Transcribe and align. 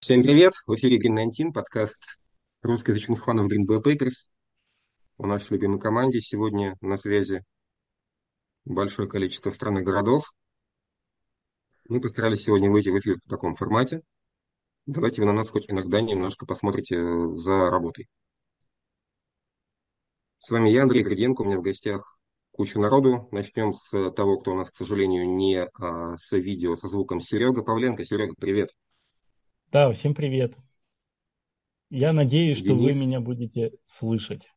Всем 0.00 0.24
привет! 0.24 0.54
В 0.66 0.74
эфире 0.74 0.98
19, 0.98 1.54
подкаст 1.54 2.00
русскоязычных 2.62 3.22
фанов 3.22 3.46
Green 3.46 3.64
Bay 3.64 3.80
Packers. 3.80 4.26
У 5.18 5.26
нашей 5.28 5.52
любимой 5.52 5.78
команде 5.78 6.20
сегодня 6.20 6.76
на 6.80 6.96
связи 6.96 7.44
большое 8.64 9.08
количество 9.08 9.52
стран 9.52 9.78
и 9.78 9.82
городов. 9.82 10.32
Мы 11.88 12.00
постарались 12.00 12.42
сегодня 12.42 12.72
выйти 12.72 12.88
в 12.88 12.98
эфир 12.98 13.18
в 13.24 13.28
таком 13.28 13.54
формате. 13.54 14.02
Давайте 14.86 15.20
вы 15.20 15.28
на 15.28 15.32
нас 15.32 15.48
хоть 15.48 15.70
иногда 15.70 16.00
немножко 16.00 16.46
посмотрите 16.46 16.96
за 17.36 17.70
работой. 17.70 18.08
С 20.40 20.50
вами 20.50 20.70
я, 20.70 20.82
Андрей 20.82 21.04
Гриденко, 21.04 21.42
у 21.42 21.44
меня 21.44 21.58
в 21.58 21.62
гостях 21.62 22.18
куча 22.60 22.78
народу. 22.78 23.26
Начнем 23.32 23.72
с 23.72 23.88
того, 24.10 24.38
кто 24.38 24.52
у 24.52 24.54
нас, 24.54 24.70
к 24.70 24.74
сожалению, 24.74 25.26
не 25.26 25.62
а, 25.62 26.14
с 26.18 26.30
видео, 26.36 26.76
со 26.76 26.88
звуком. 26.88 27.22
Серега 27.22 27.62
Павленко. 27.62 28.04
Серега, 28.04 28.34
привет. 28.38 28.68
Да, 29.72 29.90
всем 29.92 30.14
привет. 30.14 30.54
Я 31.88 32.12
надеюсь, 32.12 32.58
что 32.58 32.66
Денис. 32.66 32.94
вы 32.94 33.00
меня 33.06 33.20
будете 33.20 33.72
слышать. 33.86 34.52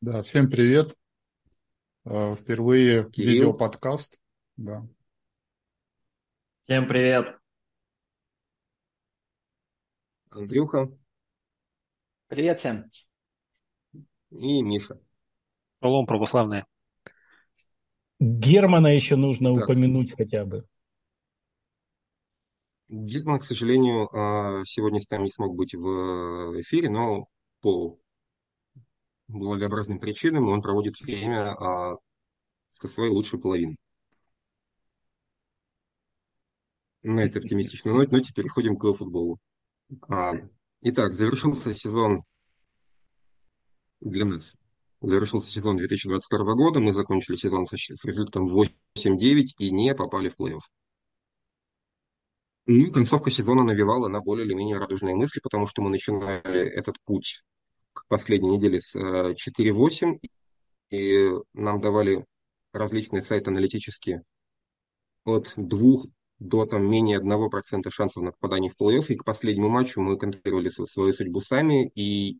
Да, 0.00 0.22
всем 0.22 0.48
привет. 0.48 0.96
А, 2.04 2.36
впервые 2.36 3.10
Кирилл. 3.10 3.32
видеоподкаст. 3.32 4.22
Да. 4.56 4.86
Всем 6.66 6.86
привет. 6.86 7.36
Андрюха. 10.30 10.88
Привет 12.28 12.60
всем 12.60 12.88
и 14.30 14.62
Миша. 14.62 15.00
Шалом 15.82 16.06
православные. 16.06 16.66
Германа 18.18 18.88
еще 18.88 19.16
нужно 19.16 19.54
так. 19.54 19.64
упомянуть 19.64 20.14
хотя 20.14 20.44
бы. 20.44 20.66
Герман, 22.88 23.38
к 23.38 23.44
сожалению, 23.44 24.08
а, 24.14 24.64
сегодня 24.66 25.00
с 25.00 25.08
нами 25.08 25.24
не 25.24 25.30
смог 25.30 25.54
быть 25.54 25.74
в 25.74 26.60
эфире, 26.60 26.90
но 26.90 27.28
по 27.60 27.98
благообразным 29.28 30.00
причинам 30.00 30.48
он 30.48 30.60
проводит 30.60 31.00
время 31.00 31.52
а, 31.52 31.96
со 32.68 32.88
своей 32.88 33.10
лучшей 33.10 33.38
половиной. 33.38 33.76
На 37.02 37.20
этой 37.20 37.38
оптимистичной 37.40 37.94
ноте, 37.94 38.14
ноте 38.14 38.34
переходим 38.34 38.76
к 38.76 38.92
футболу. 38.92 39.38
А, 40.08 40.32
итак, 40.82 41.14
завершился 41.14 41.74
сезон 41.74 42.24
для 44.00 44.26
нас. 44.26 44.54
Завершился 45.02 45.50
сезон 45.50 45.78
2022 45.78 46.54
года, 46.54 46.80
мы 46.80 46.92
закончили 46.92 47.36
сезон 47.36 47.66
с 47.66 48.04
результатом 48.04 48.48
8-9 48.48 49.44
и 49.58 49.70
не 49.70 49.94
попали 49.94 50.28
в 50.28 50.36
плей-офф. 50.38 50.60
Ну, 52.66 52.92
концовка 52.92 53.30
сезона 53.30 53.64
навевала 53.64 54.08
на 54.08 54.20
более 54.20 54.46
или 54.46 54.54
менее 54.54 54.76
радужные 54.76 55.16
мысли, 55.16 55.40
потому 55.40 55.66
что 55.66 55.80
мы 55.80 55.90
начинали 55.90 56.68
этот 56.68 56.96
путь 57.04 57.42
к 57.94 58.06
последней 58.08 58.50
неделе 58.50 58.80
с 58.80 58.94
4-8, 58.94 60.18
э, 60.90 60.96
и 60.96 61.30
нам 61.54 61.80
давали 61.80 62.26
различные 62.72 63.22
сайты 63.22 63.50
аналитические 63.50 64.22
от 65.24 65.54
двух 65.56 66.06
до 66.38 66.66
там, 66.66 66.88
менее 66.88 67.18
1% 67.18 67.90
шансов 67.90 68.22
на 68.22 68.32
попадание 68.32 68.70
в 68.70 68.80
плей-офф, 68.80 69.06
и 69.08 69.16
к 69.16 69.24
последнему 69.24 69.70
матчу 69.70 70.00
мы 70.00 70.18
контролировали 70.18 70.68
свою 70.68 71.14
судьбу 71.14 71.40
сами, 71.40 71.90
и 71.94 72.38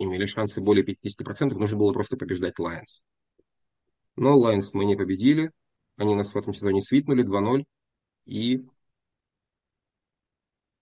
имели 0.00 0.26
шансы 0.26 0.60
более 0.60 0.84
50%, 0.84 1.58
нужно 1.58 1.78
было 1.78 1.92
просто 1.92 2.16
побеждать 2.16 2.58
Lions. 2.58 3.02
Но 4.16 4.36
Lions 4.36 4.70
мы 4.72 4.84
не 4.84 4.96
победили, 4.96 5.52
они 5.96 6.14
нас 6.14 6.34
в 6.34 6.36
этом 6.36 6.54
сезоне 6.54 6.82
свитнули 6.82 7.24
2-0, 7.24 7.64
и 8.24 8.64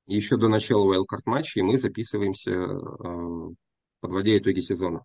еще 0.06 0.36
до 0.36 0.48
начала 0.48 0.94
wildcard 0.94 1.22
матча 1.26 1.62
мы 1.62 1.78
записываемся, 1.78 2.52
э, 2.52 3.54
подводя 4.00 4.38
итоги 4.38 4.60
сезона. 4.60 5.04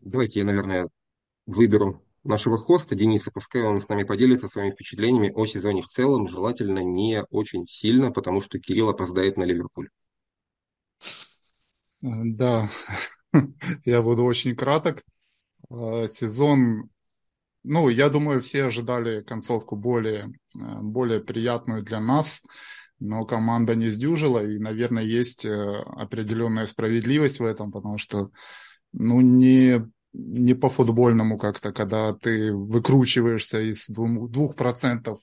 Давайте 0.00 0.40
я, 0.40 0.44
наверное, 0.44 0.88
выберу 1.46 2.04
нашего 2.24 2.58
хоста 2.58 2.94
Дениса, 2.94 3.30
пускай 3.32 3.62
он 3.62 3.80
с 3.80 3.88
нами 3.88 4.04
поделится 4.04 4.48
своими 4.48 4.72
впечатлениями 4.72 5.32
о 5.34 5.46
сезоне 5.46 5.82
в 5.82 5.88
целом, 5.88 6.28
желательно 6.28 6.80
не 6.80 7.22
очень 7.30 7.66
сильно, 7.66 8.10
потому 8.12 8.40
что 8.40 8.58
Кирилл 8.58 8.90
опоздает 8.90 9.36
на 9.36 9.44
Ливерпуль. 9.44 9.88
Да, 12.04 12.68
я 13.86 14.02
буду 14.02 14.24
очень 14.24 14.54
краток. 14.54 15.02
А, 15.70 16.06
сезон, 16.06 16.90
ну, 17.62 17.88
я 17.88 18.10
думаю, 18.10 18.42
все 18.42 18.64
ожидали 18.64 19.22
концовку 19.22 19.76
более, 19.76 20.26
а, 20.54 20.82
более 20.82 21.20
приятную 21.20 21.82
для 21.82 22.00
нас, 22.00 22.42
но 22.98 23.24
команда 23.24 23.74
не 23.74 23.88
сдюжила, 23.88 24.44
и, 24.44 24.58
наверное, 24.58 25.02
есть 25.02 25.46
э, 25.46 25.50
определенная 25.50 26.66
справедливость 26.66 27.40
в 27.40 27.44
этом, 27.44 27.72
потому 27.72 27.96
что, 27.96 28.30
ну, 28.92 29.22
не, 29.22 29.82
не 30.12 30.54
по-футбольному 30.54 31.38
как-то, 31.38 31.72
когда 31.72 32.12
ты 32.12 32.52
выкручиваешься 32.52 33.62
из 33.62 33.88
двух 33.88 34.56
процентов 34.56 35.18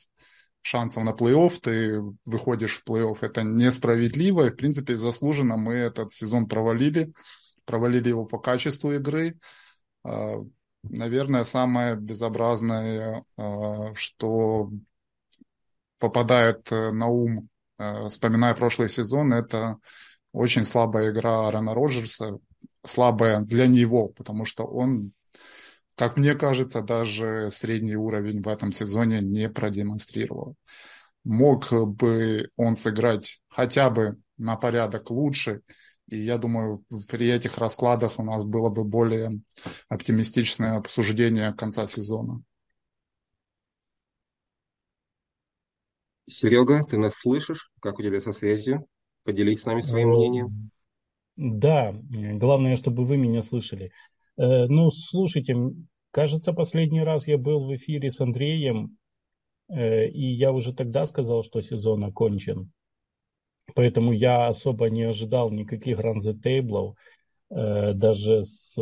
шансов 0.62 1.04
на 1.04 1.12
плей-офф, 1.12 1.60
ты 1.62 2.02
выходишь 2.26 2.80
в 2.80 2.90
плей-офф. 2.90 3.18
Это 3.22 3.44
несправедливо, 3.44 4.48
и, 4.48 4.52
в 4.52 4.56
принципе, 4.56 4.98
заслуженно 4.98 5.58
мы 5.58 5.74
этот 5.74 6.12
сезон 6.12 6.48
провалили. 6.48 7.14
Провалили 7.66 8.10
его 8.10 8.26
по 8.26 8.40
качеству 8.40 8.92
игры. 8.94 9.40
А, 10.04 10.36
наверное, 10.84 11.44
самое 11.44 11.96
безобразное, 11.96 13.24
а, 13.38 13.94
что 13.96 14.72
попадает 16.02 16.72
э, 16.72 16.92
на 16.92 17.08
ум, 17.08 17.48
э, 17.78 18.08
вспоминая 18.08 18.56
прошлый 18.56 18.90
сезон, 18.90 19.32
это 19.34 19.78
очень 20.34 20.66
слабая 20.66 21.12
игра 21.12 21.46
Аарона 21.46 21.76
Роджерса, 21.76 22.40
слабая 22.84 23.42
для 23.42 23.68
него, 23.68 24.10
потому 24.10 24.46
что 24.46 24.66
он 24.66 25.14
как 25.96 26.18
мне 26.18 26.36
кажется, 26.36 26.82
даже 26.82 27.50
средний 27.52 27.96
уровень 27.96 28.42
в 28.42 28.48
этом 28.48 28.72
сезоне 28.72 29.22
не 29.22 29.50
продемонстрировал. 29.50 30.56
Мог 31.24 31.72
бы 31.72 32.50
он 32.56 32.76
сыграть 32.76 33.42
хотя 33.50 33.90
бы 33.90 34.18
на 34.38 34.56
порядок 34.56 35.12
лучше, 35.12 35.62
и 36.08 36.18
я 36.18 36.38
думаю, 36.38 36.84
при 37.10 37.30
этих 37.30 37.58
раскладах 37.58 38.20
у 38.20 38.24
нас 38.24 38.44
было 38.44 38.70
бы 38.70 38.84
более 38.84 39.42
оптимистичное 39.88 40.78
обсуждение 40.78 41.54
конца 41.54 41.88
сезона. 41.88 42.42
Серега, 46.28 46.84
ты 46.86 46.98
нас 46.98 47.16
слышишь? 47.16 47.72
Как 47.82 48.00
у 48.00 48.04
тебя 48.04 48.22
со 48.22 48.32
связью? 48.32 48.88
Поделись 49.24 49.62
с 49.62 49.66
нами 49.66 49.82
своим 49.82 50.10
мнением. 50.10 50.72
Да, 51.36 51.94
главное, 51.94 52.78
чтобы 52.78 53.06
вы 53.06 53.18
меня 53.18 53.42
слышали. 53.42 53.92
Э, 54.42 54.66
ну, 54.68 54.90
слушайте, 54.90 55.56
кажется, 56.10 56.52
последний 56.52 57.04
раз 57.04 57.28
я 57.28 57.38
был 57.38 57.64
в 57.64 57.76
эфире 57.76 58.10
с 58.10 58.20
Андреем, 58.22 58.98
э, 59.70 60.08
и 60.08 60.34
я 60.34 60.52
уже 60.52 60.74
тогда 60.74 61.06
сказал, 61.06 61.44
что 61.44 61.62
сезон 61.62 62.04
окончен. 62.04 62.72
Поэтому 63.76 64.12
я 64.12 64.48
особо 64.48 64.90
не 64.90 65.04
ожидал 65.04 65.52
никаких 65.52 66.00
ранзетейблов, 66.00 66.96
э, 67.52 67.94
даже 67.94 68.44
с 68.44 68.76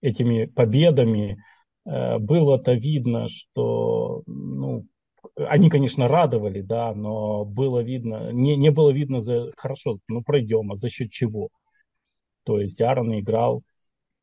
этими 0.00 0.46
победами. 0.46 1.42
Было-то 1.84 2.72
видно, 2.72 3.28
что 3.28 4.22
ну, 4.26 4.86
они, 5.36 5.68
конечно, 5.68 6.08
радовали, 6.08 6.60
да, 6.62 6.94
но 6.94 7.44
было 7.44 7.82
видно, 7.82 8.32
не, 8.32 8.56
не 8.56 8.70
было 8.70 8.90
видно 8.90 9.20
за 9.20 9.52
хорошо, 9.56 9.98
ну 10.08 10.22
пройдем, 10.22 10.72
а 10.72 10.76
за 10.76 10.88
счет 10.88 11.10
чего. 11.10 11.48
То 12.44 12.60
есть 12.60 12.80
Аарон 12.80 13.18
играл 13.18 13.62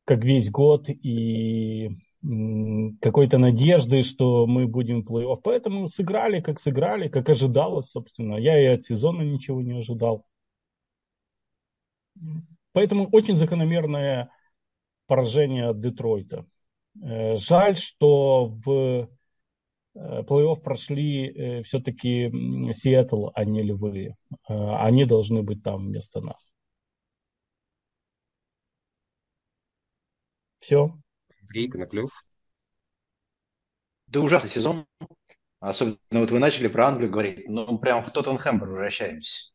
как 0.08 0.24
весь 0.24 0.50
год 0.50 0.88
и 0.88 1.90
какой-то 3.02 3.36
надежды, 3.36 4.00
что 4.00 4.46
мы 4.46 4.66
будем 4.66 5.02
плей-офф. 5.02 5.38
Поэтому 5.44 5.88
сыграли, 5.88 6.40
как 6.40 6.58
сыграли, 6.58 7.08
как 7.08 7.28
ожидалось, 7.28 7.90
собственно. 7.90 8.36
Я 8.36 8.58
и 8.58 8.74
от 8.74 8.84
сезона 8.84 9.20
ничего 9.20 9.60
не 9.60 9.78
ожидал. 9.78 10.24
Поэтому 12.72 13.06
очень 13.12 13.36
закономерное 13.36 14.30
поражение 15.06 15.68
от 15.68 15.80
Детройта. 15.80 16.46
Э, 17.02 17.36
жаль, 17.36 17.76
что 17.76 18.46
в 18.64 19.10
э, 19.94 20.22
плей-офф 20.22 20.62
прошли 20.62 21.28
э, 21.28 21.62
все-таки 21.64 22.30
Сиэтл, 22.72 23.28
а 23.34 23.44
не 23.44 23.62
Львы. 23.62 24.14
Они 24.46 25.04
должны 25.04 25.42
быть 25.42 25.62
там 25.62 25.88
вместо 25.88 26.22
нас. 26.22 26.50
Все. 30.68 30.92
Андрей 31.40 31.70
Коноплев. 31.70 32.10
Да 34.06 34.20
ужасный 34.20 34.50
сезон. 34.50 34.84
Особенно 35.60 35.96
вот 36.10 36.30
вы 36.30 36.38
начали 36.38 36.68
про 36.68 36.88
Англию 36.88 37.10
говорить. 37.10 37.48
Ну, 37.48 37.78
прям 37.78 38.04
в 38.04 38.10
Тоттенхэм 38.10 38.58
возвращаемся. 38.58 39.52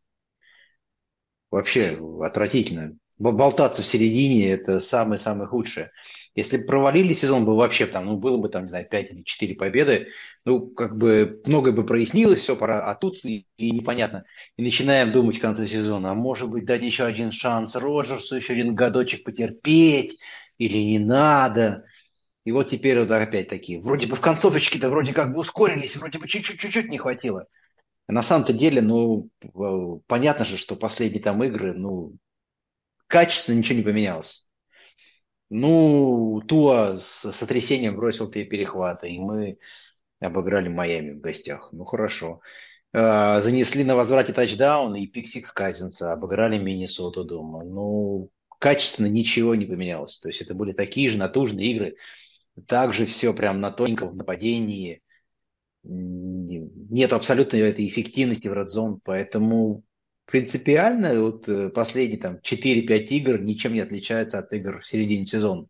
Вообще 1.51 2.00
отвратительно. 2.24 2.98
болтаться 3.19 3.83
в 3.83 3.86
середине– 3.86 4.50
это 4.50 4.80
самое-самое 4.80 5.48
худшее. 5.48 5.92
Если 6.33 6.57
бы 6.57 6.63
провалили 6.63 7.13
сезон, 7.13 7.45
бы 7.45 7.56
вообще 7.56 7.86
там, 7.86 8.07
ну, 8.07 8.18
было 8.18 8.38
бы 8.38 8.50
там, 8.50 8.63
не 8.63 8.69
знаю, 8.69 8.88
5 8.89 9.12
или 9.12 9.21
4 9.21 9.54
победы, 9.54 10.07
ну, 10.45 10.66
как 10.66 10.98
бы 10.98 11.44
многое 11.45 11.74
бы 11.74 11.86
прояснилось, 11.86 12.39
все, 12.39 12.56
пора, 12.56 12.89
а 12.89 12.95
тут 12.95 13.24
и, 13.24 13.45
и 13.57 13.69
непонятно. 13.69 14.25
И 14.57 14.63
начинаем 14.63 15.12
думать 15.12 15.38
в 15.38 15.42
конце 15.42 15.68
сезона, 15.68 16.09
а 16.09 16.16
может 16.16 16.50
быть 16.50 16.66
дать 16.66 16.81
еще 16.81 17.04
один 17.04 17.31
шанс 17.31 17.75
Роджерсу, 17.75 18.36
еще 18.36 18.54
один 18.54 18.74
годочек 18.74 19.24
потерпеть, 19.24 20.18
или 20.58 20.78
не 20.78 21.00
надо. 21.00 21.86
И 22.46 22.52
вот 22.52 22.68
теперь 22.68 23.00
вот 23.00 23.12
опять 23.12 23.48
такие, 23.48 23.82
вроде 23.82 24.08
бы 24.08 24.16
в 24.16 24.22
концовочке-то 24.22 24.90
вроде 24.90 25.14
как 25.14 25.34
бы 25.34 25.40
ускорились, 25.40 25.96
вроде 25.96 26.20
бы 26.20 26.28
чуть-чуть 26.28 26.90
не 26.90 26.98
хватило. 26.98 27.48
На 28.08 28.22
самом-то 28.22 28.52
деле, 28.52 28.82
ну, 28.82 29.30
понятно 30.08 30.44
же, 30.44 30.58
что 30.58 30.76
последние 30.76 31.22
там 31.22 31.42
игры, 31.44 31.74
ну, 31.74 32.18
качественно 33.08 33.58
ничего 33.58 33.78
не 33.78 33.84
поменялось. 33.84 34.50
Ну, 35.50 36.42
Туа 36.48 36.98
с 36.98 37.32
сотрясением 37.32 37.96
бросил 37.96 38.30
три 38.30 38.44
перехвата, 38.44 39.08
и 39.08 39.20
мы 39.20 39.58
обыграли 40.20 40.68
Майами 40.68 41.12
в 41.12 41.22
гостях. 41.22 41.70
Ну, 41.72 41.86
хорошо. 41.86 42.42
А, 42.92 43.40
занесли 43.40 43.84
на 43.84 43.96
возврате 43.96 44.34
тачдаун 44.34 44.96
и 44.96 45.08
pick-six 45.07 45.51
Казинса, 45.52 46.12
обыграли 46.12 46.58
Миннесоту 46.58 47.24
дома. 47.24 47.64
Ну, 47.64 48.30
качественно 48.63 49.07
ничего 49.07 49.56
не 49.56 49.65
поменялось. 49.65 50.19
То 50.19 50.30
есть 50.30 50.42
это 50.42 50.56
были 50.56 50.71
такие 50.71 51.10
же 51.10 51.18
натужные 51.18 51.69
игры. 51.69 51.98
Также 52.65 53.06
все 53.06 53.33
прям 53.33 53.60
на 53.60 53.71
тоненьком 53.71 54.15
нападении 54.15 55.01
нет 55.83 57.12
абсолютно 57.12 57.57
этой 57.57 57.86
эффективности 57.86 58.48
в 58.48 58.54
Red 58.54 59.00
поэтому 59.04 59.83
принципиально 60.24 61.21
вот 61.21 61.50
э, 61.50 61.71
последние 61.71 62.21
там 62.21 62.38
4-5 62.38 62.88
игр 63.07 63.42
ничем 63.42 63.74
не 63.74 63.81
отличаются 63.81 64.39
от 64.39 64.54
игр 64.54 64.80
в 64.80 64.88
середине 64.88 65.25
сезона. 65.25 65.68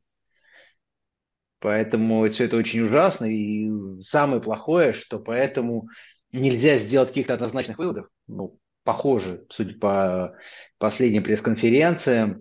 Поэтому 1.61 2.27
все 2.27 2.43
это 2.43 2.57
очень 2.57 2.81
ужасно. 2.81 3.25
И 3.25 3.71
самое 4.03 4.39
плохое, 4.39 4.93
что 4.93 5.17
поэтому 5.17 5.87
нельзя 6.31 6.77
сделать 6.77 7.09
каких-то 7.09 7.33
однозначных 7.33 7.79
выводов. 7.79 8.07
Ну, 8.27 8.59
похоже, 8.83 9.47
судя 9.49 9.79
по 9.79 10.35
последним 10.77 11.23
пресс-конференциям, 11.23 12.39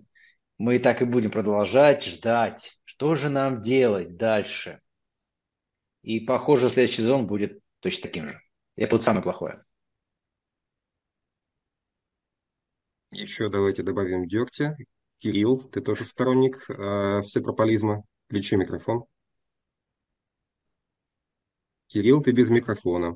мы 0.57 0.79
так 0.79 1.01
и 1.01 1.05
будем 1.05 1.31
продолжать 1.31 2.05
ждать, 2.05 2.79
что 2.83 3.15
же 3.15 3.29
нам 3.29 3.61
делать 3.61 4.17
дальше. 4.17 4.81
И 6.01 6.19
похоже, 6.19 6.69
следующий 6.69 6.97
сезон 6.97 7.27
будет 7.27 7.59
точно 7.79 8.03
таким 8.03 8.29
же. 8.29 8.41
Это 8.75 8.91
будет 8.91 9.03
самое 9.03 9.23
плохое. 9.23 9.63
Еще 13.11 13.49
давайте 13.49 13.83
добавим 13.83 14.27
дегтя. 14.27 14.75
Кирилл, 15.19 15.69
ты 15.69 15.81
тоже 15.81 16.05
сторонник 16.05 16.69
э, 16.69 17.21
всепрополизма. 17.21 18.03
Включи 18.25 18.55
микрофон. 18.55 19.05
Кирилл, 21.87 22.21
ты 22.21 22.31
без 22.31 22.49
микрофона. 22.49 23.15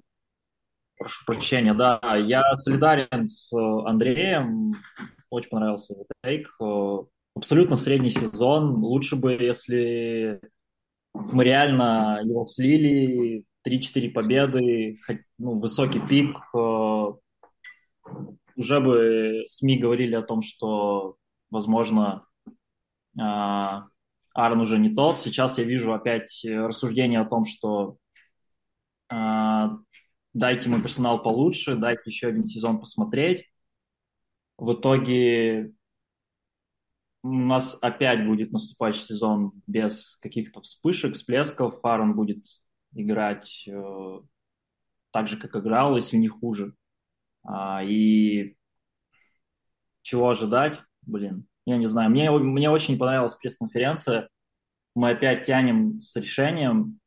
Прошу 0.98 1.26
прощения, 1.26 1.74
да, 1.74 2.00
я 2.16 2.44
солидарен 2.58 3.28
с 3.28 3.54
Андреем, 3.54 4.74
очень 5.30 5.50
понравился 5.50 5.96
тейк. 6.24 6.56
Абсолютно 7.38 7.76
средний 7.76 8.10
сезон, 8.10 8.84
лучше 8.84 9.16
бы, 9.16 9.34
если 9.34 10.42
мы 11.14 11.44
реально 11.44 12.20
его 12.24 12.46
слили, 12.46 13.46
3-4 13.64 14.10
победы, 14.10 14.98
ну, 15.38 15.60
высокий 15.60 16.00
пик. 16.00 16.36
Э, 16.56 17.14
уже 18.56 18.80
бы 18.80 19.44
СМИ 19.46 19.78
говорили 19.78 20.16
о 20.16 20.24
том, 20.24 20.42
что, 20.42 21.18
возможно, 21.52 22.26
э, 22.48 23.22
Аарон 23.22 24.62
уже 24.62 24.80
не 24.80 24.96
тот. 24.96 25.20
Сейчас 25.20 25.60
я 25.60 25.64
вижу 25.64 25.94
опять 25.94 26.44
рассуждение 26.44 27.20
о 27.20 27.30
том, 27.30 27.46
что 27.46 27.98
э, 29.14 29.68
дайте 30.34 30.72
ему 30.72 30.82
персонал 30.82 31.22
получше, 31.22 31.76
дайте 31.76 32.02
еще 32.08 32.30
один 32.30 32.46
сезон 32.46 32.80
посмотреть. 32.80 33.46
В 34.58 34.74
итоге 34.74 35.77
у 37.28 37.46
нас 37.46 37.78
опять 37.82 38.26
будет 38.26 38.52
наступающий 38.52 39.02
сезон 39.02 39.52
без 39.68 40.16
каких-то 40.16 40.62
вспышек, 40.62 41.16
всплесков. 41.16 41.84
Аарон 41.84 42.16
будет 42.16 42.46
играть 42.94 43.68
э, 43.68 44.20
так 45.12 45.28
же, 45.28 45.38
как 45.38 45.56
играл, 45.56 45.96
если 45.96 46.16
не 46.18 46.30
хуже. 46.30 46.74
А, 47.44 47.84
и 47.84 48.56
чего 50.02 50.30
ожидать? 50.30 50.82
Блин, 51.02 51.48
я 51.66 51.78
не 51.78 51.86
знаю. 51.86 52.10
Мне, 52.10 52.32
мне 52.32 52.70
очень 52.70 52.98
понравилась 52.98 53.36
пресс-конференция. 53.36 54.30
Мы 54.96 55.12
опять 55.12 55.46
тянем 55.46 56.02
с 56.02 56.16
решением. 56.16 57.00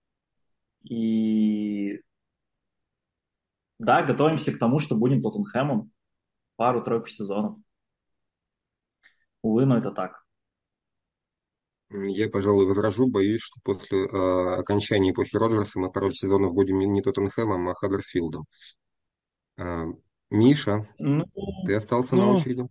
И 0.83 2.03
да, 3.79 4.03
готовимся 4.03 4.53
к 4.53 4.59
тому, 4.59 4.79
что 4.79 4.97
будем 4.97 5.23
Тоттенхэмом 5.23 5.91
пару-тройку 6.57 7.09
сезонов. 7.09 7.59
Увы, 9.43 9.67
но 9.67 9.79
это 9.79 9.91
так. 9.91 10.25
Я, 11.91 12.29
пожалуй, 12.29 12.67
возражу, 12.67 13.09
боюсь, 13.09 13.43
что 13.43 13.61
после 13.65 14.05
э, 14.05 14.55
окончания 14.61 15.11
эпохи 15.11 15.37
Роджерса 15.37 15.81
мы 15.81 15.91
пару 15.91 16.13
сезонов 16.13 16.55
будем 16.55 16.79
не 16.79 17.03
Тоттенхэмом, 17.03 17.69
а 17.69 17.75
Хаддерсфилдом. 17.75 18.45
Э, 19.57 19.87
Миша, 20.31 20.89
ну, 20.99 21.25
ты 21.67 21.75
остался 21.75 22.15
ну, 22.15 22.23
на 22.23 22.33
очереди. 22.33 22.69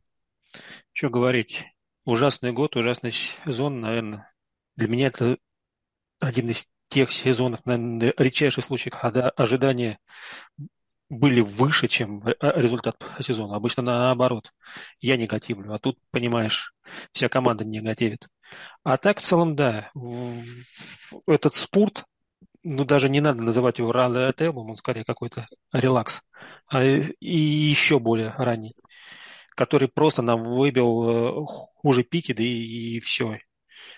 Что 0.94 1.10
говорить? 1.10 1.66
Ужасный 2.06 2.54
год, 2.54 2.78
ужасный 2.78 3.12
сезон, 3.12 3.82
наверное. 3.82 4.32
Для 4.78 4.88
меня 4.88 5.08
это 5.08 5.38
один 6.22 6.50
из 6.50 6.70
тех 6.88 7.12
сезонов, 7.12 7.66
наверное, 7.66 8.14
редчайший 8.18 8.64
случай, 8.64 8.90
когда 8.90 9.30
ожидания 9.32 10.00
были 11.10 11.42
выше, 11.42 11.88
чем 11.88 12.24
результат 12.40 13.04
сезона. 13.20 13.56
Обычно 13.56 13.84
наоборот. 13.84 14.54
Я 15.00 15.18
негативлю, 15.18 15.74
а 15.74 15.80
тут, 15.80 15.98
понимаешь, 16.12 16.74
вся 17.12 17.30
команда 17.30 17.66
негативит. 17.66 18.28
А 18.84 18.98
так, 18.98 19.20
в 19.20 19.22
целом, 19.22 19.56
да, 19.56 19.92
этот 21.28 21.56
спорт, 21.56 22.06
ну, 22.64 22.86
даже 22.86 23.10
не 23.10 23.22
надо 23.22 23.42
называть 23.42 23.80
его 23.80 23.92
ран 23.92 24.16
он 24.38 24.76
скорее 24.76 25.04
какой-то 25.04 25.48
релакс, 25.72 26.22
а, 26.68 26.84
и 26.84 27.38
еще 27.38 28.00
более 28.00 28.34
ранний, 28.38 28.76
который 29.56 29.88
просто 29.88 30.22
нам 30.22 30.44
выбил 30.44 31.44
э, 31.44 31.46
хуже 31.46 32.04
пики, 32.04 32.34
да 32.34 32.44
и, 32.44 32.98
и 32.98 33.00
все. 33.00 33.40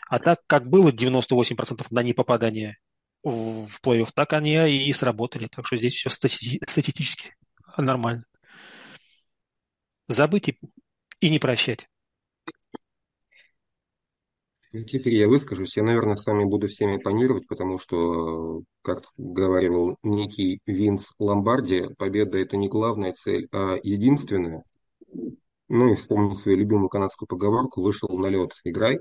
А 0.09 0.19
так, 0.19 0.39
как 0.47 0.67
было 0.67 0.91
98% 0.91 1.87
на 1.89 2.03
непопадание 2.03 2.77
в 3.23 3.79
плей-офф, 3.83 4.09
так 4.13 4.33
они 4.33 4.87
и 4.87 4.93
сработали. 4.93 5.47
Так 5.47 5.65
что 5.65 5.77
здесь 5.77 5.93
все 5.93 6.09
стати- 6.09 6.61
статистически 6.67 7.35
нормально. 7.77 8.25
Забыть 10.07 10.49
и, 10.49 10.59
и 11.19 11.29
не 11.29 11.39
прощать. 11.39 11.87
Теперь 14.71 15.15
я 15.15 15.27
выскажусь. 15.27 15.75
Я, 15.75 15.83
наверное, 15.83 16.15
с 16.15 16.25
вами 16.25 16.45
буду 16.45 16.67
всеми 16.67 16.95
оппонировать, 16.95 17.45
потому 17.47 17.77
что, 17.77 18.61
как 18.81 19.03
говорил 19.17 19.97
некий 20.01 20.61
Винс 20.65 21.11
Ломбарди, 21.19 21.93
победа– 21.97 22.37
это 22.39 22.55
не 22.55 22.69
главная 22.69 23.11
цель, 23.11 23.49
а 23.51 23.75
единственная. 23.83 24.63
Ну 25.67 25.91
и 25.91 25.95
вспомнил 25.95 26.35
свою 26.35 26.57
любимую 26.57 26.87
канадскую 26.87 27.27
поговорку 27.27 27.81
«вышел 27.81 28.09
на 28.17 28.27
лед, 28.27 28.53
играй». 28.63 28.99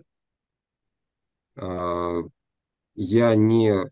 А, 1.54 2.20
я 2.94 3.34
не 3.36 3.84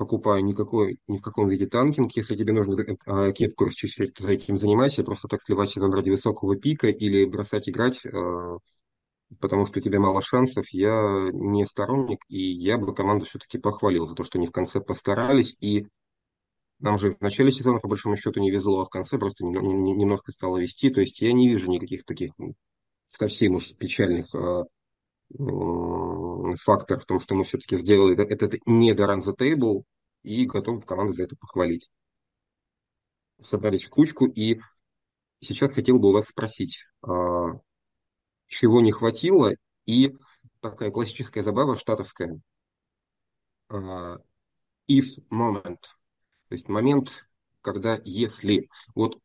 покупаю 0.00 0.42
никакой, 0.42 0.98
ни 1.08 1.18
в 1.18 1.20
каком 1.20 1.50
виде 1.50 1.66
танкинг. 1.66 2.10
Если 2.16 2.34
тебе 2.34 2.54
нужно 2.54 2.74
э, 2.80 3.32
кепку 3.32 3.66
расчищать, 3.66 4.14
то 4.14 4.26
этим 4.26 4.58
занимайся. 4.58 5.04
Просто 5.04 5.28
так 5.28 5.42
сливать 5.42 5.68
сезон 5.68 5.92
ради 5.92 6.08
высокого 6.08 6.56
пика 6.56 6.88
или 6.88 7.26
бросать 7.26 7.68
играть, 7.68 8.06
э, 8.06 8.56
потому 9.40 9.66
что 9.66 9.78
у 9.78 9.82
тебя 9.82 10.00
мало 10.00 10.22
шансов. 10.22 10.70
Я 10.70 11.28
не 11.34 11.66
сторонник, 11.66 12.20
и 12.28 12.40
я 12.40 12.78
бы 12.78 12.94
команду 12.94 13.26
все-таки 13.26 13.58
похвалил 13.58 14.06
за 14.06 14.14
то, 14.14 14.24
что 14.24 14.38
они 14.38 14.46
в 14.46 14.52
конце 14.52 14.80
постарались. 14.80 15.54
И 15.60 15.86
нам 16.78 16.98
же 16.98 17.10
в 17.10 17.20
начале 17.20 17.52
сезона, 17.52 17.78
по 17.78 17.88
большому 17.88 18.16
счету, 18.16 18.40
не 18.40 18.50
везло, 18.50 18.80
а 18.80 18.86
в 18.86 18.88
конце 18.88 19.18
просто 19.18 19.44
немножко 19.44 20.32
стало 20.32 20.56
вести. 20.56 20.88
То 20.88 21.02
есть 21.02 21.20
я 21.20 21.34
не 21.34 21.50
вижу 21.50 21.70
никаких 21.70 22.06
таких 22.06 22.32
совсем 23.08 23.56
уж 23.56 23.74
печальных 23.74 24.34
э, 24.34 24.64
фактор 25.36 26.98
в 26.98 27.04
том, 27.04 27.20
что 27.20 27.34
мы 27.34 27.44
все-таки 27.44 27.76
сделали 27.76 28.20
это, 28.20 28.46
это 28.46 28.58
не 28.66 28.94
до 28.94 29.04
run 29.04 29.20
the 29.20 29.36
table 29.36 29.84
и 30.22 30.44
готовы 30.46 30.82
команду 30.82 31.12
за 31.12 31.24
это 31.24 31.36
похвалить. 31.36 31.90
Собрались 33.40 33.84
в 33.84 33.90
кучку, 33.90 34.26
и 34.26 34.60
сейчас 35.40 35.72
хотел 35.72 35.98
бы 35.98 36.10
у 36.10 36.12
вас 36.12 36.26
спросить, 36.26 36.84
а, 37.02 37.60
чего 38.46 38.80
не 38.80 38.92
хватило, 38.92 39.52
и 39.86 40.14
такая 40.60 40.90
классическая 40.90 41.42
забава 41.42 41.76
штатовская. 41.76 42.40
А, 43.68 44.16
if 44.88 45.06
moment, 45.30 45.80
то 46.48 46.54
есть 46.54 46.68
момент, 46.68 47.24
когда 47.62 47.98
если. 48.04 48.68
Вот 48.94 49.18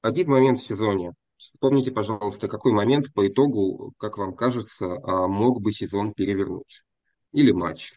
один 0.00 0.30
момент 0.30 0.58
в 0.58 0.64
сезоне, 0.64 1.12
вспомните, 1.56 1.90
пожалуйста, 1.90 2.48
какой 2.48 2.72
момент 2.72 3.12
по 3.14 3.26
итогу, 3.26 3.92
как 3.98 4.18
вам 4.18 4.34
кажется, 4.34 4.86
мог 4.86 5.60
бы 5.60 5.72
сезон 5.72 6.12
перевернуть? 6.12 6.82
Или 7.32 7.52
матч 7.52 7.94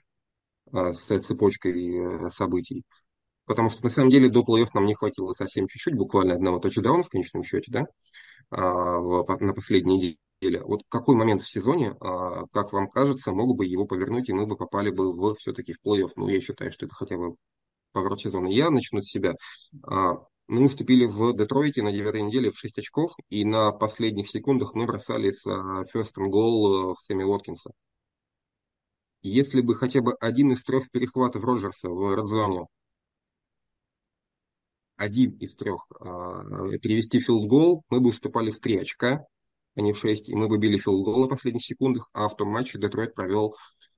с 0.71 1.19
цепочкой 1.19 2.29
событий? 2.31 2.83
Потому 3.45 3.69
что, 3.69 3.83
на 3.83 3.89
самом 3.89 4.11
деле, 4.11 4.29
до 4.29 4.41
плей-офф 4.41 4.69
нам 4.73 4.85
не 4.85 4.93
хватило 4.93 5.33
совсем 5.33 5.67
чуть-чуть, 5.67 5.95
буквально 5.95 6.35
одного 6.35 6.59
тачдауна 6.59 7.03
в 7.03 7.09
конечном 7.09 7.43
счете, 7.43 7.71
да, 7.71 7.87
на 8.51 9.53
последней 9.53 10.17
неделе. 10.41 10.63
Вот 10.63 10.83
какой 10.87 11.15
момент 11.15 11.41
в 11.41 11.49
сезоне, 11.49 11.95
как 12.51 12.71
вам 12.71 12.87
кажется, 12.89 13.31
мог 13.31 13.57
бы 13.57 13.65
его 13.65 13.85
повернуть, 13.85 14.29
и 14.29 14.33
мы 14.33 14.45
бы 14.45 14.55
попали 14.55 14.89
бы 14.91 15.11
в, 15.13 15.35
все-таки 15.35 15.73
в 15.73 15.79
плей-офф? 15.85 16.11
Ну, 16.15 16.29
я 16.29 16.39
считаю, 16.39 16.71
что 16.71 16.85
это 16.85 16.95
хотя 16.95 17.17
бы 17.17 17.35
поворот 17.91 18.21
сезона. 18.21 18.47
Я 18.47 18.69
начну 18.69 19.01
с 19.01 19.09
себя. 19.09 19.33
Мы 20.49 20.65
уступили 20.65 21.05
в 21.05 21.33
Детройте 21.37 21.83
на 21.83 21.91
девятой 21.91 22.23
неделе 22.23 22.49
в 22.49 22.57
6 22.57 22.79
очков, 22.79 23.15
и 23.29 23.45
на 23.45 23.71
последних 23.71 24.27
секундах 24.27 24.73
мы 24.73 24.87
бросали 24.87 25.29
с 25.29 25.45
first 25.45 26.15
and 26.17 26.31
goal 26.31 26.95
в 26.95 27.01
Сэмми 27.03 27.21
Уоткинса. 27.21 27.69
Если 29.21 29.61
бы 29.61 29.75
хотя 29.75 30.01
бы 30.01 30.15
один 30.19 30.51
из 30.51 30.63
трех 30.63 30.89
перехватов 30.89 31.43
Роджерса 31.43 31.87
в 31.89 32.15
редзоне, 32.15 32.65
один 34.95 35.37
из 35.37 35.55
трех 35.55 35.85
перевести 36.81 37.19
филд-гол, 37.19 37.83
мы 37.89 37.99
бы 37.99 38.09
уступали 38.09 38.49
в 38.49 38.57
3 38.59 38.77
очка, 38.79 39.23
а 39.75 39.81
не 39.81 39.93
в 39.93 39.99
6, 39.99 40.29
и 40.29 40.35
мы 40.35 40.47
бы 40.47 40.57
били 40.57 40.79
филд-гол 40.79 41.21
на 41.21 41.27
последних 41.27 41.63
секундах, 41.63 42.09
а 42.11 42.27
в 42.27 42.35
том 42.35 42.47
матче 42.47 42.79
Детройт 42.79 43.13
провел, 43.13 43.55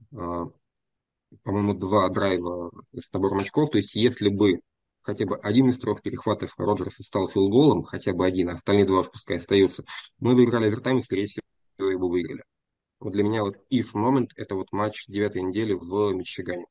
по-моему, 0.10 1.76
два 1.76 2.10
драйва 2.10 2.72
с 2.94 3.10
набором 3.14 3.38
очков, 3.38 3.70
то 3.70 3.78
есть 3.78 3.96
если 3.96 4.28
бы 4.28 4.60
хотя 5.02 5.26
бы 5.26 5.38
один 5.38 5.70
из 5.70 5.80
трех 5.80 6.02
перехватов 6.02 6.54
Роджерса 6.58 7.04
стал 7.04 7.28
филголом, 7.28 7.84
хотя 7.84 8.14
бы 8.14 8.26
один, 8.26 8.50
а 8.50 8.54
остальные 8.54 8.86
два 8.86 9.02
уж 9.02 9.12
пускай 9.12 9.38
остаются, 9.38 9.84
мы 10.20 10.36
выиграли 10.36 10.68
овертайм 10.68 10.98
и, 10.98 11.02
скорее 11.02 11.28
всего, 11.28 11.44
его 11.80 12.10
выиграли. 12.10 12.44
Вот 13.00 13.14
для 13.14 13.24
меня 13.24 13.42
вот 13.42 13.58
if 13.72 13.94
moment– 13.96 14.30
это 14.36 14.56
вот 14.56 14.72
матч 14.72 15.08
девятой 15.08 15.42
недели 15.42 15.74
в 15.74 16.14
Мичигане. 16.14 16.66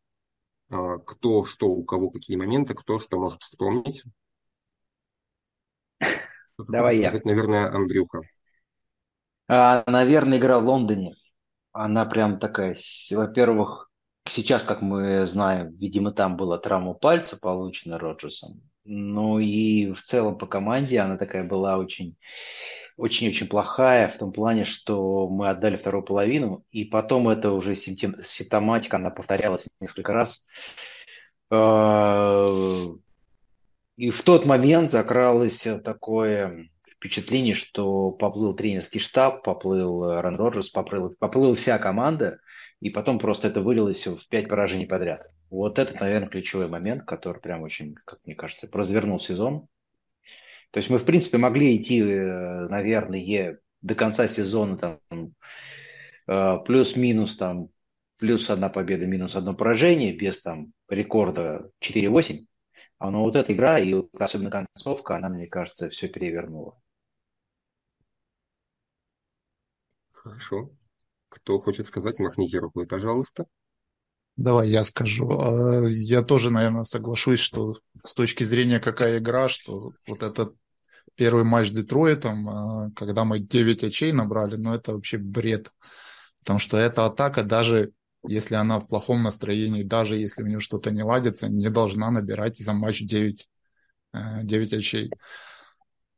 А, 0.70 0.99
кто, 0.99 1.44
что, 1.44 1.66
у 1.66 1.84
кого 1.84 2.10
какие 2.10 2.37
моменты, 2.37 2.75
кто 2.75 3.00
что 3.00 3.18
может 3.18 3.42
вспомнить. 3.42 4.04
Давай 6.68 6.99
я. 6.99 7.08
Сказать, 7.08 7.25
наверное, 7.25 7.66
Андрюха. 7.75 8.20
А, 9.49 9.82
наверное, 9.87 10.38
игра 10.38 10.60
в 10.60 10.66
Лондоне. 10.66 11.16
Она 11.72 12.04
прям 12.04 12.38
такая, 12.38 12.76
во-первых, 13.10 13.89
Сейчас, 14.30 14.62
как 14.62 14.80
мы 14.80 15.26
знаем, 15.26 15.75
видимо, 15.75 16.12
там 16.12 16.37
была 16.37 16.56
травма 16.56 16.94
пальца 16.94 17.37
получена 17.37 17.99
Роджерсом. 17.99 18.62
Ну 18.84 19.40
и 19.40 19.92
в 19.92 20.02
целом 20.02 20.38
по 20.38 20.46
команде 20.46 21.00
она 21.00 21.16
такая 21.16 21.42
была 21.42 21.78
очень 21.78 22.16
очень-очень 22.96 23.49
плохая 23.49 24.06
в 24.06 24.18
том 24.18 24.30
плане, 24.30 24.64
что 24.64 25.28
мы 25.28 25.49
отдали 25.49 25.76
вторую 25.76 26.04
половину, 26.04 26.64
и 26.70 26.84
потом 26.84 27.28
это 27.28 27.50
уже 27.50 27.75
симптоматика, 27.75 28.99
она 28.99 29.10
повторялась 29.10 29.68
несколько 29.80 30.12
раз. 30.12 30.46
А, 31.50 32.49
и 33.96 34.10
в 34.10 34.22
тот 34.22 34.46
момент 34.46 34.92
закралось 34.92 35.66
такое 35.82 36.68
впечатление, 36.84 37.54
что 37.54 38.10
поплыл 38.10 38.54
тренерский 38.54 39.00
штаб, 39.00 39.42
поплыл 39.42 40.20
Ран 40.20 40.37
Роджерс, 40.37 40.70
поплыл, 40.70 41.16
поплыл 41.18 41.54
вся 41.54 41.78
команда, 41.78 42.38
и 42.80 42.90
потом 42.90 43.18
просто 43.18 43.49
это 43.49 43.60
вылилось 43.60 44.06
в 44.06 44.28
пять 44.28 44.49
поражений 44.49 44.87
подряд. 44.87 45.30
Вот 45.50 45.78
это, 45.78 45.99
наверное, 45.99 46.28
ключевой 46.28 46.68
момент, 46.68 47.04
который 47.04 47.40
прям 47.40 47.62
очень, 47.62 47.94
как 48.04 48.20
мне 48.25 48.34
кажется, 48.34 48.68
развернул 48.72 49.18
сезон. 49.18 49.68
То 50.70 50.78
есть 50.78 50.88
мы, 50.88 50.99
в 50.99 51.04
принципе, 51.04 51.38
могли 51.38 51.76
идти, 51.76 52.00
э, 52.00 52.68
наверное, 52.68 53.58
до 53.82 53.94
конца 53.94 54.28
сезона 54.28 54.76
там 54.76 55.34
э, 56.26 56.58
плюс-минус 56.64 57.37
там 57.37 57.70
плюс 58.20 58.50
одна 58.50 58.68
победа, 58.68 59.06
минус 59.06 59.34
одно 59.34 59.54
поражение, 59.54 60.16
без 60.16 60.42
там 60.42 60.72
рекорда 60.88 61.70
4-8. 61.80 62.46
А 62.99 63.10
но 63.10 63.22
вот 63.22 63.34
эта 63.34 63.52
игра, 63.54 63.78
и 63.78 63.94
особенно 64.18 64.50
концовка, 64.50 65.16
она, 65.16 65.30
мне 65.30 65.46
кажется, 65.46 65.88
все 65.88 66.06
перевернула. 66.06 66.78
Хорошо. 70.12 70.70
Кто 71.30 71.60
хочет 71.60 71.87
сказать, 71.87 72.18
махните 72.18 72.58
рукой, 72.58 72.87
пожалуйста. 72.87 73.46
Давай 74.37 74.68
я 74.68 74.84
скажу. 74.84 75.30
А, 75.30 75.87
я 75.87 76.22
тоже, 76.22 76.50
наверное, 76.50 76.82
соглашусь, 76.82 77.38
что 77.38 77.75
с 78.04 78.14
точки 78.14 78.42
зрения 78.42 78.80
какая 78.80 79.18
игра, 79.18 79.49
что 79.49 79.92
вот 80.06 80.22
этот 80.22 80.54
первый 81.14 81.44
матч 81.44 81.68
с 81.68 81.72
Детройтом, 81.72 82.49
а, 82.49 82.90
когда 82.96 83.25
мы 83.25 83.38
9 83.38 83.84
очей 83.84 84.12
набрали, 84.12 84.56
ну 84.56 84.75
это 84.75 84.92
вообще 84.92 85.18
бред. 85.18 85.70
Потому 86.40 86.58
что 86.58 86.76
эта 86.76 87.06
атака, 87.06 87.44
даже 87.44 87.92
если 88.26 88.56
она 88.56 88.80
в 88.80 88.88
плохом 88.88 89.22
настроении, 89.22 89.82
даже 89.82 90.16
если 90.16 90.42
у 90.42 90.46
нее 90.46 90.60
что-то 90.60 90.90
не 90.90 91.02
ладится, 91.02 91.49
не 91.49 91.70
должна 91.70 92.10
набирать 92.10 92.56
за 92.58 92.72
матч 92.72 93.02
9, 93.02 93.49
9 94.12 94.72
очей. 94.72 95.10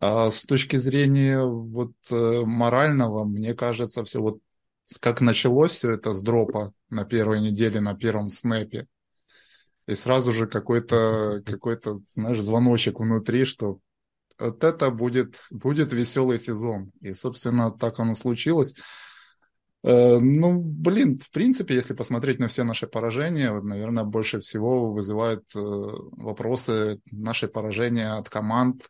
А 0.00 0.30
с 0.30 0.42
точки 0.42 0.76
зрения 0.76 1.44
вот 1.44 1.92
э, 2.10 2.42
морального, 2.44 3.24
мне 3.24 3.54
кажется, 3.54 4.02
все 4.02 4.20
вот 4.20 4.40
как 5.00 5.20
началось 5.20 5.72
все 5.72 5.90
это 5.90 6.12
с 6.12 6.22
дропа 6.22 6.72
на 6.90 7.04
первой 7.04 7.40
неделе, 7.40 7.80
на 7.80 7.94
первом 7.94 8.28
снэпе, 8.28 8.86
и 9.86 9.94
сразу 9.94 10.32
же 10.32 10.46
какой-то, 10.46 11.42
какой-то, 11.44 11.96
знаешь, 12.06 12.40
звоночек 12.40 13.00
внутри, 13.00 13.44
что 13.44 13.80
вот 14.38 14.64
это 14.64 14.90
будет, 14.90 15.44
будет 15.50 15.92
веселый 15.92 16.38
сезон. 16.38 16.92
И, 17.00 17.12
собственно, 17.12 17.70
так 17.70 17.98
оно 18.00 18.14
случилось. 18.14 18.76
Э, 19.82 20.18
ну, 20.18 20.60
блин, 20.60 21.18
в 21.18 21.30
принципе, 21.30 21.74
если 21.74 21.94
посмотреть 21.94 22.38
на 22.38 22.48
все 22.48 22.62
наши 22.64 22.86
поражения, 22.86 23.52
вот, 23.52 23.64
наверное, 23.64 24.04
больше 24.04 24.40
всего 24.40 24.92
вызывают 24.92 25.44
э, 25.54 25.58
вопросы 25.58 27.00
наши 27.10 27.48
поражения 27.48 28.12
от 28.12 28.28
команд. 28.28 28.88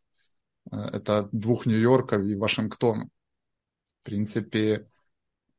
Э, 0.71 0.77
это 0.77 1.29
двух 1.33 1.67
Нью-Йорков 1.67 2.23
и 2.23 2.37
Вашингтона. 2.37 3.09
В 4.03 4.05
принципе, 4.05 4.89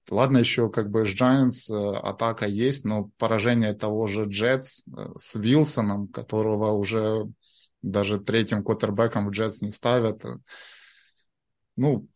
Ладно, 0.10 0.38
еще 0.38 0.70
как 0.70 0.90
бы 0.90 1.06
с 1.06 1.10
Giants 1.10 1.74
э, 1.74 1.98
атака 1.98 2.46
есть, 2.46 2.84
но 2.84 3.10
поражение 3.18 3.74
того 3.74 4.08
же 4.08 4.26
Джетс 4.26 4.82
э, 4.86 5.14
с 5.18 5.36
Вилсоном, 5.36 6.08
которого 6.10 6.72
уже 6.74 7.26
даже 7.82 8.20
третьим 8.20 8.64
квотербеком 8.64 9.28
в 9.28 9.32
Джетс 9.32 9.62
не 9.62 9.72
ставят. 9.72 10.26
Э, 10.26 10.36
ну, 11.78 12.08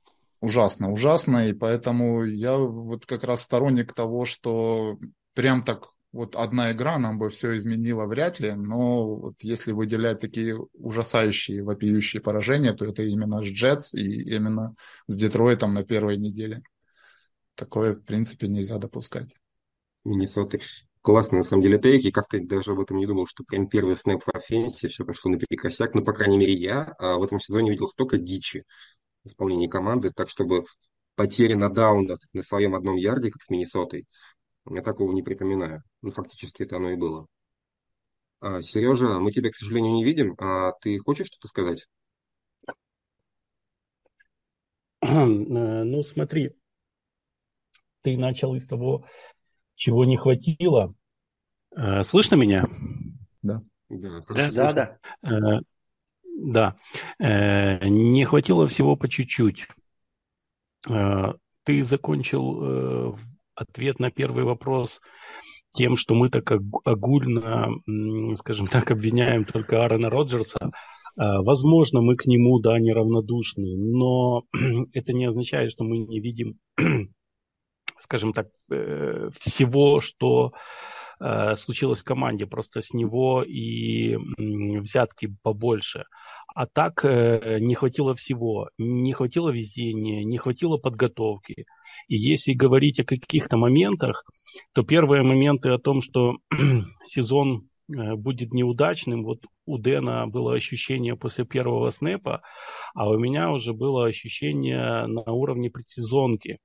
ужасно, 0.41 0.91
ужасно, 0.91 1.47
и 1.47 1.53
поэтому 1.53 2.25
я 2.25 2.57
вот 2.57 3.05
как 3.05 3.23
раз 3.23 3.43
сторонник 3.43 3.93
того, 3.93 4.25
что 4.25 4.97
прям 5.33 5.63
так 5.63 5.87
вот 6.11 6.35
одна 6.35 6.71
игра 6.71 6.97
нам 6.97 7.17
бы 7.19 7.29
все 7.29 7.55
изменила 7.55 8.05
вряд 8.05 8.39
ли, 8.39 8.53
но 8.53 9.15
вот 9.15 9.35
если 9.41 9.71
выделять 9.71 10.19
такие 10.19 10.57
ужасающие, 10.73 11.63
вопиющие 11.63 12.21
поражения, 12.21 12.73
то 12.73 12.85
это 12.85 13.03
именно 13.03 13.43
с 13.43 13.47
Джетс 13.47 13.93
и 13.93 14.35
именно 14.35 14.75
с 15.07 15.15
Детройтом 15.15 15.73
на 15.73 15.83
первой 15.83 16.17
неделе. 16.17 16.63
Такое, 17.57 17.95
в 17.95 18.03
принципе, 18.03 18.47
нельзя 18.47 18.77
допускать. 18.77 19.33
Миннесоты. 20.05 20.61
Классно, 21.01 21.37
на 21.37 21.43
самом 21.43 21.63
деле, 21.63 21.79
тейк, 21.79 22.05
и 22.05 22.11
как-то 22.11 22.39
даже 22.39 22.73
об 22.73 22.79
этом 22.79 22.97
не 22.97 23.07
думал, 23.07 23.25
что 23.25 23.43
прям 23.43 23.67
первый 23.67 23.95
снэп 23.95 24.21
в 24.23 24.29
офенсе, 24.29 24.89
все 24.89 25.03
пошло 25.03 25.31
наперекосяк. 25.31 25.95
Но, 25.95 26.03
по 26.03 26.13
крайней 26.13 26.37
мере, 26.37 26.53
я 26.53 26.93
а 26.99 27.17
в 27.17 27.23
этом 27.23 27.39
сезоне 27.39 27.71
видел 27.71 27.87
столько 27.87 28.17
дичи 28.17 28.63
в 29.23 29.29
исполнении 29.29 29.67
команды, 29.67 30.11
так 30.11 30.29
чтобы 30.29 30.65
потери 31.15 31.55
на 31.55 31.69
даунах 31.69 32.19
на 32.33 32.43
своем 32.43 32.75
одном 32.75 32.95
ярде, 32.95 33.31
как 33.31 33.41
с 33.41 33.49
Миннесотой, 33.49 34.05
я 34.69 34.83
такого 34.83 35.11
не 35.13 35.23
припоминаю. 35.23 35.81
Ну, 36.03 36.11
фактически 36.11 36.63
это 36.63 36.75
оно 36.75 36.91
и 36.91 36.95
было. 36.95 37.25
А, 38.39 38.61
Сережа, 38.61 39.19
мы 39.19 39.31
тебя, 39.31 39.49
к 39.49 39.55
сожалению, 39.55 39.93
не 39.93 40.03
видим. 40.03 40.35
А 40.37 40.73
ты 40.81 40.99
хочешь 40.99 41.27
что-то 41.27 41.47
сказать? 41.47 41.87
Э, 45.01 45.25
ну, 45.25 46.03
смотри, 46.03 46.55
ты 48.07 48.17
начал 48.17 48.55
из 48.55 48.65
того, 48.65 49.03
чего 49.75 50.05
не 50.05 50.15
хватило. 50.15 50.95
Э, 51.75 52.03
слышно 52.03 52.35
меня? 52.35 52.65
Да. 53.41 53.61
Да, 53.89 54.23
да. 54.53 54.71
Да. 54.71 54.97
Э, 55.23 55.59
да. 56.23 56.75
Э, 57.19 57.85
не 57.89 58.23
хватило 58.23 58.65
всего 58.67 58.95
по 58.95 59.09
чуть-чуть. 59.09 59.67
Ты 60.85 61.83
закончил 61.83 63.17
ответ 63.55 63.99
на 63.99 64.09
первый 64.09 64.45
вопрос 64.45 65.01
тем, 65.73 65.97
что 65.97 66.15
мы 66.15 66.29
так 66.29 66.49
огульно, 66.85 67.71
скажем 68.37 68.67
так, 68.67 68.89
обвиняем 68.89 69.43
только 69.43 69.83
Аарона 69.83 70.09
Роджерса. 70.09 70.71
Возможно, 71.17 71.99
мы 71.99 72.15
к 72.15 72.25
нему, 72.25 72.59
да, 72.59 72.79
неравнодушны, 72.79 73.75
но 73.75 74.43
это 74.93 75.11
не 75.11 75.25
означает, 75.25 75.71
что 75.71 75.83
мы 75.83 75.97
не 75.97 76.21
видим 76.21 76.57
скажем 77.99 78.33
так, 78.33 78.47
э, 78.71 79.29
всего, 79.39 80.01
что 80.01 80.53
э, 81.19 81.55
случилось 81.55 82.01
в 82.01 82.05
команде, 82.05 82.45
просто 82.45 82.81
с 82.81 82.93
него 82.93 83.43
и 83.43 84.17
взятки 84.37 85.35
побольше. 85.43 86.05
А 86.55 86.65
так 86.65 87.03
э, 87.05 87.59
не 87.59 87.75
хватило 87.75 88.15
всего, 88.15 88.69
не 88.77 89.13
хватило 89.13 89.49
везения, 89.49 90.23
не 90.23 90.37
хватило 90.37 90.77
подготовки. 90.77 91.65
И 92.07 92.15
если 92.15 92.53
говорить 92.53 92.99
о 92.99 93.05
каких-то 93.05 93.57
моментах, 93.57 94.23
то 94.73 94.83
первые 94.83 95.23
моменты 95.23 95.69
о 95.69 95.79
том, 95.79 96.01
что 96.01 96.37
сезон 97.05 97.69
будет 97.87 98.53
неудачным, 98.53 99.23
вот 99.23 99.45
у 99.65 99.77
Дэна 99.77 100.27
было 100.27 100.55
ощущение 100.55 101.15
после 101.15 101.45
первого 101.45 101.89
снэпа, 101.89 102.41
а 102.93 103.09
у 103.09 103.17
меня 103.17 103.49
уже 103.51 103.73
было 103.73 104.07
ощущение 104.07 105.05
на 105.07 105.21
уровне 105.21 105.69
предсезонки. 105.69 106.57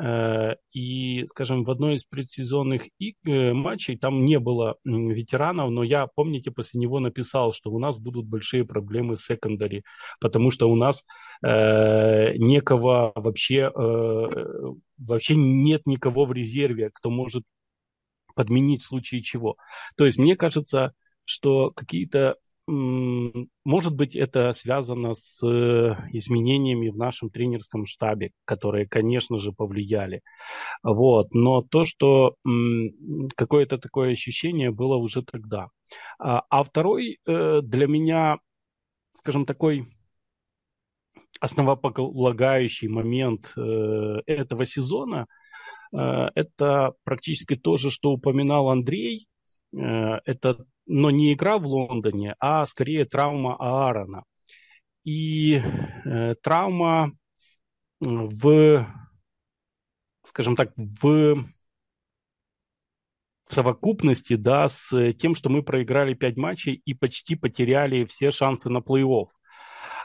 Э, 0.00 0.54
и, 0.72 1.26
скажем, 1.28 1.64
в 1.64 1.70
одной 1.70 1.96
из 1.96 2.04
предсезонных 2.04 2.82
э, 3.00 3.52
матчей 3.52 3.96
там 3.98 4.24
не 4.24 4.38
было 4.38 4.76
ветеранов, 4.84 5.70
но 5.70 5.82
я, 5.82 6.06
помните, 6.06 6.50
после 6.50 6.80
него 6.80 7.00
написал, 7.00 7.52
что 7.52 7.70
у 7.70 7.78
нас 7.78 7.98
будут 7.98 8.26
большие 8.26 8.64
проблемы 8.64 9.16
с 9.16 9.24
секондари, 9.24 9.82
потому 10.20 10.50
что 10.50 10.70
у 10.70 10.76
нас 10.76 11.04
э, 11.42 12.36
некого 12.36 13.12
вообще, 13.16 13.72
э, 13.74 14.24
вообще 14.98 15.34
нет 15.34 15.86
никого 15.86 16.26
в 16.26 16.32
резерве, 16.32 16.90
кто 16.94 17.10
может 17.10 17.42
подменить 18.36 18.82
в 18.82 18.86
случае 18.86 19.22
чего. 19.22 19.56
То 19.96 20.04
есть 20.06 20.16
мне 20.16 20.36
кажется, 20.36 20.92
что 21.24 21.72
какие-то 21.72 22.36
может 22.70 23.94
быть, 23.94 24.14
это 24.14 24.52
связано 24.52 25.14
с 25.14 25.42
э, 25.42 25.96
изменениями 26.12 26.90
в 26.90 26.98
нашем 26.98 27.30
тренерском 27.30 27.86
штабе, 27.86 28.32
которые, 28.44 28.86
конечно 28.86 29.38
же, 29.38 29.52
повлияли. 29.52 30.20
Вот. 30.82 31.32
Но 31.32 31.62
то, 31.62 31.86
что 31.86 32.34
какое-то 33.36 33.78
такое 33.78 34.12
ощущение 34.12 34.70
было 34.70 34.96
уже 34.96 35.22
тогда. 35.22 35.68
А, 36.18 36.42
а 36.50 36.62
второй 36.62 37.18
э, 37.26 37.60
для 37.62 37.86
меня, 37.86 38.36
скажем, 39.14 39.46
такой 39.46 39.86
основополагающий 41.40 42.88
момент 42.88 43.50
э, 43.56 43.60
этого 44.26 44.66
сезона, 44.66 45.26
это 45.90 46.92
практически 47.02 47.56
то 47.56 47.78
же, 47.78 47.90
что 47.90 48.10
упоминал 48.10 48.68
Андрей. 48.68 49.26
Это 49.72 50.66
но 50.88 51.10
не 51.10 51.32
игра 51.34 51.58
в 51.58 51.66
Лондоне, 51.66 52.34
а 52.40 52.66
скорее 52.66 53.04
травма 53.04 53.56
Аарона. 53.58 54.24
И 55.04 55.62
э, 56.04 56.34
травма 56.42 57.12
в, 58.00 58.86
скажем 60.24 60.56
так, 60.56 60.72
в 60.76 61.44
в 63.46 63.54
совокупности, 63.54 64.36
да, 64.36 64.68
с 64.68 65.12
тем, 65.14 65.34
что 65.34 65.48
мы 65.48 65.62
проиграли 65.62 66.12
пять 66.14 66.36
матчей 66.36 66.82
и 66.84 66.92
почти 66.92 67.34
потеряли 67.34 68.04
все 68.04 68.30
шансы 68.30 68.68
на 68.68 68.78
плей-офф. 68.78 69.28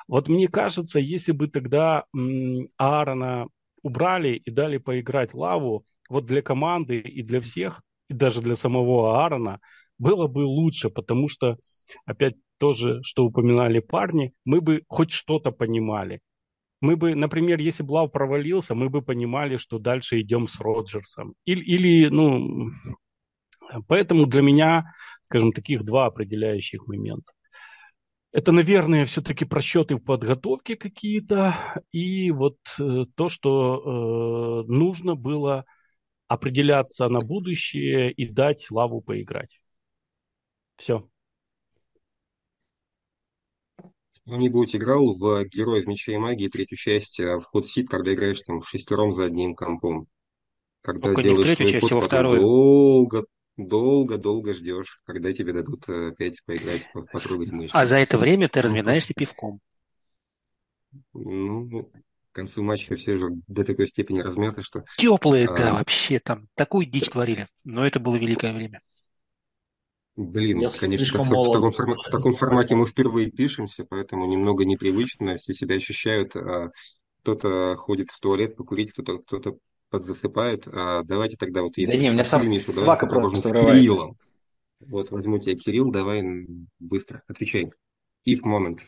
Вот 0.07 0.29
мне 0.29 0.47
кажется, 0.47 0.99
если 0.99 1.31
бы 1.33 1.47
тогда 1.47 2.05
м, 2.15 2.69
Аарона 2.77 3.47
убрали 3.81 4.35
и 4.35 4.49
дали 4.51 4.77
поиграть 4.77 5.33
Лаву, 5.33 5.85
вот 6.09 6.25
для 6.25 6.41
команды 6.41 6.99
и 6.99 7.21
для 7.21 7.41
всех, 7.41 7.81
и 8.09 8.13
даже 8.13 8.41
для 8.41 8.55
самого 8.55 9.21
Аарона, 9.21 9.59
было 10.03 10.27
бы 10.27 10.39
лучше, 10.39 10.89
потому 10.89 11.29
что, 11.29 11.57
опять 12.05 12.35
тоже, 12.57 12.99
что 13.03 13.25
упоминали 13.25 13.79
парни, 13.79 14.33
мы 14.45 14.61
бы 14.61 14.83
хоть 14.87 15.11
что-то 15.11 15.51
понимали. 15.51 16.19
Мы 16.81 16.97
бы, 16.97 17.15
например, 17.15 17.59
если 17.59 17.83
Блау 17.83 18.09
провалился, 18.09 18.75
мы 18.75 18.89
бы 18.89 19.01
понимали, 19.01 19.57
что 19.57 19.79
дальше 19.79 20.19
идем 20.19 20.47
с 20.47 20.59
Роджерсом. 20.59 21.33
Или, 21.45 21.63
или 21.63 22.09
ну, 22.09 22.71
поэтому 23.87 24.25
для 24.25 24.41
меня, 24.41 24.93
скажем, 25.21 25.53
таких 25.53 25.83
два 25.83 26.07
определяющих 26.07 26.85
момента. 26.87 27.31
Это, 28.33 28.51
наверное, 28.51 29.05
все-таки 29.05 29.45
просчеты 29.45 29.95
в 29.95 29.99
подготовке 30.03 30.75
какие-то 30.75 31.55
и 31.91 32.31
вот 32.31 32.57
э, 32.79 33.05
то, 33.15 33.29
что 33.29 34.63
э, 34.65 34.71
нужно 34.71 35.15
было 35.15 35.65
определяться 36.27 37.07
на 37.09 37.21
будущее 37.21 38.11
и 38.11 38.27
дать 38.27 38.71
Лаву 38.71 39.01
поиграть. 39.01 39.59
Все. 40.77 41.07
Кто-нибудь 44.25 44.75
играл 44.75 45.13
в 45.13 45.43
Героев 45.45 45.85
Меча 45.85 46.13
и 46.13 46.17
Магии 46.17 46.47
третью 46.47 46.77
часть 46.77 47.19
а, 47.19 47.39
в 47.39 47.43
ход 47.43 47.67
сит, 47.67 47.89
когда 47.89 48.13
играешь 48.13 48.41
там 48.41 48.63
шестером 48.63 49.13
за 49.13 49.25
одним 49.25 49.53
компом? 49.53 50.07
Когда 50.81 51.13
Только 51.13 51.23
не 51.23 51.35
в 51.35 51.41
третью 51.41 51.69
часть, 51.69 51.91
а 51.91 51.95
во 51.95 52.01
вторую. 52.01 52.39
Долго, 52.39 53.25
долго, 53.57 54.17
долго 54.17 54.53
ждешь, 54.53 55.01
когда 55.05 55.33
тебе 55.33 55.51
дадут 55.51 55.87
э, 55.89 56.09
опять 56.09 56.41
поиграть, 56.45 56.87
потрогать 56.93 57.51
мышцы. 57.51 57.73
А 57.73 57.85
за 57.85 57.97
это 57.97 58.17
время 58.17 58.47
ты 58.47 58.61
разминаешься 58.61 59.13
пивком. 59.13 59.59
Ну, 61.13 61.91
к 62.31 62.35
концу 62.35 62.63
матча 62.63 62.95
все 62.95 63.17
же 63.17 63.29
до 63.47 63.63
такой 63.63 63.87
степени 63.87 64.21
размяты, 64.21 64.61
что... 64.61 64.83
Теплые, 64.97 65.47
а... 65.47 65.55
да, 65.55 65.73
вообще 65.73 66.19
там 66.19 66.47
такую 66.55 66.85
дичь 66.85 67.09
творили. 67.09 67.47
Но 67.63 67.85
это 67.85 67.99
было 67.99 68.15
великое 68.15 68.53
время. 68.53 68.81
Блин, 70.15 70.59
Я 70.59 70.69
конечно, 70.69 71.23
в, 71.23 71.27
в, 71.27 71.51
таком, 71.51 71.71
в 71.71 72.09
таком 72.11 72.35
формате 72.35 72.75
мы 72.75 72.85
впервые 72.85 73.31
пишемся, 73.31 73.83
поэтому 73.83 74.27
немного 74.27 74.63
непривычно, 74.63 75.37
все 75.37 75.53
себя 75.53 75.75
ощущают. 75.75 76.35
А, 76.35 76.69
кто-то 77.21 77.75
ходит 77.77 78.11
в 78.11 78.19
туалет 78.19 78.55
покурить, 78.55 78.91
кто-то 78.91 79.19
кто 79.19 79.57
подзасыпает. 79.89 80.67
А, 80.67 81.03
давайте 81.03 81.37
тогда 81.37 81.63
вот... 81.63 81.73
Да 81.75 81.95
не, 81.95 82.09
у 82.09 82.13
меня 82.13 82.23
сам 82.23 82.47
Мишу, 82.47 82.73
давай 82.73 82.97
продолжим 82.99 83.37
с 83.37 83.41
Кириллом. 83.41 84.17
Вот 84.81 85.11
возьму 85.11 85.39
тебя, 85.39 85.55
Кирилл, 85.55 85.91
давай 85.91 86.23
быстро, 86.79 87.23
отвечай. 87.27 87.71
If 88.27 88.41
moment. 88.43 88.79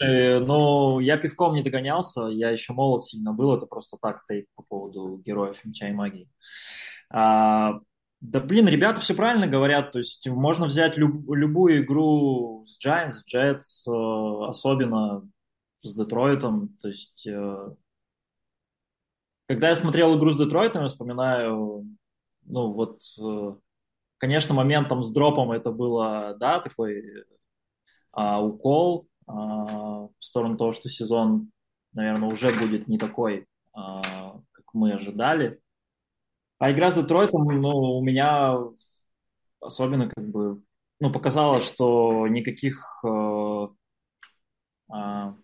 Э, 0.00 0.40
ну, 0.40 0.98
я 1.00 1.16
пивком 1.16 1.54
не 1.54 1.62
догонялся, 1.62 2.22
я 2.22 2.50
еще 2.50 2.72
молод 2.72 3.04
сильно 3.04 3.32
был, 3.32 3.56
это 3.56 3.66
просто 3.66 3.96
так 4.00 4.24
тейк 4.26 4.46
по 4.54 4.62
поводу 4.62 5.22
героев 5.24 5.64
меча 5.64 5.88
и 5.88 5.92
магии. 5.92 6.28
А, 7.10 7.80
да 8.24 8.40
блин, 8.40 8.66
ребята 8.68 9.02
все 9.02 9.14
правильно 9.14 9.46
говорят, 9.46 9.92
то 9.92 9.98
есть 9.98 10.26
можно 10.26 10.64
взять 10.64 10.96
люб, 10.96 11.30
любую 11.30 11.84
игру 11.84 12.64
с 12.66 12.82
Giants, 12.82 13.22
Jets, 13.30 13.86
э, 13.86 14.48
особенно 14.48 15.28
с 15.82 15.94
Детройтом, 15.94 16.76
то 16.80 16.88
есть 16.88 17.26
э, 17.26 17.74
когда 19.46 19.68
я 19.68 19.74
смотрел 19.74 20.16
игру 20.16 20.30
с 20.30 20.38
Детройтом, 20.38 20.82
я 20.82 20.88
вспоминаю, 20.88 21.86
ну 22.44 22.72
вот, 22.72 23.02
э, 23.20 23.56
конечно, 24.16 24.54
моментом 24.54 25.02
с 25.02 25.12
дропом 25.12 25.52
это 25.52 25.70
было, 25.70 26.34
да, 26.40 26.60
такой 26.60 27.26
а, 28.10 28.42
укол 28.42 29.06
а, 29.26 30.06
в 30.06 30.12
сторону 30.20 30.56
того, 30.56 30.72
что 30.72 30.88
сезон, 30.88 31.50
наверное, 31.92 32.30
уже 32.30 32.48
будет 32.58 32.88
не 32.88 32.96
такой, 32.96 33.46
а, 33.74 34.00
как 34.52 34.64
мы 34.72 34.92
ожидали. 34.92 35.60
А 36.64 36.72
игра 36.72 36.90
с 36.90 36.94
Детройтом, 36.94 37.44
ну, 37.60 37.98
у 37.98 38.02
меня 38.02 38.56
особенно 39.60 40.08
как 40.08 40.26
бы, 40.30 40.62
ну, 40.98 41.12
показала, 41.12 41.60
что 41.60 42.26
никаких, 42.26 43.04
э, 43.04 43.68
э, 44.90 45.34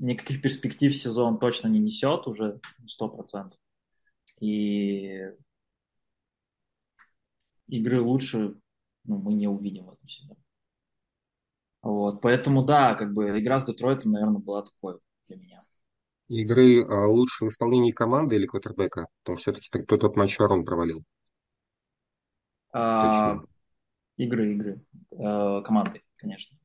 никаких 0.00 0.42
перспектив 0.42 0.94
сезон 0.94 1.38
точно 1.38 1.68
не 1.68 1.78
несет 1.78 2.26
уже 2.26 2.60
сто 2.86 3.08
процентов. 3.08 3.58
И 4.40 5.30
игры 7.68 8.02
лучше 8.02 8.60
ну, 9.04 9.16
мы 9.16 9.32
не 9.32 9.48
увидим 9.48 9.86
в 9.86 9.92
этом 9.94 10.08
сезоне. 10.10 10.44
Вот, 11.80 12.20
поэтому 12.20 12.66
да, 12.66 12.94
как 12.96 13.14
бы 13.14 13.40
игра 13.40 13.60
с 13.60 13.64
Детройтом, 13.64 14.12
наверное, 14.12 14.42
была 14.42 14.60
такой 14.60 14.98
для 15.26 15.38
меня 15.38 15.59
игры 16.30 16.84
а, 16.84 17.06
лучше 17.08 17.44
в 17.44 17.48
исполнении 17.48 17.90
команды 17.90 18.36
или 18.36 18.46
квотербека? 18.46 19.06
Потому 19.22 19.36
что 19.36 19.52
все-таки 19.52 19.84
тот, 19.84 20.00
тот 20.00 20.16
матч 20.16 20.38
Арон 20.40 20.64
провалил. 20.64 21.02
А, 22.72 23.34
Точно. 23.34 23.46
Игры, 24.16 24.52
игры. 24.52 24.80
А, 25.18 25.60
команды, 25.62 26.02
конечно. 26.16 26.56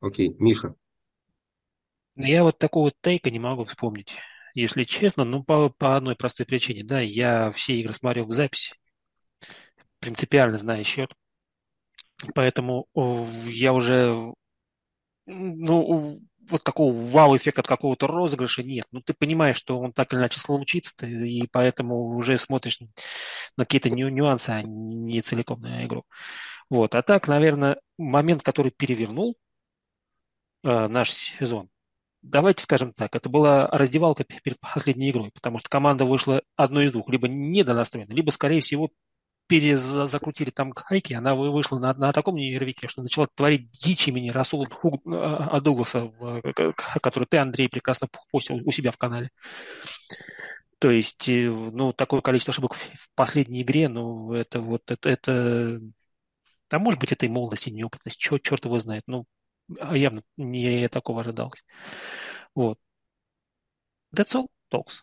Окей, 0.00 0.36
Миша. 0.38 0.74
Ну, 2.14 2.26
я 2.26 2.42
вот 2.42 2.58
такого 2.58 2.90
тейка 3.00 3.30
не 3.30 3.38
могу 3.38 3.64
вспомнить, 3.64 4.18
если 4.54 4.82
честно, 4.84 5.24
ну, 5.24 5.42
по, 5.42 5.70
по 5.70 5.96
одной 5.96 6.14
простой 6.14 6.44
причине. 6.44 6.84
Да, 6.84 7.00
я 7.00 7.50
все 7.52 7.74
игры 7.74 7.94
смотрел 7.94 8.26
в 8.26 8.32
записи, 8.32 8.74
принципиально 9.98 10.58
зная 10.58 10.84
счет. 10.84 11.10
Поэтому 12.34 12.86
я 13.46 13.72
уже 13.72 14.34
ну, 15.26 16.20
вот 16.52 16.64
такого 16.64 16.94
вау-эффекта 16.94 17.62
от 17.62 17.66
какого-то 17.66 18.06
розыгрыша 18.06 18.62
нет. 18.62 18.86
Ну, 18.92 19.00
ты 19.00 19.14
понимаешь, 19.14 19.56
что 19.56 19.78
он 19.80 19.92
так 19.92 20.12
или 20.12 20.20
иначе 20.20 20.40
случится, 20.40 21.06
и 21.06 21.46
поэтому 21.50 22.14
уже 22.16 22.36
смотришь 22.36 22.78
на 23.56 23.64
какие-то 23.64 23.90
ню- 23.90 24.08
нюансы, 24.08 24.50
а 24.50 24.62
не 24.62 25.20
целиком 25.20 25.60
на 25.60 25.84
игру. 25.86 26.04
Вот. 26.70 26.94
А 26.94 27.02
так, 27.02 27.28
наверное, 27.28 27.80
момент, 27.98 28.42
который 28.42 28.72
перевернул 28.72 29.36
э, 30.64 30.88
наш 30.88 31.10
сезон, 31.10 31.68
давайте 32.22 32.62
скажем 32.62 32.92
так, 32.92 33.14
это 33.16 33.28
была 33.28 33.66
раздевалка 33.68 34.24
перед 34.24 34.58
последней 34.60 35.10
игрой, 35.10 35.30
потому 35.34 35.58
что 35.58 35.68
команда 35.68 36.04
вышла 36.04 36.42
одной 36.56 36.84
из 36.86 36.92
двух, 36.92 37.08
либо 37.08 37.28
недонастроена, 37.28 38.12
либо, 38.12 38.30
скорее 38.30 38.60
всего, 38.60 38.90
перезакрутили 39.52 40.48
там 40.48 40.70
гайки, 40.70 41.12
она 41.12 41.34
вышла 41.34 41.78
на, 41.78 41.92
на 41.92 42.12
таком 42.12 42.36
нервике, 42.36 42.88
что 42.88 43.02
начала 43.02 43.26
творить 43.34 43.70
дичь 43.70 44.08
имени 44.08 44.30
Расула 44.30 44.66
а, 45.04 45.60
Дугласа, 45.60 46.10
который 47.02 47.26
ты, 47.28 47.36
Андрей, 47.36 47.68
прекрасно 47.68 48.08
постил 48.30 48.62
у 48.64 48.72
себя 48.72 48.92
в 48.92 48.96
канале. 48.96 49.30
То 50.78 50.90
есть, 50.90 51.28
э, 51.28 51.50
ну, 51.50 51.92
такое 51.92 52.22
количество 52.22 52.52
ошибок 52.52 52.72
в 52.72 53.08
последней 53.14 53.60
игре, 53.60 53.90
ну, 53.90 54.32
это 54.32 54.62
вот, 54.62 54.90
это, 54.90 55.10
это... 55.10 55.80
А 56.70 56.78
может 56.78 56.98
быть, 56.98 57.12
это 57.12 57.26
и 57.26 57.28
молодость, 57.28 57.66
и 57.66 57.72
неопытность, 57.72 58.18
черт, 58.18 58.42
черт 58.42 58.64
его 58.64 58.78
знает. 58.78 59.02
Ну, 59.06 59.26
явно 59.92 60.22
не 60.38 60.88
такого 60.88 61.20
ожидалось. 61.20 61.62
Вот. 62.54 62.78
That's 64.16 64.34
all, 64.34 64.46
talks. 64.72 65.02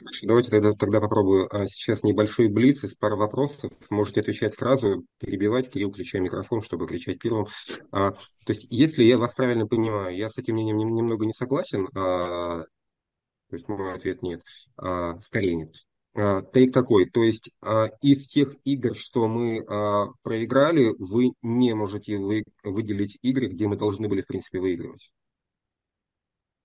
Хорошо, 0.00 0.26
давайте 0.26 0.50
тогда, 0.50 0.72
тогда 0.72 1.00
попробую. 1.00 1.54
А 1.54 1.66
сейчас 1.68 2.02
небольшой 2.02 2.48
блиц 2.48 2.82
из 2.84 2.94
пары 2.94 3.16
вопросов. 3.16 3.70
Можете 3.90 4.20
отвечать 4.20 4.54
сразу, 4.54 5.04
перебивать. 5.18 5.70
Кирилл, 5.70 5.90
включай 5.90 6.20
микрофон, 6.20 6.62
чтобы 6.62 6.86
кричать 6.86 7.18
первым. 7.18 7.48
А, 7.92 8.12
то 8.12 8.18
есть, 8.48 8.66
если 8.70 9.04
я 9.04 9.18
вас 9.18 9.34
правильно 9.34 9.66
понимаю, 9.66 10.16
я 10.16 10.30
с 10.30 10.38
этим 10.38 10.54
мнением 10.54 10.94
немного 10.94 11.26
не 11.26 11.34
согласен. 11.34 11.86
А, 11.94 12.62
то 12.62 13.56
есть, 13.56 13.68
мой 13.68 13.92
ответ 13.94 14.22
нет. 14.22 14.42
А, 14.78 15.20
скорее 15.20 15.56
нет. 15.56 15.74
А, 16.14 16.42
тейк 16.42 16.72
такой, 16.72 17.08
то 17.08 17.22
есть 17.22 17.50
а, 17.60 17.88
из 18.02 18.26
тех 18.26 18.56
игр, 18.64 18.96
что 18.96 19.28
мы 19.28 19.64
а, 19.68 20.06
проиграли, 20.22 20.92
вы 20.98 21.32
не 21.42 21.74
можете 21.74 22.18
вы, 22.18 22.44
выделить 22.64 23.18
игры, 23.22 23.46
где 23.46 23.68
мы 23.68 23.76
должны 23.76 24.08
были, 24.08 24.22
в 24.22 24.26
принципе, 24.26 24.58
выигрывать. 24.58 25.12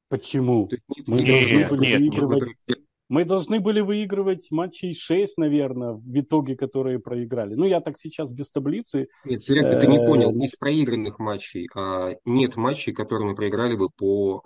Почему? 0.08 0.70
мы 1.06 1.20
не 1.20 1.26
должны 1.26 1.68
были 1.68 1.88
нет, 1.88 2.00
выигрывать. 2.00 2.58
Нет. 2.68 2.75
Мы 3.08 3.24
должны 3.24 3.60
были 3.60 3.82
выигрывать 3.82 4.50
матчей 4.50 4.94
6, 4.94 5.38
наверное, 5.38 5.92
в 5.94 6.20
итоге, 6.20 6.56
которые 6.56 7.00
проиграли. 7.00 7.54
Ну, 7.54 7.66
я 7.66 7.80
так 7.80 8.00
сейчас 8.00 8.32
без 8.32 8.50
таблицы. 8.50 9.10
Нет, 9.26 9.44
Серег, 9.44 9.80
ты 9.80 9.86
не 9.86 9.98
понял. 9.98 10.32
Э, 10.32 10.46
из 10.46 10.56
проигранных 10.56 11.20
матчей 11.20 11.70
нет 12.26 12.56
матчей, 12.56 12.94
которые 12.94 13.30
мы 13.30 13.36
проиграли 13.36 13.76
бы 13.76 13.90
по 13.90 14.42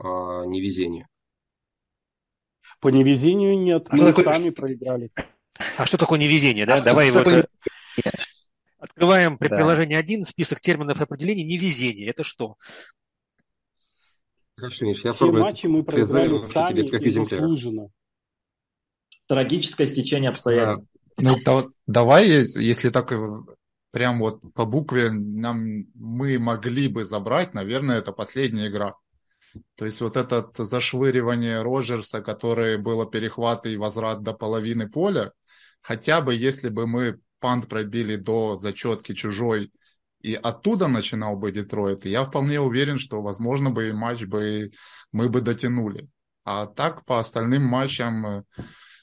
невезению. 0.46 1.08
По 2.82 2.90
невезению 2.90 3.58
нет. 3.58 3.88
А 3.90 3.96
мы 3.96 4.14
сами 4.14 4.50
проиграли. 4.50 5.10
А 5.78 5.86
что 5.86 5.98
такое 5.98 6.20
невезение, 6.20 6.66
да? 6.66 6.76
А 6.76 6.82
Давай 6.82 7.12
вот... 7.12 7.24
Такое... 7.24 7.48
Открываем 8.78 9.38
при 9.38 9.50
да. 9.50 9.58
приложение 9.58 10.00
1, 10.00 10.24
список 10.24 10.62
терминов 10.62 11.00
и 11.00 11.04
определений. 11.04 11.44
Невезение. 11.44 12.10
Это 12.10 12.24
что? 12.24 12.56
Хорошо, 14.56 14.86
Миш, 14.86 15.04
я 15.04 15.14
Все 15.14 15.32
матчи 15.32 15.68
мы 15.68 15.84
проиграли 15.84 16.38
сами 16.38 16.82
и 16.82 17.10
заслуженно. 17.10 17.90
Трагическое 19.30 19.86
стечение 19.86 20.32
обстоятельств. 20.32 20.88
Ну, 21.20 21.36
да, 21.46 21.66
давай, 21.86 22.28
если 22.28 22.90
так 22.90 23.14
прям 23.92 24.20
вот 24.20 24.42
по 24.56 24.66
букве 24.66 25.12
нам 25.12 25.86
мы 25.94 26.40
могли 26.40 26.88
бы 26.88 27.06
забрать, 27.06 27.54
наверное, 27.54 28.00
это 28.00 28.12
последняя 28.12 28.70
игра. 28.70 28.96
То 29.76 29.86
есть 29.86 30.02
вот 30.02 30.18
это 30.18 30.50
зашвыривание 30.58 31.62
Роджерса, 31.62 32.22
которое 32.22 32.80
было 32.80 33.06
перехват 33.06 33.68
и 33.68 33.78
возврат 33.78 34.24
до 34.24 34.34
половины 34.34 34.90
поля, 34.90 35.32
хотя 35.82 36.22
бы 36.22 36.34
если 36.34 36.70
бы 36.70 36.88
мы 36.88 37.20
пант 37.40 37.68
пробили 37.68 38.16
до 38.16 38.58
зачетки 38.58 39.14
чужой, 39.14 39.72
и 40.22 40.34
оттуда 40.34 40.88
начинал 40.88 41.38
бы 41.38 41.52
Детройт, 41.52 42.06
я 42.06 42.24
вполне 42.24 42.60
уверен, 42.60 42.98
что, 42.98 43.22
возможно, 43.22 43.70
бы 43.70 43.94
матч 43.94 44.26
бы 44.26 44.72
мы 45.12 45.30
бы 45.30 45.42
дотянули. 45.42 46.10
А 46.44 46.66
так 46.66 47.06
по 47.06 47.20
остальным 47.20 47.64
матчам 47.64 48.44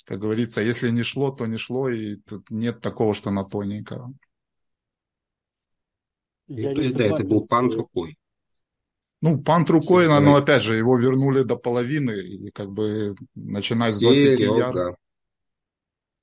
как 0.06 0.20
говорится, 0.20 0.60
если 0.60 0.90
не 0.90 1.02
шло, 1.02 1.32
то 1.32 1.46
не 1.46 1.56
шло, 1.56 1.88
и 1.88 2.16
тут 2.16 2.48
нет 2.48 2.80
такого, 2.80 3.12
что 3.12 3.30
на 3.32 3.44
тоненького. 3.44 4.12
Я 6.46 6.72
то 6.72 6.80
есть, 6.80 6.96
да, 6.96 7.06
это 7.06 7.26
был 7.26 7.44
пант 7.44 7.74
рукой. 7.74 8.16
Ну, 9.20 9.42
пант 9.42 9.68
рукой, 9.68 10.06
но, 10.06 10.20
но 10.20 10.36
опять 10.36 10.62
же, 10.62 10.76
его 10.76 10.96
вернули 10.96 11.42
до 11.42 11.56
половины, 11.56 12.12
и 12.12 12.50
как 12.52 12.70
бы 12.70 13.16
начинать 13.34 13.94
с 13.94 13.98
20 13.98 14.38
ярдов. 14.38 14.96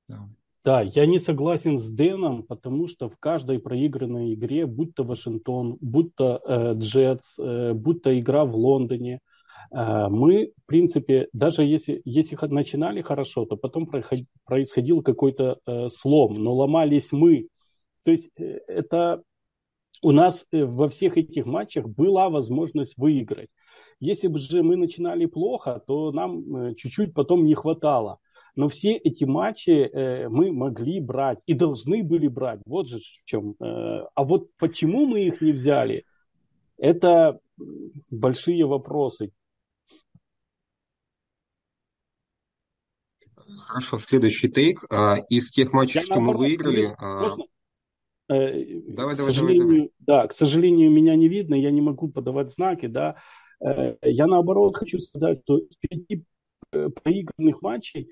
Да. 0.08 0.26
да, 0.64 0.82
я 0.82 1.06
не 1.06 1.20
согласен 1.20 1.78
с 1.78 1.90
Дэном, 1.90 2.44
потому 2.44 2.88
что 2.88 3.10
в 3.10 3.18
каждой 3.18 3.60
проигранной 3.60 4.34
игре, 4.34 4.66
будь 4.66 4.96
то 4.96 5.04
Вашингтон, 5.04 5.78
будь 5.82 6.16
то 6.16 6.42
э, 6.46 6.74
Джетс, 6.76 7.38
э, 7.38 7.74
будь 7.74 8.02
то 8.02 8.18
игра 8.18 8.46
в 8.46 8.56
Лондоне– 8.56 9.20
мы, 9.76 10.52
в 10.64 10.68
принципе, 10.68 11.30
даже 11.34 11.64
если, 11.64 12.02
если 12.06 12.38
начинали 12.46 13.02
хорошо, 13.02 13.46
то 13.46 13.58
потом 13.58 13.90
происходил 14.46 15.02
какой-то 15.02 15.58
э, 15.66 15.90
слом, 15.90 16.34
но 16.36 16.54
ломались 16.54 17.12
мы. 17.12 17.48
То 18.04 18.12
есть 18.12 18.30
э, 18.38 18.60
это 18.68 19.24
у 20.04 20.12
нас 20.12 20.46
э, 20.52 20.64
во 20.64 20.88
всех 20.90 21.18
этих 21.18 21.48
матчах 21.48 21.88
была 21.88 22.30
возможность 22.30 22.94
выиграть. 22.98 23.50
Если 24.00 24.28
бы 24.28 24.38
же 24.38 24.62
мы 24.62 24.76
начинали 24.76 25.26
плохо, 25.26 25.82
то 25.88 26.12
нам 26.12 26.76
чуть-чуть 26.76 27.16
потом 27.16 27.46
не 27.46 27.56
хватало. 27.56 28.20
Но 28.56 28.68
все 28.68 28.94
эти 28.94 29.24
матчи 29.24 30.28
мы 30.28 30.52
могли 30.52 31.00
брать 31.00 31.40
и 31.48 31.56
должны 31.56 32.04
были 32.04 32.28
брать. 32.28 32.60
Вот 32.68 32.88
же 32.88 33.00
в 33.00 33.26
чем. 33.26 33.56
А 33.60 34.24
вот 34.24 34.50
почему 34.60 35.08
мы 35.08 35.22
их 35.22 35.42
не 35.42 35.54
взяли, 35.54 36.04
это 36.78 37.40
большие 38.12 38.66
вопросы. 38.66 39.32
Хорошо, 43.60 43.98
следующий 44.00 44.50
тейк. 44.50 44.84
А, 44.90 45.18
из 45.30 45.52
тех 45.52 45.74
матчей, 45.74 46.00
Я 46.00 46.06
что 46.06 46.20
мы 46.20 46.36
выиграли... 46.36 46.96
А, 46.98 47.22
можно? 47.22 47.46
Э, 48.30 48.82
давай, 48.88 49.16
к 49.16 49.18
давай, 49.18 49.36
давай, 49.36 49.60
давай. 49.60 49.92
Да, 50.00 50.28
к 50.28 50.34
сожалению, 50.34 50.92
меня 50.92 51.16
не 51.16 51.28
видно, 51.28 51.56
я 51.56 51.72
не 51.72 51.82
могу 51.82 52.08
подавать 52.10 52.52
знаки, 52.52 52.88
да. 52.88 53.18
Э, 53.60 53.96
я 54.02 54.28
наоборот 54.28 54.78
хочу 54.78 55.00
сказать, 55.00 55.42
что 55.44 55.58
из 55.58 55.76
пяти 55.76 56.24
э, 56.72 56.90
проигранных 56.90 57.62
матчей, 57.62 58.12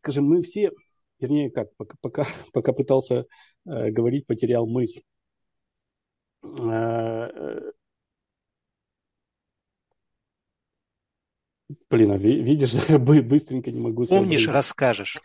скажем, 0.00 0.24
мы 0.26 0.42
все, 0.42 0.72
вернее, 1.20 1.50
как, 1.50 1.74
пока, 1.76 1.96
пока, 2.00 2.26
пока 2.52 2.72
пытался 2.72 3.26
говорить, 3.64 4.26
потерял 4.26 4.66
мысль. 4.66 5.02
Блин, 11.90 12.12
а 12.12 12.18
видишь, 12.18 12.74
быстренько 12.98 13.70
не 13.70 13.80
могу... 13.80 14.04
Помнишь, 14.04 14.44
сообразить. 14.44 14.48
расскажешь. 14.48 15.18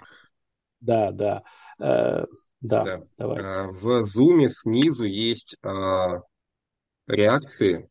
Да, 0.80 1.12
да. 1.12 1.44
Э, 1.80 2.26
да, 2.62 2.84
да, 2.84 3.04
давай. 3.18 3.42
Э, 3.42 3.72
в 3.72 4.06
зуме 4.06 4.50
снизу 4.50 5.04
есть 5.04 5.58
э, 5.62 5.70
реакции. 7.08 7.90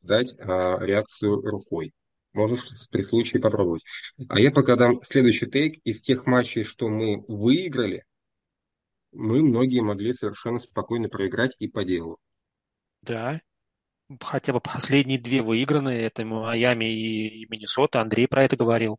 Дать 0.00 0.34
э, 0.38 0.44
реакцию 0.44 1.40
рукой. 1.40 1.92
Можешь 2.32 2.66
при 2.90 3.02
случае 3.02 3.40
попробовать. 3.40 3.82
А 4.28 4.40
я 4.40 4.50
пока 4.50 4.76
дам 4.76 5.00
следующий 5.02 5.46
тейк. 5.46 5.80
Из 5.84 6.00
тех 6.00 6.26
матчей, 6.26 6.64
что 6.64 6.88
мы 6.88 7.24
выиграли, 7.28 8.04
мы 9.12 9.42
многие 9.42 9.80
могли 9.80 10.12
совершенно 10.12 10.58
спокойно 10.58 11.08
проиграть 11.08 11.54
и 11.58 11.68
по 11.68 11.84
делу. 11.84 12.18
Да, 13.02 13.40
хотя 14.22 14.52
бы 14.52 14.60
последние 14.60 15.18
две 15.18 15.42
выигранные, 15.42 16.06
это 16.06 16.24
Майами 16.24 16.86
и, 16.86 17.46
Миннесота, 17.48 18.00
Андрей 18.00 18.26
про 18.26 18.44
это 18.44 18.56
говорил. 18.56 18.98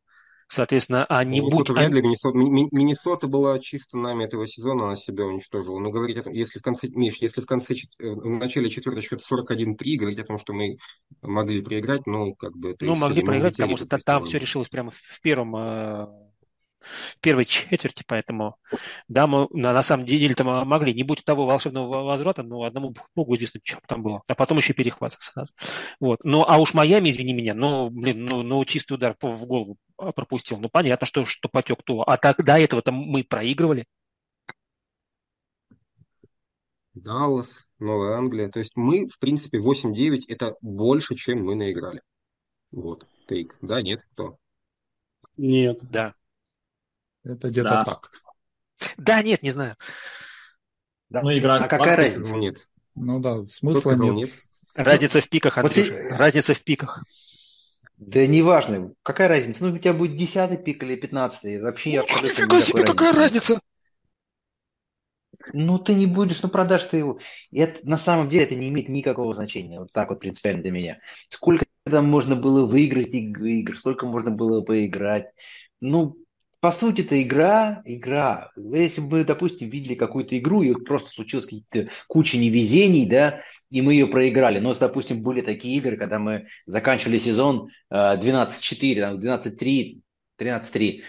Соответственно, 0.51 1.05
они 1.05 1.41
будут... 1.41 1.69
Вряд 1.69 1.91
ли 1.91 2.01
Миннесота, 2.01 2.35
Миннесота 2.35 3.27
была 3.27 3.59
чисто 3.59 3.99
нами 3.99 4.23
этого 4.23 4.47
сезона, 4.47 4.85
она 4.85 4.95
себя 4.95 5.25
уничтожила. 5.25 5.77
Но 5.77 5.91
говорить 5.91 6.17
о 6.17 6.23
том, 6.23 6.33
если 6.33 6.57
в 6.57 6.63
конце, 6.63 6.87
Миш, 6.87 7.17
если 7.17 7.41
в 7.41 7.45
конце, 7.45 7.75
э, 7.75 8.09
в 8.09 8.25
начале 8.25 8.67
четвертого 8.67 9.03
счет 9.03 9.21
41-3, 9.21 9.95
говорить 9.97 10.19
о 10.19 10.23
том, 10.23 10.39
что 10.39 10.53
мы 10.53 10.77
могли 11.21 11.61
проиграть, 11.61 12.07
ну, 12.07 12.33
как 12.33 12.57
бы... 12.57 12.75
Ну, 12.79 12.95
могли 12.95 13.23
проиграть, 13.23 13.57
потому 13.57 13.77
что 13.77 13.85
там 13.99 14.23
все 14.25 14.39
решилось 14.39 14.69
прямо 14.69 14.89
в 14.89 15.21
первом 15.21 15.55
э, 15.55 16.07
первой 17.21 17.45
четверти, 17.45 18.03
поэтому, 18.07 18.55
да, 19.07 19.27
мы 19.27 19.47
на, 19.51 19.73
на 19.73 19.81
самом 19.81 20.05
деле 20.05 20.33
там 20.35 20.67
могли, 20.67 20.93
не 20.93 21.03
будь 21.03 21.23
того 21.23 21.45
волшебного 21.45 22.03
возврата, 22.03 22.43
но 22.43 22.63
одному 22.63 22.93
богу 23.15 23.35
известно, 23.35 23.59
что 23.63 23.79
там 23.87 24.03
было. 24.03 24.21
А 24.27 24.35
потом 24.35 24.57
еще 24.57 24.73
перехват 24.73 25.15
сразу. 25.19 25.51
Вот. 25.99 26.19
Ну, 26.23 26.43
а 26.47 26.57
уж 26.57 26.73
Майами, 26.73 27.09
извини 27.09 27.33
меня, 27.33 27.53
ну, 27.53 27.89
блин, 27.89 28.25
ну, 28.25 28.43
ну 28.43 28.63
чистый 28.65 28.93
удар 28.93 29.15
в 29.21 29.45
голову 29.45 29.77
пропустил. 29.97 30.57
Ну, 30.59 30.69
понятно, 30.69 31.05
что, 31.05 31.25
что 31.25 31.49
потек 31.49 31.83
то. 31.83 32.01
А 32.01 32.17
так 32.17 32.43
до 32.43 32.57
этого-то 32.57 32.91
мы 32.91 33.23
проигрывали. 33.23 33.85
Даллас, 36.93 37.65
Новая 37.79 38.17
Англия. 38.17 38.49
То 38.49 38.59
есть 38.59 38.73
мы, 38.75 39.07
в 39.07 39.19
принципе, 39.19 39.59
8-9 39.59 40.23
это 40.27 40.55
больше, 40.61 41.15
чем 41.15 41.45
мы 41.45 41.55
наиграли. 41.55 42.01
Вот, 42.71 43.07
тейк. 43.27 43.55
Да, 43.61 43.81
нет, 43.81 44.01
кто? 44.13 44.37
Нет. 45.37 45.79
Да. 45.81 46.13
Это 47.23 47.49
где-то 47.49 47.69
да. 47.69 47.85
так. 47.85 48.11
Да, 48.97 49.21
нет, 49.21 49.43
не 49.43 49.51
знаю. 49.51 49.75
Да. 51.09 51.21
Ну, 51.21 51.37
игра 51.37 51.57
а 51.57 51.67
какая 51.67 51.95
разница? 51.95 52.35
Нет. 52.35 52.67
Ну 52.95 53.19
да, 53.19 53.43
смысла 53.43 53.91
нет. 53.95 54.13
нет. 54.15 54.31
Разница 54.75 55.21
в 55.21 55.29
пиках, 55.29 55.57
Андрюша. 55.57 55.93
Вот... 55.93 56.19
Разница 56.19 56.53
в 56.53 56.63
пиках. 56.63 57.03
Да 57.97 58.25
неважно, 58.25 58.93
какая 59.03 59.27
разница? 59.27 59.65
Ну, 59.65 59.75
у 59.75 59.77
тебя 59.77 59.93
будет 59.93 60.15
10 60.15 60.63
пик 60.63 60.83
или 60.83 60.95
15 60.95 61.61
вообще 61.61 61.97
Ну, 61.97 62.03
абсолютно 62.03 62.27
нифига 62.27 62.61
себе, 62.61 62.83
какая 62.85 63.13
разницы 63.13 63.53
нет. 63.53 63.61
разница? 63.61 63.61
Ну, 65.53 65.79
ты 65.79 65.95
не 65.95 66.05
будешь, 66.05 66.41
ну, 66.41 66.49
продашь 66.49 66.85
ты 66.85 66.97
его. 66.97 67.19
И 67.51 67.59
это, 67.59 67.85
на 67.87 67.97
самом 67.97 68.29
деле 68.29 68.45
это 68.45 68.55
не 68.55 68.69
имеет 68.69 68.87
никакого 68.87 69.33
значения. 69.33 69.79
Вот 69.79 69.91
так 69.91 70.09
вот 70.09 70.19
принципиально 70.19 70.61
для 70.61 70.71
меня. 70.71 70.99
Сколько 71.27 71.65
там 71.83 72.05
можно 72.07 72.35
было 72.35 72.65
выиграть 72.65 73.13
иг- 73.13 73.39
игр, 73.39 73.77
сколько 73.77 74.05
можно 74.05 74.31
было 74.31 74.61
поиграть. 74.61 75.25
Ну, 75.81 76.17
по 76.61 76.71
сути, 76.71 77.01
это 77.01 77.21
игра, 77.21 77.81
игра. 77.85 78.51
Если 78.55 79.01
бы 79.01 79.17
мы, 79.17 79.23
допустим, 79.23 79.69
видели 79.69 79.95
какую-то 79.95 80.37
игру, 80.37 80.61
и 80.61 80.71
вот 80.73 80.85
просто 80.85 81.09
случилось 81.09 81.45
какие-то 81.45 81.89
куча 82.07 82.37
невезений, 82.37 83.07
да, 83.07 83.41
и 83.69 83.81
мы 83.81 83.93
ее 83.93 84.07
проиграли. 84.07 84.59
Но, 84.59 84.73
допустим, 84.73 85.23
были 85.23 85.41
такие 85.41 85.77
игры, 85.77 85.95
когда 85.95 86.19
мы 86.19 86.47
заканчивали 86.65 87.17
сезон 87.17 87.69
э, 87.89 87.95
12-4, 87.95 88.99
там, 88.99 89.19
12-3, 89.19 90.01
13-3. 90.39 91.01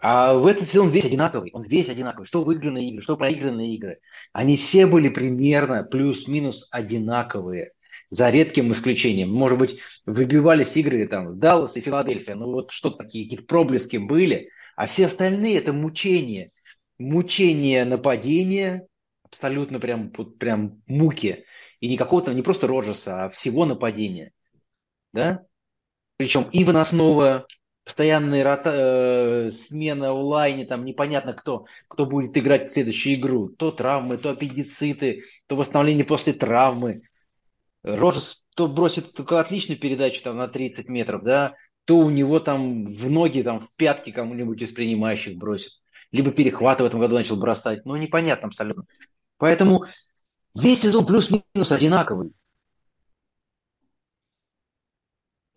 А 0.00 0.34
в 0.34 0.46
этот 0.46 0.68
сезон 0.68 0.90
весь 0.90 1.06
одинаковый, 1.06 1.50
он 1.52 1.62
весь 1.62 1.88
одинаковый. 1.88 2.26
Что 2.26 2.44
выигранные 2.44 2.90
игры, 2.90 3.02
что 3.02 3.16
проигранные 3.16 3.74
игры. 3.74 3.98
Они 4.32 4.56
все 4.56 4.86
были 4.86 5.08
примерно 5.08 5.84
плюс-минус 5.84 6.68
одинаковые, 6.70 7.72
за 8.10 8.30
редким 8.30 8.72
исключением. 8.72 9.32
Может 9.32 9.58
быть, 9.58 9.78
выбивались 10.06 10.76
игры 10.76 11.06
там 11.06 11.32
с 11.32 11.36
Даллас 11.36 11.76
и 11.76 11.80
Филадельфия, 11.80 12.34
ну 12.34 12.52
вот 12.52 12.70
что-то 12.70 12.98
такие, 12.98 13.24
какие-то 13.24 13.44
проблески 13.44 13.96
были, 13.96 14.50
а 14.78 14.86
все 14.86 15.06
остальные 15.06 15.58
это 15.58 15.72
мучение. 15.72 16.52
Мучение 16.98 17.84
нападения, 17.84 18.86
абсолютно 19.24 19.80
прям, 19.80 20.10
прям 20.10 20.82
муки. 20.86 21.44
И 21.80 21.88
не 21.88 21.96
какого-то, 21.96 22.32
не 22.32 22.42
просто 22.42 22.68
Роджерса, 22.68 23.24
а 23.24 23.28
всего 23.28 23.64
нападения. 23.64 24.30
Да? 25.12 25.42
Причем 26.16 26.48
и 26.52 26.62
выносного, 26.62 27.48
постоянная 27.84 28.44
рота, 28.44 28.70
э, 28.72 29.50
смена 29.50 30.12
онлайне, 30.12 30.64
там 30.64 30.84
непонятно 30.84 31.32
кто, 31.32 31.66
кто 31.88 32.06
будет 32.06 32.38
играть 32.38 32.70
в 32.70 32.72
следующую 32.72 33.16
игру. 33.16 33.48
То 33.48 33.72
травмы, 33.72 34.16
то 34.16 34.30
аппендициты, 34.30 35.24
то 35.48 35.56
восстановление 35.56 36.04
после 36.04 36.34
травмы. 36.34 37.02
Роджерс 37.82 38.46
то 38.54 38.68
бросит 38.68 39.12
только 39.12 39.40
отличную 39.40 39.80
передачу 39.80 40.22
там 40.22 40.36
на 40.36 40.46
30 40.46 40.88
метров, 40.88 41.24
да, 41.24 41.56
то 41.88 41.96
у 41.96 42.10
него 42.10 42.38
там 42.38 42.84
в 42.84 43.08
ноги, 43.08 43.40
там 43.40 43.60
в 43.60 43.72
пятки 43.72 44.10
кому-нибудь 44.10 44.60
из 44.60 44.72
принимающих 44.72 45.38
бросит. 45.38 45.80
Либо 46.12 46.30
перехваты 46.30 46.82
в 46.82 46.86
этом 46.86 47.00
году 47.00 47.14
начал 47.14 47.38
бросать. 47.38 47.86
Ну, 47.86 47.96
непонятно 47.96 48.48
абсолютно. 48.48 48.84
Поэтому 49.38 49.86
весь 50.54 50.82
сезон 50.82 51.06
плюс-минус 51.06 51.72
одинаковый. 51.72 52.34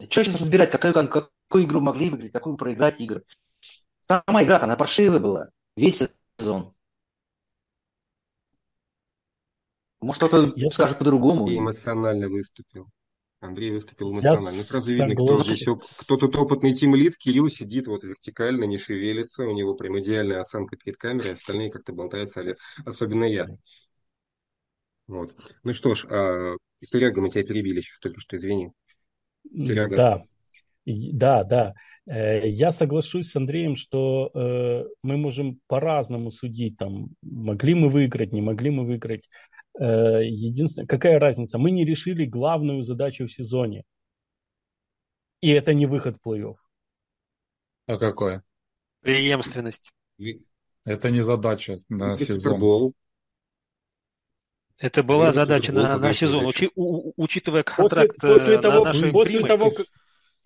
Что 0.09 0.23
сейчас 0.23 0.37
разбирать, 0.37 0.71
какую, 0.71 0.93
какую 0.93 1.65
игру 1.65 1.81
могли 1.81 2.09
выиграть, 2.09 2.31
какую 2.31 2.55
проиграть 2.55 3.01
игры? 3.01 3.25
Сама 3.99 4.41
игра 4.41 4.57
она 4.61 4.77
паршивая 4.77 5.19
была. 5.19 5.49
Весь 5.75 6.01
сезон. 6.39 6.73
Может, 9.99 10.23
кто-то 10.23 10.69
скажет 10.69 10.97
по-другому. 10.97 11.49
И 11.49 11.57
эмоционально 11.57 12.29
выступил. 12.29 12.87
Андрей 13.41 13.71
выступил 13.71 14.11
Я 14.11 14.13
эмоционально. 14.13 14.57
Ну, 14.57 14.63
сразу 14.63 14.89
видно, 14.91 15.13
кто 15.15 15.37
согласен. 15.37 15.55
здесь 15.55 15.67
оп- 15.67 15.83
кто 15.97 16.17
тут 16.17 16.35
опытный 16.35 16.73
тимлид. 16.75 17.17
Кирилл 17.17 17.49
сидит 17.49 17.87
вот 17.87 18.03
вертикально, 18.03 18.65
не 18.65 18.77
шевелится. 18.77 19.47
У 19.47 19.51
него 19.53 19.73
прям 19.73 19.99
идеальная 19.99 20.41
осанка 20.41 20.77
перед 20.77 20.97
камерой. 20.97 21.33
Остальные 21.33 21.71
как-то 21.71 21.91
болтаются, 21.91 22.39
але- 22.39 22.55
особенно 22.85 23.23
я. 23.25 23.47
Вот. 25.07 25.35
Ну 25.63 25.73
что 25.73 25.95
ж, 25.95 26.05
а, 26.09 26.53
Серега, 26.81 27.19
мы 27.21 27.29
тебя 27.31 27.43
перебили 27.43 27.77
еще 27.77 27.95
только 27.99 28.21
что, 28.21 28.37
извини. 28.37 28.71
Серега. 29.51 29.95
Да, 29.95 30.23
да, 30.85 31.43
да. 31.43 31.73
Э, 32.07 32.47
Я 32.47 32.71
соглашусь 32.71 33.29
с 33.29 33.35
Андреем, 33.35 33.75
что 33.75 34.31
э, 34.33 34.83
мы 35.03 35.17
можем 35.17 35.59
по-разному 35.67 36.31
судить. 36.31 36.77
Там, 36.77 37.09
могли 37.21 37.73
мы 37.75 37.89
выиграть, 37.89 38.33
не 38.33 38.41
могли 38.41 38.69
мы 38.71 38.85
выиграть. 38.85 39.29
Э, 39.79 40.23
Единственное, 40.25 40.87
какая 40.87 41.19
разница? 41.19 41.57
Мы 41.57 41.71
не 41.71 41.85
решили 41.85 42.25
главную 42.25 42.83
задачу 42.83 43.25
в 43.25 43.31
сезоне. 43.31 43.83
И 45.41 45.49
это 45.49 45.73
не 45.73 45.85
выход 45.85 46.17
в 46.17 46.27
плей-офф. 46.27 46.55
А 47.87 47.97
какое? 47.97 48.43
Преемственность. 49.01 49.91
Это 50.85 51.09
не 51.11 51.21
задача 51.21 51.77
на 51.89 52.09
Выиграть 52.09 52.19
сезон. 52.19 52.39
Супербол. 52.53 52.93
Это 54.77 55.03
была 55.03 55.17
Выиграть 55.17 55.35
задача 55.35 55.71
на, 55.73 55.97
на 55.97 56.13
сезон. 56.13 56.45
Учи- 56.45 56.71
у- 56.75 57.13
учитывая 57.21 57.63
После, 57.63 58.07
контракт 58.07 58.19
после 58.19 58.55
э, 58.55 58.59
того, 58.59 58.79
на 58.79 58.93
нашей 58.93 59.11
после 59.11 59.39
зримой, 59.39 59.47
того, 59.47 59.71
как, 59.71 59.85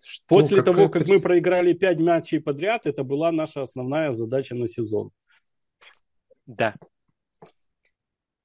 Что, 0.01 0.23
после 0.27 0.57
какая 0.57 0.73
того, 0.73 0.89
как 0.89 1.07
мы 1.07 1.19
проиграли 1.21 1.73
5 1.73 1.99
матчей 1.99 2.39
подряд, 2.41 2.85
это 2.85 3.03
была 3.03 3.31
наша 3.31 3.61
основная 3.61 4.11
задача 4.11 4.55
на 4.55 4.67
сезон. 4.67 5.11
Да. 6.45 6.75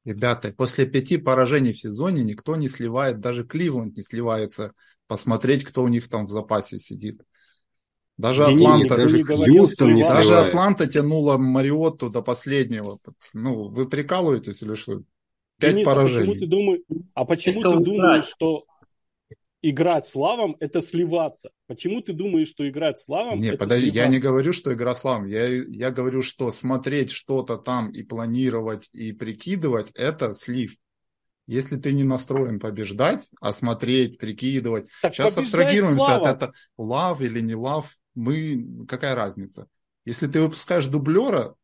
Ребята, 0.05 0.53
после 0.57 0.87
пяти 0.87 1.19
поражений 1.19 1.73
в 1.73 1.79
сезоне 1.79 2.25
никто 2.25 2.57
не 2.57 2.69
сливает, 2.69 3.21
даже 3.21 3.45
Кливленд 3.45 3.97
не 3.97 4.03
сливается 4.03 4.73
посмотреть, 5.07 5.65
кто 5.65 5.83
у 5.83 5.89
них 5.89 6.09
там 6.09 6.25
в 6.25 6.31
запасе 6.31 6.79
сидит. 6.79 7.21
Даже 8.17 8.45
Денис, 8.45 8.61
Атланта, 8.61 8.97
даже 8.97 9.17
не 9.19 9.25
Хьюстон 9.25 9.95
не 9.95 10.03
даже 10.03 10.29
сливает. 10.29 10.49
Атланта 10.49 10.87
тянула 10.87 11.37
Мариотту 11.37 12.11
до 12.11 12.23
последнего. 12.23 12.99
Ну, 13.35 13.69
вы 13.69 13.89
прикалываетесь 13.89 14.63
или 14.63 14.75
что? 14.75 15.03
Пять 15.59 15.73
Денис, 15.75 15.87
а 15.87 15.91
почему 15.91 15.95
поражений. 15.95 16.41
ты 16.41 16.47
думаешь, 16.47 16.81
а 17.15 17.25
почему 17.25 17.63
ты 17.63 17.85
думаешь, 17.85 18.25
что 18.27 18.65
играть 19.63 20.07
с 20.07 20.15
Лавом 20.15 20.57
это 20.61 20.81
сливаться? 20.81 21.51
Почему 21.67 22.01
ты 22.01 22.13
думаешь, 22.13 22.49
что 22.49 22.69
играть 22.69 22.99
с 22.99 23.09
Лавом 23.09 23.39
Не, 23.39 23.49
это 23.49 23.59
подожди, 23.59 23.87
я 23.87 23.93
сливаться? 23.93 24.13
не 24.13 24.19
говорю, 24.21 24.53
что 24.53 24.73
игра 24.73 24.95
славом. 24.95 25.27
Я, 25.27 25.47
я 25.49 25.91
говорю, 25.91 26.23
что 26.23 26.51
смотреть 26.53 27.11
что-то 27.11 27.57
там 27.57 27.91
и 27.91 28.03
планировать, 28.03 28.89
и 28.93 29.13
прикидывать– 29.13 29.91
это 29.95 30.35
слив. 30.35 30.77
Если 31.47 31.77
ты 31.77 31.93
не 31.93 32.05
настроен 32.05 32.61
побеждать, 32.61 33.29
а 33.41 33.53
смотреть, 33.53 34.19
прикидывать. 34.19 34.89
Так 35.03 35.15
Сейчас 35.15 35.35
с 35.35 35.39
абстрагируемся 35.39 36.15
от 36.15 36.23
Лавом. 36.23 36.37
этого. 36.37 36.53
Лав 36.79 37.21
или 37.21 37.41
не 37.41 37.55
лав, 37.55 37.97
мы... 38.15 38.87
Какая 38.87 39.15
разница? 39.15 39.67
Если 40.05 40.29
ты 40.29 40.41
выпускаешь 40.41 40.87
дублера, 40.87 41.57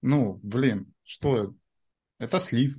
ну, 0.00 0.40
блин, 0.42 0.92
что? 1.04 1.54
Это 2.18 2.40
слив. 2.40 2.76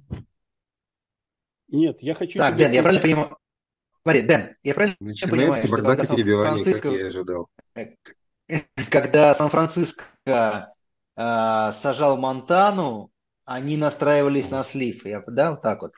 Нет, 1.68 2.02
я 2.02 2.14
хочу 2.16 2.40
Так, 2.40 2.58
Дэн, 2.58 2.72
я 2.72 2.82
правильно 2.82 3.02
понимаю? 3.02 3.38
Смотри, 4.04 4.22
Дэн, 4.24 4.56
я 4.64 4.74
правильно 4.74 4.96
понимаю, 5.00 5.18
Начинается 5.18 5.68
что 5.68 5.78
бардак 5.78 6.00
когда 6.00 6.16
перебивание, 6.16 6.66
как 6.66 6.76
Сан-Франциско, 6.76 6.90
я 6.90 7.08
ожидал. 7.08 7.50
когда 8.90 9.34
Сан-Франциско 9.34 10.74
а, 11.16 11.72
сажал 11.74 12.18
Монтану, 12.18 13.12
они 13.46 13.78
настраивались 13.78 14.52
на 14.52 14.64
слив. 14.66 15.06
Я, 15.06 15.24
да, 15.26 15.52
вот 15.52 15.62
так 15.62 15.82
вот. 15.82 15.92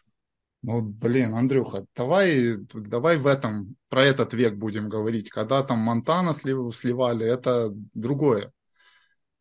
Ну, 0.61 0.81
блин, 0.81 1.33
Андрюха, 1.33 1.85
давай, 1.95 2.57
давай 2.73 3.17
в 3.17 3.27
этом, 3.27 3.75
про 3.89 4.03
этот 4.03 4.33
век 4.33 4.55
будем 4.55 4.89
говорить. 4.89 5.29
Когда 5.29 5.63
там 5.63 5.79
Монтана 5.79 6.33
слив- 6.33 6.75
сливали, 6.75 7.25
это 7.25 7.71
другое. 7.93 8.51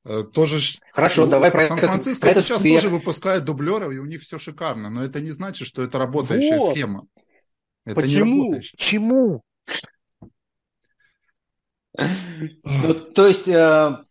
Э, 0.04 0.22
Тоже 0.22 0.60
Хорошо, 0.92 1.24
ну, 1.24 1.30
давай 1.30 1.50
про 1.50 1.64
Сан-Франциско 1.64 2.28
этот 2.28 2.44
сейчас 2.44 2.62
век. 2.62 2.74
тоже 2.80 2.94
выпускает 2.94 3.44
дублеров, 3.44 3.92
и 3.92 3.98
у 3.98 4.04
них 4.04 4.20
все 4.20 4.38
шикарно. 4.38 4.90
Но 4.90 5.02
это 5.02 5.20
не 5.20 5.30
значит, 5.30 5.66
что 5.66 5.82
это 5.82 5.98
работающая 5.98 6.58
Вот. 6.58 6.72
схема. 6.72 7.06
Это 7.84 8.00
Почему? 8.00 8.60
Чему? 8.76 9.42
Ну, 11.96 12.94
то 13.14 13.26
есть 13.26 13.46
э, 13.46 14.04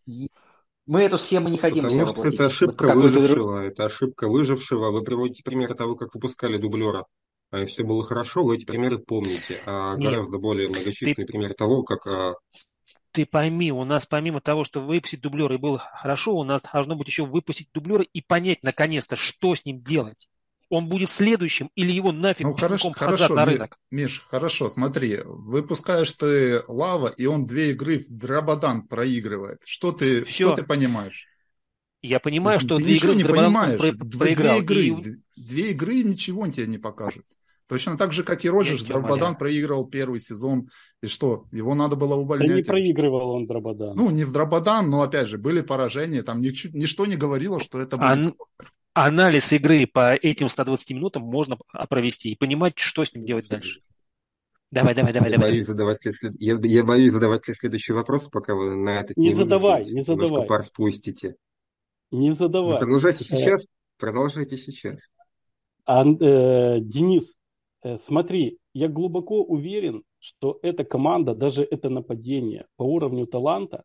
мы 0.85 1.01
эту 1.01 1.17
схему 1.17 1.49
не 1.49 1.57
хотим 1.57 1.83
Потому 1.83 2.07
что 2.07 2.23
это 2.23 2.45
ошибка 2.45 2.87
Какой-то 2.87 3.09
друг- 3.09 3.21
выжившего. 3.21 3.65
Это 3.65 3.85
ошибка 3.85 4.27
выжившего. 4.27 4.91
Вы 4.91 5.03
приводите 5.03 5.43
примеры 5.43 5.75
того, 5.75 5.95
как 5.95 6.13
выпускали 6.13 6.57
дублера. 6.57 7.05
А 7.51 7.65
все 7.65 7.83
было 7.83 8.03
хорошо, 8.03 8.43
вы 8.43 8.55
эти 8.55 8.65
примеры 8.65 8.97
помните. 8.97 9.61
А 9.65 9.95
Нет. 9.95 10.11
гораздо 10.11 10.39
более 10.39 10.69
многочисленные 10.69 11.27
примеры 11.27 11.53
того, 11.53 11.83
как 11.83 12.07
а, 12.07 12.33
Ты 13.11 13.25
пойми, 13.25 13.71
у 13.71 13.83
нас 13.85 14.05
помимо 14.07 14.41
того, 14.41 14.63
что 14.63 14.81
выпустить 14.81 15.21
дублера 15.21 15.53
и 15.53 15.59
было 15.59 15.77
хорошо, 15.77 16.35
у 16.35 16.43
нас 16.43 16.63
должно 16.73 16.95
быть 16.95 17.07
еще 17.07 17.25
выпустить 17.25 17.69
дублера 17.71 18.03
и 18.03 18.21
понять 18.21 18.63
наконец-то, 18.63 19.15
что 19.15 19.53
с 19.53 19.65
ним 19.65 19.83
делать. 19.83 20.27
Он 20.75 20.87
будет 20.87 21.11
следующим 21.11 21.69
или 21.75 21.91
его 21.91 22.11
нафиг 22.11 22.47
Ну, 22.47 22.53
хорошо, 22.53 22.89
хорошо, 22.91 23.35
на 23.35 23.45
рынок. 23.45 23.77
Миш, 23.91 24.23
хорошо, 24.27 24.69
смотри, 24.69 25.19
выпускаешь 25.23 26.11
ты 26.13 26.63
Лава, 26.67 27.09
и 27.09 27.27
он 27.27 27.45
две 27.45 27.69
игры 27.73 27.99
в 27.99 28.09
Драбадан 28.09 28.87
проигрывает. 28.87 29.59
Что 29.65 29.91
ты, 29.91 30.25
Всё. 30.25 30.47
что 30.47 30.55
ты 30.55 30.63
понимаешь? 30.63 31.27
Я 32.01 32.19
понимаю, 32.19 32.57
Ты 32.57 32.65
что 32.65 32.77
ты 32.77 32.85
две 32.85 32.93
ничего 32.95 33.11
игры 33.11 33.17
не 33.17 33.23
Драбадан 33.23 33.45
понимаешь. 33.53 33.79
про- 33.79 33.91
Две- 33.91 34.17
проиграл. 34.17 34.61
Две 34.61 34.87
игры, 34.87 35.11
И- 35.35 35.41
две 35.41 35.69
игры 35.71 36.03
ничего 36.03 36.47
тебе 36.47 36.65
не 36.65 36.79
покажет. 36.79 37.23
Точно 37.67 37.95
так 37.95 38.11
же, 38.11 38.23
как 38.23 38.43
и 38.43 38.49
Роджерс, 38.49 38.83
Драбадан 38.83 39.37
проигрывал 39.37 39.85
первый 39.87 40.19
сезон. 40.21 40.69
И 41.03 41.07
что, 41.07 41.45
его 41.51 41.75
надо 41.75 41.95
было 41.95 42.09
Да 42.09 42.15
не 42.17 42.23
увольнять? 42.23 42.49
или 42.49 42.63
что? 42.63 42.71
проигрывал 42.71 43.29
он 43.29 43.45
Драбадан. 43.45 43.95
Ну, 43.95 44.09
не 44.09 44.23
в 44.23 44.31
Драбадан, 44.31 44.89
но 44.89 45.03
опять 45.03 45.27
же, 45.27 45.37
были 45.37 45.61
поражения. 45.61 46.23
Там 46.23 46.41
ничего, 46.41 46.75
ничто 46.75 47.05
не 47.05 47.15
говорило, 47.15 47.59
что 47.61 47.79
это 47.79 47.95
будет. 47.97 48.09
Ан- 48.09 48.35
Анализ 48.93 49.51
игры 49.53 49.87
по 49.87 50.13
этим 50.13 50.49
120 50.49 50.91
минутам 50.91 51.23
можно 51.23 51.57
провести 51.89 52.29
и 52.31 52.35
понимать, 52.35 52.77
что 52.77 53.03
с 53.03 53.13
ним 53.13 53.25
делать 53.25 53.47
дальше. 53.49 53.81
Давай, 54.69 54.93
давай, 54.95 55.13
давай, 55.13 55.31
Я 55.31 55.37
давай. 55.37 55.51
боюсь 55.51 55.65
задавать, 55.67 55.99
я, 56.39 56.57
я 56.61 56.83
боюсь 56.83 57.13
задавать 57.13 57.43
следующий 57.45 57.93
вопрос, 57.93 58.27
пока 58.31 58.55
вы 58.55 58.75
на 58.75 59.01
этот 59.01 59.17
Не 59.17 59.27
не 59.27 59.33
задавай, 59.33 59.83
не 59.85 59.91
немножко 60.01 60.15
задавай. 60.25 60.47
пар 60.47 60.63
спустите. 60.63 61.35
Не 62.11 62.29
Ну, 62.29 62.35
задавай. 62.35 62.79
продолжайте 62.79 63.23
Э, 63.23 63.27
сейчас, 63.27 63.65
продолжайте 63.97 64.57
сейчас. 64.57 65.13
Ан- 65.85 66.17
э, 66.21 66.79
Денис, 66.81 67.33
э, 67.83 67.97
смотри, 67.97 68.59
я 68.73 68.87
глубоко 68.87 69.43
уверен, 69.43 70.03
что 70.19 70.59
эта 70.63 70.83
команда, 70.83 71.35
даже 71.35 71.63
это 71.63 71.89
нападение 71.89 72.65
по 72.75 72.83
уровню 72.83 73.27
таланта 73.27 73.83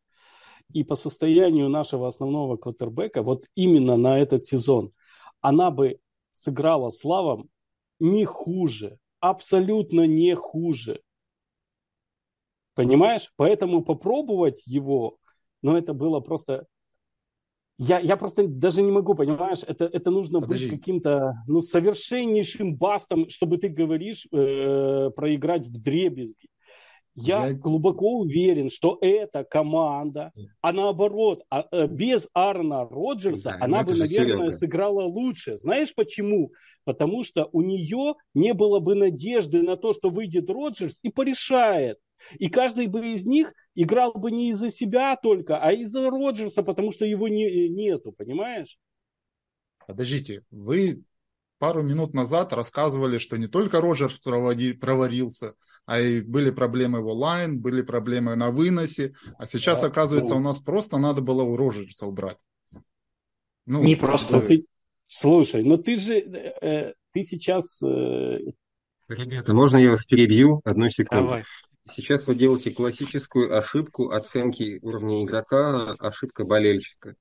и 0.73 0.85
по 0.85 0.97
состоянию 0.97 1.69
нашего 1.69 2.09
основного 2.09 2.57
квотербека, 2.57 3.23
вот 3.23 3.47
именно 3.55 3.97
на 3.97 4.19
этот 4.19 4.47
сезон, 4.47 4.93
она 5.41 5.71
бы 5.71 6.01
сыграла 6.33 6.91
с 6.91 7.05
Лавом 7.05 7.49
не 7.99 8.25
хуже, 8.25 8.99
абсолютно 9.21 10.07
не 10.07 10.35
хуже. 10.35 11.03
Понимаешь? 12.75 13.33
Поэтому 13.37 13.83
попробовать 13.83 14.63
его, 14.65 15.19
ну 15.63 15.77
это 15.77 15.95
было 15.95 16.21
просто... 16.21 16.67
Я, 17.77 18.01
я 18.01 18.17
просто 18.17 18.47
даже 18.47 18.83
не 18.83 18.91
могу, 18.91 19.15
понимаешь, 19.15 19.61
это, 19.67 19.85
это 19.85 20.11
нужно 20.11 20.41
Подожди. 20.41 20.69
быть 20.69 20.79
каким-то 20.79 21.35
ну, 21.47 21.61
совершеннейшим 21.61 22.77
бастом, 22.77 23.29
чтобы 23.29 23.59
ты 23.59 23.69
говоришь 23.69 24.27
э, 24.33 25.11
проиграть 25.15 25.67
в 25.67 25.81
дребезги. 25.81 26.49
Я, 27.21 27.47
Я- 27.49 27.55
глубоко 27.55 28.19
уверен, 28.19 28.71
что 28.71 28.99
эта 29.01 29.45
команда, 29.45 30.33
а 30.61 30.73
наоборот, 30.73 31.43
а, 31.51 31.67
э, 31.73 31.87
без 31.87 32.29
Аарона 32.33 32.85
Роджерса, 32.85 33.51
Да, 33.51 33.59
ну 33.59 33.65
она 33.65 33.81
это 33.81 33.91
бы, 33.93 33.99
наверное, 33.99 34.37
Серега. 34.37 34.51
сыграла 34.53 35.03
лучше. 35.05 35.59
Знаешь 35.59 35.95
почему? 35.95 36.53
Потому 36.85 37.25
что 37.25 37.49
у 37.53 37.63
нее 37.63 38.15
не 38.35 38.55
было 38.55 38.81
бы 38.81 38.95
надежды 38.95 39.63
на 39.63 39.77
то, 39.77 39.93
что 39.93 40.11
выйдет 40.11 40.49
Роджерс 40.49 41.01
и 41.03 41.11
порешает. 41.11 41.99
И 42.39 42.49
каждый 42.49 42.87
бы 42.89 43.13
из 43.13 43.25
них 43.27 43.53
играл 43.75 44.13
бы 44.13 44.31
не 44.31 44.51
из-за 44.51 44.71
себя 44.71 45.17
только, 45.17 45.59
а 45.59 45.73
из-за 45.73 46.11
Роджерса, 46.11 46.63
потому 46.63 46.93
что 46.93 47.05
его 47.05 47.29
не, 47.29 47.69
нету, 47.69 48.13
понимаешь? 48.13 48.79
Подождите, 49.87 50.43
вы 50.51 51.03
пару 51.59 51.83
минут 51.83 52.15
назад 52.15 52.53
рассказывали, 52.53 53.19
что 53.19 53.37
не 53.37 53.47
только 53.47 53.81
Роджерс 53.81 54.19
проварился, 54.19 55.55
а 55.87 56.01
и 56.01 56.21
были 56.21 56.51
проблемы 56.51 57.03
в 57.03 57.07
онлайн, 57.07 57.61
были 57.61 57.83
проблемы 57.83 58.37
на 58.37 58.51
выносе, 58.51 59.15
а 59.39 59.47
сейчас, 59.47 59.81
Да, 59.81 59.89
оказывается, 59.89 60.35
ну. 60.35 60.41
у 60.41 60.43
нас 60.43 60.59
просто 60.59 60.99
надо 60.99 61.23
было 61.23 61.43
у 61.43 61.57
Роджерса 61.57 62.07
убрать. 62.07 62.39
Ну, 63.67 63.83
Не 63.83 63.97
просто. 63.97 64.41
Бы, 64.41 64.47
ты, 64.47 64.67
слушай, 65.05 65.63
но 65.63 65.77
ты 65.77 65.97
же, 65.97 66.15
э, 66.19 66.95
ты 67.13 67.23
сейчас 67.23 67.83
э, 67.83 68.39
Ребята, 69.09 69.55
можно 69.55 69.79
я 69.79 69.91
вас 69.91 70.05
перебью? 70.05 70.61
Одну 70.65 70.91
секунду. 70.91 71.25
Давай. 71.25 71.45
Сейчас 71.91 72.27
вы 72.27 72.35
делаете 72.35 72.71
классическую 72.71 73.57
ошибку 73.57 74.11
оценки 74.11 74.79
уровня 74.83 75.25
игрока, 75.25 75.95
ошибка 75.99 76.45
болельщика. 76.45 77.15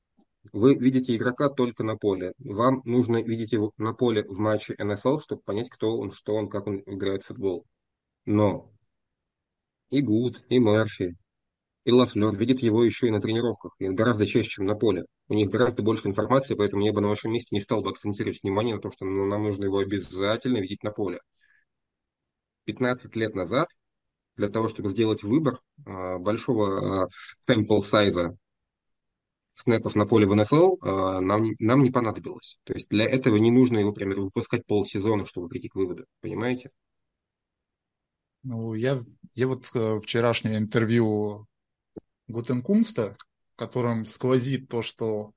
Вы 0.54 0.76
видите 0.76 1.16
игрока 1.16 1.50
только 1.50 1.84
на 1.84 1.98
поле. 1.98 2.34
Вам 2.40 2.82
нужно 2.86 3.22
видеть 3.24 3.52
его 3.52 3.72
на 3.78 3.94
поле 3.94 4.24
в 4.24 4.38
матче 4.38 4.76
НФЛ, 4.78 5.20
чтобы 5.20 5.42
понять, 5.42 5.70
кто 5.70 5.98
он, 5.98 6.12
что 6.12 6.36
он, 6.36 6.50
как 6.50 6.68
он 6.68 6.82
играет 6.86 7.24
в 7.24 7.28
футбол. 7.28 7.66
Но 8.26 8.72
и 9.90 10.02
Гуд, 10.02 10.44
и 10.50 10.60
Мерфи, 10.60 11.16
и 11.86 11.92
Лафлер 11.92 12.36
видят 12.36 12.60
его 12.60 12.84
еще 12.84 13.08
и 13.08 13.12
на 13.12 13.22
тренировках, 13.22 13.74
и 13.80 13.88
гораздо 13.88 14.26
чаще, 14.26 14.50
чем 14.50 14.66
на 14.66 14.76
поле. 14.76 15.06
У 15.30 15.34
них 15.34 15.50
гораздо 15.50 15.84
больше 15.84 16.10
информации, 16.10 16.56
поэтому 16.56 16.84
я 16.86 16.92
бы 16.92 17.00
на 17.00 17.08
вашем 17.08 17.32
месте 17.32 17.56
не 17.56 17.62
стал 17.62 17.82
бы 17.82 17.92
акцентировать 17.92 18.44
внимание 18.44 18.76
на 18.76 18.82
том, 18.82 18.92
что 18.92 19.06
нам 19.06 19.44
нужно 19.44 19.64
его 19.66 19.80
обязательно 19.80 20.58
видеть 20.58 20.84
на 20.84 20.92
поле. 20.92 21.20
15 22.66 23.16
лет 23.16 23.34
назад 23.36 23.70
для 24.36 24.50
того, 24.50 24.68
чтобы 24.68 24.90
сделать 24.90 25.24
выбор 25.24 25.60
а, 25.86 26.20
большого 26.20 27.06
а, 27.06 27.08
sample 27.50 27.80
сайза 27.80 28.38
снэпов 29.58 29.96
на 29.96 30.06
поле 30.06 30.26
в 30.26 30.36
НФЛ, 30.36 30.78
а, 30.82 31.22
нам, 31.22 31.52
нам 31.60 31.84
не 31.84 31.92
понадобилось. 31.92 32.60
То 32.64 32.74
есть 32.74 32.90
для 32.90 33.06
этого 33.06 33.36
не 33.38 33.52
нужно 33.52 33.80
его, 33.80 33.90
например, 33.90 34.20
выпускать 34.20 34.66
полсезона, 34.66 35.26
чтобы 35.26 35.50
прийти 35.50 35.68
к 35.68 35.76
выводу. 35.76 36.06
Понимаете? 36.22 36.72
ну, 38.48 38.74
я, 38.74 39.00
я 39.34 39.48
вот 39.48 39.70
э, 39.74 40.00
вчерашнее 40.00 40.58
интервью 40.58 41.48
Гутенкунста, 42.28 43.18
в 43.54 43.56
котором 43.58 44.06
сквозит 44.06 44.70
то, 44.70 44.82
что 44.82 45.34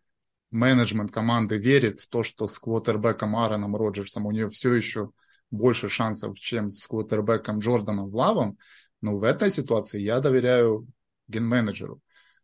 менеджмент 0.52 1.10
команды 1.10 1.58
верит 1.58 1.98
в 1.98 2.08
то, 2.08 2.22
что 2.22 2.46
с 2.46 2.58
квотербеком 2.58 3.34
Аароном 3.34 3.74
Роджерсом 3.74 4.26
у 4.26 4.30
нее 4.30 4.48
все 4.48 4.74
еще 4.74 5.10
больше 5.50 5.88
шансов, 5.88 6.38
чем 6.38 6.70
с 6.70 6.86
квотербеком 6.86 7.58
Джорданом 7.58 8.10
Лавом, 8.10 8.58
но 9.00 9.18
в 9.18 9.24
этой 9.24 9.50
ситуации 9.50 10.00
я 10.00 10.20
доверяю 10.20 10.86
ген-менеджеру, 11.26 12.00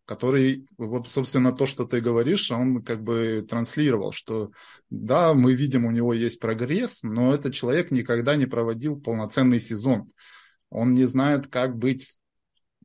который, 0.06 0.66
вот, 0.78 1.08
собственно, 1.08 1.52
то, 1.52 1.66
что 1.66 1.84
ты 1.84 2.00
говоришь, 2.00 2.50
он 2.50 2.82
как 2.82 3.02
бы 3.02 3.44
транслировал, 3.48 4.12
что 4.12 4.52
да, 4.88 5.34
мы 5.34 5.52
видим, 5.52 5.84
у 5.84 5.90
него 5.90 6.14
есть 6.14 6.40
прогресс, 6.40 7.02
но 7.02 7.34
этот 7.34 7.52
человек 7.52 7.90
никогда 7.90 8.36
не 8.36 8.46
проводил 8.46 9.00
полноценный 9.00 9.60
сезон. 9.60 10.12
Он 10.70 10.92
не 10.92 11.04
знает, 11.04 11.48
как 11.48 11.76
быть 11.76 12.18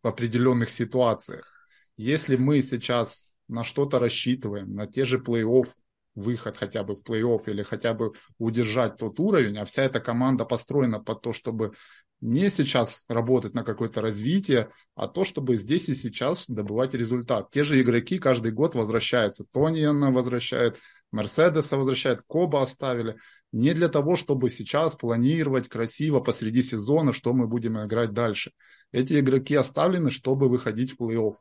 в 0.01 0.07
определенных 0.07 0.71
ситуациях. 0.71 1.67
Если 1.95 2.36
мы 2.36 2.62
сейчас 2.63 3.29
на 3.47 3.63
что-то 3.63 3.99
рассчитываем, 3.99 4.73
на 4.73 4.88
те 4.88 5.05
же 5.05 5.19
плей-офф, 5.19 5.67
выход 6.15 6.57
хотя 6.57 6.84
бы 6.84 6.95
в 6.95 7.03
плей-офф 7.03 7.41
или 7.47 7.62
хотя 7.62 7.93
бы 7.93 8.13
удержать 8.39 8.97
тот 8.97 9.19
уровень, 9.19 9.57
а 9.57 9.65
вся 9.65 9.84
эта 9.84 9.99
команда 9.99 10.45
построена 10.45 10.99
под 10.99 11.21
то, 11.21 11.34
чтобы 11.34 11.73
не 12.21 12.49
сейчас 12.49 13.03
работать 13.10 13.53
на 13.55 13.63
какое-то 13.63 13.99
развитие, 13.99 14.69
а 14.95 15.07
то, 15.07 15.25
чтобы 15.25 15.55
здесь 15.55 15.89
и 15.89 15.95
сейчас 15.95 16.45
добывать 16.47 16.93
результат. 16.93 17.49
Те 17.49 17.63
же 17.63 17.81
игроки 17.81 18.19
каждый 18.19 18.51
год 18.51 18.75
возвращаются. 18.75 19.45
Тониана 19.51 20.12
возвращает, 20.12 20.77
Мерседеса 21.12 21.77
возвращает, 21.77 22.21
Коба 22.27 22.62
оставили. 22.62 23.17
Не 23.51 23.73
для 23.73 23.89
того, 23.89 24.15
чтобы 24.15 24.49
сейчас 24.49 24.95
планировать 24.95 25.67
красиво 25.67 26.19
посреди 26.19 26.62
сезона, 26.62 27.12
что 27.12 27.34
мы 27.34 27.47
будем 27.47 27.84
играть 27.84 28.13
дальше. 28.13 28.51
Эти 28.91 29.19
игроки 29.19 29.55
оставлены, 29.55 30.12
чтобы 30.12 30.47
выходить 30.47 30.91
в 30.91 31.01
плей-офф. 31.01 31.34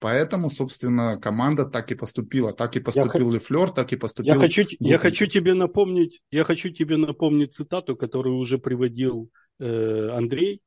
Поэтому, 0.00 0.48
собственно, 0.48 1.20
команда 1.20 1.64
так 1.64 1.90
и 1.90 1.96
поступила. 1.96 2.52
Так 2.52 2.76
и 2.76 2.80
поступил 2.80 3.32
Лефлер, 3.32 3.70
так 3.70 3.92
и 3.92 3.96
поступил... 3.96 4.34
Я 4.34 4.40
хочу, 4.40 4.64
я 4.78 4.98
хочу 4.98 5.26
тебе 5.26 5.54
напомнить, 5.54 6.20
я 6.30 6.44
хочу 6.44 6.70
тебе 6.70 6.96
напомнить 6.96 7.52
цитату, 7.52 7.96
которую 7.96 8.36
уже 8.36 8.58
приводил 8.58 9.30
э, 9.58 10.10
Андрей, 10.10 10.60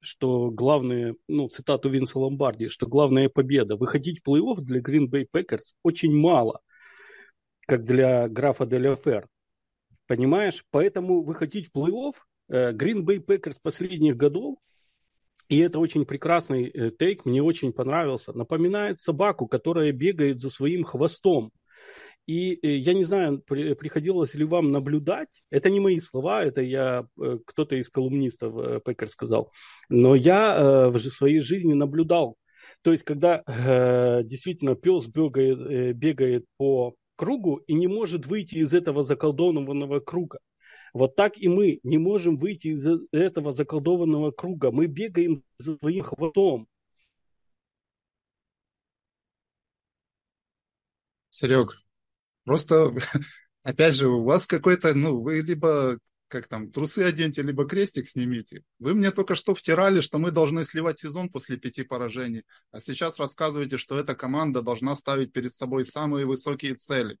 что 0.00 0.50
главное, 0.50 1.16
ну, 1.26 1.48
цитату 1.48 1.88
Винса 1.88 2.18
Ломбарди, 2.18 2.68
что 2.68 2.86
главная 2.86 3.28
победа. 3.28 3.76
Выходить 3.76 4.20
в 4.20 4.28
плей-офф 4.28 4.60
для 4.60 4.80
Green 4.80 5.08
Bay 5.08 5.26
Packers 5.32 5.74
очень 5.82 6.14
мало, 6.14 6.60
как 7.66 7.84
для 7.84 8.28
графа 8.28 8.66
Деля 8.66 8.96
Фер. 8.96 9.26
Понимаешь? 10.06 10.64
Поэтому 10.70 11.22
выходить 11.22 11.68
в 11.68 11.76
плей-офф 11.76 12.14
э, 12.48 12.72
Green 12.72 13.02
Bay 13.02 13.24
Packers 13.24 13.56
последних 13.62 14.16
годов 14.16 14.56
и 15.48 15.58
это 15.60 15.78
очень 15.78 16.04
прекрасный 16.04 16.68
э, 16.68 16.90
тейк, 16.90 17.24
мне 17.24 17.42
очень 17.42 17.72
понравился. 17.72 18.32
Напоминает 18.34 19.00
собаку, 19.00 19.46
которая 19.46 19.92
бегает 19.92 20.40
за 20.40 20.50
своим 20.50 20.84
хвостом. 20.84 21.52
И 22.28 22.58
э, 22.62 22.76
я 22.76 22.92
не 22.92 23.04
знаю, 23.04 23.38
при, 23.38 23.72
приходилось 23.72 24.34
ли 24.34 24.44
вам 24.44 24.70
наблюдать, 24.70 25.30
это 25.50 25.70
не 25.70 25.80
мои 25.80 25.98
слова, 25.98 26.44
это 26.44 26.60
я, 26.60 27.06
э, 27.18 27.38
кто-то 27.46 27.74
из 27.76 27.88
колумнистов 27.88 28.54
э, 28.58 28.80
Пекер 28.84 29.08
сказал, 29.08 29.50
но 29.88 30.14
я 30.14 30.90
в 30.90 30.98
своей 30.98 31.40
жизни 31.40 31.72
наблюдал. 31.72 32.36
То 32.82 32.92
есть, 32.92 33.02
когда 33.02 33.42
действительно 34.22 34.76
пес 34.76 35.06
бегает, 35.06 35.96
бегает 35.96 36.44
по 36.58 36.94
кругу 37.16 37.56
и 37.66 37.74
не 37.74 37.88
может 37.88 38.26
выйти 38.26 38.56
из 38.56 38.74
этого 38.74 39.02
заколдованного 39.02 40.00
круга. 40.00 40.38
Вот 40.92 41.16
так 41.16 41.38
и 41.38 41.48
мы 41.48 41.80
не 41.82 41.98
можем 41.98 42.36
выйти 42.36 42.68
из 42.68 42.86
этого 43.10 43.52
заколдованного 43.52 44.30
круга. 44.30 44.70
Мы 44.70 44.86
бегаем 44.86 45.42
за 45.58 45.76
своим 45.78 46.04
хвостом. 46.04 46.68
Серег, 51.30 51.87
просто, 52.48 52.94
опять 53.62 53.94
же, 53.94 54.08
у 54.08 54.24
вас 54.24 54.46
какой-то, 54.46 54.94
ну, 54.94 55.20
вы 55.20 55.42
либо, 55.42 55.98
как 56.28 56.46
там, 56.48 56.72
трусы 56.72 57.00
оденьте, 57.00 57.42
либо 57.42 57.68
крестик 57.68 58.08
снимите. 58.08 58.62
Вы 58.78 58.94
мне 58.94 59.10
только 59.10 59.34
что 59.34 59.54
втирали, 59.54 60.00
что 60.00 60.18
мы 60.18 60.30
должны 60.30 60.64
сливать 60.64 60.98
сезон 60.98 61.28
после 61.28 61.58
пяти 61.58 61.82
поражений, 61.82 62.44
а 62.72 62.80
сейчас 62.80 63.18
рассказываете, 63.18 63.76
что 63.76 63.98
эта 63.98 64.14
команда 64.14 64.62
должна 64.62 64.96
ставить 64.96 65.30
перед 65.30 65.52
собой 65.52 65.84
самые 65.84 66.24
высокие 66.24 66.74
цели. 66.74 67.18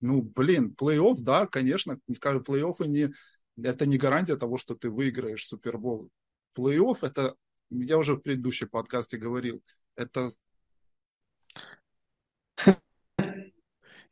Ну, 0.00 0.20
блин, 0.22 0.74
плей-офф, 0.76 1.14
да, 1.20 1.46
конечно, 1.46 2.00
плей-оффы 2.10 2.88
не, 2.88 3.12
это 3.56 3.86
не 3.86 3.98
гарантия 3.98 4.36
того, 4.36 4.58
что 4.58 4.74
ты 4.74 4.90
выиграешь 4.90 5.46
Супербол. 5.46 6.10
Плей-офф 6.56 6.98
это, 7.02 7.36
я 7.70 7.98
уже 7.98 8.14
в 8.14 8.20
предыдущем 8.20 8.68
подкасте 8.68 9.16
говорил, 9.16 9.62
это 9.94 10.32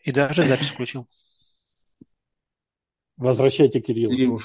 И 0.04 0.12
даже 0.12 0.44
запись 0.44 0.68
включил. 0.70 1.08
Возвращайте 3.16 3.80
Кирилла. 3.80 4.12
Кирилл, 4.14 4.40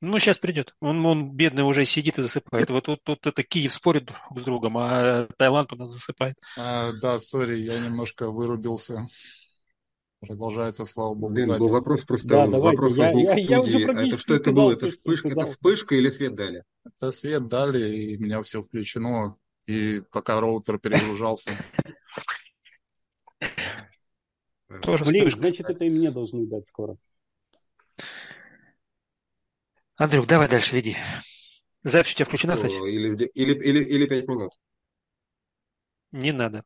Ну, 0.00 0.18
сейчас 0.18 0.38
придет. 0.38 0.74
Он, 0.80 1.04
он 1.06 1.30
бедный 1.32 1.62
уже 1.64 1.84
сидит 1.84 2.18
и 2.18 2.22
засыпает. 2.22 2.70
Вот 2.70 2.84
тут, 2.86 3.02
тут 3.04 3.26
это 3.26 3.42
Киев 3.42 3.72
спорит 3.72 4.06
друг 4.06 4.40
с 4.40 4.42
другом, 4.42 4.78
а 4.78 5.26
Таиланд 5.36 5.72
у 5.72 5.76
нас 5.76 5.90
засыпает. 5.90 6.36
А, 6.58 6.92
да, 7.00 7.18
сори, 7.18 7.58
я 7.60 7.78
немножко 7.78 8.30
вырубился. 8.30 9.06
Продолжается, 10.20 10.84
слава 10.84 11.14
богу, 11.14 11.32
Блин, 11.34 11.46
запись. 11.46 11.60
был 11.60 11.68
вопрос 11.70 12.04
просто, 12.04 12.28
Да, 12.28 12.46
давайте. 12.46 12.76
вопрос 12.76 12.94
Я- 12.96 13.02
возник 13.04 13.28
я- 13.28 13.34
в 13.34 13.38
я 13.38 13.60
уже 13.62 13.78
это 13.80 14.16
что 14.18 14.34
это 14.34 14.52
было? 14.52 14.72
Это 14.72 14.88
вспышка, 14.88 15.28
это 15.28 15.46
вспышка 15.46 15.94
или 15.94 16.10
свет 16.10 16.34
дали? 16.34 16.64
Это 16.84 17.10
свет 17.10 17.46
дали, 17.48 17.96
и 17.96 18.16
у 18.18 18.20
меня 18.20 18.42
все 18.42 18.60
включено. 18.60 19.36
И 19.66 20.02
пока 20.10 20.40
роутер 20.40 20.78
перегружался. 20.78 21.50
Тоже 24.82 25.04
Блин, 25.04 25.22
вспышка. 25.28 25.40
значит, 25.40 25.68
это 25.68 25.84
и 25.84 25.90
мне 25.90 26.10
должны 26.10 26.46
дать 26.46 26.68
скоро. 26.68 26.96
Андрюк, 29.96 30.26
давай 30.26 30.48
дальше 30.48 30.76
веди. 30.76 30.96
Запись 31.82 32.12
у 32.12 32.14
тебя 32.16 32.26
включена, 32.26 32.54
кстати? 32.54 32.74
Или, 32.74 33.26
или, 33.34 33.54
или, 33.54 33.84
или 33.84 34.06
пять 34.06 34.28
минут. 34.28 34.52
Не 36.12 36.32
надо. 36.32 36.64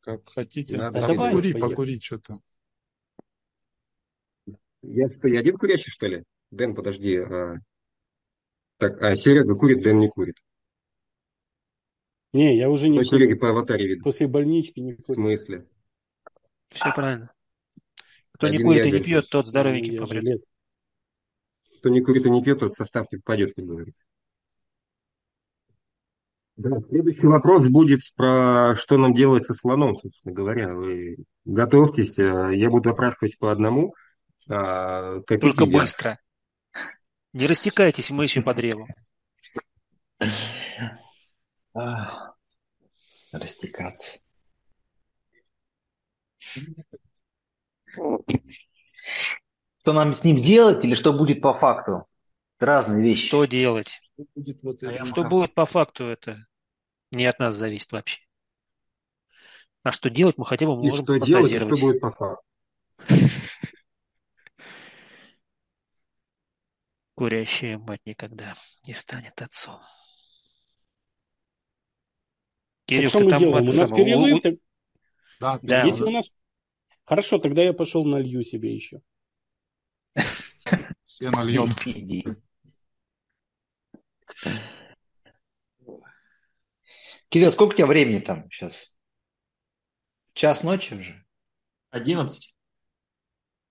Как 0.00 0.28
хотите. 0.28 0.76
Надо 0.76 1.00
Да 1.00 1.06
давай, 1.08 1.30
покури, 1.30 1.52
поехали. 1.52 1.70
покури 1.70 2.00
что-то. 2.00 2.40
Я 4.82 5.08
что, 5.10 5.28
я 5.28 5.40
один 5.40 5.56
курящий, 5.56 5.90
что 5.90 6.06
ли? 6.06 6.24
Дэн, 6.50 6.74
подожди. 6.74 7.16
а. 7.18 7.54
Так, 8.78 9.02
а 9.02 9.16
Серега 9.16 9.54
курит, 9.56 9.82
Дэн 9.82 9.98
не 9.98 10.08
курит. 10.08 10.36
Не, 12.32 12.56
я 12.56 12.70
уже 12.70 12.88
не 12.88 12.98
Ну, 13.00 13.04
курю. 13.04 13.38
по 13.38 13.50
аватаре 13.50 13.88
видно. 13.88 14.04
После 14.04 14.28
больнички 14.28 14.80
не 14.80 14.92
В 14.92 15.02
курю. 15.02 15.14
смысле? 15.14 15.66
Все 16.70 16.92
правильно. 16.94 17.32
Кто 18.32 18.48
не 18.48 18.56
Один 18.56 18.66
курит 18.66 18.84
я 18.84 18.88
и 18.90 18.92
не 18.92 19.00
пьет, 19.02 19.28
тот 19.30 19.46
здоровенький 19.46 19.98
помрет. 19.98 20.24
жилет. 20.24 20.42
Кто 21.78 21.88
не 21.88 22.00
курит 22.00 22.26
и 22.26 22.30
не 22.30 22.42
пьет, 22.42 22.60
тот 22.60 22.74
в 22.74 22.76
состав 22.76 23.06
не 23.10 23.18
попадет, 23.18 23.54
как 23.54 23.64
говорится. 23.64 24.04
Да, 26.56 26.76
следующий 26.88 27.26
вопрос 27.26 27.68
будет 27.68 28.00
про 28.16 28.74
что 28.76 28.98
нам 28.98 29.14
делать 29.14 29.44
со 29.46 29.54
слоном, 29.54 29.96
собственно 29.96 30.34
говоря. 30.34 30.74
Вы 30.74 31.18
готовьтесь, 31.44 32.18
э, 32.18 32.50
я 32.56 32.68
буду 32.68 32.90
опрашивать 32.90 33.38
по 33.38 33.52
одному. 33.52 33.94
а, 34.48 35.20
Только 35.20 35.64
я. 35.64 35.78
быстро. 35.80 36.18
Не 37.32 37.46
растекайтесь 37.46 38.10
мысью 38.10 38.42
по 38.42 38.54
древу. 38.54 38.88
А, 41.74 42.32
Растекаться. 43.30 44.20
Что 47.90 49.92
нам 49.92 50.12
с 50.12 50.24
ним 50.24 50.42
делать 50.42 50.84
или 50.84 50.94
что 50.94 51.12
будет 51.12 51.40
по 51.40 51.54
факту? 51.54 52.06
Это 52.58 52.66
разные 52.66 53.02
вещи. 53.02 53.28
Что 53.28 53.44
делать? 53.44 54.00
Что 54.14 54.24
будет 54.34 54.62
в 54.62 54.68
этой 54.68 54.92
жизни? 54.92 55.06
Что 55.06 55.24
будет 55.24 55.54
по 55.54 55.64
факту, 55.64 56.04
это 56.04 56.46
не 57.12 57.26
от 57.26 57.38
нас 57.38 57.54
зависит 57.54 57.92
вообще. 57.92 58.20
А 59.82 59.92
что 59.92 60.10
делать, 60.10 60.36
мы 60.36 60.44
хотя 60.44 60.66
бы 60.66 60.72
И 60.72 60.90
можем 60.90 61.04
что 61.04 61.18
делать, 61.18 61.50
и 61.50 61.58
что 61.58 61.76
будет 61.76 62.00
по 62.00 62.12
факту. 62.12 62.42
Курящая 67.14 67.78
мать 67.78 68.00
никогда 68.04 68.54
не 68.86 68.94
станет 68.94 69.40
отцом. 69.42 69.80
Так 72.84 72.96
Кирюх, 72.96 73.10
что 73.10 73.20
мы 73.20 73.30
там 73.30 73.38
делаем? 73.38 73.68
У 73.68 73.72
нас 73.72 73.90
перерыв. 73.90 74.42
так 74.42 74.54
Да, 75.40 75.58
Да, 75.62 75.84
Если 75.84 76.04
у 76.04 76.10
нас... 76.10 76.30
Хорошо, 77.08 77.38
тогда 77.38 77.62
я 77.62 77.72
пошел 77.72 78.04
налью 78.04 78.44
себе 78.44 78.74
еще. 78.74 79.00
все 81.02 81.30
нальем. 81.30 81.70
Иди. 81.86 82.22
Кирилл, 87.30 87.50
сколько 87.50 87.72
у 87.72 87.76
тебя 87.76 87.86
времени 87.86 88.18
там 88.18 88.50
сейчас? 88.50 89.00
Час 90.34 90.62
ночи 90.62 90.92
уже? 90.92 91.24
11. 91.88 92.54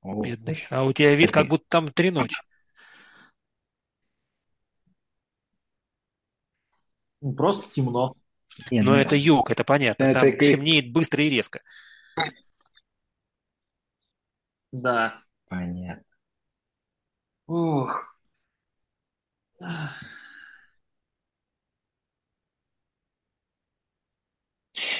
О, 0.01 0.23
Бедный. 0.23 0.57
А 0.71 0.83
у 0.83 0.91
тебя 0.91 1.13
вид, 1.13 1.29
как 1.29 1.47
будто 1.47 1.65
там 1.69 1.89
три 1.89 2.09
ночи. 2.09 2.37
Ну, 7.21 7.35
просто 7.35 7.69
темно. 7.69 8.15
Не, 8.71 8.81
Но 8.81 8.93
ну, 8.93 8.97
это 8.97 9.15
юг, 9.15 9.51
это 9.51 9.63
понятно. 9.63 10.07
Ну, 10.07 10.13
Там 10.15 10.23
это 10.23 10.43
и- 10.43 10.55
темнеет 10.55 10.91
быстро 10.91 11.23
и 11.23 11.29
резко. 11.29 11.61
Да. 14.71 15.23
Понятно. 15.49 16.03
Ух. 17.47 18.17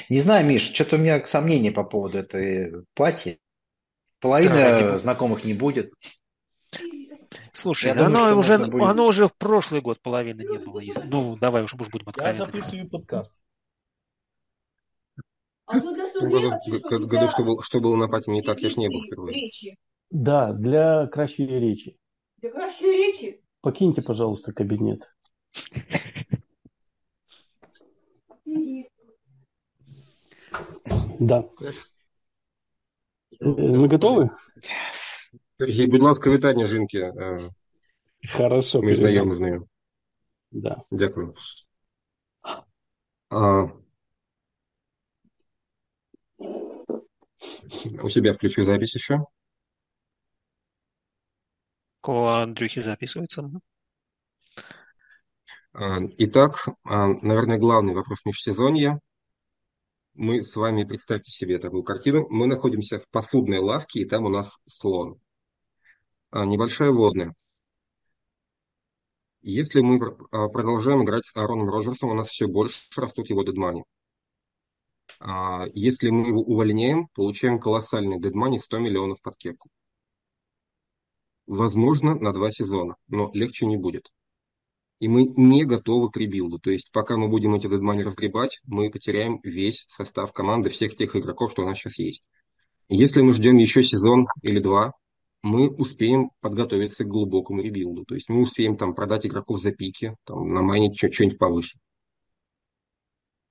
Не 0.10 0.20
знаю, 0.20 0.46
Миш, 0.46 0.72
что-то 0.74 0.96
у 0.96 1.00
меня 1.00 1.24
сомнения 1.26 1.72
по 1.72 1.84
поводу 1.84 2.18
этой 2.20 2.86
пати. 2.94 3.40
Половина 4.20 4.56
Да, 4.56 4.80
бога. 4.82 4.98
знакомых 4.98 5.44
не 5.44 5.54
будет. 5.54 5.92
Слушай, 7.54 7.88
Я 7.88 7.96
думаю, 7.96 8.26
оно, 8.28 8.40
уже, 8.40 8.58
будет. 8.58 8.82
оно 8.88 9.06
уже 9.06 9.28
в 9.28 9.36
прошлый 9.36 9.82
год 9.82 10.02
половины 10.02 10.42
не 10.42 10.58
было. 10.58 10.80
если- 10.80 11.02
Ну, 11.04 11.36
давай 11.38 11.64
уж, 11.64 11.74
уж 11.74 11.88
будем 11.90 12.06
Я 12.06 12.10
откровенны. 12.12 12.38
записываю 12.46 12.90
подкаст. 12.90 13.34
А 15.16 15.20
тут 15.20 15.24
для 15.24 15.24
В 15.24 15.24
том 15.24 15.24
году, 15.67 16.07
студентов, 16.07 16.61
г- 16.67 16.99
г- 16.99 17.07
году, 17.07 17.29
что, 17.31 17.43
был- 17.45 17.63
что 17.63 17.81
было 17.81 17.97
на 17.97 18.09
пати 18.09 18.31
не 18.31 18.43
так, 18.43 18.61
я 18.61 18.69
ж 18.69 18.77
не 18.77 18.89
был 18.89 19.03
впервые. 19.07 19.33
Речи. 19.35 19.77
Да, 20.11 20.53
для 20.53 21.07
кращей 21.07 21.47
речи. 21.47 21.97
Для 22.39 22.51
кращей 22.51 22.91
речи. 23.07 23.41
Покиньте, 23.61 24.03
пожалуйста, 24.03 24.53
кабинет. 24.53 25.09
Да. 31.21 31.45
Э, 31.61 31.73
Мы 33.41 33.87
готовы? 33.89 34.29
Сергій, 35.59 35.87
будь 35.87 36.03
ласка, 36.03 36.31
вітання 36.31 36.67
жінки. 36.67 36.99
Е, 36.99 37.39
Хорошо. 38.37 38.83
Ми 38.83 38.95
знайомі 38.95 39.19
передам. 39.19 39.35
з 39.37 39.41
нею. 39.41 39.69
Да. 40.53 40.83
Дякую. 40.91 41.35
А, 43.31 43.67
у 48.04 48.10
себя 48.10 48.34
включу 48.34 48.66
запись 48.66 48.96
еще. 48.96 49.26
У 52.04 52.12
Андрюхи 52.26 52.82
записывается. 52.82 53.44
А, 55.74 56.00
Итак, 56.18 56.68
а, 56.84 57.08
наверное, 57.08 57.58
главный 57.58 57.94
вопрос 57.94 58.20
межсезонья. 58.26 59.00
Мы 60.16 60.44
с 60.44 60.54
вами, 60.58 60.84
представьте 60.84 61.32
себе 61.32 61.60
такую 61.60 61.84
картину, 61.84 62.28
мы 62.30 62.48
находимся 62.48 63.00
в 63.00 63.08
посудной 63.10 63.60
лавке, 63.60 64.02
и 64.02 64.06
там 64.06 64.26
у 64.26 64.30
нас 64.30 64.60
слон. 64.68 65.22
А, 66.32 66.46
Небольшая 66.46 66.92
водная. 66.92 67.34
Если 69.42 69.82
мы 69.82 69.98
пр- 69.98 70.28
продолжаем 70.50 71.04
играть 71.04 71.26
с 71.26 71.36
Аароном 71.36 71.70
Роджерсом, 71.70 72.10
у 72.10 72.14
нас 72.14 72.28
все 72.28 72.48
больше 72.48 72.84
растут 72.96 73.32
его 73.32 73.44
дедмани. 73.44 73.84
А, 75.20 75.66
Если 75.74 76.10
мы 76.10 76.28
его 76.28 76.42
увольняем, 76.42 77.08
получаем 77.14 77.60
колоссальный 77.60 78.20
дедмани 78.20 78.60
100 78.60 78.80
миллионов 78.80 79.22
под 79.22 79.38
кепку. 79.38 79.70
Возможно, 81.48 82.16
на 82.16 82.34
два 82.34 82.52
сезона, 82.52 82.96
но 83.08 83.32
легче 83.34 83.66
не 83.66 83.78
будет. 83.78 84.12
И 85.00 85.08
мы 85.08 85.26
не 85.38 85.64
готовы 85.64 86.12
к 86.12 86.18
ребилду. 86.18 86.60
То 86.60 86.72
есть, 86.72 86.92
пока 86.92 87.18
мы 87.18 87.30
будем 87.30 87.56
эти 87.56 87.68
дедмани 87.68 88.04
разгребать, 88.04 88.60
мы 88.66 88.90
потеряем 88.90 89.40
весь 89.44 89.86
состав 89.88 90.34
команды, 90.34 90.70
всех 90.70 90.96
тех 90.96 91.16
игроков, 91.16 91.52
что 91.52 91.62
у 91.62 91.66
нас 91.66 91.78
сейчас 91.78 92.00
есть. 92.00 92.28
Если 92.90 93.22
мы 93.22 93.34
ждем 93.34 93.58
еще 93.58 93.84
сезон 93.84 94.28
или 94.42 94.60
два, 94.60 94.94
мы 95.44 95.70
успеем 95.70 96.32
подготовиться 96.42 97.04
к 97.04 97.08
глубокому 97.08 97.62
ребилду. 97.62 98.06
То 98.06 98.16
есть 98.16 98.30
мы 98.30 98.42
успеем 98.42 98.76
там 98.76 98.96
продать 98.96 99.26
игроков 99.26 99.62
за 99.62 99.72
пики, 99.72 100.16
там, 100.26 100.50
намайнить 100.50 100.98
что-нибудь 100.98 101.38
повыше. 101.38 101.80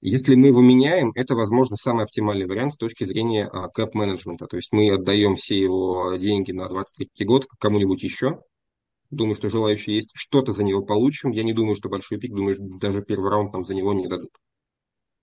Если 0.00 0.34
мы 0.34 0.48
его 0.48 0.60
меняем, 0.60 1.10
это, 1.14 1.34
возможно, 1.34 1.76
самый 1.76 2.04
оптимальный 2.04 2.46
вариант 2.46 2.74
с 2.74 2.76
точки 2.76 3.04
зрения 3.04 3.46
а, 3.46 3.68
кэп-менеджмента. 3.68 4.46
То 4.46 4.56
есть 4.56 4.70
мы 4.72 4.90
отдаем 4.90 5.36
все 5.36 5.58
его 5.58 6.14
деньги 6.16 6.52
на 6.52 6.68
23 6.68 7.26
год 7.26 7.46
кому-нибудь 7.58 8.02
еще. 8.02 8.42
Думаю, 9.10 9.36
что 9.36 9.50
желающие 9.50 9.96
есть. 9.96 10.10
Что-то 10.14 10.52
за 10.52 10.64
него 10.64 10.84
получим. 10.84 11.30
Я 11.30 11.44
не 11.44 11.52
думаю, 11.54 11.76
что 11.76 11.88
большой 11.88 12.18
пик. 12.18 12.34
Думаю, 12.34 12.54
что 12.56 12.64
даже 12.78 13.02
первый 13.02 13.30
раунд 13.30 13.52
нам 13.52 13.64
за 13.64 13.74
него 13.74 13.94
не 13.94 14.06
дадут. 14.06 14.32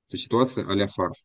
То 0.09 0.15
есть 0.15 0.25
ситуация 0.25 0.67
а-ля 0.67 0.87
фарс. 0.87 1.23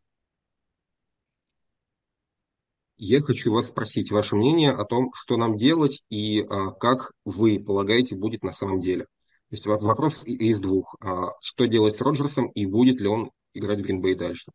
Я 2.98 3.22
хочу 3.22 3.52
вас 3.52 3.68
спросить 3.68 4.10
ваше 4.10 4.36
мнение 4.36 4.72
о 4.72 4.84
том, 4.84 5.12
что 5.14 5.36
нам 5.36 5.56
делать 5.56 6.02
и 6.10 6.42
а, 6.42 6.72
как 6.72 7.12
вы 7.24 7.62
полагаете 7.64 8.14
будет 8.16 8.42
на 8.42 8.52
самом 8.52 8.80
деле. 8.80 9.04
То 9.04 9.52
есть 9.52 9.66
во- 9.66 9.78
вопрос 9.78 10.24
из 10.24 10.60
двух. 10.60 10.96
А, 11.00 11.30
что 11.40 11.66
делать 11.66 11.94
с 11.94 12.00
Роджерсом 12.00 12.48
и 12.48 12.66
будет 12.66 13.00
ли 13.00 13.06
он 13.06 13.30
играть 13.58 13.78
в 13.78 13.82
Гринбей 13.82 14.14
дальше? 14.14 14.50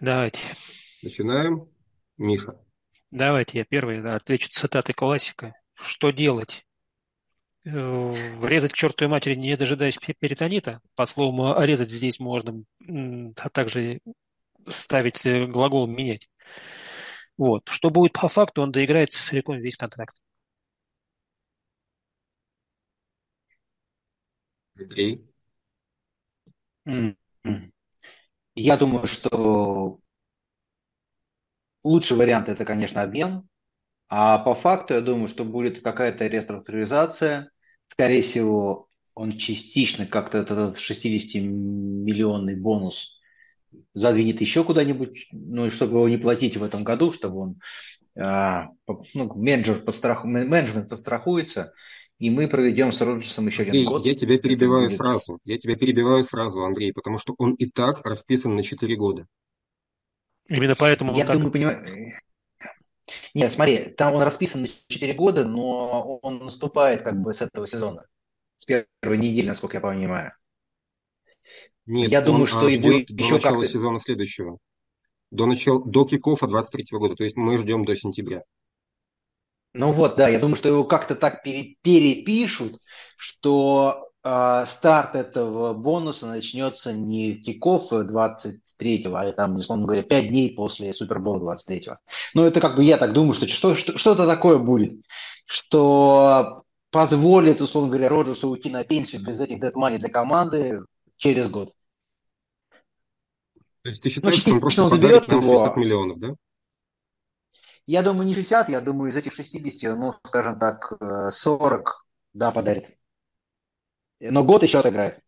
Давайте. 0.00 0.40
Начинаем. 1.02 1.68
Миша. 2.18 2.58
Давайте 3.10 3.58
я 3.58 3.64
первый 3.64 4.02
да, 4.02 4.16
отвечу 4.16 4.48
цитатой 4.48 4.94
классика. 4.94 5.54
Что 5.74 6.10
делать? 6.10 6.66
Э, 7.64 8.10
врезать 8.38 8.72
к 8.72 8.76
чертовой 8.76 9.10
матери, 9.10 9.34
не 9.34 9.56
дожидаясь 9.56 9.98
перитонита. 9.98 10.80
По 10.94 11.04
слову 11.04 11.54
резать 11.62 11.90
здесь 11.90 12.18
можно, 12.18 12.64
а 12.88 13.48
также 13.50 14.00
ставить 14.66 15.24
э, 15.26 15.46
глагол 15.46 15.86
менять. 15.86 16.28
Вот. 17.36 17.68
Что 17.68 17.90
будет 17.90 18.12
по 18.12 18.28
факту, 18.28 18.62
он 18.62 18.72
доиграет 18.72 19.12
целиком 19.12 19.58
весь 19.58 19.76
контракт. 19.76 20.16
Андрей? 24.78 25.24
Я 28.54 28.76
думаю, 28.76 29.06
что 29.06 29.98
лучший 31.84 32.16
вариант 32.16 32.48
это, 32.48 32.64
конечно, 32.64 33.02
обмен. 33.02 33.48
А 34.08 34.38
по 34.38 34.54
факту, 34.54 34.94
я 34.94 35.00
думаю, 35.00 35.28
что 35.28 35.44
будет 35.44 35.80
какая-то 35.80 36.26
реструктуризация. 36.26 37.50
Скорее 37.88 38.22
всего, 38.22 38.88
он 39.14 39.36
частично 39.36 40.06
как-то 40.06 40.38
этот 40.38 40.78
60-миллионный 40.78 42.56
бонус 42.56 43.16
задвинет 43.94 44.40
еще 44.40 44.64
куда-нибудь, 44.64 45.28
ну, 45.32 45.70
чтобы 45.70 45.96
его 45.96 46.08
не 46.08 46.18
платить 46.18 46.56
в 46.56 46.62
этом 46.62 46.84
году, 46.84 47.12
чтобы 47.12 47.38
он, 47.38 47.60
а, 48.18 48.70
ну, 49.14 49.34
менеджер 49.34 49.80
подстрах, 49.80 50.24
менеджмент 50.24 50.88
подстрахуется, 50.88 51.72
и 52.18 52.30
мы 52.30 52.48
проведем 52.48 52.92
с 52.92 53.00
Роджерсом 53.00 53.46
еще 53.46 53.62
один 53.62 53.72
Андрей, 53.72 53.86
год. 53.86 54.06
я 54.06 54.14
тебя 54.14 54.38
перебиваю 54.38 54.86
будет... 54.86 54.96
сразу. 54.96 55.38
Я 55.44 55.58
тебя 55.58 55.76
перебиваю 55.76 56.24
сразу, 56.24 56.62
Андрей, 56.64 56.92
потому 56.92 57.18
что 57.18 57.34
он 57.38 57.54
и 57.54 57.66
так 57.66 58.04
расписан 58.04 58.56
на 58.56 58.62
4 58.62 58.96
года. 58.96 59.26
Именно 60.48 60.76
поэтому 60.76 61.14
Я 61.14 61.26
думаю, 61.26 61.44
так... 61.44 61.52
понимаю... 61.52 62.14
Нет, 63.34 63.52
смотри, 63.52 63.90
там 63.96 64.14
он 64.14 64.22
расписан 64.22 64.62
на 64.62 64.68
4 64.88 65.12
года, 65.14 65.44
но 65.46 66.18
он 66.22 66.38
наступает 66.38 67.02
как 67.02 67.20
бы 67.20 67.32
с 67.32 67.42
этого 67.42 67.66
сезона. 67.66 68.06
С 68.56 68.64
первой 68.64 69.18
недели, 69.18 69.48
насколько 69.48 69.76
я 69.76 69.80
понимаю. 69.82 70.32
Нет, 71.84 72.10
я 72.10 72.20
он 72.20 72.26
думаю, 72.26 72.46
что 72.46 72.66
а, 72.66 72.70
его 72.70 72.90
ждет 72.90 73.08
до 73.08 73.22
еще 73.22 73.34
начала 73.34 73.60
как-то... 73.60 73.68
сезона 73.68 74.00
следующего. 74.00 74.58
До, 75.30 75.46
начала, 75.46 75.84
до 75.84 76.04
kickoff 76.06 76.41
а 76.41 76.46
23 76.46 76.86
года. 76.98 77.14
То 77.14 77.24
есть 77.24 77.36
мы 77.36 77.58
ждем 77.58 77.84
до 77.84 77.96
сентября. 77.96 78.42
Ну 79.76 79.92
вот, 79.92 80.16
да, 80.16 80.28
я 80.28 80.38
думаю, 80.38 80.56
что 80.56 80.68
его 80.68 80.84
как-то 80.84 81.14
так 81.14 81.42
пере- 81.42 81.76
перепишут, 81.82 82.80
что 83.18 84.08
э, 84.24 84.64
старт 84.66 85.14
этого 85.14 85.74
бонуса 85.74 86.26
начнется 86.26 86.94
не 86.94 87.34
в 87.34 87.42
kickoff 87.42 87.92
23-го, 87.92 89.14
а 89.14 89.30
там, 89.32 89.56
условно 89.56 89.84
говоря, 89.84 90.02
5 90.02 90.28
дней 90.28 90.54
после 90.54 90.94
Супербола 90.94 91.54
23-го. 91.54 91.98
Но 92.32 92.46
это 92.46 92.62
как 92.62 92.76
бы 92.76 92.84
я 92.84 92.96
так 92.96 93.12
думаю, 93.12 93.34
что, 93.34 93.46
что, 93.48 93.74
что 93.74 93.98
что-то 93.98 94.26
такое 94.26 94.58
будет, 94.58 95.04
что 95.44 96.62
позволит, 96.90 97.60
условно 97.60 97.90
говоря, 97.90 98.08
Роджерсу 98.08 98.48
уйти 98.48 98.70
на 98.70 98.82
пенсию 98.82 99.22
без 99.22 99.38
этих 99.40 99.60
дедмани 99.60 99.98
для 99.98 100.08
команды 100.08 100.80
через 101.18 101.50
год. 101.50 101.68
То 103.82 103.90
есть 103.90 104.02
ты 104.02 104.08
считаешь, 104.08 104.36
Ну, 104.36 104.40
что 104.40 104.52
он 104.52 104.60
просто 104.60 104.82
он 104.84 104.90
заберет 104.90 105.28
его. 105.28 105.42
60 105.42 105.76
миллионов, 105.76 106.18
да? 106.18 106.34
Я 107.86 108.02
думаю, 108.02 108.26
не 108.26 108.34
60, 108.34 108.68
я 108.68 108.80
думаю, 108.80 109.10
из 109.10 109.16
этих 109.16 109.32
60, 109.32 109.96
ну, 109.96 110.12
скажем 110.24 110.58
так, 110.58 110.92
э, 111.00 111.30
40, 111.30 112.04
да, 112.32 112.50
подарит. 112.52 112.96
Но 114.20 114.44
год 114.44 114.62
еще 114.62 114.78
отыграет. 114.80 115.20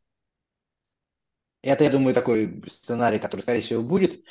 Это, 1.63 1.85
я 1.85 1.91
думаю, 1.91 2.15
такой 2.15 2.63
сценарий, 2.69 3.19
который, 3.19 3.41
скорее 3.41 3.61
всего, 3.63 3.83
будет. 3.83 4.23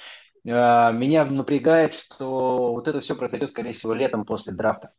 Э, 0.45 0.91
Меня 0.93 1.25
напрягает, 1.25 1.93
что 1.93 2.73
вот 2.73 2.87
это 2.87 3.01
все 3.01 3.15
произойдет, 3.15 3.49
скорее 3.51 3.73
всего, 3.73 3.93
летом 3.93 4.25
после 4.25 4.53
драфта. 4.53 4.93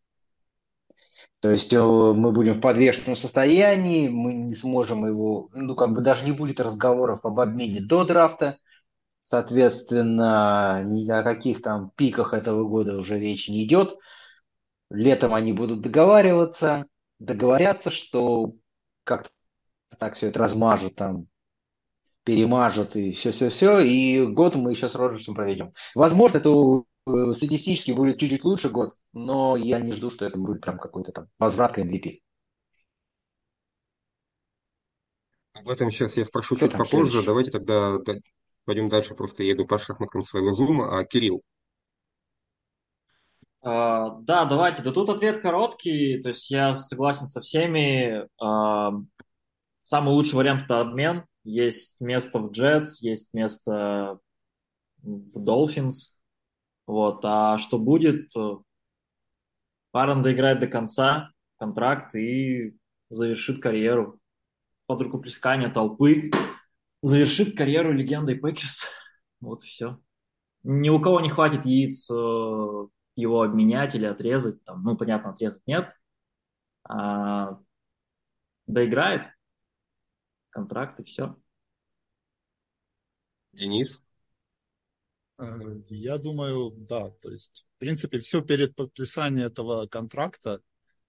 То 1.41 1.51
есть 1.51 1.72
э, 1.72 1.81
мы 1.81 2.33
будем 2.33 2.55
в 2.55 2.61
подвешенном 2.61 3.16
состоянии, 3.16 4.09
мы 4.09 4.33
не 4.35 4.55
сможем 4.55 5.07
его, 5.07 5.49
ну, 5.55 5.74
как 5.76 5.93
бы 5.93 6.01
даже 6.01 6.24
не 6.24 6.33
будет 6.33 6.61
разговоров 6.61 7.20
об 7.24 7.39
обмене 7.41 7.81
до 7.81 8.05
драфта. 8.05 8.57
Соответственно, 9.29 10.83
ни 10.87 11.07
о 11.11 11.22
каких 11.22 11.61
там 11.61 11.91
пиках 11.97 12.33
этого 12.33 12.66
года 12.66 12.97
уже 12.97 13.18
речи 13.18 13.51
не 13.51 13.64
идет. 13.66 13.99
Летом 14.89 15.35
они 15.35 15.53
будут 15.53 15.83
договариваться, 15.83 16.87
договорятся, 17.18 17.91
что 17.91 18.55
как 19.05 19.31
так 19.99 20.14
все 20.14 20.29
это 20.29 20.39
размажут 20.39 20.95
там, 20.95 21.26
перемажут 22.24 22.97
и 22.97 23.12
все-все-все. 23.12 23.81
И 23.81 24.24
год 24.24 24.55
мы 24.55 24.70
еще 24.70 24.89
с 24.89 24.95
Роджерсом 24.95 25.35
проведем. 25.35 25.74
Возможно, 25.95 26.39
это 26.39 26.85
э, 27.07 27.35
статистически 27.35 27.91
будет 27.91 28.18
чуть-чуть 28.18 28.45
лучше 28.45 28.70
год, 28.70 28.95
но 29.12 29.59
я 29.59 29.79
не 29.79 29.93
жду, 29.93 30.09
что 30.09 30.24
это 30.24 30.39
будет 30.39 30.62
прям 30.62 30.79
какой-то 30.79 31.12
там 31.12 31.26
возврат 31.39 31.72
к 31.72 31.81
MVP. 31.81 32.20
Об 35.53 35.68
этом 35.68 35.91
сейчас 35.91 36.16
я 36.16 36.24
спрошу 36.24 36.57
Кто 36.57 36.66
чуть 36.66 36.79
попозже. 36.79 37.11
следующий? 37.11 37.26
Давайте 37.26 37.51
тогда 37.51 37.99
да- 37.99 38.14
пойдем 38.69 38.91
дальше. 38.91 39.14
Просто 39.14 39.45
еду 39.45 39.66
по 39.66 39.79
шахматкам 39.79 40.23
своего 40.23 40.53
зума. 40.53 40.99
А 40.99 41.03
Кирилл, 41.03 41.43
А, 43.62 44.11
да, 44.21 44.45
давайте. 44.45 44.83
Да 44.83 44.93
тут 44.93 45.09
ответ 45.09 45.41
короткий. 45.41 46.21
То 46.21 46.29
есть 46.29 46.51
я 46.51 46.75
согласен 46.75 47.27
со 47.27 47.41
всеми. 47.41 48.29
А, 48.39 48.93
самый 49.85 50.11
лучший 50.11 50.35
вариант 50.35 50.64
это 50.64 50.81
обмен. 50.81 51.25
Есть 51.45 51.97
место 51.99 52.41
в 52.41 52.51
Jets, 52.53 52.97
есть 53.01 53.33
место 53.33 54.19
в 55.03 55.39
Dolphins. 55.39 56.12
Вот. 56.87 57.21
А 57.23 57.57
что 57.57 57.79
будет? 57.79 58.31
Аарон 59.93 60.23
доиграет 60.23 60.61
до 60.61 60.66
конца 60.66 61.31
контракт 61.57 62.14
и 62.14 62.77
завершит 63.09 63.62
карьеру 63.62 64.21
под 64.85 65.01
рукоплескание 65.01 65.71
толпы. 65.71 66.31
Завершит 67.03 67.57
карьеру 67.57 67.93
легендой 67.93 68.37
Packers. 68.37 68.85
Вот 69.41 69.63
и 69.65 69.69
все. 69.69 70.01
Ни 70.65 70.91
у 70.91 71.01
кого 71.01 71.21
не 71.21 71.31
хватит 71.31 71.67
яиц 71.67 72.11
э, 72.11 72.15
его 72.15 73.43
обменять 73.43 73.95
или 73.95 74.07
отрезать. 74.07 74.65
Там, 74.65 74.83
ну, 74.85 74.97
понятно, 74.97 75.31
отрезать 75.31 75.63
нет. 75.67 75.93
А, 76.89 77.59
доиграет 78.67 79.23
контракт 80.51 81.01
и 81.01 81.05
все. 81.05 81.37
Денис, 83.53 84.01
Э, 85.39 85.45
Я 85.89 86.19
думаю, 86.19 86.71
да. 86.71 87.11
То 87.11 87.31
есть, 87.31 87.67
в 87.77 87.79
принципе, 87.79 88.19
все 88.19 88.43
перед 88.43 88.75
подписанием 88.75 89.47
этого 89.47 89.87
контракта, 89.87 90.63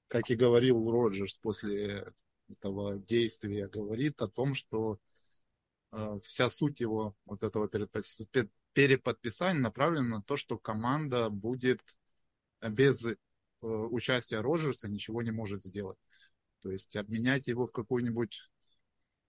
как 0.07 0.29
и 0.29 0.35
говорил 0.35 0.91
Роджерс 0.91 1.37
после 1.39 2.13
этого 2.49 2.99
действия, 2.99 3.67
говорит 3.67 4.21
о 4.21 4.27
том, 4.27 4.55
что 4.55 4.99
вся 6.21 6.49
суть 6.49 6.79
его 6.79 7.15
вот 7.25 7.43
этого 7.43 7.69
переподписания 8.73 9.59
направлена 9.59 10.17
на 10.17 10.21
то, 10.21 10.37
что 10.37 10.57
команда 10.57 11.29
будет 11.29 11.81
без 12.61 13.05
э, 13.05 13.15
участия 13.61 14.41
Роджерса 14.41 14.87
ничего 14.87 15.21
не 15.21 15.31
может 15.31 15.63
сделать. 15.63 15.97
То 16.61 16.71
есть 16.71 16.95
обменять 16.95 17.47
его 17.47 17.65
в 17.65 17.71
какой-нибудь, 17.71 18.51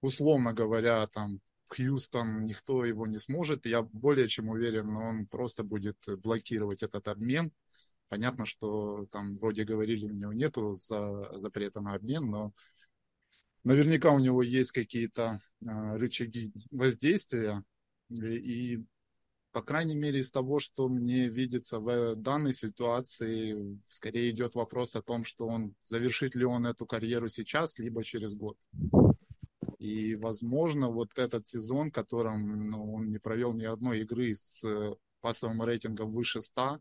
условно 0.00 0.52
говоря, 0.52 1.06
там 1.06 1.40
Хьюстон 1.68 2.46
никто 2.46 2.84
его 2.84 3.06
не 3.06 3.18
сможет. 3.18 3.66
Я 3.66 3.82
более 3.82 4.28
чем 4.28 4.48
уверен, 4.48 4.96
он 4.96 5.26
просто 5.26 5.62
будет 5.62 5.96
блокировать 6.18 6.82
этот 6.82 7.06
обмен. 7.08 7.52
Понятно, 8.08 8.44
что 8.44 9.06
там 9.06 9.34
вроде 9.34 9.64
говорили, 9.64 10.06
у 10.06 10.12
него 10.12 10.32
нету 10.32 10.72
за, 10.72 11.38
запрета 11.38 11.80
на 11.80 11.94
обмен, 11.94 12.28
но 12.28 12.52
наверняка 13.64 14.10
у 14.12 14.18
него 14.18 14.42
есть 14.42 14.72
какие-то 14.72 15.40
э, 15.60 15.96
рычаги 15.96 16.52
воздействия. 16.70 17.62
И, 18.10 18.82
по 19.52 19.62
крайней 19.62 19.94
мере, 19.94 20.20
из 20.20 20.30
того, 20.30 20.60
что 20.60 20.88
мне 20.88 21.28
видится 21.28 21.78
в 21.80 22.16
данной 22.16 22.54
ситуации, 22.54 23.78
скорее 23.84 24.30
идет 24.30 24.54
вопрос 24.54 24.96
о 24.96 25.02
том, 25.02 25.24
что 25.24 25.46
он 25.46 25.74
завершит 25.82 26.34
ли 26.34 26.44
он 26.44 26.66
эту 26.66 26.86
карьеру 26.86 27.28
сейчас, 27.28 27.78
либо 27.78 28.02
через 28.02 28.34
год. 28.34 28.56
И, 29.78 30.14
возможно, 30.16 30.90
вот 30.90 31.18
этот 31.18 31.46
сезон, 31.46 31.90
которым 31.90 32.70
ну, 32.70 32.94
он 32.94 33.10
не 33.10 33.18
провел 33.18 33.54
ни 33.54 33.64
одной 33.64 34.00
игры 34.00 34.34
с 34.34 34.64
пассовым 35.20 35.62
рейтингом 35.62 36.10
выше 36.10 36.42
100, 36.42 36.80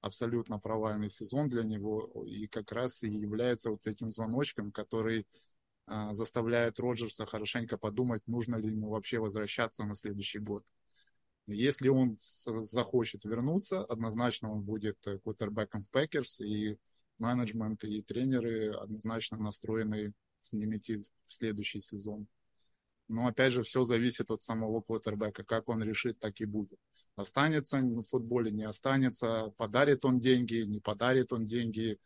абсолютно 0.00 0.58
провальный 0.58 1.10
сезон 1.10 1.48
для 1.48 1.62
него, 1.62 2.24
и 2.26 2.46
как 2.46 2.72
раз 2.72 3.02
и 3.02 3.10
является 3.10 3.70
вот 3.70 3.86
этим 3.86 4.10
звоночком, 4.10 4.72
который 4.72 5.20
а, 5.20 5.24
заставляет 6.12 6.78
Роджерса 6.78 7.26
хорошенько 7.26 7.76
подумать, 7.76 8.22
нужно 8.26 8.56
ли 8.56 8.70
ему 8.70 8.90
вообще 8.90 9.18
возвращаться 9.18 9.84
на 9.84 9.94
следующий 9.94 10.38
год. 10.38 10.64
Если 11.46 11.88
он 11.88 12.16
захочет 12.18 13.24
вернуться, 13.24 13.84
однозначно 13.84 14.52
он 14.52 14.62
будет 14.62 14.98
квотербеком 15.24 15.82
в 15.82 15.90
Packers, 15.90 16.40
и 16.40 16.78
менеджмент 17.18 17.84
и 17.84 18.02
тренеры 18.02 18.72
однозначно 18.72 19.36
настроены 19.36 20.12
с 20.38 20.52
ним 20.52 20.76
идти 20.76 20.98
в 20.98 21.32
следующий 21.32 21.80
сезон. 21.80 22.26
Но 23.08 23.26
опять 23.26 23.52
же, 23.52 23.62
все 23.62 23.82
зависит 23.82 24.30
от 24.30 24.42
самого 24.42 24.80
квотербека. 24.80 25.42
Как 25.42 25.68
он 25.68 25.82
решит, 25.82 26.20
так 26.20 26.40
и 26.40 26.44
будет. 26.44 26.78
Останется 27.16 27.78
в 27.78 28.02
футболе, 28.02 28.52
не 28.52 28.62
останется, 28.62 29.52
подарит 29.56 30.04
он 30.04 30.20
деньги, 30.20 30.62
не 30.62 30.78
подарит 30.78 31.32
он 31.32 31.44
деньги. 31.44 31.98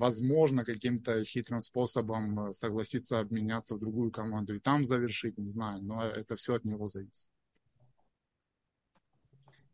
Возможно, 0.00 0.64
каким-то 0.64 1.22
хитрым 1.24 1.60
способом 1.60 2.54
согласится 2.54 3.20
обменяться 3.20 3.74
в 3.74 3.80
другую 3.80 4.10
команду 4.10 4.54
и 4.54 4.58
там 4.58 4.82
завершить, 4.82 5.36
не 5.36 5.50
знаю, 5.50 5.82
но 5.82 6.02
это 6.02 6.36
все 6.36 6.54
от 6.54 6.64
него 6.64 6.86
зависит. 6.86 7.28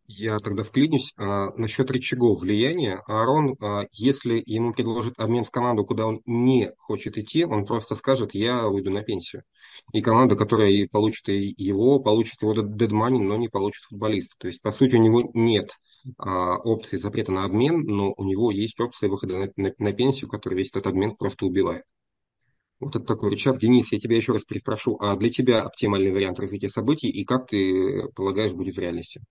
Я 0.08 0.40
тогда 0.40 0.64
вклинюсь. 0.64 1.12
А, 1.16 1.50
насчет 1.56 1.92
рычагов 1.92 2.40
влияния. 2.40 3.02
Аарон, 3.06 3.56
а, 3.60 3.84
если 3.92 4.42
ему 4.46 4.72
предложат 4.72 5.14
обмен 5.16 5.44
в 5.44 5.52
команду, 5.52 5.84
куда 5.84 6.08
он 6.08 6.22
не 6.26 6.72
хочет 6.76 7.16
идти, 7.16 7.44
он 7.44 7.64
просто 7.64 7.94
скажет, 7.94 8.34
я 8.34 8.66
уйду 8.66 8.90
на 8.90 9.02
пенсию. 9.02 9.44
И 9.92 10.02
команда, 10.02 10.34
которая 10.34 10.88
получит 10.88 11.28
его, 11.28 12.00
получит 12.00 12.42
его 12.42 12.52
дедмани, 12.52 13.20
но 13.20 13.36
не 13.36 13.48
получит 13.48 13.84
футболиста. 13.84 14.34
То 14.38 14.48
есть, 14.48 14.60
по 14.60 14.72
сути, 14.72 14.96
у 14.96 15.02
него 15.02 15.30
нет 15.34 15.70
опции 16.18 16.96
запрета 16.96 17.32
на 17.32 17.44
обмен, 17.44 17.82
но 17.82 18.12
у 18.16 18.24
него 18.24 18.50
есть 18.50 18.78
опция 18.80 19.08
выхода 19.08 19.38
на, 19.38 19.52
на, 19.56 19.74
на 19.78 19.92
пенсию, 19.92 20.30
которая 20.30 20.58
весь 20.58 20.70
этот 20.70 20.86
обмен 20.86 21.16
просто 21.16 21.46
убивает. 21.46 21.84
Вот 22.78 22.94
это 22.94 23.04
такой 23.04 23.30
рычаг. 23.30 23.58
Денис, 23.58 23.90
я 23.90 23.98
тебя 23.98 24.16
еще 24.16 24.32
раз 24.32 24.44
перепрошу, 24.44 24.98
а 25.00 25.16
для 25.16 25.30
тебя 25.30 25.62
оптимальный 25.62 26.12
вариант 26.12 26.38
развития 26.38 26.68
событий 26.68 27.08
и 27.08 27.24
как 27.24 27.48
ты 27.48 28.08
полагаешь 28.14 28.52
будет 28.52 28.76
в 28.76 28.78
реальности? 28.78 29.22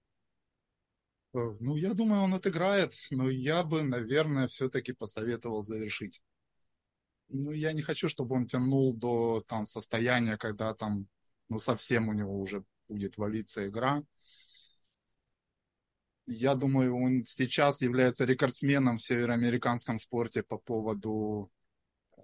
Э, 1.34 1.55
ну, 1.59 1.76
я 1.76 1.93
думаю, 1.93 2.21
он 2.21 2.34
отыграет, 2.34 2.93
но 3.11 3.30
я 3.30 3.63
бы, 3.63 3.84
наверное, 3.84 4.47
все-таки 4.47 4.93
посоветовал 4.93 5.63
завершить. 5.63 6.23
Ну, 7.30 7.51
я 7.51 7.73
не 7.73 7.82
хочу, 7.82 8.09
чтобы 8.09 8.36
он 8.36 8.47
тянул 8.47 8.95
до 8.95 9.43
там 9.47 9.65
состояния, 9.65 10.38
когда 10.38 10.73
там, 10.73 11.07
ну, 11.49 11.59
совсем 11.59 12.07
у 12.09 12.13
него 12.13 12.39
уже 12.39 12.63
будет 12.88 13.17
валиться 13.17 13.67
игра. 13.67 14.03
Я 16.28 16.55
думаю, 16.55 16.95
он 16.95 17.23
сейчас 17.23 17.82
является 17.82 18.26
рекордсменом 18.26 18.97
в 18.97 19.01
североамериканском 19.01 19.99
спорте 19.99 20.43
по 20.43 20.57
поводу... 20.57 21.51
Э, 22.17 22.21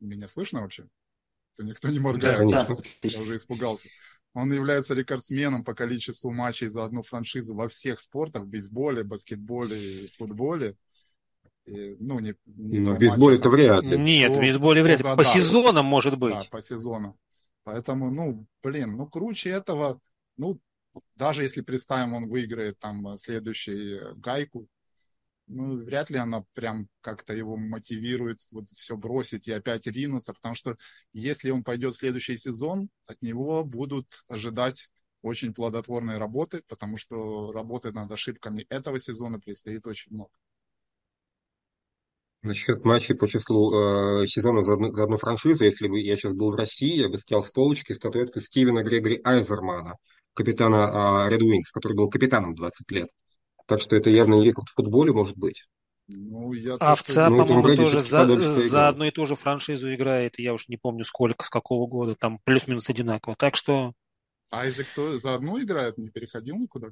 меня 0.00 0.28
слышно 0.28 0.60
вообще? 0.60 0.86
То 1.56 1.64
никто 1.64 1.88
не 1.88 1.98
моргает. 1.98 2.48
Да, 2.50 2.64
конечно. 2.66 2.76
Я 3.02 3.20
уже 3.20 3.36
испугался. 3.36 3.88
Он 4.34 4.52
является 4.52 4.94
рекордсменом 4.94 5.64
по 5.64 5.74
количеству 5.74 6.30
матчей 6.30 6.68
за 6.68 6.84
одну 6.84 7.02
франшизу 7.02 7.54
во 7.54 7.68
всех 7.68 8.00
спортах, 8.00 8.42
в 8.42 8.48
бейсболе, 8.48 9.02
баскетболе, 9.02 10.08
футболе. 10.08 10.76
И, 11.64 11.96
ну, 11.98 12.20
не, 12.20 12.34
не 12.44 12.78
Но 12.78 12.92
в 12.94 12.98
бейсболе 12.98 13.38
это 13.38 13.48
вряд 13.48 13.82
ли. 13.82 13.98
Нет, 13.98 14.36
в 14.36 14.40
бейсболе 14.40 14.82
вряд 14.82 14.98
ли. 14.98 15.04
По 15.04 15.16
да, 15.16 15.24
сезонам, 15.24 15.86
может 15.86 16.18
быть. 16.18 16.34
Да, 16.34 16.44
по 16.50 16.60
сезонам. 16.60 17.16
Поэтому, 17.64 18.10
ну, 18.10 18.46
блин, 18.62 18.96
ну, 18.96 19.08
круче 19.08 19.50
этого, 19.50 20.00
ну, 20.36 20.60
даже 21.14 21.42
если 21.42 21.60
представим, 21.60 22.14
он 22.14 22.26
выиграет 22.26 22.78
там 22.78 23.16
следующий 23.16 24.00
гайку, 24.16 24.68
ну, 25.46 25.76
вряд 25.76 26.10
ли 26.10 26.18
она 26.18 26.44
прям 26.54 26.88
как-то 27.00 27.32
его 27.32 27.56
мотивирует 27.56 28.40
вот 28.52 28.68
все 28.70 28.96
бросить 28.96 29.46
и 29.46 29.52
опять 29.52 29.86
ринуться, 29.86 30.34
потому 30.34 30.54
что 30.54 30.76
если 31.12 31.50
он 31.50 31.62
пойдет 31.62 31.94
в 31.94 31.98
следующий 31.98 32.36
сезон, 32.36 32.88
от 33.06 33.22
него 33.22 33.64
будут 33.64 34.06
ожидать 34.28 34.90
очень 35.22 35.54
плодотворной 35.54 36.18
работы, 36.18 36.62
потому 36.68 36.96
что 36.96 37.52
работы 37.52 37.92
над 37.92 38.10
ошибками 38.10 38.66
этого 38.68 38.98
сезона 38.98 39.38
предстоит 39.38 39.86
очень 39.86 40.12
много. 40.12 40.30
Насчет 42.42 42.84
матчей 42.84 43.16
по 43.16 43.26
числу 43.26 44.22
э, 44.22 44.26
сезонов 44.28 44.66
за 44.66 44.74
одну, 44.74 44.92
за 44.92 45.04
одну 45.04 45.16
франшизу, 45.16 45.64
если 45.64 45.88
бы 45.88 45.98
я 45.98 46.14
сейчас 46.16 46.32
был 46.32 46.52
в 46.52 46.54
России, 46.54 47.00
я 47.00 47.08
бы 47.08 47.18
снял 47.18 47.42
с 47.42 47.50
полочки 47.50 47.92
статуэтку 47.92 48.40
Стивена 48.40 48.82
Грегори 48.84 49.20
Айзермана, 49.24 49.96
капитана 50.36 51.26
э, 51.28 51.34
Red 51.34 51.40
Wings, 51.40 51.72
который 51.72 51.94
был 51.94 52.08
капитаном 52.08 52.54
20 52.54 52.90
лет. 52.92 53.08
Так 53.66 53.80
что 53.80 53.96
это 53.96 54.10
явно 54.10 54.34
не 54.34 54.44
рекорд 54.44 54.68
в 54.68 54.74
футболе, 54.74 55.12
может 55.12 55.36
быть. 55.36 55.64
Ну, 56.08 56.52
я 56.52 56.76
а 56.78 56.94
ВЦА, 56.94 57.28
ну, 57.28 57.38
по-моему, 57.38 57.76
тоже 57.76 58.00
за, 58.00 58.38
за 58.38 58.88
одну 58.88 59.06
и 59.06 59.10
ту 59.10 59.26
же 59.26 59.34
франшизу 59.34 59.92
играет, 59.92 60.38
я 60.38 60.54
уж 60.54 60.68
не 60.68 60.76
помню 60.76 61.02
сколько, 61.02 61.44
с 61.44 61.50
какого 61.50 61.88
года, 61.88 62.14
там 62.14 62.38
плюс-минус 62.44 62.88
одинаково. 62.88 63.34
Так 63.34 63.56
что... 63.56 63.92
Айзек 64.52 64.86
кто 64.92 65.18
за 65.18 65.34
одну 65.34 65.60
играет, 65.60 65.98
не 65.98 66.10
переходил 66.10 66.56
никуда? 66.56 66.90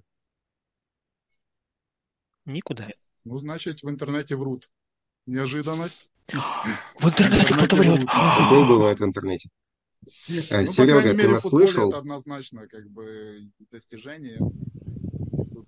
Никуда. 2.46 2.88
Ну, 3.24 3.38
значит, 3.38 3.82
в 3.82 3.88
интернете 3.88 4.34
врут. 4.34 4.68
Неожиданность. 5.26 6.10
В 6.98 7.06
интернете 7.06 7.54
кто-то 7.54 7.76
врет. 7.76 8.04
Такое 8.06 8.66
бывает 8.66 8.98
в 8.98 9.04
интернете. 9.04 9.48
Ну, 10.28 10.66
Серега, 10.66 11.14
ты 11.14 11.28
нас 11.28 11.42
слышал? 11.42 11.88
Это 11.88 11.98
однозначно 11.98 12.66
как 12.68 12.88
бы 12.90 13.40
достижение 13.70 14.38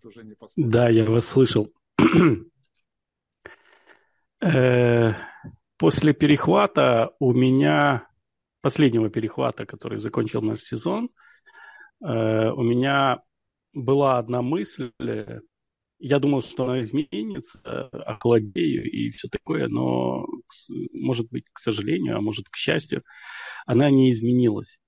уже 0.07 0.25
не 0.25 0.35
поспоришь. 0.35 0.71
Да, 0.71 0.89
я 0.89 1.05
вас 1.05 1.27
слышал. 1.27 1.73
Э, 4.39 5.15
после 5.79 6.13
перехвата 6.13 7.11
у 7.19 7.33
меня, 7.33 8.07
последнего 8.61 9.09
перехвата, 9.09 9.65
который 9.65 9.99
закончил 9.99 10.43
наш 10.43 10.61
сезон, 10.61 11.09
э, 12.05 12.51
у 12.51 12.63
меня 12.63 13.23
была 13.73 14.19
одна 14.19 14.43
мысль. 14.43 14.93
Я 15.99 16.19
думал, 16.19 16.43
что 16.43 16.65
она 16.65 16.81
изменится, 16.81 17.89
охладею 17.89 18.91
и 18.91 19.11
все 19.11 19.29
такое, 19.29 19.69
но, 19.69 20.27
может 20.93 21.29
быть, 21.31 21.45
к 21.53 21.59
сожалению, 21.59 22.19
а 22.19 22.21
может, 22.21 22.49
к 22.51 22.57
счастью, 22.57 23.03
она 23.67 23.91
не 23.91 24.13
изменилась. 24.13 24.79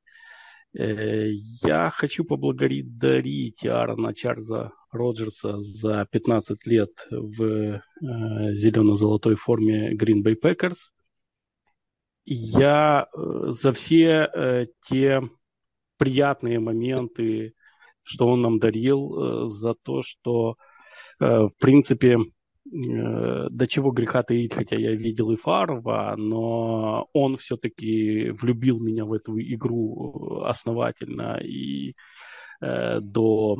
Э, 0.76 1.30
я 1.64 1.90
хочу 1.90 2.24
поблагодарить 2.24 3.64
Аарона 3.64 4.14
Чарльза 4.14 4.72
Роджерса 4.92 5.58
за 5.58 6.06
15 6.10 6.66
лет 6.66 6.90
в 7.10 7.42
э, 7.42 7.80
зелено-золотой 8.52 9.34
форме 9.34 9.94
Green 9.94 10.22
Bay 10.22 10.36
Packers. 10.40 10.92
Я 12.24 13.06
э, 13.06 13.50
за 13.50 13.72
все 13.72 14.68
те 14.88 15.22
приятные 15.96 16.60
моменты, 16.60 17.54
что 18.02 18.28
он 18.28 18.42
нам 18.42 18.58
дарил, 18.58 19.48
за 19.48 19.74
то, 19.74 20.02
что, 20.02 20.56
в 21.18 21.50
принципе, 21.58 22.18
э, 22.18 23.46
до 23.50 23.66
чего 23.66 23.90
греха 23.90 24.22
таить, 24.22 24.54
хотя 24.54 24.76
я 24.76 24.94
видел 24.94 25.30
и 25.30 25.36
Фарова, 25.36 26.14
но 26.16 27.08
он 27.12 27.36
все-таки 27.36 28.30
влюбил 28.30 28.78
меня 28.78 29.04
в 29.04 29.12
эту 29.12 29.38
игру 29.38 30.42
основательно 30.44 31.38
и 31.42 31.94
э, 32.60 33.00
до 33.00 33.58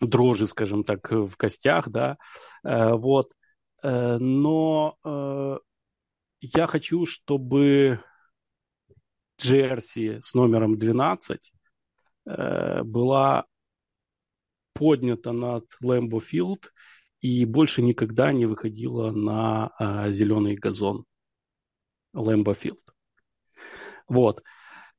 дрожи, 0.00 0.46
скажем 0.46 0.84
так, 0.84 1.10
в 1.10 1.36
костях, 1.36 1.88
да, 1.88 2.18
э, 2.64 2.92
вот. 2.92 3.32
Э, 3.82 4.18
но 4.18 4.96
э, 5.04 5.58
я 6.40 6.66
хочу, 6.66 7.06
чтобы 7.06 8.00
Джерси 9.40 10.18
с 10.20 10.34
номером 10.34 10.78
12 10.78 11.52
была 12.26 13.44
поднята 14.74 15.32
над 15.32 15.64
Лэмбо 15.80 16.20
Филд 16.20 16.72
и 17.20 17.44
больше 17.46 17.80
никогда 17.80 18.32
не 18.32 18.46
выходила 18.46 19.10
на 19.10 19.72
зеленый 20.10 20.56
газон 20.56 21.04
Лэмбо 22.12 22.52
Филд. 22.54 22.82
Вот. 24.08 24.42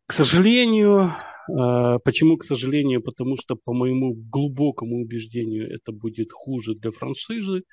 К 0.08 0.14
сожалению, 0.14 1.12
а, 1.54 2.00
почему, 2.00 2.38
к 2.38 2.44
сожалению? 2.44 3.02
Потому 3.02 3.38
что, 3.38 3.56
по 3.56 3.74
моему 3.74 4.14
глубокому 4.14 5.02
убеждению, 5.02 5.72
это 5.74 5.92
будет 5.92 6.32
хуже 6.32 6.76
для 6.76 6.92
франшизы. 6.92 7.64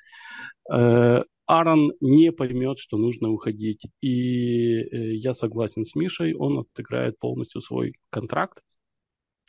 Э, 0.71 1.23
Аарон 1.47 1.93
не 2.01 2.33
поймет, 2.33 2.79
что 2.79 2.97
нужно 2.97 3.31
уходить. 3.31 3.87
И 4.01 4.75
э, 4.75 5.15
я 5.15 5.35
согласен 5.35 5.85
с 5.85 5.95
Мишей, 5.95 6.35
он 6.35 6.59
отыграет 6.61 7.19
полностью 7.19 7.61
свой 7.63 7.95
контракт. 8.11 8.63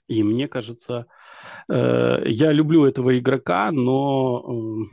И 0.07 0.23
мне 0.23 0.47
кажется, 0.47 1.07
э, 1.69 2.23
я 2.25 2.51
люблю 2.51 2.85
этого 2.85 3.17
игрока, 3.17 3.71
но, 3.71 4.85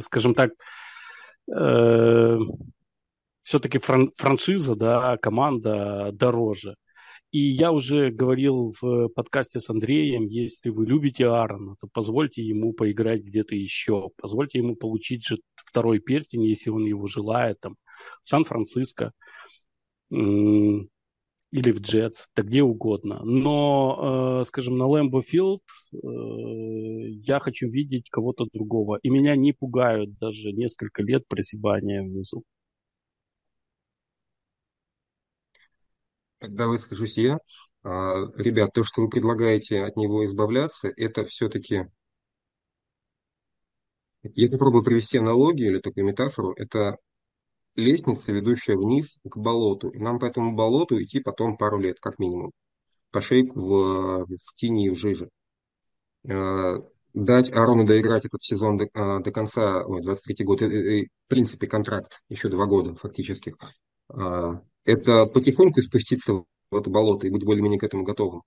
скажем 0.00 0.34
так, 0.34 0.52
все-таки 3.42 3.78
франшиза, 3.78 4.76
да, 4.76 5.16
команда 5.16 6.10
дороже. 6.12 6.76
И 7.32 7.38
я 7.38 7.70
уже 7.70 8.10
говорил 8.10 8.72
в 8.80 9.08
подкасте 9.08 9.60
с 9.60 9.70
Андреем, 9.70 10.26
если 10.26 10.68
вы 10.70 10.84
любите 10.84 11.26
Аарона, 11.26 11.76
то 11.80 11.88
позвольте 11.92 12.42
ему 12.42 12.72
поиграть 12.72 13.22
где-то 13.22 13.54
еще. 13.54 14.10
Позвольте 14.16 14.58
ему 14.58 14.74
получить 14.74 15.24
же 15.24 15.38
второй 15.54 16.00
перстень, 16.00 16.44
если 16.44 16.70
он 16.70 16.84
его 16.84 17.06
желает, 17.06 17.60
там, 17.60 17.76
в 18.24 18.28
Сан-Франциско 18.28 19.12
или 21.50 21.72
в 21.72 21.80
Джетс, 21.80 22.28
да 22.36 22.42
где 22.42 22.62
угодно. 22.62 23.20
Но, 23.24 24.40
э, 24.42 24.44
скажем, 24.46 24.78
на 24.78 24.86
Лэмбо 24.86 25.22
Филд 25.22 25.62
э, 25.92 25.96
я 25.96 27.40
хочу 27.40 27.68
видеть 27.68 28.08
кого-то 28.10 28.46
другого. 28.52 28.98
И 29.02 29.10
меня 29.10 29.36
не 29.36 29.52
пугают 29.52 30.16
даже 30.18 30.52
несколько 30.52 31.02
лет 31.02 31.26
просибания 31.26 32.02
внизу. 32.02 32.44
Тогда 36.38 36.68
выскажусь 36.68 37.18
я. 37.18 37.38
А, 37.82 38.26
ребят, 38.36 38.72
то, 38.72 38.84
что 38.84 39.02
вы 39.02 39.08
предлагаете 39.10 39.82
от 39.82 39.96
него 39.96 40.24
избавляться, 40.24 40.92
это 40.96 41.24
все-таки... 41.24 41.86
Я 44.22 44.50
попробую 44.50 44.84
привести 44.84 45.18
аналогию 45.18 45.70
или 45.70 45.80
такую 45.80 46.04
метафору. 46.06 46.52
Это 46.52 46.98
лестница, 47.80 48.32
ведущая 48.32 48.76
вниз 48.76 49.18
к 49.28 49.36
болоту. 49.36 49.90
И 49.90 49.98
нам 49.98 50.18
по 50.18 50.26
этому 50.26 50.54
болоту 50.54 51.02
идти 51.02 51.20
потом 51.20 51.56
пару 51.56 51.78
лет, 51.78 51.98
как 52.00 52.18
минимум. 52.18 52.52
По 53.10 53.20
шейку 53.20 53.60
в, 53.60 54.26
в 54.26 54.54
тени 54.56 54.86
и 54.86 54.90
в 54.90 54.96
жиже. 54.96 55.28
А, 56.28 56.76
дать 57.14 57.50
Арону 57.52 57.84
доиграть 57.86 58.24
этот 58.24 58.42
сезон 58.42 58.76
до, 58.76 58.88
а, 58.94 59.20
до 59.20 59.32
конца, 59.32 59.84
ой, 59.84 60.02
23 60.02 60.44
год, 60.44 60.62
и, 60.62 61.00
и, 61.00 61.06
в 61.06 61.28
принципе, 61.28 61.66
контракт 61.66 62.20
еще 62.28 62.48
два 62.48 62.66
года 62.66 62.94
фактически. 62.94 63.54
Это 64.84 65.26
потихоньку 65.26 65.82
спуститься 65.82 66.42
в 66.70 66.76
это 66.76 66.90
болото 66.90 67.26
и 67.26 67.30
быть 67.30 67.44
более-менее 67.44 67.78
к 67.78 67.84
этому 67.84 68.04
готовым, 68.04 68.42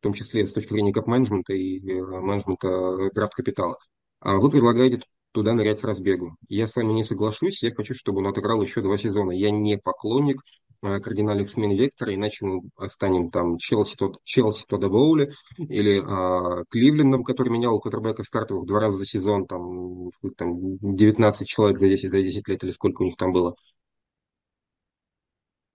в 0.00 0.02
том 0.02 0.12
числе 0.12 0.46
с 0.46 0.52
точки 0.52 0.72
зрения 0.72 0.92
кап-менеджмента 0.92 1.52
и 1.52 1.78
э, 1.78 2.02
менеджмента 2.02 3.10
град 3.14 3.34
капитала. 3.34 3.78
А 4.20 4.38
вы 4.38 4.50
предлагаете 4.50 5.02
туда 5.32 5.54
нырять 5.54 5.80
с 5.80 5.84
разбегу. 5.84 6.36
Я 6.48 6.66
с 6.66 6.76
вами 6.76 6.92
не 6.92 7.04
соглашусь, 7.04 7.62
я 7.62 7.74
хочу, 7.74 7.94
чтобы 7.94 8.18
он 8.18 8.28
отыграл 8.28 8.62
еще 8.62 8.80
два 8.80 8.98
сезона. 8.98 9.32
Я 9.32 9.50
не 9.50 9.78
поклонник 9.78 10.42
э, 10.82 11.00
кардинальных 11.00 11.50
смен 11.50 11.70
вектора, 11.72 12.14
иначе 12.14 12.46
мы 12.46 12.62
станем 12.88 13.30
там 13.30 13.58
Челси, 13.58 13.96
тот, 13.96 14.18
Челси 14.24 14.64
Тодда 14.68 14.88
Боули 14.88 15.32
или 15.58 16.00
э, 16.00 16.64
Кливлендом, 16.70 17.24
который 17.24 17.50
менял 17.50 17.78
квотербека 17.80 18.24
стартовых 18.24 18.66
два 18.66 18.80
раза 18.80 18.98
за 18.98 19.04
сезон, 19.04 19.46
там, 19.46 20.10
там 20.36 20.78
19 20.80 21.46
человек 21.46 21.78
за 21.78 21.88
10, 21.88 22.10
за 22.10 22.22
10 22.22 22.48
лет 22.48 22.64
или 22.64 22.70
сколько 22.70 23.02
у 23.02 23.04
них 23.04 23.16
там 23.16 23.32
было. 23.32 23.54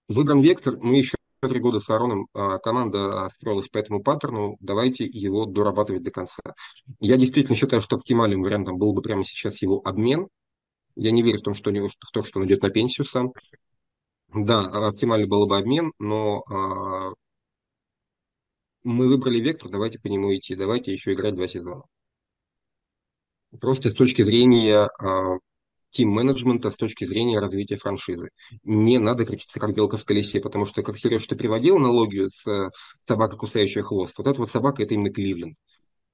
Выбран 0.08 0.42
вектор, 0.42 0.78
мы 0.78 0.98
еще 0.98 1.18
три 1.48 1.60
года 1.60 1.80
с 1.80 1.90
Аароном 1.90 2.28
а, 2.34 2.58
команда 2.60 3.30
строилась 3.34 3.68
по 3.70 3.78
этому 3.78 4.02
паттерну, 4.02 4.58
давайте 4.60 5.06
его 5.06 5.46
дорабатывать 5.46 6.04
до 6.04 6.12
конца. 6.12 6.42
Я 7.00 7.18
действительно 7.18 7.56
считаю, 7.56 7.82
что 7.82 7.96
оптимальным 7.96 8.42
вариантом 8.42 8.78
был 8.78 8.94
бы 8.94 9.02
прямо 9.02 9.26
сейчас 9.26 9.62
его 9.62 9.82
обмен. 9.86 10.28
Я 10.96 11.12
не 11.12 11.24
верю 11.24 11.40
в, 11.40 11.42
том, 11.42 11.54
что, 11.56 11.72
в 11.72 12.12
то, 12.12 12.24
что 12.24 12.40
он 12.40 12.46
идет 12.46 12.62
на 12.62 12.70
пенсию 12.70 13.06
сам. 13.06 13.34
Да, 14.34 14.62
оптимальный 14.88 15.28
был 15.28 15.48
бы 15.48 15.58
обмен, 15.58 15.92
но 16.00 16.44
а, 16.50 17.14
мы 18.84 19.08
выбрали 19.08 19.40
вектор, 19.40 19.70
давайте 19.70 20.00
по 20.00 20.08
нему 20.08 20.36
идти, 20.36 20.56
давайте 20.56 20.92
еще 20.92 21.14
играть 21.14 21.36
два 21.36 21.48
сезона. 21.48 21.84
Просто 23.62 23.90
с 23.90 23.94
точки 23.94 24.24
зрения 24.24 24.90
а, 25.00 25.38
тим-менеджмента 25.94 26.72
с 26.72 26.76
точки 26.76 27.06
зрения 27.06 27.40
развития 27.40 27.78
франшизы. 27.78 28.30
Не 28.64 28.98
надо 28.98 29.26
крутиться 29.26 29.60
как 29.60 29.74
белка 29.74 29.98
в 29.98 30.06
колесе, 30.06 30.42
потому 30.42 30.66
что, 30.66 30.82
как 30.82 30.98
Сереж, 30.98 31.26
ты 31.28 31.36
приводил 31.36 31.78
аналогию 31.78 32.30
с 32.32 32.72
собакой, 33.00 33.38
кусающая 33.38 33.84
хвост. 33.84 34.18
Вот 34.18 34.28
эта 34.28 34.40
вот 34.40 34.50
собака– 34.50 34.84
это 34.84 34.96
именно 34.96 35.14
Кливленд, 35.14 35.56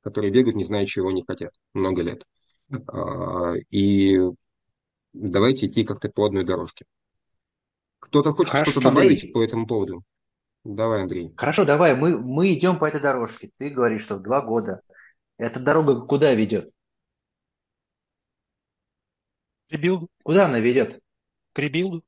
которые 0.03 0.31
бегают, 0.31 0.57
не 0.57 0.65
зная, 0.65 0.85
чего 0.85 1.09
они 1.09 1.23
хотят, 1.25 1.53
много 1.73 2.01
лет. 2.01 2.23
А, 2.87 3.53
и 3.71 4.19
давайте 5.13 5.67
идти 5.67 5.83
как-то 5.85 6.09
по 6.09 6.25
одной 6.25 6.43
дорожке. 6.43 6.85
Кто-то 7.99 8.33
хочет 8.33 8.67
что-то 8.67 8.81
добавить 8.81 9.23
Андрей. 9.23 9.31
по 9.31 9.43
этому 9.43 9.65
поводу? 9.65 10.03
Давай, 10.65 11.03
Андрей. 11.03 11.31
Хорошо, 11.37 11.63
давай, 11.63 11.95
мы, 11.95 12.19
мы 12.19 12.53
идем 12.53 12.77
по 12.79 12.85
этой 12.85 12.99
дорожке. 12.99 13.49
Ты 13.57 13.69
говоришь, 13.69 14.03
что 14.03 14.19
два 14.19 14.41
года. 14.41 14.81
Эта 15.37 15.59
дорога 15.59 16.01
куда 16.01 16.33
ведет? 16.33 16.69
К 19.69 19.73
ребилду. 19.73 20.09
Куда 20.23 20.45
она 20.45 20.59
ведет? 20.59 20.99
К 21.53 21.59
ребилду. 21.59 22.03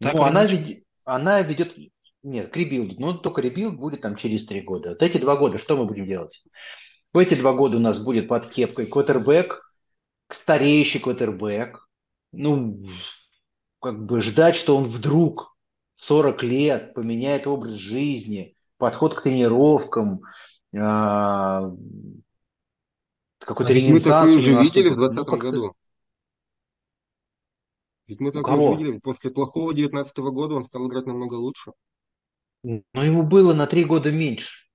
ну, 0.00 0.22
она, 0.22 0.46
ведь, 0.46 0.84
она 1.04 1.42
ведет... 1.42 1.76
Нет, 2.22 2.50
к 2.50 2.56
ребилду. 2.56 2.94
Но 2.98 3.12
только 3.12 3.42
ребилд 3.42 3.76
будет 3.76 4.00
там 4.00 4.16
через 4.16 4.46
три 4.46 4.62
года. 4.62 4.90
Вот 4.90 5.02
эти 5.02 5.18
два 5.18 5.36
года 5.36 5.58
что 5.58 5.76
мы 5.76 5.84
будем 5.84 6.06
делать? 6.06 6.42
В 7.12 7.18
эти 7.18 7.34
два 7.34 7.52
года 7.52 7.76
у 7.76 7.80
нас 7.80 7.98
будет 7.98 8.28
под 8.28 8.46
кепкой 8.48 8.86
квотербек, 8.86 9.60
стареющий 10.30 11.00
квотербек. 11.00 11.86
Ну, 12.32 12.82
как 13.80 14.06
бы 14.06 14.22
ждать, 14.22 14.56
что 14.56 14.76
он 14.76 14.84
вдруг 14.84 15.54
40 15.96 16.42
лет 16.44 16.94
поменяет 16.94 17.46
образ 17.46 17.74
жизни, 17.74 18.56
подход 18.78 19.14
к 19.14 19.22
тренировкам, 19.22 20.22
а, 20.74 21.70
какой-то 23.38 23.72
а 23.72 23.74
ренессанс. 23.74 24.04
Мы 24.06 24.10
такое 24.10 24.36
уже 24.36 24.62
видели 24.62 24.88
в 24.88 24.96
2020 24.96 25.26
ну, 25.26 25.36
году. 25.36 25.74
Ведь 28.06 28.20
мы 28.20 28.32
так 28.32 28.46
уже 28.46 28.76
видели, 28.76 28.98
после 28.98 29.30
плохого 29.30 29.72
19 29.72 30.16
года 30.18 30.54
он 30.54 30.64
стал 30.64 30.88
играть 30.88 31.06
намного 31.06 31.34
лучше. 31.34 31.72
Но 32.62 33.04
ему 33.04 33.22
было 33.22 33.54
на 33.54 33.66
три 33.66 33.84
года 33.84 34.12
меньше. 34.12 34.68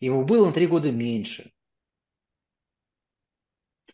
Ему 0.00 0.24
было 0.24 0.46
на 0.46 0.52
три 0.52 0.66
года 0.66 0.90
меньше. 0.90 1.52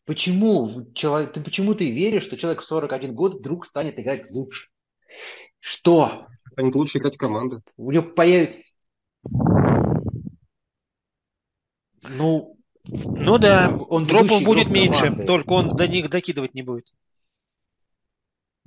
Почему, 0.05 0.91
человек, 0.95 1.33
ты, 1.33 1.41
почему 1.43 1.75
ты 1.75 1.91
веришь, 1.91 2.23
что 2.23 2.39
человек 2.39 2.63
в 2.63 2.65
41 2.65 3.15
год 3.15 3.35
вдруг 3.35 3.67
станет 3.67 3.99
играть 3.99 4.31
лучше? 4.31 4.71
Что? 5.61 6.27
Станет 6.53 6.75
лучше 6.75 6.97
играть 6.97 7.19
команда. 7.19 7.63
У 7.77 7.93
него 7.93 8.05
появится... 8.05 8.59
Ну, 12.09 12.57
ну 12.85 13.37
да, 13.37 13.77
он 13.91 14.07
дропов 14.07 14.43
будет 14.45 14.69
меньше, 14.69 15.27
только 15.27 15.53
он 15.53 15.77
до 15.77 15.87
них 15.87 16.09
докидывать 16.09 16.55
не 16.55 16.63
будет. 16.63 16.91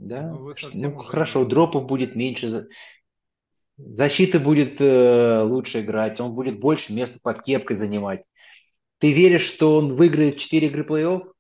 Да? 0.02 0.32
Ну, 0.32 0.52
ну 0.74 0.96
хорошо, 0.96 1.46
дропов 1.46 1.86
будет 1.86 2.16
меньше, 2.16 2.68
защита 3.78 4.40
будет 4.40 4.82
э, 4.82 5.44
лучше 5.44 5.82
играть, 5.82 6.20
он 6.20 6.34
будет 6.34 6.60
больше 6.60 6.92
места 6.92 7.20
под 7.22 7.44
кепкой 7.44 7.76
занимать. 7.76 8.24
Ты 8.98 9.14
веришь, 9.14 9.46
что 9.46 9.78
он 9.78 9.94
выиграет 9.94 10.38
4 10.38 10.68
игры 10.68 10.84
плей-офф? 10.84 11.32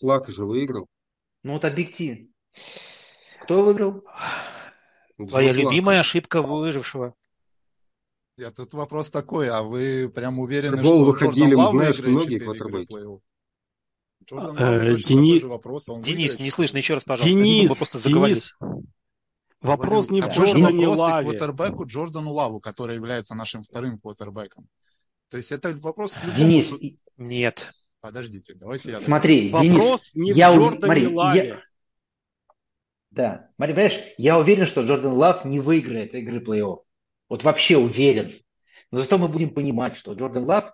Плак 0.00 0.28
же 0.30 0.44
выиграл. 0.44 0.88
Ну 1.44 1.52
вот 1.52 1.64
объектив. 1.64 2.28
Кто 3.42 3.62
выиграл? 3.62 4.02
Твоя 5.16 5.52
любимая 5.52 6.00
ошибка 6.00 6.42
выжившего. 6.42 7.14
Нет, 8.36 8.56
тут 8.56 8.72
вопрос 8.74 9.10
такой, 9.10 9.48
а 9.48 9.62
вы 9.62 10.10
прям 10.12 10.40
уверены, 10.40 10.78
Футбол 10.78 11.02
что 11.02 11.12
выходили, 11.12 11.54
Джордан 11.54 11.58
Лав 11.58 11.70
знаешь, 11.70 12.00
многие 12.00 12.38
квотербеки. 12.38 13.20
Джордан 14.30 14.56
э, 14.58 14.96
Денис, 14.96 15.42
вопрос, 15.42 15.86
Денис, 16.02 16.38
не 16.38 16.50
слышно, 16.50 16.76
еще 16.76 16.94
раз, 16.94 17.04
пожалуйста. 17.04 17.36
Денис, 17.36 17.68
мы 17.68 17.76
просто 17.76 17.98
заговорились. 17.98 18.54
Вопрос 19.60 20.08
не 20.10 20.20
в 20.20 20.28
Джордане 20.28 20.86
Лаве. 20.86 21.30
квотербеку 21.30 21.86
Джордану 21.86 22.32
Лаву, 22.32 22.60
который 22.60 22.94
является 22.94 23.34
нашим 23.34 23.62
вторым 23.62 23.98
квотербеком. 23.98 24.68
То 25.28 25.36
есть 25.36 25.52
это 25.52 25.76
вопрос. 25.82 26.16
Денис, 26.36 26.74
нет. 27.16 27.72
Подождите, 28.00 28.54
давайте 28.54 28.92
я... 28.92 29.00
Смотри, 29.00 29.50
вопрос 29.50 30.12
Денис, 30.12 30.14
не 30.14 30.32
я 30.32 30.52
в 30.52 30.56
Джордане 30.56 30.78
смотри, 30.78 31.06
Лаве. 31.08 31.46
Я... 31.46 31.62
Да, 33.10 33.50
смотри, 33.56 33.74
понимаешь, 33.74 34.00
я 34.16 34.38
уверен, 34.38 34.66
что 34.66 34.82
Джордан 34.82 35.12
Лав 35.12 35.44
не 35.44 35.60
выиграет 35.60 36.14
игры 36.14 36.40
плей-офф. 36.40 36.78
Вот 37.28 37.42
вообще 37.42 37.76
уверен. 37.76 38.32
Но 38.90 39.00
зато 39.00 39.18
мы 39.18 39.28
будем 39.28 39.52
понимать, 39.52 39.96
что 39.96 40.14
Джордан 40.14 40.44
Лав 40.44 40.72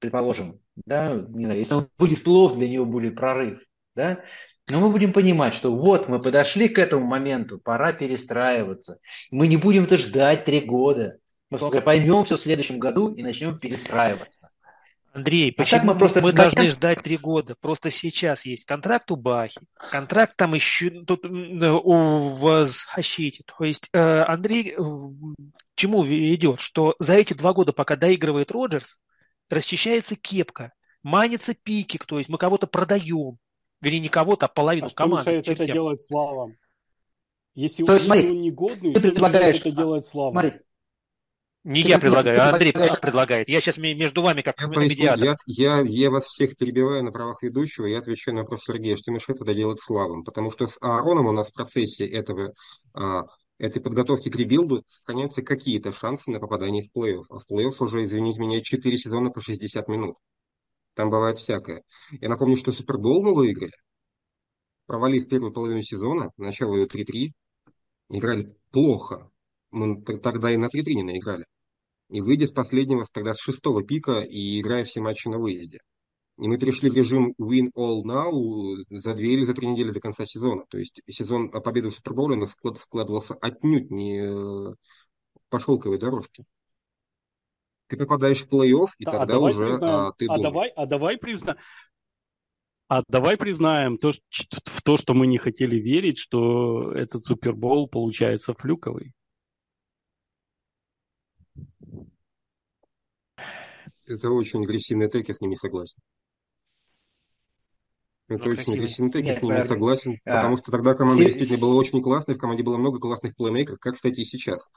предположим, 0.00 0.60
да, 0.86 1.14
не 1.14 1.44
знаю, 1.44 1.58
если 1.58 1.74
он 1.74 1.88
будет 1.98 2.22
плов, 2.22 2.56
для 2.56 2.68
него 2.68 2.84
будет 2.84 3.16
прорыв, 3.16 3.60
да, 3.94 4.20
но 4.68 4.80
мы 4.80 4.90
будем 4.90 5.12
понимать, 5.12 5.54
что 5.54 5.74
вот 5.74 6.08
мы 6.08 6.20
подошли 6.20 6.68
к 6.68 6.78
этому 6.78 7.04
моменту, 7.04 7.58
пора 7.58 7.92
перестраиваться. 7.92 9.00
Мы 9.30 9.48
не 9.48 9.56
будем 9.56 9.84
это 9.84 9.98
ждать 9.98 10.44
три 10.44 10.60
года. 10.60 11.18
Мы 11.50 11.58
только 11.58 11.80
поймем 11.80 12.24
все 12.24 12.36
в 12.36 12.40
следующем 12.40 12.78
году 12.78 13.12
и 13.12 13.22
начнем 13.22 13.58
перестраиваться. 13.58 14.50
Андрей, 15.12 15.50
а 15.50 15.60
почему 15.60 15.86
мы, 15.86 15.98
просто 15.98 16.22
мы 16.22 16.32
должны 16.32 16.68
ждать 16.68 17.02
три 17.02 17.16
года? 17.16 17.56
Просто 17.60 17.90
сейчас 17.90 18.46
есть 18.46 18.64
контракт 18.64 19.10
у 19.10 19.16
Бахи, 19.16 19.60
контракт 19.90 20.36
там 20.36 20.54
еще 20.54 21.02
тут, 21.04 21.24
у 21.24 22.28
вас 22.36 22.86
защите. 22.94 23.42
То 23.44 23.64
есть 23.64 23.88
э, 23.92 23.98
Андрей 23.98 24.76
чему 25.74 26.04
ведет? 26.04 26.60
Что 26.60 26.94
за 26.98 27.14
эти 27.14 27.34
два 27.34 27.52
года, 27.52 27.72
пока 27.72 27.96
доигрывает 27.96 28.52
Роджерс, 28.52 28.98
расчищается 29.50 30.16
кепка, 30.16 30.72
манится 31.02 31.54
пики, 31.54 31.98
то 31.98 32.18
есть 32.18 32.30
мы 32.30 32.38
кого-то 32.38 32.66
продаем. 32.66 33.38
Вернее, 33.80 34.00
не 34.00 34.08
кого-то, 34.08 34.46
а 34.46 34.48
половину 34.48 34.86
а 34.86 34.90
команды. 34.90 35.42
Что 35.42 35.52
это 35.52 35.66
делать 35.66 36.02
Слава? 36.02 36.54
Если, 37.54 37.84
то 37.84 37.94
есть, 37.94 38.04
смотри, 38.06 38.30
он 38.30 38.40
негодный, 38.40 38.94
ты 38.94 39.00
предлагаешь, 39.00 39.60
это 39.60 39.72
делает 39.72 40.06
Слава? 40.06 40.32
Смотри, 40.32 40.60
не 41.62 41.82
я 41.82 41.98
предлагаю, 41.98 42.40
а 42.40 42.50
Андрей 42.50 42.72
предлагает. 42.72 43.48
Я 43.50 43.60
сейчас 43.60 43.76
между 43.76 44.22
вами 44.22 44.40
как 44.40 44.58
я 44.60 44.66
медиатор. 44.66 45.24
Я, 45.26 45.36
я, 45.46 45.80
я 45.80 46.10
вас 46.10 46.24
всех 46.24 46.56
перебиваю 46.56 47.04
на 47.04 47.12
правах 47.12 47.42
ведущего, 47.42 47.84
я 47.84 47.98
отвечаю 47.98 48.36
на 48.36 48.42
вопрос 48.42 48.64
Сергея, 48.64 48.96
что 48.96 49.10
мешает 49.10 49.42
это 49.42 49.54
делать 49.54 49.80
Славом. 49.80 50.24
Потому 50.24 50.50
что 50.52 50.66
с 50.66 50.78
Аароном 50.80 51.26
у 51.26 51.32
нас 51.32 51.48
в 51.48 51.52
процессе 51.52 52.06
этого 52.06 52.54
а, 52.94 53.24
этой 53.60 53.82
подготовки 53.82 54.30
к 54.30 54.36
ребилду 54.36 54.82
сохраняются 54.86 55.42
какие-то 55.42 55.92
шансы 55.92 56.30
на 56.30 56.40
попадание 56.40 56.82
в 56.82 56.96
плей-офф. 56.96 57.24
А 57.28 57.38
в 57.38 57.44
плей-офф 57.50 57.74
уже, 57.80 58.04
извините 58.04 58.40
меня, 58.40 58.62
4 58.62 58.98
сезона 58.98 59.30
по 59.30 59.40
60 59.40 59.86
минут. 59.88 60.16
Там 60.94 61.10
бывает 61.10 61.38
всякое. 61.38 61.82
Я 62.10 62.28
напомню, 62.30 62.56
что 62.56 62.72
Супербол 62.72 63.22
мы 63.22 63.34
выиграли, 63.34 63.72
провалив 64.86 65.28
первую 65.28 65.52
половину 65.52 65.82
сезона, 65.82 66.30
начало 66.36 66.74
ее 66.74 66.86
3-3, 66.86 67.32
играли 68.08 68.56
плохо. 68.70 69.30
Мы 69.70 70.02
тогда 70.02 70.50
и 70.50 70.56
на 70.56 70.66
3-3 70.66 70.94
не 70.94 71.02
наиграли. 71.02 71.44
И 72.08 72.20
выйдя 72.20 72.46
с 72.46 72.52
последнего, 72.52 73.06
тогда 73.12 73.34
с 73.34 73.40
шестого 73.40 73.84
пика 73.84 74.20
и 74.22 74.60
играя 74.60 74.84
все 74.84 75.00
матчи 75.00 75.28
на 75.28 75.38
выезде. 75.38 75.78
И 76.40 76.48
мы 76.48 76.56
перешли 76.56 76.88
в 76.88 76.94
режим 76.94 77.34
win 77.38 77.70
all 77.76 78.02
now 78.02 78.32
за 78.88 79.14
две 79.14 79.34
или 79.34 79.44
за 79.44 79.52
три 79.52 79.66
недели 79.66 79.90
до 79.90 80.00
конца 80.00 80.24
сезона. 80.24 80.64
То 80.70 80.78
есть 80.78 81.02
сезон 81.06 81.50
победы 81.50 81.90
в 81.90 81.94
Суперболе 81.94 82.36
у 82.36 82.40
нас 82.40 82.56
складывался 82.78 83.34
отнюдь 83.34 83.90
не 83.90 84.74
по 85.50 85.60
шелковой 85.60 85.98
дорожке. 85.98 86.44
Ты 87.88 87.98
попадаешь 87.98 88.46
в 88.46 88.48
плей-офф, 88.48 88.88
и 88.98 89.04
а 89.04 89.10
тогда 89.10 89.26
давай 89.26 89.52
уже 89.52 89.66
признаем, 89.66 89.94
а, 89.94 90.12
ты 90.16 90.24
а 90.24 90.28
думаешь. 90.28 90.42
давай, 90.42 90.68
а 90.68 90.86
давай 90.86 91.18
признаем, 91.18 91.58
а 92.88 93.02
давай 93.08 93.36
признаем 93.36 93.98
то, 93.98 94.12
в 94.12 94.82
то, 94.82 94.96
что 94.96 95.12
мы 95.12 95.26
не 95.26 95.38
хотели 95.38 95.76
верить, 95.76 96.16
что 96.16 96.92
этот 96.92 97.24
Супербол 97.24 97.86
получается 97.86 98.54
флюковый. 98.54 99.12
Это 104.06 104.30
очень 104.30 104.64
агрессивный 104.64 105.10
тег, 105.10 105.28
я 105.28 105.34
с 105.34 105.40
ним 105.40 105.50
не 105.50 105.56
согласен. 105.56 106.00
Это 108.30 108.44
Ну, 108.44 108.50
очень 108.52 108.64
красивый. 108.64 108.88
тег, 109.10 109.26
я 109.26 109.34
с 109.34 109.42
ним 109.42 109.54
не 109.54 109.56
наверное, 109.56 109.76
согласен, 109.76 110.18
а, 110.26 110.32
потому 110.32 110.56
что 110.56 110.70
тогда 110.70 110.94
команда 110.94 111.22
се- 111.22 111.26
действительно 111.26 111.58
была 111.58 111.74
очень 111.76 112.02
классной, 112.02 112.34
в 112.34 112.38
команде 112.38 112.62
было 112.62 112.78
много 112.78 112.98
классных 112.98 113.34
плеймейкеров, 113.36 113.78
как, 113.80 113.94
кстати, 113.94 114.20
и 114.20 114.24
сейчас. 114.24 114.68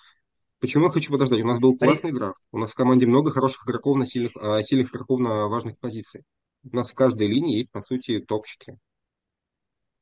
Почему 0.59 0.85
я 0.85 0.91
хочу 0.91 1.11
подождать? 1.11 1.41
У 1.43 1.47
нас 1.47 1.59
был 1.59 1.77
классный 1.77 2.13
драфт, 2.13 2.37
у 2.51 2.57
нас 2.59 2.71
в 2.71 2.75
команде 2.75 3.07
много 3.07 3.31
хороших 3.31 3.65
игроков 3.65 3.97
на 3.97 4.05
сильных, 4.07 4.31
а, 4.37 4.63
сильных 4.63 4.91
игроков 4.91 5.19
на 5.21 5.47
важных 5.47 5.79
позициях. 5.79 6.25
У 6.71 6.75
нас 6.75 6.91
в 6.91 6.95
каждой 6.95 7.27
линии 7.27 7.57
есть, 7.57 7.71
по 7.71 7.81
сути, 7.81 8.19
топчики. 8.21 8.77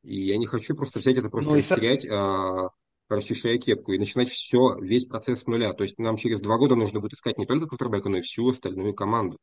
И 0.03 0.25
я 0.27 0.37
не 0.37 0.47
хочу 0.47 0.75
просто 0.75 0.99
взять 0.99 1.17
это 1.17 1.29
просто 1.29 1.51
Ну 1.51 1.57
и 1.57 1.59
растерять, 1.59 2.05
а, 2.09 2.69
расчищая 3.09 3.57
кепку, 3.57 3.91
и 3.93 3.99
начинать 3.99 4.29
все, 4.29 4.77
весь 4.79 5.05
процесс 5.05 5.41
с 5.41 5.47
нуля. 5.47 5.73
То 5.73 5.83
есть 5.83 5.99
нам 5.99 6.17
через 6.17 6.39
два 6.41 6.57
года 6.57 6.75
нужно 6.75 6.99
будет 6.99 7.13
искать 7.13 7.37
не 7.37 7.45
только 7.45 7.67
квотербека, 7.67 8.09
но 8.09 8.17
и 8.17 8.21
всю 8.21 8.49
остальную 8.49 8.93
команду. 8.93 9.37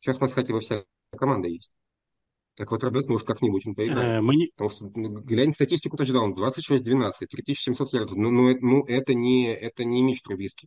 Сейчас 0.00 0.18
у 0.18 0.22
нас 0.22 0.32
хотя 0.32 0.54
бы 0.54 0.60
вся 0.60 0.84
команда 1.16 1.48
есть. 1.48 1.70
Так 2.56 2.68
квотербек, 2.68 3.06
может, 3.06 3.26
как-нибудь 3.26 3.66
он 3.66 3.74
поиграет. 3.74 4.18
Э, 4.18 4.20
Мы 4.22 4.34
не, 4.36 4.46
Потому 4.48 4.70
что 4.70 4.90
ну, 4.94 5.10
глянь 5.20 5.52
статистику 5.52 5.98
тачдаун, 5.98 6.32
26-12, 6.32 7.26
3700 7.26 7.92
ярдов. 7.92 8.16
Ну, 8.16 8.30
ну, 8.30 8.48
это, 8.48 8.64
ну, 8.64 8.84
это 8.86 9.12
не, 9.14 9.54
это 9.54 9.84
не 9.84 10.02
Мич 10.02 10.22
Трубиски. 10.22 10.66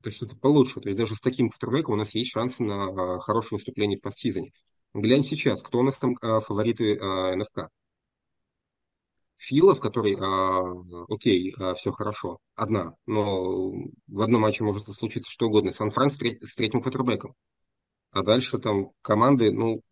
Это 0.00 0.10
что-то 0.10 0.34
получше. 0.34 0.80
То 0.80 0.88
есть 0.88 0.98
даже 0.98 1.14
с 1.14 1.20
таким 1.20 1.50
квотербеком 1.50 1.94
у 1.94 1.96
нас 1.96 2.14
есть 2.16 2.32
шансы 2.32 2.64
на 2.64 2.86
а, 2.86 3.18
хорошее 3.20 3.58
выступление 3.58 3.98
в 3.98 4.02
постсезоне. 4.02 4.52
Глянь 4.92 5.22
сейчас, 5.22 5.62
кто 5.62 5.78
у 5.78 5.82
нас 5.82 5.98
там 5.98 6.16
а, 6.20 6.40
фавориты 6.40 6.98
а, 6.98 7.36
НФК. 7.36 7.68
Филов, 9.36 9.78
который, 9.80 10.16
а, 10.20 10.62
окей, 11.08 11.54
все 11.76 11.92
хорошо, 11.92 12.38
одна, 12.56 12.94
но 13.06 13.70
в 14.08 14.20
одном 14.20 14.42
матче 14.42 14.64
может 14.64 14.86
случиться 14.92 15.30
что 15.30 15.46
угодно. 15.46 15.70
Сан-Фран 15.70 16.10
с, 16.10 16.16
с 16.16 16.54
третьим 16.56 16.82
квотербеком. 16.82 17.34
А 18.10 18.22
дальше 18.22 18.58
там 18.58 18.90
команды, 19.00 19.52
ну, 19.52 19.82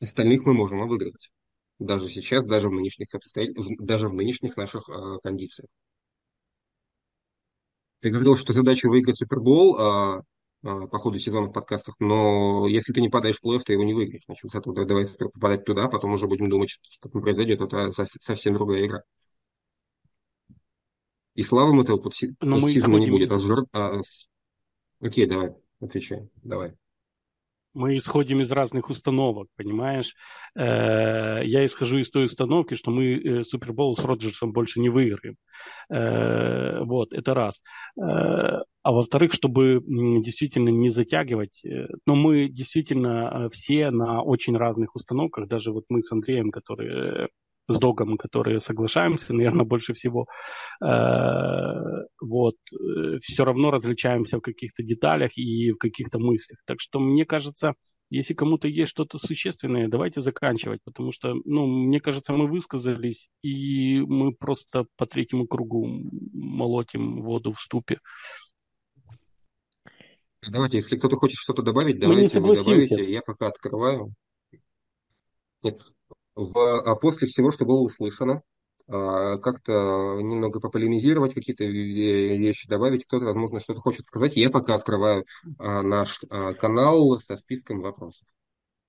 остальных 0.00 0.44
мы 0.44 0.54
можем 0.54 0.80
обыгрывать. 0.82 1.30
Даже 1.78 2.08
сейчас, 2.08 2.46
даже 2.46 2.68
в 2.68 2.72
нынешних, 2.72 3.14
обстоятель- 3.14 3.76
даже 3.78 4.08
в 4.08 4.14
нынешних 4.14 4.56
наших 4.56 4.88
а, 4.88 5.18
кондициях. 5.22 5.68
Ты 8.00 8.10
говорил, 8.10 8.36
что 8.36 8.52
задача 8.52 8.88
выиграть 8.88 9.16
Супербол 9.16 9.76
а, 9.78 10.22
а, 10.62 10.86
по 10.86 10.98
ходу 10.98 11.18
сезона 11.18 11.48
в 11.48 11.52
подкастах, 11.52 11.94
но 11.98 12.66
если 12.68 12.92
ты 12.92 13.00
не 13.00 13.08
падаешь 13.08 13.38
в 13.40 13.44
плей-офф, 13.44 13.62
ты 13.64 13.72
его 13.72 13.84
не 13.84 13.94
выиграешь. 13.94 14.22
С 14.28 14.54
этого, 14.54 14.84
давай 14.84 15.06
попадать 15.06 15.64
туда, 15.64 15.88
потом 15.88 16.12
уже 16.12 16.26
будем 16.28 16.48
думать, 16.48 16.70
что, 16.70 16.84
что 16.88 17.08
там 17.08 17.22
произойдет. 17.22 17.60
Это 17.60 17.90
сов- 17.92 18.08
совсем 18.20 18.54
другая 18.54 18.86
игра. 18.86 19.02
И 21.34 21.42
славам 21.42 21.80
этого 21.80 21.98
постсезона 21.98 22.96
не 22.96 23.06
будет. 23.10 23.30
А 23.72 24.02
с- 24.02 24.28
Окей, 25.00 25.26
давай, 25.26 25.54
отвечай, 25.80 26.28
давай. 26.42 26.74
Мы 27.76 27.96
исходим 27.96 28.40
из 28.40 28.50
разных 28.52 28.90
установок, 28.90 29.48
понимаешь? 29.56 30.14
Э, 30.56 31.42
Я 31.44 31.64
исхожу 31.64 31.98
из 31.98 32.10
той 32.10 32.24
установки, 32.24 32.74
что 32.74 32.90
мы 32.90 33.04
э, 33.14 33.44
Супербол 33.44 33.96
с 33.96 34.04
Роджерсом 34.04 34.52
больше 34.52 34.80
не 34.80 34.88
выиграем. 34.88 35.36
Э, 35.90 36.80
Вот, 36.84 37.12
это 37.12 37.34
раз. 37.34 37.60
А 38.86 38.92
во-вторых, 38.92 39.32
чтобы 39.32 39.82
действительно 40.22 40.68
не 40.68 40.90
затягивать, 40.90 41.60
но 42.06 42.14
мы 42.14 42.48
действительно 42.48 43.48
все 43.52 43.90
на 43.90 44.22
очень 44.22 44.56
разных 44.56 44.94
установках, 44.94 45.48
даже 45.48 45.72
вот 45.72 45.84
мы 45.88 46.02
с 46.02 46.12
Андреем, 46.12 46.50
которые 46.52 47.24
э, 47.24 47.28
с 47.68 47.78
Догом, 47.78 48.16
которые 48.16 48.60
соглашаемся, 48.60 49.32
наверное, 49.32 49.64
больше 49.64 49.94
всего, 49.94 50.26
э, 50.82 50.86
вот, 52.20 52.56
все 53.22 53.44
равно 53.44 53.70
различаемся 53.70 54.38
в 54.38 54.40
каких-то 54.42 54.82
деталях 54.82 55.36
и 55.36 55.72
в 55.72 55.76
каких-то 55.76 56.18
мыслях. 56.18 56.58
Так 56.66 56.80
что 56.80 57.00
мне 57.00 57.24
кажется, 57.24 57.74
если 58.08 58.34
кому-то 58.34 58.68
есть 58.68 58.90
что-то 58.90 59.18
существенное, 59.18 59.88
давайте 59.88 60.20
заканчивать, 60.20 60.80
потому 60.84 61.10
что, 61.10 61.34
ну, 61.44 61.66
мне 61.66 62.00
кажется, 62.00 62.32
мы 62.32 62.46
высказались, 62.46 63.28
и 63.42 64.00
мы 64.00 64.32
просто 64.32 64.86
по 64.96 65.06
третьему 65.06 65.46
кругу 65.46 65.86
молотим 66.32 67.22
воду 67.22 67.52
в 67.52 67.60
ступе. 67.60 67.98
Давайте, 70.48 70.76
если 70.76 70.96
кто-то 70.96 71.16
хочет 71.16 71.36
что-то 71.36 71.62
добавить, 71.62 71.96
Мы 71.96 72.14
не 72.14 72.28
давайте 72.28 72.40
вы 72.40 72.54
добавите. 72.54 73.10
Я 73.10 73.22
пока 73.22 73.48
открываю. 73.48 74.14
Нет. 75.62 75.82
В, 76.36 76.80
а 76.80 76.94
после 76.96 77.26
всего, 77.26 77.50
что 77.50 77.64
было 77.64 77.80
услышано, 77.80 78.42
а, 78.88 79.38
как-то 79.38 80.20
немного 80.22 80.60
пополемизировать, 80.60 81.34
какие-то 81.34 81.64
ве- 81.64 82.36
вещи 82.36 82.68
добавить, 82.68 83.04
кто-то, 83.06 83.24
возможно, 83.24 83.58
что-то 83.58 83.80
хочет 83.80 84.06
сказать. 84.06 84.36
Я 84.36 84.50
пока 84.50 84.74
открываю 84.74 85.24
а, 85.58 85.82
наш 85.82 86.20
канал 86.60 87.18
со 87.20 87.36
списком 87.36 87.80
вопросов. 87.80 88.28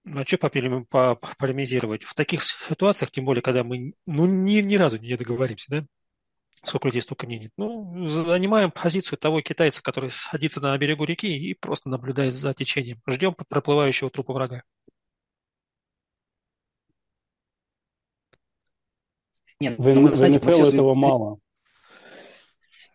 Ну, 0.03 0.21
а 0.21 0.25
что 0.25 1.17
полемизировать? 1.37 2.03
В 2.03 2.13
таких 2.13 2.41
ситуациях, 2.43 3.11
тем 3.11 3.25
более, 3.25 3.41
когда 3.41 3.63
мы 3.63 3.93
ну, 4.05 4.25
ни, 4.25 4.61
ни 4.61 4.75
разу 4.75 4.97
не 4.99 5.17
договоримся, 5.17 5.65
да? 5.69 5.85
Сколько 6.63 6.87
людей, 6.87 7.01
столько 7.01 7.25
мнений. 7.27 7.49
Ну, 7.57 8.07
занимаем 8.07 8.71
позицию 8.71 9.17
того 9.19 9.41
китайца, 9.41 9.81
который 9.83 10.09
садится 10.09 10.59
на 10.59 10.77
берегу 10.77 11.05
реки 11.05 11.27
и 11.27 11.53
просто 11.53 11.89
наблюдает 11.89 12.33
за 12.33 12.53
течением. 12.53 13.01
Ждем 13.07 13.35
проплывающего 13.35 14.09
трупа 14.09 14.33
врага. 14.33 14.63
Нет, 19.59 19.77
В, 19.77 19.93
ну 19.93 20.01
мы, 20.01 20.11
в 20.11 20.15
знаете, 20.15 20.37
НФЛ 20.37 20.51
все 20.51 20.67
этого 20.67 20.93
мало. 20.93 21.39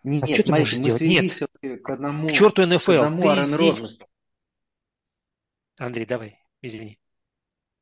Нет, 0.04 0.22
А 0.24 0.26
что 0.26 0.42
ты 0.42 0.50
можешь 0.52 0.78
мы 0.78 0.82
сделать? 0.82 1.00
Нет. 1.02 1.82
к 1.82 1.90
одному, 1.90 2.28
К 2.28 2.32
черту 2.32 2.62
к 2.62 2.66
НФЛ. 2.66 2.92
одному 2.92 3.22
Ты 3.22 3.42
здесь... 3.42 3.98
Андрей, 5.78 6.06
давай, 6.06 6.38
извини. 6.60 6.98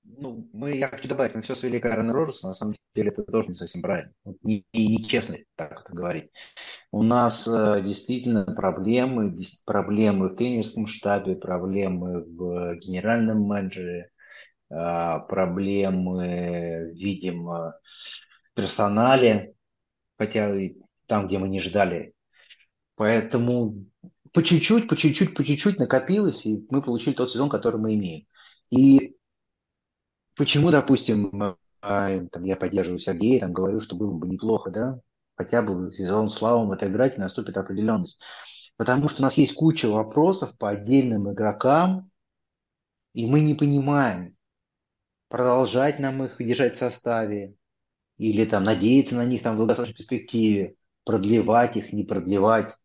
Ну, 0.04 0.48
мы, 0.52 0.76
я 0.76 0.88
хочу 0.88 1.08
добавить, 1.08 1.34
мы 1.34 1.42
все 1.42 1.54
свели 1.54 1.78
к 1.78 1.84
Аарону 1.84 2.12
Роджерсу, 2.12 2.46
на 2.46 2.54
самом 2.54 2.74
деле 2.94 3.10
это 3.10 3.22
тоже 3.24 3.48
не 3.50 3.54
совсем 3.54 3.82
правильно. 3.82 4.12
Не, 4.42 4.64
нечестно 4.72 5.36
так 5.56 5.82
это 5.84 5.92
говорить. 5.92 6.30
У 6.90 7.02
нас 7.02 7.46
э, 7.46 7.82
действительно 7.84 8.44
проблемы, 8.44 9.36
проблемы 9.66 10.28
в 10.30 10.36
тренерском 10.36 10.86
штабе, 10.86 11.36
проблемы 11.36 12.24
в 12.24 12.76
генеральном 12.76 13.42
менеджере, 13.42 14.10
э, 14.70 14.74
проблемы, 15.28 16.92
видимо, 16.94 17.74
персонале, 18.60 19.54
хотя 20.18 20.54
и 20.54 20.74
там, 21.06 21.26
где 21.26 21.38
мы 21.38 21.48
не 21.48 21.60
ждали. 21.60 22.12
Поэтому 22.94 23.86
по 24.32 24.42
чуть-чуть, 24.42 24.86
по 24.86 24.96
чуть-чуть, 24.96 25.34
по 25.34 25.42
чуть-чуть 25.42 25.78
накопилось, 25.78 26.44
и 26.44 26.66
мы 26.68 26.82
получили 26.82 27.14
тот 27.14 27.30
сезон, 27.30 27.48
который 27.48 27.80
мы 27.80 27.94
имеем. 27.94 28.26
И 28.68 29.16
почему, 30.36 30.70
допустим, 30.70 31.56
э, 31.82 32.26
там, 32.30 32.44
я 32.44 32.56
поддерживаю 32.56 32.98
Сергея, 32.98 33.40
там, 33.40 33.52
говорю, 33.52 33.80
что 33.80 33.96
было 33.96 34.12
бы 34.12 34.28
неплохо, 34.28 34.70
да, 34.70 35.00
хотя 35.36 35.62
бы 35.62 35.92
сезон 35.94 36.28
с 36.28 36.40
Лавом 36.42 36.70
отыграть, 36.70 37.16
и 37.16 37.20
наступит 37.20 37.56
определенность. 37.56 38.20
Потому 38.76 39.08
что 39.08 39.22
у 39.22 39.24
нас 39.24 39.38
есть 39.38 39.54
куча 39.54 39.86
вопросов 39.86 40.56
по 40.58 40.68
отдельным 40.68 41.32
игрокам, 41.32 42.10
и 43.14 43.26
мы 43.26 43.40
не 43.40 43.54
понимаем, 43.54 44.36
продолжать 45.28 45.98
нам 45.98 46.22
их 46.22 46.36
держать 46.38 46.76
в 46.76 46.78
составе, 46.78 47.54
или 48.20 48.44
там 48.44 48.64
надеяться 48.64 49.14
на 49.14 49.24
них 49.24 49.42
там 49.42 49.54
в 49.54 49.58
долгосрочной 49.58 49.94
перспективе, 49.94 50.74
продлевать 51.04 51.76
их, 51.78 51.94
не 51.94 52.04
продлевать. 52.04 52.76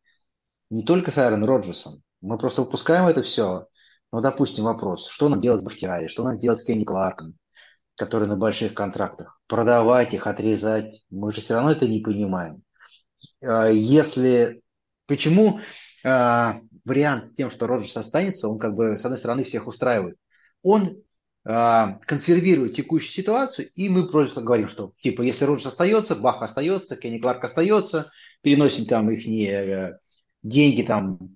Не 0.70 0.84
только 0.84 1.12
с 1.12 1.18
Aaron 1.18 1.44
Роджерсом. 1.44 2.02
Мы 2.22 2.38
просто 2.38 2.62
упускаем 2.62 3.06
это 3.06 3.22
все. 3.22 3.68
Ну, 4.14 4.22
допустим, 4.22 4.64
вопрос, 4.64 5.08
что 5.08 5.28
нам 5.28 5.42
делать 5.42 5.60
с 5.60 5.64
Бахтиари, 5.64 6.08
что 6.08 6.24
нам 6.24 6.38
делать 6.40 6.60
с 6.60 6.64
Кенни 6.64 6.86
Кларком, 6.86 7.36
который 7.98 8.30
на 8.30 8.38
больших 8.38 8.74
контрактах? 8.74 9.42
Продавать 9.48 10.14
их, 10.14 10.26
отрезать? 10.26 11.04
Мы 11.10 11.34
же 11.34 11.42
все 11.42 11.56
равно 11.56 11.72
это 11.72 11.86
не 11.88 12.00
понимаем. 12.00 12.64
А, 13.44 13.68
Если... 13.68 14.62
Почему 15.06 15.60
а, 16.06 16.62
вариант 16.86 17.28
с 17.28 17.34
тем, 17.34 17.52
что 17.52 17.68
Роджерс 17.68 17.98
останется, 17.98 18.48
он 18.48 18.58
как 18.58 18.74
бы, 18.74 18.98
с 18.98 19.04
одной 19.04 19.20
стороны, 19.20 19.44
всех 19.44 19.68
устраивает. 19.68 20.18
Он 20.64 20.98
консервирует 21.46 22.76
текущую 22.76 23.12
ситуацию, 23.12 23.70
и 23.76 23.88
мы 23.88 24.08
просто 24.08 24.42
говорим, 24.42 24.68
что 24.68 24.94
типа, 25.00 25.22
если 25.22 25.46
Роджерс 25.46 25.74
остается, 25.74 26.16
Бах 26.16 26.42
остается, 26.42 26.96
Кенни 26.96 27.20
Кларк 27.20 27.44
остается, 27.44 28.12
переносим 28.42 28.86
там 28.86 29.12
их 29.12 29.28
не, 29.28 29.94
деньги 30.42 30.82
там 30.82 31.36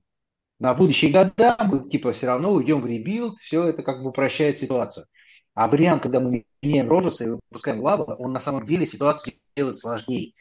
на 0.59 0.73
будущие 0.73 1.11
года, 1.11 1.57
мы 1.63 1.87
типа 1.89 2.11
все 2.13 2.25
равно 2.25 2.51
уйдем 2.51 2.81
в 2.81 2.87
ребилд, 2.87 3.37
все 3.39 3.65
это 3.65 3.83
как 3.83 4.01
бы 4.01 4.09
упрощает 4.09 4.57
ситуацию. 4.57 5.05
А 5.53 5.67
вариант, 5.67 6.03
когда 6.03 6.19
мы 6.19 6.43
меняем 6.61 6.89
Роджерса 6.89 7.25
и 7.25 7.29
выпускаем 7.29 7.81
Лава, 7.81 8.15
он 8.15 8.33
на 8.33 8.39
самом 8.39 8.65
деле 8.65 8.85
ситуацию 8.85 9.35
делает 9.55 9.77
сложнее. 9.77 10.33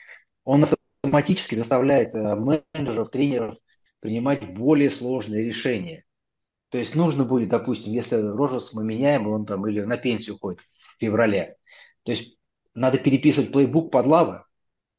Он 0.44 0.64
автоматически 0.64 1.56
заставляет 1.56 2.14
э, 2.14 2.34
менеджеров, 2.36 3.10
тренеров 3.10 3.56
принимать 4.00 4.54
более 4.54 4.90
сложные 4.90 5.44
решения. 5.44 6.04
То 6.70 6.78
есть 6.78 6.94
нужно 6.94 7.24
будет, 7.24 7.48
допустим, 7.48 7.92
если 7.92 8.16
Роджерс 8.16 8.74
мы 8.74 8.84
меняем, 8.84 9.26
он 9.26 9.46
там 9.46 9.66
или 9.66 9.80
на 9.80 9.96
пенсию 9.96 10.36
уходит 10.36 10.60
в 10.60 11.00
феврале, 11.00 11.56
то 12.02 12.12
есть 12.12 12.38
надо 12.74 12.98
переписывать 12.98 13.52
playbook 13.52 13.90
под 13.90 14.06
Лава, 14.06 14.46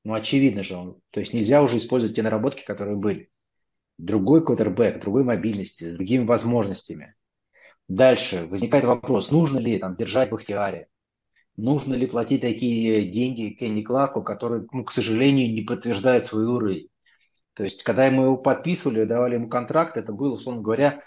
ну 0.04 0.14
очевидно 0.14 0.64
же 0.64 0.76
он, 0.76 1.00
то 1.12 1.20
есть 1.20 1.34
нельзя 1.34 1.62
уже 1.62 1.78
использовать 1.78 2.16
те 2.16 2.24
наработки, 2.24 2.64
которые 2.64 2.98
были. 2.98 3.30
Другой 3.98 4.44
квотербек, 4.44 5.02
другой 5.02 5.24
мобильности, 5.24 5.84
с 5.84 5.96
другими 5.96 6.26
возможностями. 6.26 7.16
Дальше 7.88 8.48
возникает 8.48 8.86
вопрос, 8.86 9.30
нужно 9.30 9.60
ли 9.60 9.78
там 9.78 9.96
держать 9.96 10.30
Бахтиаре, 10.30 10.88
нужно 11.58 11.94
ли 11.94 12.08
платить 12.08 12.42
такие 12.42 13.04
деньги 13.04 13.50
Кенни 13.50 13.82
Кларку, 13.82 14.24
который, 14.24 14.66
ну, 14.72 14.84
к 14.84 14.92
сожалению, 14.92 15.54
не 15.54 15.62
подтверждает 15.62 16.26
свой 16.26 16.46
уровень. 16.46 16.88
То 17.54 17.64
есть, 17.64 17.84
когда 17.84 18.10
мы 18.10 18.24
его 18.26 18.38
подписывали, 18.38 19.04
давали 19.04 19.36
ему 19.36 19.50
контракт, 19.50 19.98
это 19.98 20.14
был, 20.14 20.34
условно 20.34 20.62
говоря, 20.62 21.04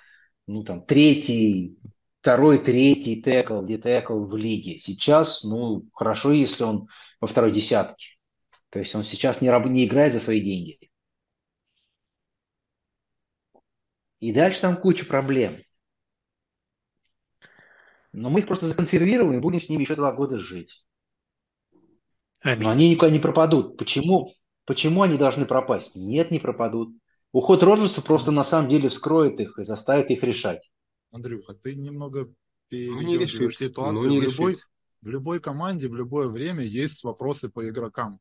ну, 0.47 0.65
там, 0.65 0.85
третий, 0.85 1.79
второй, 2.21 2.59
третий 2.59 3.23
текл, 3.23 3.63
детекл 3.63 4.25
в 4.25 4.37
лиге. 4.37 4.79
Сейчас, 4.79 5.45
ну, 5.45 5.89
хорошо, 5.93 6.33
если 6.33 6.65
он 6.65 6.89
во 7.21 7.29
второй 7.29 7.53
десятке. 7.53 8.17
То 8.71 8.79
есть 8.79 8.95
он 8.95 9.03
сейчас 9.03 9.41
не, 9.41 9.51
раб, 9.51 9.67
не 9.67 9.87
играет 9.87 10.13
за 10.13 10.21
свои 10.21 10.41
деньги. 10.41 10.79
И 14.21 14.33
дальше 14.33 14.61
там 14.61 14.77
куча 14.77 15.05
проблем. 15.05 15.57
Но 18.13 18.31
мы 18.31 18.41
их 18.41 18.47
просто 18.47 18.67
законсервируем 18.67 19.33
и 19.33 19.41
будем 19.41 19.61
с 19.61 19.69
ними 19.69 19.83
еще 19.83 19.97
два 19.97 20.13
года 20.13 20.39
жить. 20.39 20.85
Аминь. 22.41 22.63
Но 22.63 22.71
они 22.71 22.91
никуда 22.91 23.11
не 23.11 23.19
пропадут. 23.19 23.77
Почему? 23.77 24.33
Почему 24.65 25.03
они 25.03 25.19
должны 25.19 25.47
пропасть? 25.47 25.97
Нет, 25.97 26.31
не 26.31 26.39
пропадут. 26.39 26.95
Уход 27.33 27.63
Роджерса 27.63 28.03
просто 28.03 28.31
на 28.31 28.45
самом 28.45 28.69
деле 28.69 28.91
вскроет 28.91 29.41
их 29.41 29.59
и 29.59 29.65
заставит 29.65 30.11
их 30.11 30.23
решать. 30.23 30.63
Андрюха, 31.11 31.55
ты 31.55 31.75
немного 31.75 32.33
передергиваешь 32.69 33.39
ну, 33.39 33.51
ситуацию. 33.51 34.09
Ну, 34.11 34.21
в, 34.21 34.23
любой, 34.23 34.59
в 35.01 35.09
любой 35.09 35.41
команде 35.41 35.89
в 35.89 35.97
любое 35.97 36.29
время 36.29 36.63
есть 36.63 37.03
вопросы 37.05 37.49
по 37.49 37.67
игрокам. 37.67 38.21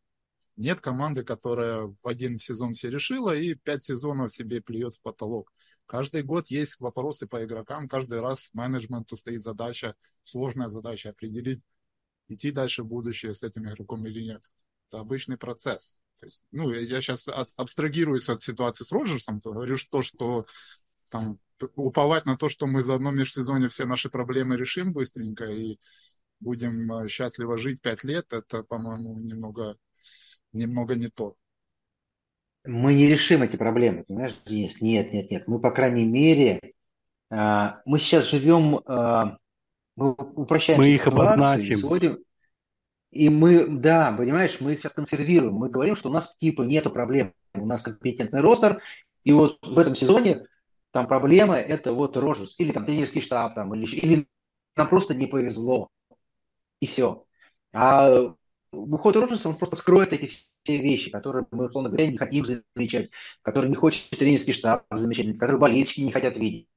Нет 0.55 0.79
команды, 0.79 1.23
которая 1.23 1.87
в 1.87 2.07
один 2.07 2.39
сезон 2.39 2.73
все 2.73 2.89
решила 2.89 3.35
и 3.35 3.55
пять 3.55 3.83
сезонов 3.83 4.33
себе 4.33 4.61
плюет 4.61 4.95
в 4.95 5.01
потолок. 5.01 5.51
Каждый 5.85 6.23
год 6.23 6.47
есть 6.47 6.79
вопросы 6.79 7.27
по 7.27 7.43
игрокам, 7.43 7.89
каждый 7.89 8.21
раз 8.21 8.49
менеджменту 8.53 9.17
стоит 9.17 9.41
задача, 9.41 9.95
сложная 10.23 10.69
задача 10.69 11.09
определить, 11.09 11.61
идти 12.29 12.51
дальше 12.51 12.83
в 12.83 12.87
будущее 12.87 13.33
с 13.33 13.43
этим 13.43 13.67
игроком 13.67 14.05
или 14.05 14.21
нет. 14.21 14.41
Это 14.87 15.01
обычный 15.01 15.37
процесс. 15.37 16.01
То 16.21 16.27
есть, 16.27 16.43
ну, 16.51 16.71
я 16.71 17.01
сейчас 17.01 17.27
от, 17.27 17.49
абстрагируюсь 17.55 18.29
от 18.29 18.41
ситуации 18.41 18.83
с 18.83 18.91
Роджерсом, 18.91 19.41
то 19.41 19.51
говорю, 19.51 19.75
что, 19.75 20.01
что 20.03 20.45
там 21.09 21.39
уповать 21.75 22.25
на 22.25 22.37
то, 22.37 22.47
что 22.47 22.67
мы 22.67 22.83
за 22.83 22.95
одно 22.95 23.11
межсезонье 23.11 23.67
все 23.67 23.85
наши 23.85 24.09
проблемы 24.09 24.55
решим 24.55 24.93
быстренько 24.93 25.45
и 25.45 25.77
будем 26.39 26.91
э, 26.93 27.07
счастливо 27.07 27.57
жить 27.57 27.81
пять 27.81 28.03
лет, 28.03 28.31
это, 28.31 28.63
по-моему, 28.63 29.19
немного, 29.19 29.77
немного 30.53 30.95
не 30.95 31.09
то 31.09 31.35
мы 32.63 32.93
не 32.93 33.07
решим 33.07 33.41
эти 33.41 33.55
проблемы, 33.55 34.03
понимаешь, 34.03 34.35
Денис? 34.45 34.81
Нет, 34.81 35.11
нет, 35.13 35.31
нет. 35.31 35.47
Мы, 35.47 35.59
по 35.59 35.71
крайней 35.71 36.05
мере, 36.05 36.59
а, 37.31 37.81
мы 37.85 37.97
сейчас 37.99 38.29
живем, 38.29 38.81
а, 38.85 39.37
мы 39.95 40.11
упрощаем 40.11 40.79
Мы 40.79 40.89
их 40.89 41.07
обозначим. 41.07 41.77
Сводим, 41.77 42.19
и 43.11 43.29
мы, 43.29 43.67
да, 43.67 44.15
понимаешь, 44.17 44.59
мы 44.61 44.73
их 44.73 44.79
сейчас 44.81 44.93
консервируем. 44.93 45.53
Мы 45.53 45.69
говорим, 45.69 45.95
что 45.95 46.09
у 46.09 46.13
нас 46.13 46.35
типа 46.39 46.63
нету 46.63 46.89
проблем. 46.89 47.33
У 47.53 47.65
нас 47.65 47.81
компетентный 47.81 48.41
ростер, 48.41 48.81
и 49.23 49.33
вот 49.33 49.59
в 49.61 49.77
этом 49.77 49.95
сезоне 49.95 50.47
там 50.91 51.07
проблема 51.07 51.57
это 51.57 51.93
вот 51.93 52.17
Рожес, 52.17 52.59
или 52.59 52.71
там 52.71 52.85
тренерский 52.85 53.21
штаб, 53.21 53.55
там, 53.55 53.73
или, 53.75 53.85
или 53.95 54.27
нам 54.75 54.89
просто 54.89 55.13
не 55.13 55.27
повезло. 55.27 55.89
И 56.79 56.87
все. 56.87 57.25
А 57.73 58.33
уход 58.71 59.15
Роджерса, 59.15 59.49
он 59.49 59.57
просто 59.57 59.75
вскроет 59.75 60.13
эти 60.13 60.27
все 60.27 60.77
вещи, 60.77 61.11
которые 61.11 61.45
мы, 61.51 61.67
условно 61.67 61.89
говоря, 61.89 62.07
не 62.07 62.17
хотим 62.17 62.45
замечать, 62.45 63.09
которые 63.41 63.69
не 63.69 63.75
хочет 63.75 64.09
тренерский 64.09 64.53
штаб 64.53 64.85
замечать, 64.89 65.37
которые 65.37 65.59
болельщики 65.59 66.01
не 66.01 66.11
хотят 66.11 66.37
видеть. 66.37 66.67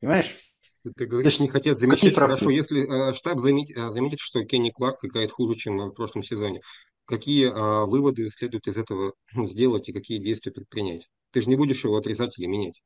Понимаешь? 0.00 0.47
Ты 0.96 1.06
говоришь, 1.06 1.40
не 1.40 1.48
хотят 1.48 1.78
замечать. 1.78 2.14
Хорошо, 2.14 2.50
если 2.50 3.10
э, 3.10 3.14
штаб 3.14 3.40
заметит, 3.40 3.76
э, 3.76 3.90
заметит, 3.90 4.18
что 4.20 4.44
Кенни 4.44 4.70
Кларк 4.70 5.04
играет 5.04 5.32
хуже, 5.32 5.54
чем 5.54 5.78
в 5.78 5.92
прошлом 5.92 6.22
сезоне, 6.22 6.60
какие 7.04 7.46
э, 7.46 7.86
выводы 7.86 8.30
следует 8.30 8.66
из 8.66 8.76
этого 8.76 9.14
сделать 9.44 9.88
и 9.88 9.92
какие 9.92 10.18
действия 10.18 10.52
предпринять? 10.52 11.08
Ты 11.32 11.40
же 11.40 11.48
не 11.48 11.56
будешь 11.56 11.84
его 11.84 11.96
отрезать 11.96 12.38
или 12.38 12.46
менять. 12.46 12.80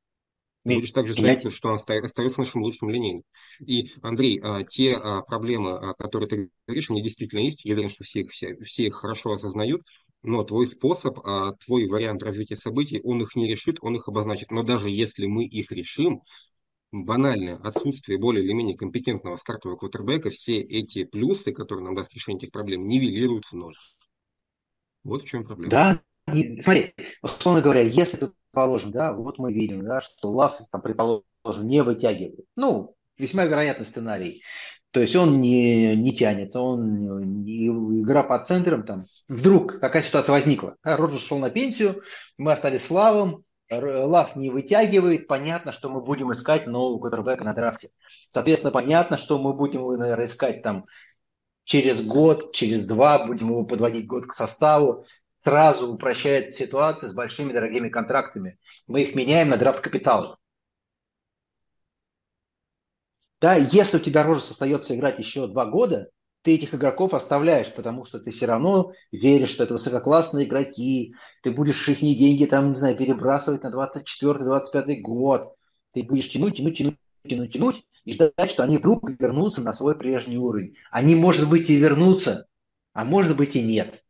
Ты 0.65 0.77
будешь 0.77 0.93
также 0.93 1.15
знать, 1.15 1.53
что 1.53 1.71
он 1.71 1.75
остается 1.75 2.39
нашим 2.39 2.63
лучшим 2.63 2.89
линейным. 2.89 3.25
И, 3.67 3.91
Андрей, 4.01 4.41
те 4.71 4.97
проблемы, 5.27 5.93
которые 5.99 6.29
ты 6.29 6.51
говоришь, 6.69 6.89
они 6.89 7.03
действительно 7.03 7.41
есть. 7.41 7.65
Я 7.65 7.75
уверен, 7.75 7.91
что 7.91 8.05
все 8.05 8.21
их, 8.21 8.31
все, 8.31 8.57
все 8.63 8.85
их 8.85 8.95
хорошо 8.95 9.33
осознают. 9.33 9.83
Но 10.23 10.45
твой 10.45 10.69
способ, 10.69 11.19
твой 11.65 11.89
вариант 11.89 12.23
развития 12.23 12.55
событий, 12.55 13.01
он 13.03 13.21
их 13.23 13.35
не 13.35 13.49
решит, 13.49 13.79
он 13.81 13.97
их 13.97 14.07
обозначит. 14.07 14.53
Но 14.53 14.63
даже 14.63 14.89
если 14.89 15.27
мы 15.27 15.45
их 15.47 15.73
решим, 15.73 16.23
банальное 16.93 17.57
отсутствие 17.57 18.19
более 18.19 18.45
или 18.45 18.53
менее 18.53 18.77
компетентного 18.77 19.37
стартового 19.37 19.79
квотербека, 19.79 20.31
все 20.31 20.61
эти 20.61 21.05
плюсы, 21.05 21.53
которые 21.53 21.85
нам 21.85 21.95
даст 21.95 22.15
решение 22.15 22.39
этих 22.39 22.53
проблем, 22.53 22.87
нивелируют 22.87 23.47
в 23.47 23.55
ноль. 23.55 23.75
Вот 25.03 25.23
в 25.23 25.27
чем 25.27 25.45
проблема. 25.45 25.71
Да, 25.71 26.01
смотри, 26.27 26.95
условно 27.23 27.63
говоря, 27.63 27.81
если 27.81 28.31
предположим, 28.53 28.93
да, 28.93 29.13
вот 29.13 29.39
мы 29.39 29.53
видим, 29.53 29.85
да, 29.85 30.01
что 30.01 30.31
Лав, 30.31 30.61
там, 30.71 30.83
предположим, 30.83 31.25
не 31.63 31.83
вытягивает. 31.83 32.45
Ну, 32.55 32.95
весьма 33.17 33.45
вероятный 33.47 33.87
сценарий. 33.87 34.43
То 34.91 35.01
есть 35.01 35.17
он 35.17 35.41
не, 35.41 35.97
не 35.97 36.15
тянет, 36.15 36.55
он 36.55 37.43
не, 37.45 37.69
игра 37.69 38.23
под 38.23 38.47
центром, 38.47 38.85
там, 38.85 39.05
вдруг 39.27 39.81
такая 39.81 40.03
ситуация 40.03 40.33
возникла. 40.33 40.77
Да, 40.85 40.99
Роджерс 40.99 41.25
шел 41.25 41.39
на 41.39 41.49
пенсию, 41.49 42.03
мы 42.37 42.53
остались 42.53 42.83
с 42.83 42.91
Лавом, 42.91 43.45
Лав 43.81 44.37
не 44.37 44.51
вытягивает, 44.51 45.27
понятно, 45.27 45.73
что 45.73 45.89
мы 45.89 46.03
будем 46.03 46.31
искать 46.33 46.67
нового 46.67 46.99
квотербека 46.99 47.45
на 47.45 47.55
драфте. 47.55 47.91
Соответственно, 48.29 48.71
понятно, 48.71 49.17
что 49.17 49.39
мы 49.39 49.55
будем, 49.55 49.87
наверное, 49.97 50.27
искать 50.27 50.63
там 50.63 50.87
через 51.65 52.05
год, 52.05 52.53
через 52.53 52.87
два, 52.87 53.25
будем 53.25 53.49
его 53.49 53.65
подводить 53.65 54.07
год 54.07 54.27
к 54.27 54.33
составу 54.33 55.07
сразу 55.45 55.93
упрощает 55.93 56.53
ситуацию 56.53 57.11
с 57.11 57.15
большими 57.15 57.53
дорогими 57.53 57.89
контрактами. 57.89 58.59
Мы 58.87 59.03
их 59.03 59.15
меняем 59.15 59.49
на 59.49 59.57
драфт 59.57 59.81
капитал. 59.81 60.39
Да, 63.41 63.57
если 63.57 63.97
у 63.97 64.01
тебя 64.01 64.23
Рожес 64.23 64.51
остается 64.51 64.95
играть 64.95 65.19
еще 65.19 65.49
два 65.49 65.67
года, 65.67 66.11
ты 66.43 66.55
этих 66.55 66.75
игроков 66.75 67.15
оставляешь, 67.15 67.73
потому 67.73 68.05
что 68.05 68.19
ты 68.19 68.31
все 68.31 68.47
равно 68.47 68.93
веришь, 69.13 69.51
что 69.51 69.65
это 69.65 69.75
высококлассные 69.75 70.47
игроки, 70.47 71.15
ты 71.43 71.53
будешь 71.53 71.89
их 71.89 72.01
деньги 72.01 72.47
там, 72.47 72.71
не 72.71 72.75
знаю, 72.75 72.97
перебрасывать 72.97 73.63
на 73.63 73.71
24-25 73.71 75.01
год, 75.01 75.55
ты 75.93 76.03
будешь 76.03 76.29
тянуть, 76.31 76.57
тянуть, 76.57 76.79
тянуть, 76.79 76.97
тянуть, 77.29 77.53
тянуть, 77.53 77.87
и 78.05 78.13
ждать, 78.13 78.51
что 78.51 78.65
они 78.65 78.79
вдруг 78.79 79.09
вернутся 79.21 79.63
на 79.63 79.73
свой 79.73 79.97
прежний 79.97 80.37
уровень. 80.37 80.77
Они, 80.91 81.15
может 81.15 81.49
быть, 81.49 81.71
и 81.71 81.77
вернутся, 81.77 82.49
а 82.93 83.05
может 83.05 83.37
быть 83.37 83.55
и 83.55 83.63
нет. 83.63 84.05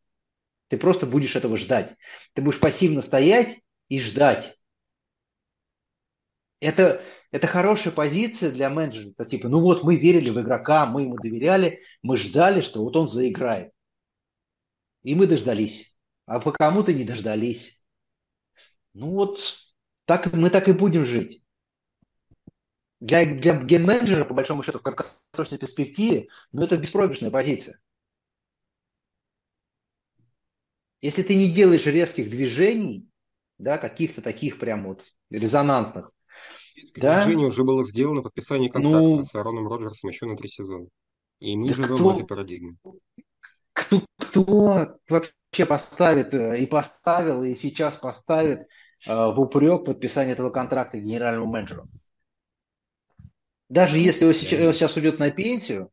Ты 0.69 0.79
просто 0.79 1.05
будешь 1.05 1.37
этого 1.37 1.57
ждать. 1.59 1.95
Ты 2.33 2.41
будешь 2.41 2.59
пассивно 2.59 3.03
стоять 3.03 3.61
и 3.89 4.01
ждать. 4.01 4.59
Это, 6.61 7.03
это 7.33 7.47
хорошая 7.47 7.95
позиция 7.95 8.53
для 8.53 8.69
менеджера. 8.69 9.25
Типа, 9.25 9.49
ну 9.49 9.61
вот 9.61 9.83
мы 9.83 9.97
верили 9.97 10.29
в 10.29 10.41
игрока, 10.41 10.85
мы 10.87 11.03
ему 11.03 11.17
доверяли, 11.17 11.83
мы 12.03 12.19
ждали, 12.19 12.61
что 12.61 12.85
вот 12.85 12.95
он 12.95 13.09
заиграет. 13.09 13.73
И 15.03 15.15
мы 15.15 15.27
дождались. 15.27 15.99
А 16.27 16.39
по 16.41 16.53
кому-то 16.53 16.93
не 16.93 17.05
дождались. 17.05 17.85
Ну 18.93 19.11
вот 19.13 19.41
так, 20.05 20.31
мы 20.35 20.51
так 20.51 20.69
и 20.69 20.73
будем 20.73 21.07
жить. 21.07 21.45
Для, 23.01 23.25
для 23.25 23.59
ген-менеджера, 23.61 24.25
по 24.25 24.35
большому 24.35 24.63
счету, 24.63 24.79
в 24.79 24.83
краткосрочной 24.83 25.59
перспективе, 25.59 26.29
ну 26.53 26.63
это 26.63 26.77
беспроигрышная 26.77 27.31
позиция. 27.31 27.81
Если 31.01 31.23
ты 31.23 31.35
не 31.35 31.53
делаешь 31.53 31.87
резких 31.87 32.31
движений, 32.31 33.09
да, 33.59 33.79
каких-то 33.79 34.21
таких 34.21 34.59
прям 34.61 34.85
вот 34.85 35.05
резонансных, 35.31 36.13
да? 36.97 37.25
движение 37.25 37.49
уже 37.49 37.65
было 37.65 37.85
сделано 37.85 38.23
подписание 38.23 38.71
контракта 38.71 39.01
ну, 39.01 39.25
с 39.25 39.35
Аароном 39.35 39.69
Роджерсом 39.69 40.11
еще 40.11 40.27
на 40.27 40.37
три 40.37 40.49
сезона. 40.49 40.87
И 41.41 41.57
мы 41.57 41.69
да 41.69 41.75
живем 41.75 41.97
кто, 41.97 42.09
в 42.09 42.17
этой 42.17 42.27
парадигме. 42.27 42.77
Кто, 43.73 44.03
кто 44.19 44.99
вообще 45.09 45.67
поставит 45.67 46.35
э, 46.35 46.61
и 46.61 46.67
поставил, 46.67 47.43
и 47.43 47.55
сейчас 47.55 47.97
поставит 47.97 48.61
э, 49.07 49.13
в 49.13 49.41
упрек 49.41 49.85
подписание 49.85 50.35
этого 50.35 50.51
контракта 50.51 50.99
генеральному 50.99 51.47
менеджеру. 51.47 51.89
Даже 53.69 53.99
если 53.99 54.27
он 54.27 54.35
сейчас, 54.35 54.67
он 54.67 54.73
сейчас 54.73 54.97
уйдет 54.97 55.19
на 55.19 55.31
пенсию, 55.31 55.91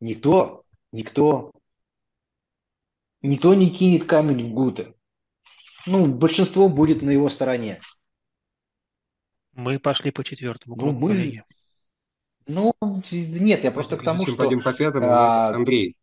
никто, 0.00 0.64
никто, 0.92 1.52
никто 3.20 3.52
не 3.54 3.70
кинет 3.70 4.04
камень 4.04 4.50
в 4.50 4.54
Гуте. 4.54 4.94
Ну, 5.86 6.06
большинство 6.06 6.68
будет 6.68 7.02
на 7.02 7.10
его 7.10 7.28
стороне. 7.28 7.80
Мы 9.54 9.78
пошли 9.78 10.10
по 10.10 10.24
четвертому 10.24 10.76
Ну, 10.76 10.82
кругу, 10.82 10.98
мы- 10.98 11.08
коллеги. 11.08 11.44
Ну, 12.46 12.74
нет, 13.10 13.64
я 13.64 13.70
просто 13.70 13.96
к 13.96 14.00
Прежде 14.00 14.10
тому, 14.12 14.24
чем 14.26 14.34
что... 14.34 14.42
пойдем 14.42 14.60
по 14.62 14.72
пятому, 14.74 15.06
а, 15.08 15.54
Андрей. 15.54 15.96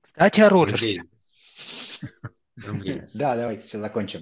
Кстати, 0.00 0.40
о 0.40 0.48
Роджерсе. 0.48 1.02
Да, 3.14 3.36
давайте 3.36 3.62
все 3.62 3.78
закончим. 3.78 4.20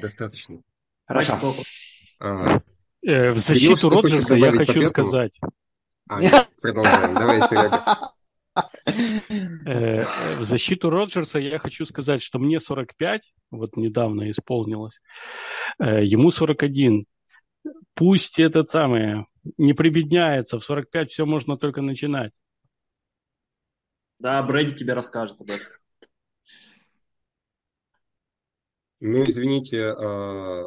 достаточно. 0.00 0.62
Хорошо. 1.06 1.54
А, 2.18 2.62
Э, 3.06 3.32
в 3.32 3.38
защиту 3.38 3.90
Роджерса 3.90 4.34
я 4.34 4.50
хочу 4.52 4.82
сказать, 4.86 5.32
а, 6.08 6.20
продолжаем. 6.62 7.14
Давай 7.14 7.36
еще 7.36 7.70
э, 9.66 10.36
в 10.36 10.44
защиту 10.44 10.88
Роджерса 10.88 11.38
я 11.38 11.58
хочу 11.58 11.84
сказать, 11.84 12.22
что 12.22 12.38
мне 12.38 12.60
45, 12.60 13.34
вот 13.50 13.76
недавно 13.76 14.30
исполнилось, 14.30 15.00
э, 15.78 16.02
ему 16.04 16.30
41. 16.30 17.04
Пусть 17.94 18.38
этот 18.38 18.70
самый 18.70 19.26
не 19.56 19.72
прибедняется, 19.72 20.58
в 20.58 20.64
45 20.64 21.10
все 21.10 21.26
можно 21.26 21.56
только 21.56 21.82
начинать. 21.82 22.32
Да, 24.18 24.42
Брэди 24.42 24.74
тебе 24.74 24.94
расскажет 24.94 25.40
об 25.40 25.50
этом. 25.50 25.66
Ну, 29.00 29.22
извините, 29.24 29.92
а, 29.92 30.66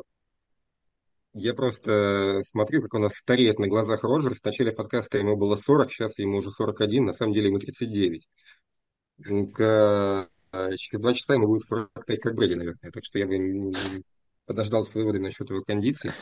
я 1.33 1.53
просто 1.53 2.41
смотрю, 2.47 2.81
как 2.83 2.93
у 2.93 2.99
нас 2.99 3.13
стареет 3.15 3.59
на 3.59 3.67
глазах 3.67 4.03
Роджерс. 4.03 4.39
В 4.39 4.45
начале 4.45 4.71
подкаста 4.71 5.17
ему 5.17 5.35
было 5.35 5.55
40, 5.55 5.91
сейчас 5.91 6.17
ему 6.19 6.37
уже 6.37 6.51
41, 6.51 7.05
на 7.05 7.13
самом 7.13 7.33
деле 7.33 7.47
ему 7.47 7.59
39. 7.59 8.27
К- 9.53 10.29
а, 10.51 10.75
Через 10.77 11.01
два 11.01 11.13
часа 11.13 11.33
ему 11.33 11.47
будет 11.47 11.63
45, 11.63 12.19
как 12.19 12.35
Брэди, 12.35 12.53
наверное. 12.55 12.91
Так 12.91 13.03
что 13.03 13.19
я 13.19 13.27
бы 13.27 13.73
подождал 14.45 14.85
с 14.85 14.93
выводами 14.95 15.25
насчет 15.25 15.49
его 15.49 15.63
кондиции. 15.63 16.13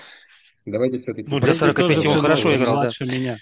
Давайте 0.65 0.99
все-таки... 0.99 1.29
Ну, 1.29 1.39
для 1.39 1.53
45 1.53 1.95
тоже 1.95 2.09
он 2.09 2.19
хорошо 2.19 2.55
играл, 2.55 2.81
да. 2.81 3.05
меня. 3.05 3.37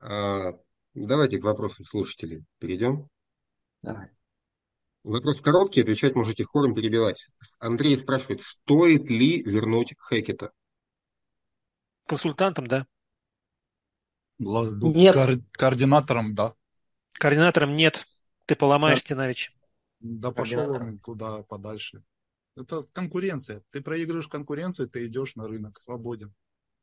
А, 0.00 0.52
Давайте 0.94 1.38
к 1.38 1.44
вопросам 1.44 1.84
слушателей 1.84 2.44
перейдем. 2.58 3.08
Давай. 3.82 4.10
Вопрос 5.04 5.40
короткий, 5.40 5.82
отвечать 5.82 6.16
можете 6.16 6.44
хором 6.44 6.74
перебивать. 6.74 7.28
Андрей 7.60 7.96
спрашивает, 7.96 8.40
стоит 8.40 9.08
ли 9.10 9.42
вернуть 9.42 9.94
Хекета? 10.08 10.50
Консультантом, 12.06 12.66
да. 12.66 12.86
Нет. 14.38 15.14
коор- 15.14 15.40
координатором, 15.52 16.34
да. 16.34 16.54
Координатором 17.12 17.74
нет. 17.74 18.06
Ты 18.46 18.56
поломаешь 18.56 19.00
Стенович. 19.00 19.52
Да 20.00 20.30
пошел 20.30 20.70
он 20.70 20.98
куда 20.98 21.42
подальше. 21.42 22.02
Это 22.58 22.82
конкуренция. 22.92 23.62
Ты 23.70 23.80
проигрываешь 23.80 24.26
конкуренцию, 24.26 24.88
ты 24.88 25.06
идешь 25.06 25.36
на 25.36 25.46
рынок, 25.46 25.78
свободен. 25.80 26.34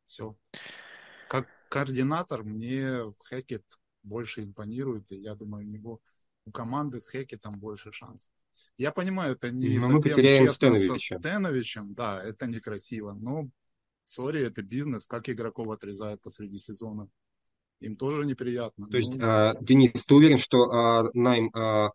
Все. 0.05 0.38
Как 1.30 1.47
координатор 1.69 2.43
мне 2.43 3.13
Хекет 3.30 3.63
больше 4.03 4.43
импонирует, 4.43 5.11
и 5.11 5.17
я 5.17 5.36
думаю, 5.36 5.67
у 5.67 5.69
него 5.69 5.99
у 6.45 6.51
команды 6.51 7.01
с 7.01 7.09
Хекетом 7.09 7.59
больше 7.59 7.91
шансов. 7.91 8.32
Я 8.78 8.91
понимаю, 8.91 9.34
это 9.34 9.51
не 9.51 9.78
Но 9.80 9.89
мы 9.89 9.99
совсем 9.99 10.15
честно 10.17 10.53
Стеновича. 10.53 10.97
со 10.97 11.19
Стеновичем, 11.19 11.93
да, 11.93 12.23
это 12.23 12.47
некрасиво, 12.47 13.13
но 13.13 13.49
сори, 14.03 14.45
это 14.45 14.61
бизнес, 14.61 15.07
как 15.07 15.30
игроков 15.30 15.69
отрезают 15.69 16.21
посреди 16.21 16.57
сезона. 16.57 17.09
Им 17.82 17.97
тоже 17.97 18.26
неприятно. 18.26 18.88
То 18.88 18.97
есть, 18.97 19.13
Ну, 19.13 19.19
а, 19.21 19.55
Денис, 19.59 20.05
ты 20.05 20.15
уверен, 20.15 20.38
что 20.38 20.71
а, 20.71 21.09
найм 21.13 21.51
а, 21.53 21.89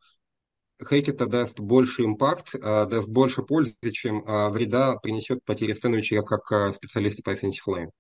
Хекета 0.88 1.26
даст 1.26 1.60
больше 1.60 2.04
импакт, 2.04 2.54
а, 2.54 2.86
даст 2.86 3.08
больше 3.08 3.42
пользы, 3.42 3.74
чем 3.92 4.24
а, 4.26 4.50
вреда 4.50 4.96
принесет 4.96 5.44
потеря 5.44 5.74
Становича 5.74 6.22
как 6.22 6.50
а, 6.52 6.72
специалиста 6.72 7.22
по 7.22 7.34
offensive 7.34 7.66
line? 7.68 7.90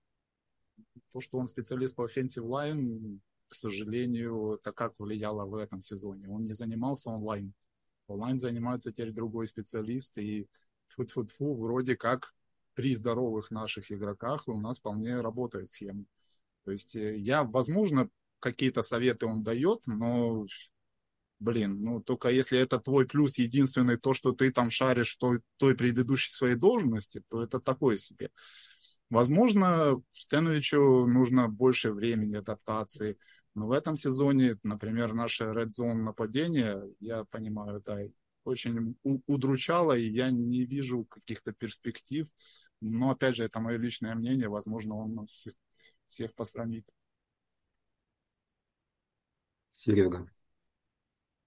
то, 1.12 1.20
что 1.20 1.38
он 1.38 1.46
специалист 1.46 1.94
по 1.94 2.06
offensive 2.06 2.46
line, 2.46 3.18
к 3.48 3.54
сожалению, 3.54 4.54
это 4.54 4.72
как 4.72 4.94
влияло 4.98 5.44
в 5.44 5.54
этом 5.54 5.80
сезоне. 5.82 6.28
Он 6.28 6.44
не 6.44 6.52
занимался 6.52 7.10
онлайн. 7.10 7.52
Онлайн 8.06 8.38
занимается 8.38 8.92
теперь 8.92 9.12
другой 9.12 9.46
специалист, 9.46 10.16
и 10.18 10.48
тьфу-тьфу-тьфу, 10.88 11.54
вроде 11.54 11.96
как 11.96 12.32
при 12.74 12.94
здоровых 12.94 13.50
наших 13.50 13.90
игроках 13.92 14.48
у 14.48 14.58
нас 14.58 14.78
вполне 14.78 15.20
работает 15.20 15.68
схема. 15.68 16.04
То 16.64 16.70
есть 16.70 16.94
э, 16.94 17.16
я, 17.18 17.44
возможно, 17.44 18.08
какие-то 18.38 18.82
советы 18.82 19.26
он 19.26 19.42
дает, 19.42 19.86
но, 19.86 20.46
блин, 21.40 21.82
ну 21.82 22.00
только 22.00 22.28
если 22.28 22.58
это 22.58 22.78
твой 22.78 23.06
плюс 23.06 23.38
единственный, 23.38 23.96
то, 23.96 24.14
что 24.14 24.32
ты 24.32 24.52
там 24.52 24.70
шаришь 24.70 25.14
в 25.14 25.18
той, 25.18 25.40
той 25.56 25.74
предыдущей 25.74 26.32
своей 26.32 26.54
должности, 26.54 27.22
то 27.28 27.42
это 27.42 27.60
такое 27.60 27.96
себе. 27.96 28.30
Возможно, 29.08 30.00
Стеновичу 30.12 31.06
нужно 31.06 31.48
больше 31.48 31.92
времени 31.92 32.36
адаптации. 32.36 33.18
Но 33.56 33.66
в 33.66 33.72
этом 33.72 33.96
сезоне, 33.96 34.58
например, 34.62 35.12
наше 35.14 35.44
Red 35.44 35.70
Zone 35.70 35.94
нападение, 35.94 36.80
я 37.00 37.24
понимаю, 37.24 37.82
да, 37.84 37.98
очень 38.44 38.96
удручало, 39.02 39.98
и 39.98 40.08
я 40.08 40.30
не 40.30 40.64
вижу 40.64 41.04
каких-то 41.04 41.52
перспектив. 41.52 42.28
Но, 42.80 43.10
опять 43.10 43.34
же, 43.34 43.44
это 43.44 43.58
мое 43.60 43.76
личное 43.76 44.14
мнение. 44.14 44.48
Возможно, 44.48 44.94
он 44.94 45.26
всех 46.06 46.34
посрамит. 46.34 46.86
Серега. 49.72 50.30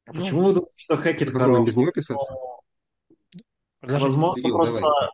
А 0.06 0.12
Ну, 0.12 0.18
почему 0.18 0.44
вы 0.44 0.54
думаете, 0.54 0.74
что 0.76 0.98
Хекет 0.98 1.30
хорош? 1.32 1.66
без 1.68 1.76
него 1.76 1.92
писаться? 1.92 2.34
Возможно, 3.82 4.34
Кирилл, 4.36 4.56
просто... 4.58 4.80
давай. 4.80 5.10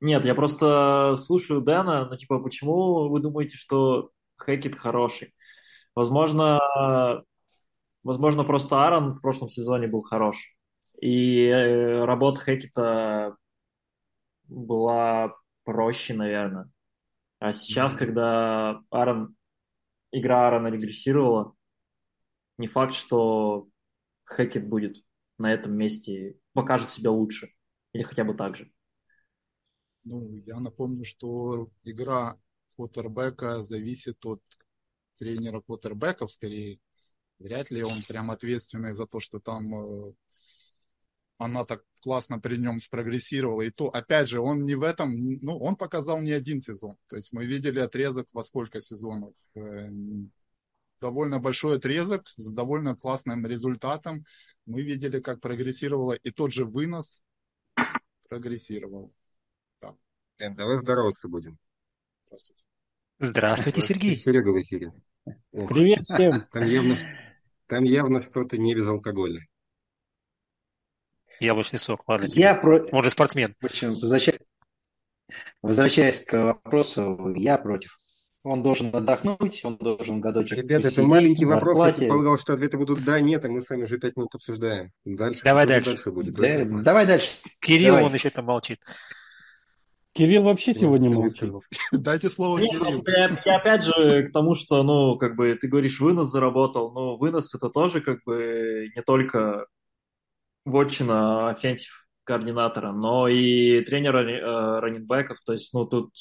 Нет, 0.00 0.24
я 0.24 0.34
просто 0.34 1.16
слушаю 1.16 1.60
Дэна, 1.60 2.06
но 2.06 2.16
типа, 2.16 2.38
почему 2.38 3.08
вы 3.08 3.20
думаете, 3.20 3.56
что 3.56 4.10
Хекет 4.44 4.76
хороший? 4.76 5.34
Возможно, 5.94 6.60
возможно, 8.04 8.44
просто 8.44 8.76
Аарон 8.76 9.10
в 9.12 9.20
прошлом 9.20 9.48
сезоне 9.48 9.88
был 9.88 10.02
хорош. 10.02 10.54
И 11.00 11.46
э, 11.46 12.04
работа 12.04 12.40
Хекета 12.40 13.36
была 14.44 15.34
проще, 15.64 16.14
наверное. 16.14 16.70
А 17.40 17.52
сейчас, 17.52 17.92
Мгм. 17.92 17.98
когда 17.98 18.80
Аарон, 18.90 19.36
игра 20.12 20.46
Аарона 20.46 20.68
регрессировала, 20.68 21.54
не 22.56 22.66
факт, 22.66 22.94
что 22.94 23.66
Хекет 24.34 24.68
будет 24.68 25.04
на 25.38 25.52
этом 25.52 25.76
месте, 25.76 26.38
покажет 26.52 26.90
себя 26.90 27.10
лучше. 27.10 27.52
Или 27.92 28.02
хотя 28.02 28.24
бы 28.24 28.34
так 28.34 28.56
же. 28.56 28.70
Ну, 30.04 30.34
я 30.46 30.58
напомню, 30.60 31.04
что 31.04 31.68
игра 31.84 32.38
квотербека 32.76 33.62
зависит 33.62 34.24
от 34.24 34.42
тренера 35.18 35.60
квотербеков 35.60 36.32
скорее. 36.32 36.80
Вряд 37.38 37.70
ли 37.70 37.82
он 37.82 38.02
прям 38.06 38.30
ответственный 38.30 38.94
за 38.94 39.06
то, 39.06 39.20
что 39.20 39.38
там 39.38 39.74
э, 39.74 40.14
она 41.38 41.64
так 41.64 41.84
классно 42.02 42.40
при 42.40 42.56
нем 42.56 42.80
спрогрессировала. 42.80 43.62
И 43.62 43.70
то, 43.70 43.88
опять 43.88 44.28
же, 44.28 44.40
он 44.40 44.64
не 44.64 44.74
в 44.74 44.82
этом, 44.82 45.12
ну, 45.40 45.58
он 45.58 45.76
показал 45.76 46.20
не 46.20 46.32
один 46.32 46.60
сезон. 46.60 46.96
То 47.08 47.16
есть 47.16 47.32
мы 47.32 47.46
видели 47.46 47.78
отрезок 47.78 48.26
во 48.32 48.42
сколько 48.42 48.80
сезонов. 48.80 49.34
Довольно 51.00 51.38
большой 51.38 51.76
отрезок 51.76 52.26
с 52.36 52.50
довольно 52.50 52.96
классным 52.96 53.46
результатом. 53.46 54.24
Мы 54.66 54.82
видели, 54.82 55.20
как 55.20 55.40
прогрессировала 55.40 56.12
и 56.12 56.30
тот 56.30 56.52
же 56.52 56.64
вынос 56.64 57.22
прогрессировал. 58.28 59.12
Э, 60.38 60.50
Давай 60.50 60.76
здороваться 60.78 61.28
будем. 61.28 61.58
Здравствуйте. 62.26 62.64
Здравствуйте, 63.18 63.80
Сергей. 63.82 64.16
Серега 64.16 64.50
в 64.50 64.62
эфире. 64.62 64.92
Ох, 65.52 65.68
Привет 65.68 66.04
всем. 66.04 66.42
Там 66.52 66.64
явно, 66.64 66.96
там 67.66 67.84
явно 67.84 68.20
что-то 68.20 68.56
не 68.56 68.74
безалкогольное. 68.74 69.46
Яблочный 71.40 71.78
сок, 71.78 72.06
ладно 72.08 72.28
тебе. 72.28 72.42
Я 72.42 72.54
про... 72.54 72.84
Он 72.92 73.04
же 73.04 73.10
спортсмен. 73.10 73.54
В 73.60 73.66
общем, 73.66 73.94
возвращаясь, 73.94 74.48
возвращаясь 75.62 76.24
к 76.24 76.32
вопросу, 76.32 77.34
я 77.34 77.58
против. 77.58 77.98
Он 78.44 78.62
должен 78.62 78.94
отдохнуть, 78.94 79.60
он 79.64 79.76
должен 79.76 80.20
годочек 80.20 80.58
Ребята, 80.58 80.88
это 80.88 80.96
посидеть 80.96 81.08
маленький 81.08 81.44
на 81.44 81.54
вопрос. 81.54 81.76
Я 81.76 81.84
зарплате. 81.84 81.98
предполагал, 81.98 82.38
что 82.38 82.52
ответы 82.54 82.78
будут 82.78 83.04
да, 83.04 83.20
нет, 83.20 83.44
а 83.44 83.48
мы 83.48 83.60
с 83.60 83.68
вами 83.68 83.82
уже 83.82 83.98
пять 83.98 84.16
минут 84.16 84.34
обсуждаем. 84.34 84.92
Дальше, 85.04 85.42
Давай 85.44 85.66
дальше. 85.66 85.90
дальше 85.90 86.10
будет. 86.12 86.34
Да, 86.34 86.82
давай 86.82 87.06
дальше. 87.06 87.40
Кирилл, 87.60 87.94
Давай. 87.94 88.04
он 88.04 88.14
еще 88.14 88.30
там 88.30 88.44
молчит. 88.44 88.78
Кирилл 90.12 90.44
вообще 90.44 90.72
сегодня 90.72 91.10
молчит. 91.10 91.52
Дайте 91.92 92.30
слово 92.30 92.58
Нет, 92.58 92.70
Кириллу. 92.70 92.84
просто 92.84 93.10
я, 93.10 93.38
я 93.44 93.56
опять 93.56 93.84
же 93.84 94.26
к 94.28 94.32
тому, 94.32 94.54
что, 94.54 94.82
ну, 94.82 95.16
как 95.16 95.36
бы, 95.36 95.56
ты 95.60 95.68
говоришь, 95.68 96.00
вынос 96.00 96.30
заработал, 96.30 96.92
но 96.92 97.16
вынос 97.16 97.54
это 97.54 97.68
тоже, 97.70 98.00
как 98.00 98.22
бы, 98.24 98.88
не 98.94 99.02
только 99.02 99.66
вотчина 100.64 101.50
offensive 101.50 102.06
координатора, 102.24 102.92
но 102.92 103.26
и 103.28 103.80
тренера 103.82 104.18
э, 104.18 104.80
раннинбеков, 104.80 105.38
то 105.44 105.52
есть, 105.52 105.72
ну, 105.72 105.86
тут... 105.86 106.12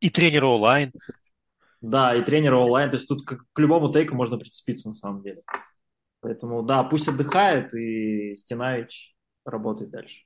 И 0.00 0.10
тренера 0.10 0.46
онлайн. 0.46 0.92
Да, 1.80 2.14
и 2.14 2.24
тренера 2.24 2.56
онлайн, 2.56 2.90
то 2.90 2.96
есть 2.96 3.08
тут 3.08 3.24
к, 3.24 3.44
к 3.52 3.58
любому 3.58 3.92
тейку 3.92 4.14
можно 4.14 4.36
прицепиться 4.36 4.88
на 4.88 4.94
самом 4.94 5.22
деле. 5.22 5.42
Поэтому, 6.20 6.62
да, 6.62 6.82
пусть 6.82 7.08
отдыхает, 7.08 7.72
и 7.74 8.34
Стенаевич 8.34 9.14
работает 9.44 9.90
дальше. 9.90 10.22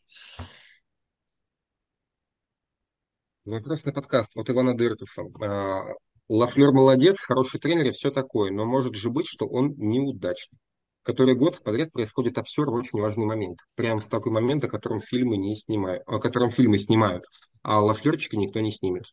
Вопрос 3.45 3.85
на 3.85 3.93
подкаст 3.93 4.31
от 4.37 4.49
Ивана 4.49 4.77
Дыртовса. 4.77 5.25
А, 5.45 5.95
Лафлер 6.29 6.73
молодец, 6.73 7.21
хороший 7.21 7.61
тренер 7.61 7.87
и 7.87 7.93
все 7.93 8.11
такое, 8.11 8.51
но 8.51 8.65
может 8.65 8.95
же 8.95 9.11
быть, 9.11 9.27
что 9.27 9.47
он 9.47 9.75
неудачный. 9.77 10.59
Который 11.03 11.35
год 11.35 11.61
подряд 11.63 11.91
происходит 11.93 12.39
обсер 12.39 12.71
в 12.71 12.75
очень 12.75 13.01
важный 13.01 13.27
момент. 13.27 13.59
Прям 13.75 13.99
в 13.99 14.09
такой 14.09 14.31
момент, 14.31 14.65
о 14.65 14.69
котором 14.69 15.01
фильмы 15.01 15.37
не 15.37 15.57
снимают, 15.57 16.05
о 16.07 16.21
котором 16.21 16.51
фильмы 16.51 16.79
снимают, 16.79 17.25
а 17.63 17.81
лафлерчика 17.81 18.37
никто 18.37 18.61
не 18.61 18.71
снимет. 18.71 19.07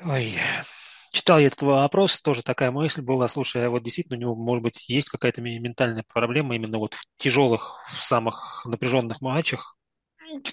Ой, 0.00 0.34
читал 1.12 1.38
я 1.38 1.46
этот 1.46 1.62
вопрос, 1.62 2.20
тоже 2.20 2.42
такая 2.42 2.70
мысль 2.70 3.00
была, 3.02 3.28
слушай, 3.28 3.64
а 3.64 3.70
вот 3.70 3.82
действительно 3.82 4.16
у 4.16 4.20
него, 4.20 4.34
может 4.34 4.62
быть, 4.62 4.88
есть 4.88 5.08
какая-то 5.08 5.40
ментальная 5.40 6.04
проблема 6.12 6.56
именно 6.56 6.78
вот 6.78 6.94
в 6.94 7.04
тяжелых, 7.16 7.80
в 7.96 8.02
самых 8.02 8.64
напряженных 8.66 9.20
матчах, 9.20 9.76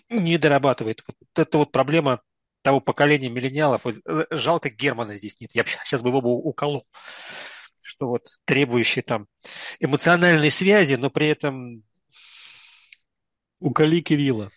не 0.09 0.37
дорабатывает. 0.37 1.03
Вот 1.07 1.17
это 1.35 1.57
вот 1.57 1.71
проблема 1.71 2.21
того 2.61 2.79
поколения 2.79 3.29
миллениалов. 3.29 3.85
Э, 3.85 4.25
жалко 4.29 4.69
Германа 4.69 5.15
здесь 5.15 5.39
нет. 5.41 5.51
Я 5.53 5.65
сейчас 5.65 6.01
бы 6.01 6.09
его 6.09 6.21
бы 6.21 6.29
уколол. 6.29 6.85
Что 7.81 8.07
вот 8.07 8.27
требующие 8.45 9.03
там 9.03 9.27
эмоциональной 9.79 10.51
связи, 10.51 10.95
но 10.95 11.09
при 11.09 11.27
этом... 11.27 11.83
Уколи 13.59 14.01
Кирилла. 14.01 14.51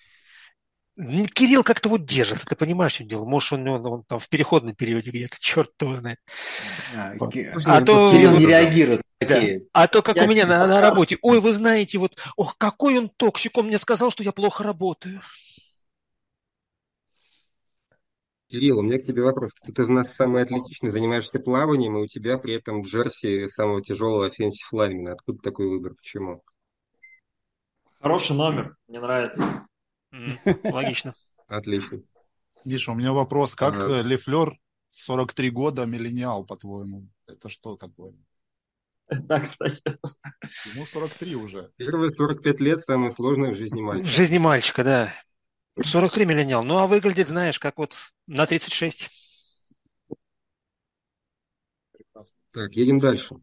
Кирилл 0.96 1.64
как-то 1.64 1.88
вот 1.88 2.04
держится, 2.04 2.46
ты 2.46 2.54
понимаешь, 2.54 2.92
что 2.92 3.04
дело? 3.04 3.24
Может, 3.24 3.54
он, 3.54 3.66
он, 3.66 3.86
он 3.86 4.04
там 4.04 4.20
в 4.20 4.28
переходном 4.28 4.76
периоде 4.76 5.10
где-то, 5.10 5.36
черт 5.40 5.70
его 5.80 5.94
знает. 5.96 6.20
А, 6.96 7.14
вот. 7.18 7.34
а 7.64 7.80
то, 7.80 8.10
Кирилл 8.10 8.38
не 8.38 8.46
реагирует. 8.46 9.02
Да. 9.20 9.42
А 9.72 9.88
то, 9.88 10.02
как 10.02 10.16
Я 10.16 10.24
у 10.24 10.26
меня 10.26 10.46
на, 10.46 10.66
на 10.66 10.80
работе. 10.80 11.18
Ой, 11.22 11.40
вы 11.40 11.52
знаете, 11.52 11.98
вот, 11.98 12.16
ох, 12.36 12.56
какой 12.58 12.98
он 12.98 13.08
toxic, 13.08 13.56
он 13.58 13.66
мне 13.66 13.78
сказал, 13.78 14.10
что 14.10 14.22
я 14.22 14.32
плохо 14.32 14.62
работаю. 14.62 15.20
Кирилл, 18.48 18.78
у 18.78 18.82
меня 18.82 18.98
к 18.98 19.02
тебе 19.02 19.22
вопрос. 19.22 19.52
Ты 19.54 19.82
из 19.82 19.88
нас 19.88 20.14
самый 20.14 20.42
атлетичный, 20.42 20.90
занимаешься 20.90 21.40
плаванием, 21.40 21.96
и 21.96 22.02
у 22.02 22.06
тебя 22.06 22.38
при 22.38 22.54
этом 22.54 22.82
джерси 22.82 23.48
самого 23.48 23.82
тяжелого 23.82 24.26
offensive 24.26 24.72
лайнмена. 24.72 25.14
Откуда 25.14 25.38
такой 25.42 25.68
выбор? 25.68 25.94
Почему? 25.94 26.42
Хороший 28.00 28.36
номер, 28.36 28.76
мне 28.86 29.00
нравится. 29.00 29.66
Логично. 30.64 31.14
Отлично. 31.46 32.02
Миша, 32.64 32.92
у 32.92 32.94
меня 32.94 33.12
вопрос. 33.12 33.54
Как 33.54 33.74
ага. 33.74 34.00
Лефлер 34.00 34.58
43 34.90 35.50
года 35.50 35.86
миллениал, 35.86 36.44
по-твоему? 36.44 37.08
Это 37.26 37.48
что 37.48 37.76
такое? 37.76 38.14
Да, 39.08 39.40
кстати. 39.40 39.82
Ему 40.72 40.86
43 40.86 41.36
уже. 41.36 41.72
Первые 41.76 42.10
45 42.10 42.60
лет 42.60 42.82
самое 42.82 43.12
сложное 43.12 43.52
в 43.52 43.56
жизни 43.56 43.80
мальчика. 43.82 44.08
В 44.08 44.10
жизни 44.10 44.38
мальчика, 44.38 44.84
да. 44.84 45.14
43 45.82 46.24
миллениал. 46.24 46.64
Ну, 46.64 46.78
а 46.78 46.86
выглядит, 46.86 47.28
знаешь, 47.28 47.58
как 47.58 47.78
вот 47.78 47.96
на 48.26 48.46
36. 48.46 49.10
Прекрасно. 51.92 52.38
Так, 52.52 52.72
едем 52.74 53.00
дальше. 53.00 53.36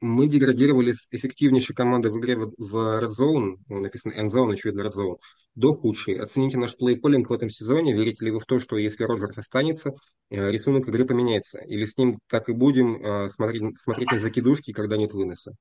Мы 0.00 0.28
деградировали 0.28 0.92
с 0.92 1.08
эффективнейшей 1.10 1.74
командой 1.74 2.12
в 2.12 2.18
игре 2.18 2.36
в 2.36 3.00
Red 3.02 3.12
Zone, 3.18 3.56
ну, 3.68 3.80
написано 3.80 4.12
End 4.12 4.28
Zone, 4.28 4.52
очевидно 4.52 4.82
Red 4.82 4.92
Zone, 4.92 5.16
до 5.54 5.72
худшей. 5.72 6.20
Оцените 6.20 6.58
наш 6.58 6.74
плей-коллинг 6.76 7.28
в 7.28 7.32
этом 7.32 7.48
сезоне. 7.48 7.94
Верите 7.94 8.26
ли 8.26 8.30
вы 8.30 8.40
в 8.40 8.44
то, 8.44 8.60
что 8.60 8.76
если 8.76 9.04
Роджерс 9.04 9.38
останется, 9.38 9.94
э, 10.28 10.50
рисунок 10.50 10.86
игры 10.86 11.06
поменяется? 11.06 11.60
Или 11.60 11.86
с 11.86 11.96
ним 11.96 12.18
так 12.28 12.50
и 12.50 12.52
будем 12.52 13.02
э, 13.02 13.30
смотреть, 13.30 13.80
смотреть 13.80 14.12
на 14.12 14.18
закидушки, 14.18 14.72
когда 14.72 14.98
нет 14.98 15.14
выноса? 15.14 15.52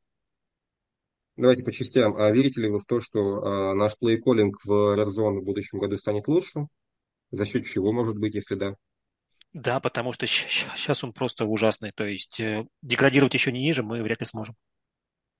Давайте 1.38 1.64
по 1.64 1.72
частям. 1.72 2.16
А 2.18 2.30
верите 2.32 2.60
ли 2.62 2.70
вы 2.70 2.80
в 2.80 2.86
то, 2.86 3.00
что 3.00 3.74
наш 3.74 3.96
плей-коллинг 3.98 4.58
в 4.64 4.98
Red 4.98 5.08
Zone 5.08 5.40
в 5.40 5.44
будущем 5.44 5.80
году 5.80 5.98
станет 5.98 6.28
лучше? 6.28 6.68
За 7.32 7.46
счет 7.46 7.66
чего, 7.66 7.92
может 7.92 8.18
быть, 8.18 8.36
если 8.36 8.56
да? 8.56 8.76
Да, 9.56 9.80
потому 9.80 10.12
что 10.12 10.28
сейчас 10.28 11.02
он 11.06 11.14
просто 11.14 11.46
ужасный. 11.46 11.94
То 11.94 12.04
есть 12.04 12.42
э, 12.42 12.68
деградировать 12.82 13.34
еще 13.36 13.54
не 13.54 13.62
ниже 13.62 13.84
мы 13.84 14.04
вряд 14.04 14.20
ли 14.20 14.26
сможем. 14.26 14.54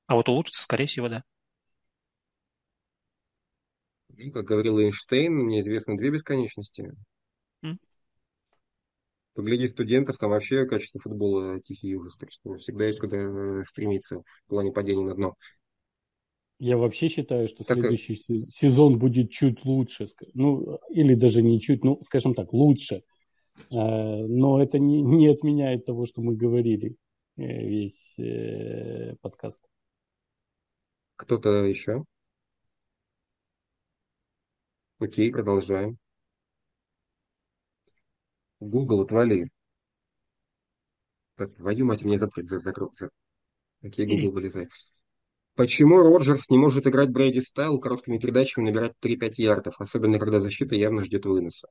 А 0.08 0.16
вот 0.16 0.30
улучшиться, 0.30 0.64
скорее 0.64 0.86
всего, 0.86 1.10
да. 1.10 1.26
Ну, 4.08 4.32
как 4.32 4.46
говорил 4.46 4.80
Эйнштейн, 4.80 5.34
мне 5.34 5.60
известны 5.60 5.98
две 5.98 6.12
бесконечности. 6.12 6.94
Mm. 7.62 7.76
Погляди 9.34 9.68
студентов, 9.68 10.18
там 10.18 10.30
вообще 10.30 10.66
качество 10.66 11.02
футбола 11.02 11.60
тихий 11.60 11.94
ужас. 11.98 12.16
Так 12.16 12.32
что 12.32 12.56
всегда 12.56 12.86
есть 12.86 13.02
куда 13.02 13.18
э, 13.18 13.64
стремиться 13.66 14.20
в 14.20 14.48
плане 14.48 14.72
падения 14.72 15.04
на 15.04 15.16
дно. 15.16 15.36
Я 16.58 16.78
вообще 16.78 17.10
считаю, 17.10 17.50
что 17.50 17.66
так, 17.66 17.80
следующий 17.80 18.16
сезон 18.16 18.98
будет 18.98 19.32
чуть 19.32 19.66
лучше. 19.66 20.08
Ну, 20.34 20.80
или 20.90 21.16
даже 21.16 21.42
не 21.42 21.60
чуть, 21.60 21.84
ну, 21.84 22.02
скажем 22.02 22.34
так, 22.34 22.54
лучше 22.54 23.02
Э, 23.02 23.15
но 23.70 24.62
это 24.62 24.80
не, 24.80 25.02
не 25.02 25.28
отменяет 25.28 25.86
того, 25.86 26.06
что 26.06 26.22
мы 26.22 26.36
говорили 26.36 26.96
э, 27.38 27.44
весь 27.44 28.18
э, 28.20 29.16
подкаст. 29.22 29.62
Кто-то 31.16 31.66
еще? 31.66 32.04
Окей, 35.00 35.32
продолжаем. 35.32 35.98
Google, 38.60 39.02
отвали. 39.02 39.50
Твою 41.36 41.86
мать, 41.86 42.04
мне 42.04 42.18
запрет 42.18 42.48
закрыл. 42.48 42.94
Окей, 43.82 44.06
Google, 44.06 44.32
вылезай. 44.32 44.68
Почему 45.56 45.98
Роджерс 45.98 46.50
не 46.50 46.58
может 46.58 46.88
играть 46.88 47.12
Брейди 47.12 47.42
Стайл 47.42 47.80
короткими 47.80 48.18
передачами 48.18 48.66
набирать 48.66 48.94
3-5 49.02 49.34
ярдов, 49.38 49.76
особенно 49.80 50.20
когда 50.20 50.40
защита 50.40 50.76
явно 50.76 51.04
ждет 51.04 51.26
выноса? 51.26 51.70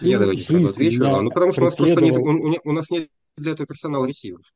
Давайте 0.00 0.42
сразу 0.42 0.68
отвечу. 0.68 1.04
Ну, 1.04 1.30
потому 1.30 1.52
что 1.52 1.62
у 1.62 1.64
нас 1.64 1.76
просто 1.76 2.00
нет, 2.00 2.16
у, 2.16 2.68
у 2.68 2.72
нас 2.72 2.90
нет 2.90 3.08
для 3.36 3.52
этого 3.52 3.66
персонала 3.66 4.06
ресиверов. 4.06 4.46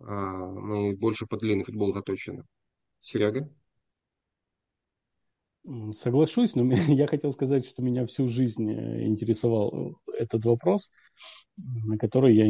А, 0.00 0.14
мы 0.14 0.96
больше 0.96 1.26
по 1.26 1.36
длинный 1.36 1.64
футбол 1.64 1.92
заточены. 1.94 2.44
Серега? 3.00 3.50
Соглашусь, 5.94 6.54
но 6.54 6.64
я 6.92 7.06
хотел 7.06 7.32
сказать, 7.32 7.66
что 7.66 7.82
меня 7.82 8.06
всю 8.06 8.28
жизнь 8.28 8.70
э, 8.70 9.06
интересовал 9.06 9.98
э, 10.08 10.12
этот 10.18 10.44
вопрос, 10.46 10.90
на 11.56 11.98
который 11.98 12.34
я 12.34 12.46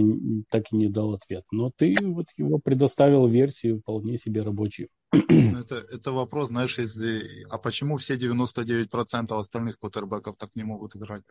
так 0.48 0.64
и 0.70 0.76
не 0.76 0.88
дал 0.88 1.14
ответ. 1.14 1.44
Но 1.50 1.72
ты 1.76 1.96
вот 2.00 2.26
его 2.36 2.58
предоставил 2.58 3.26
версию 3.26 3.80
вполне 3.80 4.16
себе 4.16 4.42
рабочую. 4.42 4.88
Это, 5.12 5.84
это 5.92 6.12
вопрос, 6.12 6.48
знаешь, 6.48 6.78
если, 6.78 7.44
а 7.50 7.58
почему 7.58 7.96
все 7.96 8.16
99% 8.16 9.32
остальных 9.32 9.78
кутербеков 9.78 10.36
так 10.36 10.54
не 10.54 10.62
могут 10.62 10.94
играть? 10.94 11.22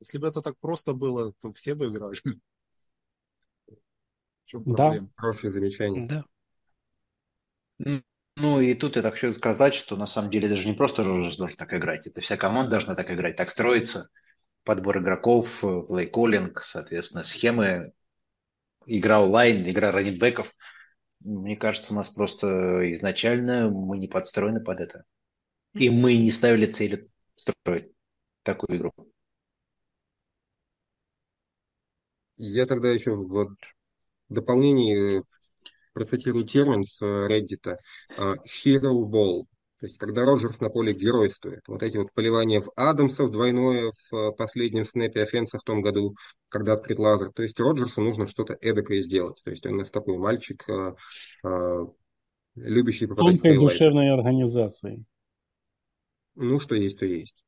Если 0.00 0.18
бы 0.18 0.26
это 0.28 0.42
так 0.42 0.58
просто 0.58 0.92
было, 0.92 1.32
то 1.40 1.52
все 1.52 1.74
бы 1.74 1.86
играли. 1.86 2.16
В 3.66 4.46
чем 4.46 4.64
проблема? 4.64 5.06
Да. 5.06 5.12
Хорошее 5.16 5.52
замечание. 5.52 6.06
Да. 6.06 6.24
Ну 8.36 8.60
и 8.60 8.74
тут 8.74 8.96
я 8.96 9.02
так 9.02 9.14
хочу 9.14 9.32
сказать, 9.32 9.74
что 9.74 9.96
на 9.96 10.06
самом 10.06 10.30
деле 10.30 10.48
даже 10.48 10.68
не 10.68 10.74
просто 10.74 11.04
Роджерс 11.04 11.36
должен 11.36 11.56
так 11.56 11.72
играть, 11.72 12.06
это 12.06 12.20
вся 12.20 12.36
команда 12.36 12.72
должна 12.72 12.94
так 12.94 13.10
играть, 13.10 13.36
так 13.36 13.48
строится. 13.48 14.10
Подбор 14.64 14.98
игроков, 14.98 15.62
плей-коллинг, 15.62 16.60
соответственно, 16.62 17.22
схемы, 17.22 17.92
игра 18.86 19.22
онлайн, 19.22 19.68
игра 19.68 19.92
раннинбеков. 19.92 20.54
Мне 21.20 21.56
кажется, 21.56 21.92
у 21.92 21.96
нас 21.96 22.08
просто 22.08 22.92
изначально 22.94 23.70
мы 23.70 23.98
не 23.98 24.08
подстроены 24.08 24.60
под 24.60 24.80
это. 24.80 25.04
И 25.74 25.90
мы 25.90 26.16
не 26.16 26.30
ставили 26.30 26.66
цели 26.66 27.08
строить 27.34 27.92
такую 28.42 28.78
игру. 28.78 28.92
Я 32.36 32.66
тогда 32.66 32.90
еще 32.90 33.14
в 33.14 33.54
дополнении 34.28 35.22
процитирую 35.92 36.44
термин 36.44 36.84
с 36.84 37.00
Reddit. 37.02 37.76
А, 38.16 38.34
hero 38.44 39.04
ball. 39.04 39.44
То 39.80 39.86
есть, 39.86 39.98
когда 39.98 40.24
Роджерс 40.24 40.60
на 40.60 40.70
поле 40.70 40.94
геройствует. 40.94 41.60
Вот 41.68 41.82
эти 41.82 41.96
вот 41.96 42.12
поливания 42.12 42.60
в 42.60 42.70
Адамсов 42.74 43.30
двойное 43.30 43.92
в 44.10 44.32
последнем 44.32 44.84
снэпе 44.84 45.22
офенса 45.22 45.58
в 45.58 45.62
том 45.62 45.82
году, 45.82 46.16
когда 46.48 46.72
открыт 46.72 46.98
лазер. 46.98 47.30
То 47.32 47.42
есть, 47.42 47.60
Роджерсу 47.60 48.00
нужно 48.00 48.26
что-то 48.26 48.56
эдакое 48.60 49.02
сделать. 49.02 49.40
То 49.44 49.50
есть, 49.50 49.66
он 49.66 49.74
у 49.74 49.78
нас 49.78 49.90
такой 49.90 50.16
мальчик, 50.16 50.64
любящий 52.54 53.06
попадать 53.06 53.42
Тонкой 53.42 53.58
в 53.58 53.60
душевной 53.60 54.12
организации. 54.12 55.04
Ну, 56.34 56.58
что 56.58 56.74
есть, 56.74 56.98
то 56.98 57.06
есть. 57.06 57.44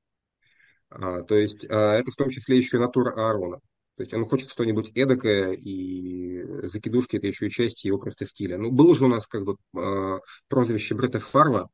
А, 0.90 1.22
то 1.22 1.34
есть, 1.34 1.66
а, 1.68 1.94
это 1.94 2.10
в 2.10 2.16
том 2.16 2.30
числе 2.30 2.56
еще 2.58 2.78
натура 2.78 3.12
Аарона. 3.12 3.60
То 3.96 4.02
есть 4.02 4.12
он 4.12 4.26
хочет 4.26 4.50
что-нибудь 4.50 4.92
эдакое, 4.94 5.52
и 5.52 6.42
закидушки 6.66 7.16
это 7.16 7.26
еще 7.26 7.46
и 7.46 7.50
часть 7.50 7.84
его 7.84 7.98
просто 7.98 8.26
стиля. 8.26 8.58
Ну, 8.58 8.70
было 8.70 8.94
же 8.94 9.06
у 9.06 9.08
нас 9.08 9.26
как 9.26 9.44
бы 9.44 9.56
э, 9.74 10.18
прозвище 10.48 10.94
Бретта 10.94 11.18
Фарва 11.18 11.70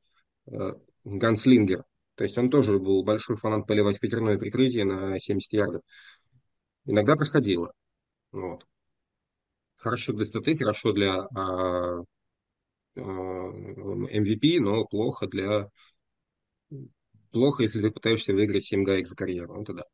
э, 0.46 0.74
Ганслингер. 1.04 1.84
То 2.14 2.24
есть 2.24 2.38
он 2.38 2.50
тоже 2.50 2.78
был 2.78 3.02
большой 3.02 3.36
фанат 3.36 3.66
поливать 3.66 3.98
пятерное 3.98 4.38
прикрытие 4.38 4.84
на 4.84 5.18
70 5.18 5.52
ярдов. 5.52 5.82
Иногда 6.84 7.16
проходило. 7.16 7.72
Вот. 8.30 8.64
Хорошо 9.76 10.12
для 10.12 10.24
статы, 10.24 10.56
хорошо 10.56 10.92
для 10.92 11.22
а, 11.34 12.02
а, 12.96 13.00
MVP, 13.00 14.60
но 14.60 14.84
плохо 14.84 15.26
для... 15.26 15.68
Плохо, 17.32 17.64
если 17.64 17.80
ты 17.80 17.90
пытаешься 17.90 18.32
выиграть 18.32 18.64
7 18.64 18.84
гаек 18.84 19.08
за 19.08 19.16
карьеру. 19.16 19.60
Это 19.60 19.72
да. 19.72 19.84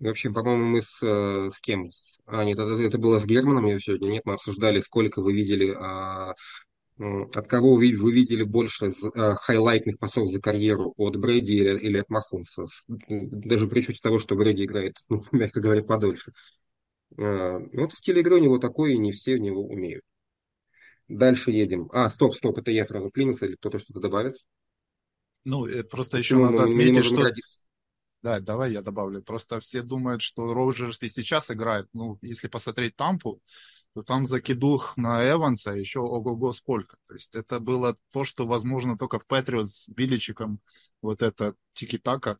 В 0.00 0.08
общем, 0.08 0.32
по-моему, 0.32 0.64
мы 0.64 0.82
с, 0.82 1.02
э, 1.02 1.50
с 1.52 1.60
кем? 1.60 1.88
А, 2.26 2.44
нет, 2.44 2.58
это, 2.58 2.80
это 2.80 2.98
было 2.98 3.18
с 3.18 3.26
Германом 3.26 3.66
я 3.66 3.80
сегодня. 3.80 4.08
Нет, 4.08 4.22
мы 4.24 4.34
обсуждали, 4.34 4.80
сколько 4.80 5.20
вы 5.20 5.32
видели, 5.32 5.74
а, 5.76 6.34
от 6.98 7.46
кого 7.48 7.74
вы, 7.74 7.96
вы 7.96 8.12
видели 8.12 8.42
больше 8.42 8.92
а, 9.14 9.34
хайлайтных 9.34 9.98
пасов 9.98 10.30
за 10.30 10.40
карьеру, 10.40 10.94
от 10.96 11.16
Брэди 11.16 11.52
или, 11.52 11.78
или 11.78 11.98
от 11.98 12.10
Махомса. 12.10 12.66
Даже 13.08 13.68
при 13.68 13.80
учете 13.80 14.00
того, 14.02 14.18
что 14.18 14.36
Брэди 14.36 14.64
играет, 14.64 14.96
ну, 15.08 15.24
мягко 15.32 15.60
говоря, 15.60 15.82
подольше. 15.82 16.32
А, 17.16 17.58
вот 17.72 17.94
стиль 17.94 18.18
игры 18.18 18.36
у 18.36 18.42
него 18.42 18.58
такой, 18.58 18.94
и 18.94 18.98
не 18.98 19.12
все 19.12 19.36
в 19.36 19.40
него 19.40 19.64
умеют. 19.66 20.02
Дальше 21.08 21.50
едем. 21.50 21.88
А, 21.92 22.10
стоп, 22.10 22.34
стоп, 22.34 22.58
это 22.58 22.70
я 22.70 22.84
сразу 22.84 23.10
клинился, 23.10 23.46
или 23.46 23.56
кто-то 23.56 23.78
что-то 23.78 24.00
добавит? 24.00 24.36
Ну, 25.44 25.66
э, 25.66 25.82
просто 25.84 26.18
еще 26.18 26.34
Почему 26.34 26.50
надо 26.50 26.68
отметить, 26.68 27.04
что... 27.04 27.16
Играть... 27.16 27.40
Да, 28.22 28.40
давай 28.40 28.72
я 28.72 28.82
добавлю. 28.82 29.22
Просто 29.22 29.60
все 29.60 29.82
думают, 29.82 30.22
что 30.22 30.52
Роджерс 30.52 31.02
и 31.02 31.08
сейчас 31.08 31.50
играет. 31.50 31.88
Ну, 31.92 32.18
если 32.20 32.48
посмотреть 32.48 32.96
Тампу, 32.96 33.40
то 33.94 34.02
там 34.02 34.26
закидух 34.26 34.96
на 34.96 35.28
Эванса 35.28 35.72
еще 35.72 36.00
ого-го 36.00 36.52
сколько. 36.52 36.96
То 37.06 37.14
есть 37.14 37.34
это 37.34 37.60
было 37.60 37.94
то, 38.10 38.24
что 38.24 38.46
возможно 38.46 38.98
только 38.98 39.18
в 39.18 39.26
Патриот 39.26 39.68
с 39.68 39.88
Биличиком, 39.88 40.60
вот 41.00 41.22
это 41.22 41.54
тики-така. 41.74 42.38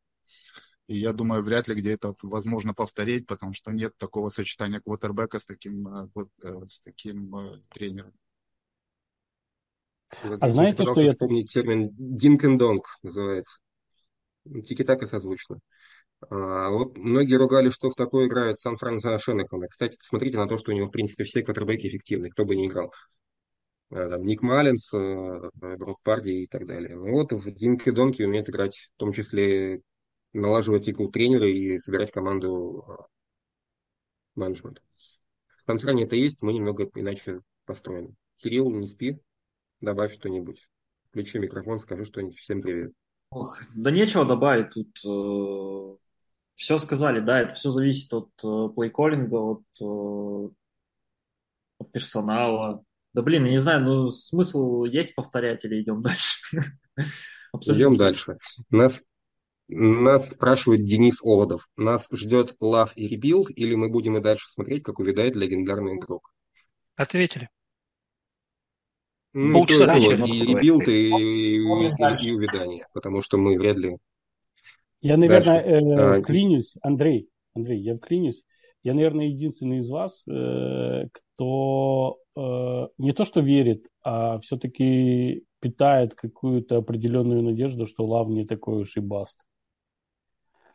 И 0.88 0.98
я 0.98 1.12
думаю, 1.12 1.42
вряд 1.42 1.68
ли 1.68 1.74
где 1.74 1.92
это 1.92 2.14
возможно 2.22 2.74
повторить, 2.74 3.26
потому 3.26 3.54
что 3.54 3.70
нет 3.72 3.96
такого 3.98 4.30
сочетания 4.30 4.80
квотербека 4.80 5.38
с 5.38 5.44
таким, 5.44 5.86
э, 5.86 6.08
вот, 6.14 6.30
э, 6.42 6.66
с 6.66 6.80
таким 6.80 7.34
э, 7.36 7.60
тренером. 7.74 8.12
а 10.40 10.48
знаете, 10.48 10.84
что 10.84 11.00
я... 11.00 11.10
вспомнить 11.12 11.52
термин 11.52 11.90
«динкендонг» 11.92 12.86
называется. 13.02 13.58
Тики-така 14.64 15.06
созвучно. 15.06 15.60
А, 16.30 16.70
вот 16.70 16.96
многие 16.96 17.36
ругали, 17.36 17.70
что 17.70 17.90
в 17.90 17.94
такое 17.94 18.26
играет 18.26 18.58
Сан-Франциско 18.58 19.18
Шеннехана. 19.18 19.68
Кстати, 19.68 19.96
посмотрите 19.96 20.38
на 20.38 20.48
то, 20.48 20.58
что 20.58 20.72
у 20.72 20.74
него, 20.74 20.88
в 20.88 20.90
принципе, 20.90 21.24
все 21.24 21.42
квотербеки 21.42 21.86
эффективны, 21.86 22.30
кто 22.30 22.44
бы 22.44 22.56
ни 22.56 22.66
играл. 22.66 22.92
А, 23.90 24.08
там, 24.08 24.24
Ник 24.24 24.42
Маллинс, 24.42 24.92
э, 24.92 25.50
Брок 25.54 26.00
Парди 26.02 26.44
и 26.44 26.46
так 26.46 26.66
далее. 26.66 26.96
Ну 26.96 27.12
вот 27.12 27.32
в 27.32 27.50
Динке 27.52 27.92
Донке 27.92 28.26
умеет 28.26 28.48
играть, 28.48 28.90
в 28.94 28.98
том 28.98 29.12
числе 29.12 29.80
налаживать 30.32 30.88
игру 30.88 31.10
тренера 31.10 31.46
и 31.46 31.78
собирать 31.78 32.10
команду 32.12 32.84
а, 32.86 33.06
менеджмент. 34.34 34.82
В 35.56 35.62
Сан-Фране 35.62 36.04
это 36.04 36.16
есть, 36.16 36.42
мы 36.42 36.52
немного 36.52 36.90
иначе 36.94 37.40
построены. 37.64 38.14
Кирилл, 38.38 38.70
не 38.70 38.86
спи, 38.86 39.18
добавь 39.80 40.14
что-нибудь. 40.14 40.68
Включи 41.10 41.38
микрофон, 41.38 41.80
скажи 41.80 42.04
что-нибудь. 42.04 42.38
Всем 42.38 42.60
привет. 42.60 42.92
Ох, 43.30 43.58
да 43.74 43.90
нечего 43.90 44.24
добавить 44.24 44.70
тут. 44.70 44.98
Э, 45.04 45.96
все 46.54 46.78
сказали, 46.78 47.20
да, 47.20 47.40
это 47.40 47.54
все 47.54 47.70
зависит 47.70 48.12
от 48.12 48.30
э, 48.42 48.68
плейколлинга, 48.74 49.36
от, 49.36 49.62
э, 49.80 50.48
от 51.78 51.92
персонала. 51.92 52.84
Да 53.14 53.22
блин, 53.22 53.44
я 53.44 53.52
не 53.52 53.58
знаю, 53.58 53.82
ну 53.82 54.10
смысл 54.10 54.84
есть 54.84 55.14
повторять 55.14 55.64
или 55.64 55.80
идем 55.80 56.02
дальше? 56.02 56.40
Идем 57.62 57.96
дальше. 57.96 58.38
Нас, 58.70 59.02
нас 59.68 60.30
спрашивает 60.30 60.84
Денис 60.84 61.22
Оводов. 61.22 61.68
Нас 61.76 62.06
ждет 62.12 62.56
Лав 62.60 62.92
и 62.96 63.08
rebuild, 63.08 63.48
или 63.56 63.74
мы 63.74 63.88
будем 63.88 64.18
и 64.18 64.20
дальше 64.20 64.50
смотреть, 64.50 64.82
как 64.82 64.98
увядает 64.98 65.34
легендарный 65.34 65.96
игрок? 65.96 66.30
Ответили. 66.96 67.48
Ну, 69.32 69.52
Полчаса 69.52 69.86
да, 69.86 69.92
отвечали. 69.92 70.28
И 70.28 70.52
и, 70.52 70.54
и, 70.56 71.08
и, 71.12 72.28
и 72.28 72.32
увядание, 72.32 72.86
потому 72.92 73.20
что 73.20 73.36
мы 73.36 73.58
вряд 73.58 73.76
ли 73.76 73.98
я, 75.00 75.16
наверное, 75.16 75.60
э, 75.60 75.94
а, 75.94 76.20
вклинюсь, 76.20 76.74
Андрей, 76.82 77.28
Андрей, 77.54 77.80
я 77.80 77.94
вклинюсь. 77.94 78.44
Я, 78.82 78.94
наверное, 78.94 79.26
единственный 79.26 79.78
из 79.78 79.90
вас, 79.90 80.24
э, 80.26 81.08
кто 81.12 82.18
э, 82.36 82.88
не 82.98 83.12
то 83.12 83.24
что 83.24 83.40
верит, 83.40 83.86
а 84.02 84.38
все-таки 84.40 85.44
питает 85.60 86.14
какую-то 86.14 86.78
определенную 86.78 87.42
надежду, 87.42 87.86
что 87.86 88.06
Лав 88.06 88.28
не 88.28 88.44
такой 88.44 88.82
уж 88.82 88.96
и 88.96 89.00
баст. 89.00 89.40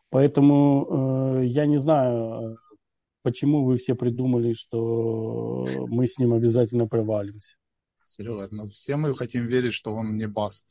Поэтому 0.10 1.40
э, 1.42 1.46
я 1.46 1.66
не 1.66 1.80
знаю, 1.80 2.58
почему 3.24 3.66
вы 3.66 3.78
все 3.78 3.96
придумали, 3.96 4.54
что 4.54 5.66
мы 5.88 6.08
с 6.08 6.18
ним 6.18 6.34
обязательно 6.34 6.88
провалимся. 6.88 7.56
Серега, 8.06 8.48
но 8.52 8.68
все 8.68 8.96
мы 8.96 9.14
хотим 9.16 9.46
верить, 9.46 9.74
что 9.74 9.92
он 9.92 10.18
не 10.18 10.28
баст. 10.28 10.66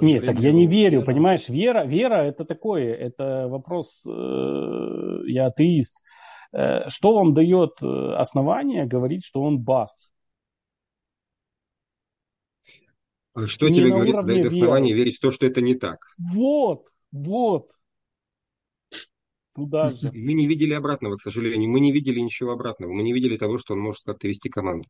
Нет, 0.00 0.24
так 0.24 0.38
я 0.38 0.52
не 0.52 0.66
верю, 0.66 0.98
вера. 1.00 1.06
понимаешь, 1.06 1.48
вера, 1.48 1.84
вера 1.84 2.22
это 2.24 2.44
такое, 2.44 2.94
это 2.94 3.46
вопрос, 3.48 4.04
э, 4.06 4.10
я 5.26 5.46
атеист. 5.46 5.96
Э, 6.52 6.88
что 6.88 7.14
вам 7.14 7.34
дает 7.34 7.82
э, 7.82 8.14
основание 8.14 8.86
говорить, 8.86 9.24
что 9.24 9.42
он 9.42 9.58
баст? 9.58 10.10
А 13.34 13.46
что 13.46 13.68
не 13.68 13.80
тебе 13.80 13.90
говорит, 13.90 14.16
дает 14.24 14.46
основание 14.46 14.94
верить 14.94 15.18
в 15.18 15.20
то, 15.20 15.30
что 15.30 15.44
это 15.46 15.60
не 15.60 15.74
так? 15.74 15.98
Вот, 16.32 16.86
вот. 17.12 17.70
Туда 19.54 19.90
же. 19.90 20.10
Мы 20.12 20.32
не 20.32 20.46
видели 20.46 20.72
обратного, 20.72 21.16
к 21.16 21.22
сожалению. 21.22 21.70
Мы 21.70 21.80
не 21.80 21.92
видели 21.92 22.20
ничего 22.20 22.52
обратного. 22.52 22.92
Мы 22.92 23.02
не 23.02 23.12
видели 23.12 23.36
того, 23.36 23.58
что 23.58 23.74
он 23.74 23.80
может 23.80 24.04
как-то 24.04 24.28
вести 24.28 24.48
команду. 24.48 24.88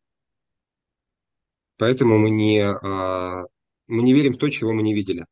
Поэтому 1.78 2.18
мы 2.18 2.30
не 2.30 2.60
а, 2.60 3.44
мы 3.86 4.02
не 4.02 4.14
верим 4.14 4.34
в 4.34 4.38
то, 4.38 4.48
чего 4.50 4.72
мы 4.72 4.82
не 4.82 4.94
видели. 4.94 5.26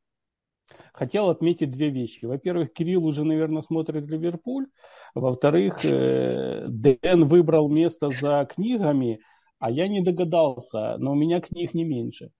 Хотел 0.92 1.28
отметить 1.28 1.72
две 1.72 1.90
вещи. 1.90 2.24
Во-первых, 2.24 2.72
Кирилл 2.72 3.04
уже, 3.04 3.24
наверное, 3.24 3.62
смотрит 3.62 4.06
Ливерпуль. 4.06 4.66
Во-вторых, 5.14 5.84
э, 5.84 6.66
Дэн 6.68 7.24
выбрал 7.24 7.68
место 7.68 8.10
за 8.10 8.48
книгами, 8.48 9.20
а 9.58 9.70
я 9.70 9.88
не 9.88 10.02
догадался, 10.02 10.96
но 10.98 11.12
у 11.12 11.14
меня 11.16 11.40
книг 11.40 11.74
не 11.74 11.84
меньше. 11.84 12.30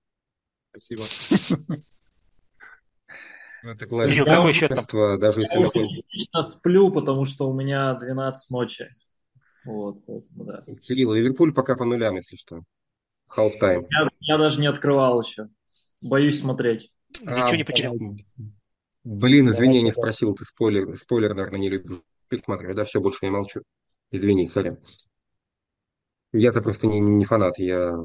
Спасибо. 0.70 1.02
Ну, 3.64 3.70
это 3.70 3.86
классика. 3.86 4.24
Какой 4.24 4.52
счет 4.52 4.68
там? 4.68 5.18
Даже 5.18 5.40
если 5.40 5.58
я 5.58 5.70
частично 5.70 6.42
сплю, 6.42 6.92
потому 6.92 7.24
что 7.24 7.48
у 7.48 7.54
меня 7.54 7.94
12 7.94 8.50
ночи. 8.50 8.86
Вот, 9.64 10.04
поэтому, 10.06 10.44
да. 10.44 10.64
Кирилл, 10.82 11.14
Ливерпуль 11.14 11.54
пока 11.54 11.74
по 11.74 11.86
нулям, 11.86 12.16
если 12.16 12.36
что. 12.36 12.62
Half 13.36 13.52
time. 13.60 13.86
Я, 13.90 14.08
я 14.20 14.38
даже 14.38 14.60
не 14.60 14.66
открывал 14.66 15.20
еще. 15.22 15.48
Боюсь 16.02 16.40
смотреть. 16.40 16.92
Ничего 17.20 17.46
а, 17.46 17.56
не 17.56 17.64
потерял. 17.64 17.96
Блин, 19.04 19.48
извини, 19.48 19.78
я 19.78 19.82
не 19.82 19.92
спросил, 19.92 20.34
ты 20.34 20.44
спойлер, 20.44 20.96
спойлер, 20.96 21.34
наверное, 21.34 21.60
не 21.60 21.70
любишь 21.70 22.00
пересматривать, 22.28 22.76
да, 22.76 22.84
все, 22.84 23.00
больше 23.00 23.26
я 23.26 23.30
молчу. 23.30 23.62
Извини, 24.10 24.48
сорян. 24.48 24.78
Я-то 26.32 26.62
просто 26.62 26.86
не, 26.86 27.00
не 27.00 27.24
фанат, 27.24 27.58
я 27.58 28.04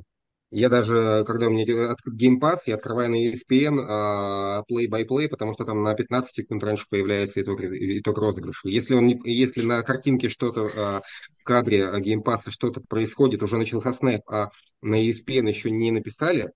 я 0.51 0.69
даже, 0.69 1.23
когда 1.27 1.47
у 1.47 1.51
меня 1.51 1.91
открыт 1.91 2.19
Game 2.19 2.39
Pass, 2.39 2.61
я 2.65 2.75
открываю 2.75 3.11
на 3.11 3.29
ESPN 3.29 3.85
а, 3.87 4.63
play-by-play, 4.69 5.27
потому 5.27 5.53
что 5.53 5.63
там 5.63 5.83
на 5.83 5.93
15 5.93 6.33
секунд 6.33 6.63
раньше 6.63 6.85
появляется 6.89 7.41
итог, 7.41 7.61
итог 7.61 8.17
розыгрыша. 8.17 8.67
Если, 8.67 8.95
он 8.95 9.05
не, 9.05 9.19
если 9.25 9.61
на 9.61 9.83
картинке 9.83 10.27
что-то 10.27 10.69
а, 10.75 11.01
в 11.39 11.43
кадре 11.43 11.81
Game 11.99 12.23
Pass 12.23 12.49
что-то 12.49 12.81
происходит, 12.81 13.43
уже 13.43 13.57
начался 13.57 13.93
снэп, 13.93 14.21
а 14.27 14.49
на 14.81 14.95
ESPN 15.07 15.47
еще 15.47 15.69
не 15.69 15.91
написали, 15.91 16.51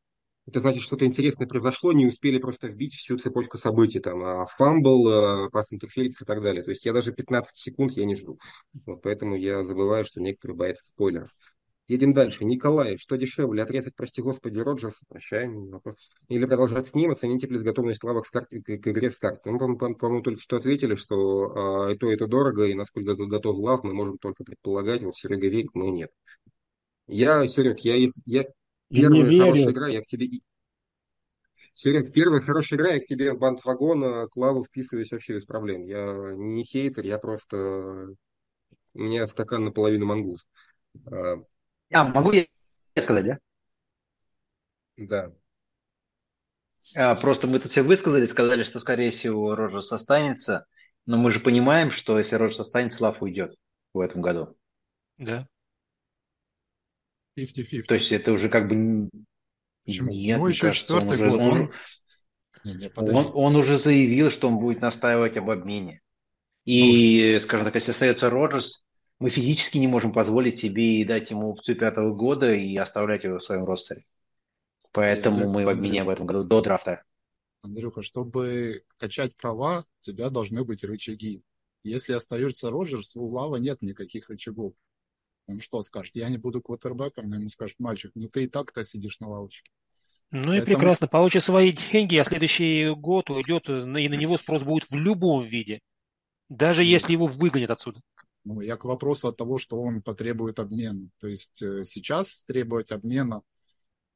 это 0.45 0.59
значит, 0.59 0.81
что-то 0.81 1.05
интересное 1.05 1.47
произошло, 1.47 1.93
не 1.93 2.05
успели 2.05 2.37
просто 2.37 2.67
вбить 2.67 2.95
всю 2.95 3.17
цепочку 3.17 3.57
событий, 3.57 3.99
там, 3.99 4.23
а 4.23 4.45
фамбл, 4.57 5.49
pass 5.51 5.67
интерференс 5.71 6.21
и 6.21 6.25
так 6.25 6.41
далее. 6.41 6.63
То 6.63 6.71
есть 6.71 6.83
я 6.83 6.91
даже 6.91 7.13
15 7.13 7.55
секунд 7.55 7.93
я 7.93 8.05
не 8.05 8.15
жду. 8.15 8.37
Вот 8.85 9.01
поэтому 9.03 9.37
я 9.37 9.63
забываю, 9.63 10.03
что 10.03 10.19
некоторые 10.19 10.57
боятся 10.57 10.87
спойлеров. 10.87 11.29
Едем 11.87 12.13
дальше. 12.13 12.45
Николай, 12.45 12.97
что 12.97 13.17
дешевле, 13.17 13.61
отрезать, 13.61 13.95
прости 13.95 14.21
господи, 14.21 14.57
Роджерса, 14.57 15.05
прощаем, 15.09 15.81
или 16.29 16.45
продолжать 16.45 16.87
с 16.87 16.93
ним, 16.93 17.11
оцените 17.11 17.45
плюс 17.47 17.61
готовность 17.61 18.03
Лава 18.05 18.25
к, 18.25 18.31
к, 18.31 18.47
к 18.47 18.87
игре 18.87 19.11
старт. 19.11 19.45
Мы, 19.45 19.59
ну, 19.59 19.77
по-моему, 19.77 20.21
только 20.21 20.41
что 20.41 20.55
ответили, 20.55 20.95
что 20.95 21.89
э, 21.89 21.93
и 21.93 21.97
то, 21.97 22.09
и 22.09 22.15
то 22.15 22.27
дорого, 22.27 22.65
и 22.65 22.73
насколько 22.73 23.15
готов 23.15 23.57
Лав, 23.57 23.83
мы 23.83 23.93
можем 23.93 24.17
только 24.17 24.45
предполагать, 24.45 25.03
вот 25.03 25.17
Серега 25.17 25.49
верит, 25.49 25.75
но 25.75 25.89
нет. 25.89 26.09
Я, 27.07 27.45
Серег, 27.49 27.79
я, 27.81 27.95
я 28.25 28.45
первая 28.89 29.25
хорошая 29.25 29.71
игра, 29.71 29.87
я 29.89 30.01
к 30.01 30.07
тебе... 30.07 30.27
Серег, 31.73 32.13
первая 32.13 32.39
хорошая 32.39 32.79
игра, 32.79 32.93
я 32.93 32.99
к 33.01 33.07
тебе 33.07 33.33
в 33.33 33.39
бандвагон, 33.39 34.29
Клаву 34.29 34.63
вписываюсь 34.63 35.11
вообще 35.11 35.33
без 35.33 35.43
проблем. 35.43 35.83
Я 35.83 36.31
не 36.33 36.63
хейтер, 36.63 37.03
я 37.03 37.17
просто 37.17 38.15
У 38.93 38.99
меня 38.99 39.27
стакан 39.27 39.65
наполовину 39.65 40.05
мангуст. 40.05 40.47
А, 41.93 42.03
могу 42.05 42.31
я 42.31 42.45
сказать, 43.01 43.25
да? 43.25 43.39
да. 44.97 45.31
А, 46.95 47.15
просто 47.15 47.47
мы 47.47 47.59
тут 47.59 47.71
все 47.71 47.81
высказали, 47.81 48.25
сказали, 48.25 48.63
что, 48.63 48.79
скорее 48.79 49.11
всего, 49.11 49.55
Роджерс 49.55 49.91
останется. 49.91 50.65
Но 51.05 51.17
мы 51.17 51.31
же 51.31 51.39
понимаем, 51.39 51.91
что 51.91 52.17
если 52.17 52.35
Роджерс 52.35 52.61
останется, 52.61 53.03
Лав 53.03 53.21
уйдет 53.21 53.55
в 53.93 53.99
этом 53.99 54.21
году. 54.21 54.55
Да. 55.17 55.47
50-50. 57.37 57.87
То 57.87 57.95
есть 57.95 58.11
это 58.11 58.31
уже 58.31 58.49
как 58.49 58.67
бы... 58.67 59.09
Почему? 59.85 60.11
Нет, 60.11 60.37
ну, 60.37 60.47
еще 60.47 60.67
кажется, 60.67 60.95
он 60.95 61.01
четвертый 61.01 61.27
уже, 61.27 61.37
год. 61.37 61.41
он, 61.41 61.59
Он... 61.61 61.71
Не, 62.63 62.73
не, 62.75 62.89
подожди. 62.89 63.17
он- 63.19 63.31
он 63.33 63.55
уже 63.55 63.77
заявил, 63.77 64.31
что 64.31 64.47
он 64.47 64.59
будет 64.59 64.81
настаивать 64.81 65.35
об 65.37 65.49
обмене. 65.49 66.01
И, 66.65 67.37
скажем 67.41 67.65
так, 67.65 67.75
если 67.75 67.91
остается 67.91 68.29
Роджерс, 68.29 68.85
мы 69.19 69.29
физически 69.29 69.77
не 69.77 69.87
можем 69.87 70.11
позволить 70.11 70.59
себе 70.59 71.05
дать 71.05 71.31
ему 71.31 71.49
опцию 71.51 71.77
пятого 71.77 72.13
года 72.13 72.53
и 72.53 72.75
оставлять 72.75 73.23
его 73.23 73.39
в 73.39 73.43
своем 73.43 73.65
ростере. 73.65 74.05
Поэтому 74.91 75.37
Андрей, 75.37 75.49
мы 75.49 75.65
в 75.65 75.69
обмене 75.69 76.03
в 76.03 76.09
этом 76.09 76.25
году 76.25 76.43
до 76.43 76.61
драфта. 76.61 77.03
Андрюха, 77.61 78.01
чтобы 78.01 78.83
качать 78.97 79.35
права, 79.37 79.85
у 80.01 80.03
тебя 80.05 80.29
должны 80.29 80.65
быть 80.65 80.83
рычаги. 80.83 81.43
Если 81.83 82.13
остается 82.13 82.69
Роджерс, 82.69 83.15
у 83.15 83.25
Лава 83.25 83.55
нет 83.57 83.81
никаких 83.81 84.29
рычагов. 84.29 84.73
Он 85.47 85.59
что 85.59 85.81
скажет? 85.83 86.15
Я 86.15 86.29
не 86.29 86.37
буду 86.37 86.61
квотербеком, 86.61 87.31
ему 87.33 87.49
скажет, 87.49 87.77
мальчик, 87.79 88.11
ну 88.15 88.27
ты 88.29 88.45
и 88.45 88.47
так-то 88.47 88.83
сидишь 88.83 89.19
на 89.19 89.29
лавочке. 89.29 89.71
Ну 90.31 90.53
и 90.53 90.57
Поэтому- 90.57 90.65
прекрасно, 90.65 91.07
получит 91.07 91.43
свои 91.43 91.71
деньги, 91.71 92.15
а 92.15 92.23
следующий 92.23 92.89
год 92.95 93.29
уйдет, 93.29 93.69
и 93.69 93.73
на 93.83 94.15
него 94.15 94.37
спрос 94.37 94.63
будет 94.63 94.89
в 94.89 94.95
любом 94.95 95.43
виде. 95.43 95.79
Даже 96.49 96.83
если 96.83 97.11
его 97.13 97.27
выгонят 97.27 97.71
отсюда. 97.71 98.01
Ну, 98.45 98.61
я 98.61 98.75
к 98.77 98.85
вопросу 98.85 99.29
от 99.29 99.37
того, 99.37 99.57
что 99.57 99.79
он 99.81 100.01
потребует 100.01 100.59
обмена. 100.59 101.09
То 101.19 101.27
есть 101.27 101.61
э, 101.61 101.85
сейчас 101.85 102.43
требовать 102.43 102.91
обмена, 102.91 103.41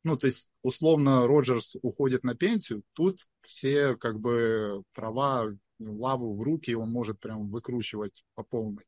ну, 0.04 0.18
то 0.18 0.28
есть 0.28 0.50
условно 0.62 1.28
Роджерс 1.28 1.78
уходит 1.82 2.24
на 2.24 2.36
пенсию, 2.36 2.84
тут 2.94 3.22
все 3.42 3.96
как 3.96 4.20
бы 4.20 4.84
права 4.94 5.48
лаву 5.80 6.34
в 6.34 6.42
руки, 6.42 6.76
он 6.76 6.90
может 6.92 7.20
прям 7.20 7.50
выкручивать 7.50 8.24
по 8.36 8.44
полной. 8.44 8.86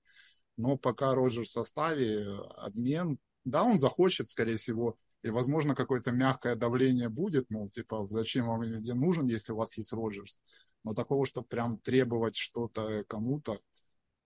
Но 0.58 0.78
пока 0.78 1.16
Роджерс 1.16 1.50
в 1.50 1.52
составе, 1.52 2.26
обмен, 2.58 3.18
да, 3.46 3.64
он 3.64 3.80
захочет, 3.80 4.28
скорее 4.28 4.58
всего, 4.58 4.98
и, 5.24 5.30
возможно, 5.30 5.76
какое-то 5.76 6.12
мягкое 6.12 6.56
давление 6.56 7.10
будет, 7.10 7.50
мол, 7.50 7.70
типа, 7.70 8.08
зачем 8.10 8.48
вам 8.48 8.62
где 8.62 8.94
нужен, 8.94 9.28
если 9.28 9.52
у 9.52 9.58
вас 9.58 9.78
есть 9.78 9.94
Роджерс. 9.94 10.40
Но 10.84 10.94
такого, 10.94 11.26
чтобы 11.26 11.48
прям 11.48 11.78
требовать 11.80 12.38
что-то 12.38 13.04
кому-то, 13.08 13.60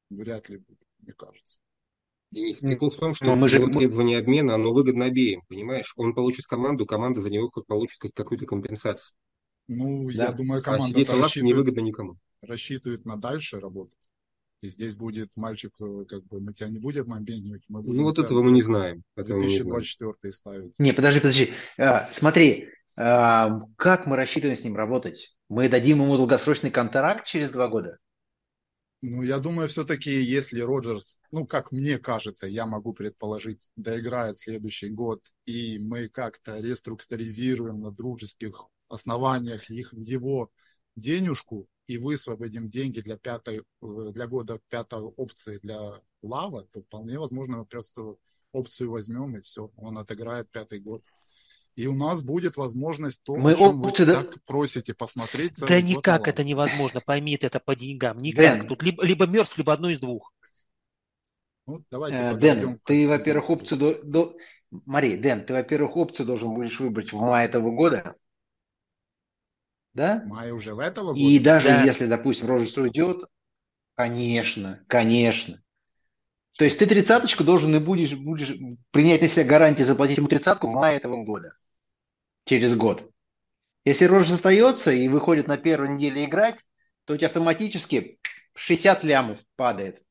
вряд 0.10 0.50
ли 0.50 0.58
будет, 0.58 0.88
мне 1.04 1.14
кажется. 1.14 1.60
Денис, 2.32 2.58
прикол 2.58 2.90
в 2.90 2.98
том, 2.98 3.14
что 3.14 3.26
Ну, 3.26 3.36
мы 3.36 3.48
же- 3.48 3.64
требование 3.68 4.18
обмена, 4.18 4.56
оно 4.56 4.74
выгодно 4.74 5.06
обеим, 5.06 5.42
понимаешь? 5.48 5.94
Он 5.98 6.16
получит 6.16 6.46
команду, 6.46 6.86
команда 6.86 7.22
за 7.22 7.30
него 7.30 7.52
получит 7.68 8.00
как- 8.00 8.14
какую-то 8.14 8.46
компенсацию. 8.48 9.14
Ну, 9.68 10.10
Да. 10.12 10.26
я 10.26 10.32
думаю, 10.32 10.60
А 10.60 10.64
команда 10.64 10.98
лавке 10.98 11.14
рассчитывает, 11.22 11.44
невыгодно 11.54 11.80
никому. 11.82 12.16
рассчитывает 12.42 13.06
на 13.06 13.18
дальше 13.18 13.60
работать. 13.60 13.98
И 14.62 14.70
здесь 14.70 14.96
будет 14.96 15.30
мальчик, 15.36 15.74
э, 15.80 16.06
как 16.08 16.24
бы, 16.26 16.40
мы 16.40 16.54
тебя 16.54 16.70
не 16.70 16.80
будем 16.80 17.12
обменивать, 17.14 17.64
мы 17.68 17.82
будем 17.82 17.98
Ну, 17.98 18.04
вот 18.04 18.18
этого 18.18 18.42
мы 18.42 18.52
не 18.52 18.62
знаем. 18.62 19.04
Этого 19.16 19.36
мы 19.38 19.44
не 19.44 19.50
знаем. 19.50 19.66
2024 19.66 20.32
ставить. 20.32 20.80
Не, 20.80 20.94
подожди, 20.94 21.20
подожди. 21.20 21.50
А, 21.78 22.10
смотри, 22.14 22.70
а, 22.98 23.60
как 23.76 24.06
мы 24.08 24.16
рассчитываем 24.16 24.56
с 24.56 24.64
ним 24.64 24.76
работать? 24.76 25.36
Мы 25.50 25.68
дадим 25.70 26.02
ему 26.02 26.16
долгосрочный 26.18 26.72
контракт 26.72 27.26
через 27.28 27.52
два 27.52 27.68
года? 27.68 27.98
Ну, 29.06 29.22
я 29.22 29.40
думаю, 29.40 29.68
все-таки, 29.68 30.10
если 30.12 30.62
Роджерс, 30.62 31.20
ну, 31.30 31.46
как 31.46 31.74
мне 31.74 32.00
кажется, 32.00 32.48
я 32.48 32.66
могу 32.66 32.94
предположить, 32.94 33.70
доиграет 33.76 34.38
следующий 34.38 34.88
год, 34.88 35.22
и 35.46 35.78
мы 35.78 36.08
как-то 36.08 36.62
реструктуризируем 36.62 37.82
на 37.82 37.92
дружеских 37.92 38.66
основаниях 38.88 39.70
их, 39.70 39.92
его 39.92 40.52
денежку 40.96 41.68
и 41.86 41.98
высвободим 41.98 42.70
деньги 42.70 43.02
для 43.02 43.18
пятой, 43.18 43.64
э, 43.82 44.12
для 44.14 44.26
года 44.26 44.62
пятой 44.70 45.02
опции 45.02 45.60
для 45.62 46.02
Лава, 46.22 46.66
то 46.72 46.82
вполне 46.82 47.20
возможно 47.20 47.58
мы 47.58 47.66
просто 47.66 48.16
опцию 48.54 48.90
возьмем 48.90 49.36
и 49.36 49.42
все, 49.42 49.70
он 49.76 49.98
отыграет 49.98 50.50
пятый 50.50 50.80
год. 50.80 51.04
И 51.76 51.88
у 51.88 51.96
нас 51.96 52.22
будет 52.22 52.56
возможность 52.58 53.24
то, 53.24 53.36
Мы 53.36 53.54
о 53.54 53.56
чем 53.56 53.82
вы 53.82 53.88
опцию, 53.90 54.08
да- 54.08 54.24
так 54.24 54.44
просите 54.46 54.94
посмотреть. 54.94 55.60
Да 55.60 55.82
никак 55.82 56.28
это 56.28 56.44
невозможно, 56.44 57.02
пойми 57.02 57.36
ты 57.38 57.48
это 57.48 57.60
по 57.60 57.76
деньгам. 57.76 58.22
Никак. 58.22 58.60
Дэн. 58.60 58.68
Тут 58.68 58.84
либо, 58.84 59.04
либо 59.04 59.26
мертв, 59.26 59.58
либо 59.58 59.74
одно 59.74 59.90
из 59.90 60.00
двух. 60.00 60.34
Ну, 61.66 61.84
давайте 61.90 62.18
Э, 62.18 62.36
Дэн, 62.36 62.80
ты, 62.84 63.08
во-первых, 63.08 63.50
опцию... 63.50 63.80
До, 63.80 64.04
до- 64.04 64.36
Мари, 64.86 65.16
Дэн, 65.16 65.46
ты, 65.46 65.54
во-первых, 65.54 65.96
опцию 65.98 66.28
должен 66.28 66.54
будешь 66.54 66.80
выбрать 66.80 67.12
в 67.12 67.20
мае 67.20 67.48
этого 67.48 67.72
года. 67.72 68.16
Да? 69.94 70.24
Май 70.26 70.52
уже 70.52 70.74
в 70.74 70.80
этого 70.80 71.14
года? 71.14 71.20
И 71.20 71.40
даже 71.40 71.70
Да. 71.70 71.84
если, 71.84 72.08
допустим, 72.08 72.48
Роджерс 72.48 72.78
уйдет, 72.78 73.26
конечно, 73.96 74.84
конечно. 74.88 75.62
То 76.58 76.66
есть 76.66 76.78
ты 76.78 76.86
тридцаточку 76.86 77.44
должен 77.44 77.76
и 77.76 77.80
будешь, 77.80 78.14
будешь 78.14 78.54
принять 78.92 79.22
на 79.22 79.28
себя 79.28 79.46
гарантию 79.46 79.88
заплатить 79.88 80.18
ему 80.18 80.28
тридцатку 80.28 80.68
в 80.70 80.74
мае 80.74 80.98
этого 80.98 81.24
года. 81.24 81.56
Через 82.46 82.76
год. 82.76 83.10
Если 83.86 84.06
Роджерс 84.06 84.34
остается 84.34 84.92
и 84.92 85.08
выходит 85.08 85.48
на 85.48 85.58
первой 85.58 85.90
неделе 85.90 86.26
играть, 86.26 86.58
то 87.06 87.14
у 87.14 87.18
тебя 87.18 87.28
автоматически 87.28 88.20
60 88.56 89.04
лямов 89.04 89.40
падает. 89.56 90.02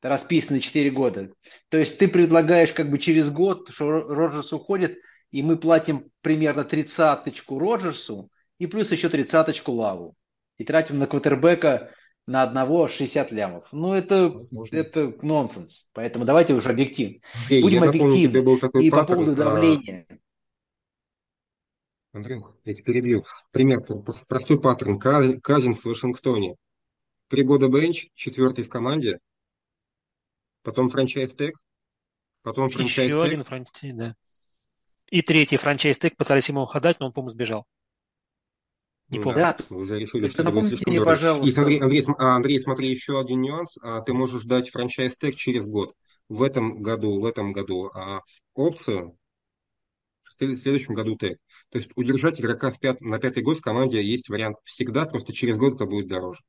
Это 0.00 0.10
расписано 0.10 0.60
4 0.60 0.90
года. 0.90 1.30
То 1.70 1.78
есть 1.78 1.98
ты 1.98 2.08
предлагаешь 2.08 2.72
как 2.72 2.90
бы 2.90 2.98
через 2.98 3.30
год, 3.30 3.70
что 3.70 3.86
Ро- 3.90 4.14
Роджерс 4.14 4.52
уходит, 4.52 4.98
и 5.30 5.42
мы 5.42 5.56
платим 5.56 6.10
примерно 6.20 6.64
тридцаточку 6.64 7.58
Роджерсу 7.58 8.30
и 8.58 8.66
плюс 8.66 8.92
еще 8.92 9.08
тридцаточку 9.08 9.72
Лаву. 9.72 10.14
И 10.58 10.64
тратим 10.64 10.98
на 10.98 11.06
квотербека 11.06 11.90
на 12.26 12.42
одного 12.42 12.86
60 12.86 13.32
лямов. 13.32 13.66
Ну, 13.72 13.92
это, 13.92 14.28
Возможно. 14.28 14.76
это 14.76 15.12
нонсенс. 15.22 15.88
Поэтому 15.92 16.24
давайте 16.24 16.54
уже 16.54 16.70
объективно. 16.70 17.18
Будем 17.48 17.80
напомню, 17.80 18.04
объективны. 18.04 18.28
тебе 18.28 18.42
был 18.42 18.58
такой 18.58 18.84
И 18.84 18.90
по 18.90 19.04
поводу 19.04 19.32
а, 19.32 19.34
давления. 19.34 20.06
Андрюх, 22.14 22.54
я 22.64 22.74
тебя 22.74 22.84
перебью. 22.84 23.24
Пример, 23.50 23.80
простой 24.28 24.60
паттерн. 24.60 24.98
Ка- 25.00 25.38
Казинс 25.42 25.80
в 25.80 25.86
Вашингтоне. 25.86 26.54
Три 27.28 27.42
года 27.42 27.68
бенч, 27.68 28.06
четвертый 28.14 28.64
в 28.64 28.68
команде, 28.68 29.18
потом 30.62 30.90
франчайз 30.90 31.34
тег, 31.34 31.56
потом 32.42 32.70
франчайз 32.70 33.10
Еще 33.10 33.22
один 33.22 33.42
франчайз, 33.42 33.94
да. 33.96 34.14
И 35.10 35.22
третий 35.22 35.56
франчайз 35.56 35.98
тег 35.98 36.16
пытались 36.16 36.48
ему 36.48 36.64
отдать, 36.64 37.00
но 37.00 37.06
он, 37.06 37.12
по-моему, 37.12 37.30
сбежал. 37.30 37.66
Не 39.08 39.18
Ну 39.18 39.24
помню. 39.24 39.38
Да, 39.38 39.56
Вы 39.68 39.82
уже 39.82 39.98
решили, 39.98 40.28
что 40.28 40.42
это 40.42 40.62
слишком 40.62 40.90
мне, 40.92 41.00
дорого. 41.00 41.14
И 41.14 41.16
пожалуйста. 41.16 41.54
смотри, 41.54 41.80
Андрей, 41.80 42.04
а, 42.18 42.36
Андрей, 42.36 42.60
смотри, 42.60 42.90
еще 42.90 43.20
один 43.20 43.40
нюанс. 43.40 43.76
А, 43.82 44.00
Ты 44.02 44.12
можешь 44.12 44.44
дать 44.44 44.70
франчайз 44.70 45.16
тег 45.16 45.34
через 45.34 45.66
год. 45.66 45.94
В 46.28 46.42
этом 46.42 46.80
году, 46.80 47.20
в 47.20 47.24
этом 47.24 47.52
году 47.52 47.90
а, 47.92 48.20
опцию, 48.54 49.18
в 50.24 50.38
следующем 50.38 50.94
году 50.94 51.16
тег. 51.16 51.38
То 51.74 51.78
есть 51.78 51.90
удержать 51.96 52.40
игрока 52.40 52.70
в 52.70 52.78
пят- 52.78 53.00
на 53.00 53.18
пятый 53.18 53.42
год 53.42 53.58
в 53.58 53.60
команде 53.60 54.00
есть 54.00 54.28
вариант 54.28 54.58
всегда, 54.62 55.06
просто 55.06 55.32
через 55.32 55.56
год 55.56 55.74
это 55.74 55.86
будет 55.86 56.06
дороже. 56.06 56.40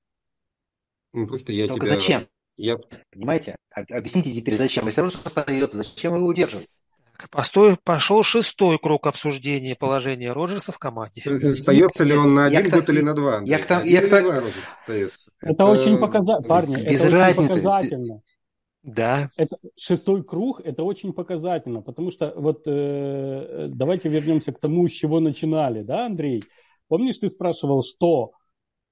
Ну, 1.14 1.26
просто 1.26 1.52
я 1.52 1.66
Только 1.68 1.88
тебя... 1.88 1.96
зачем? 1.96 2.28
Я... 2.58 2.78
Понимаете? 3.12 3.56
Об- 3.72 3.92
Объясните 3.92 4.32
теперь, 4.32 4.56
зачем? 4.56 4.86
Если 4.86 5.02
Роджерс 5.02 5.26
остается, 5.26 5.80
зачем 5.80 6.16
его 6.16 6.28
удерживать? 6.28 6.68
Постой, 7.32 7.76
пошел 7.84 8.22
шестой 8.22 8.78
круг 8.78 9.08
обсуждения 9.08 9.74
положения 9.76 10.32
Роджерса 10.32 10.72
в 10.72 10.78
команде. 10.78 11.24
Остается 11.24 12.04
ли 12.04 12.14
он 12.16 12.36
на 12.36 12.48
Я 12.48 12.60
один 12.60 12.70
к 12.70 12.74
тому- 12.74 12.82
год 12.84 12.90
или 12.92 13.02
на 13.02 13.14
два? 13.16 13.42
Я 13.46 13.58
к 13.58 13.70
я 13.72 13.82
или 13.84 14.06
к 14.06 14.10
тому- 14.12 14.28
два 14.30 14.40
Роджерс 14.42 14.66
остается? 14.80 15.32
Это, 15.42 15.66
очень 15.66 15.98
показательно, 15.98 16.48
парни, 16.48 16.76
без 16.76 17.00
это 17.00 17.06
очень 17.08 17.10
разницы. 17.18 17.48
показательно. 17.48 18.22
Да. 18.86 19.32
Это 19.36 19.58
шестой 19.76 20.24
круг, 20.24 20.62
это 20.64 20.84
очень 20.84 21.12
показательно, 21.12 21.82
потому 21.82 22.12
что 22.12 22.34
вот 22.38 22.62
э, 22.68 23.68
давайте 23.70 24.10
вернемся 24.10 24.54
к 24.54 24.60
тому, 24.60 24.88
с 24.88 24.92
чего 24.92 25.20
начинали, 25.20 25.82
да, 25.82 26.06
Андрей? 26.06 26.44
Помнишь, 26.88 27.18
ты 27.18 27.30
спрашивал, 27.30 27.82
что? 27.82 28.34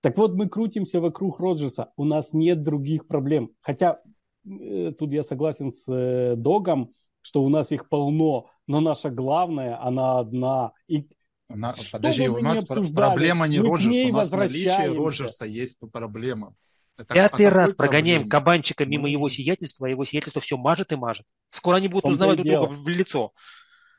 Так 0.02 0.18
вот, 0.18 0.34
мы 0.34 0.50
крутимся 0.50 1.00
вокруг 1.00 1.40
Роджерса, 1.40 1.92
у 1.96 2.06
нас 2.06 2.34
нет 2.34 2.64
других 2.64 3.06
проблем. 3.08 3.52
Хотя 3.62 4.00
э, 4.46 4.94
тут 4.98 5.12
я 5.12 5.22
согласен 5.22 5.72
с 5.72 5.88
э, 5.88 6.36
Догом, 6.38 6.92
что 7.22 7.44
у 7.44 7.50
нас 7.50 7.72
их 7.72 7.88
полно, 7.88 8.50
но 8.66 8.82
наша 8.82 9.12
главная, 9.12 9.80
она 9.80 10.18
одна. 10.18 10.72
И 10.88 11.08
На- 11.50 11.76
Что 11.76 11.98
подожди, 11.98 12.28
бы 12.28 12.40
у 12.40 12.42
нас 12.42 12.66
проблема 12.66 13.48
не 13.48 13.60
Роджерс, 13.60 14.10
у 14.10 14.14
нас 14.14 14.32
наличие. 14.32 14.92
Роджерса 14.92 15.46
есть 15.46 15.78
проблема. 15.92 16.56
Это 16.98 17.14
Пятый 17.14 17.46
какой 17.46 17.48
раз 17.50 17.74
прогоняем 17.74 18.30
кабанчика 18.30 18.86
мимо 18.86 19.04
Мы 19.04 19.10
его 19.10 19.28
сиятельства, 19.28 19.88
а 19.88 19.90
его 19.90 20.06
сиятельство 20.06 20.42
все 20.42 20.58
мажет 20.58 20.92
и 20.92 20.96
мажет. 20.96 21.26
Скоро 21.50 21.78
они 21.78 21.88
будут 21.88 22.06
узнавать 22.06 22.38
друг 22.38 22.48
друга 22.48 22.70
в 22.70 22.88
лицо. 22.88 23.34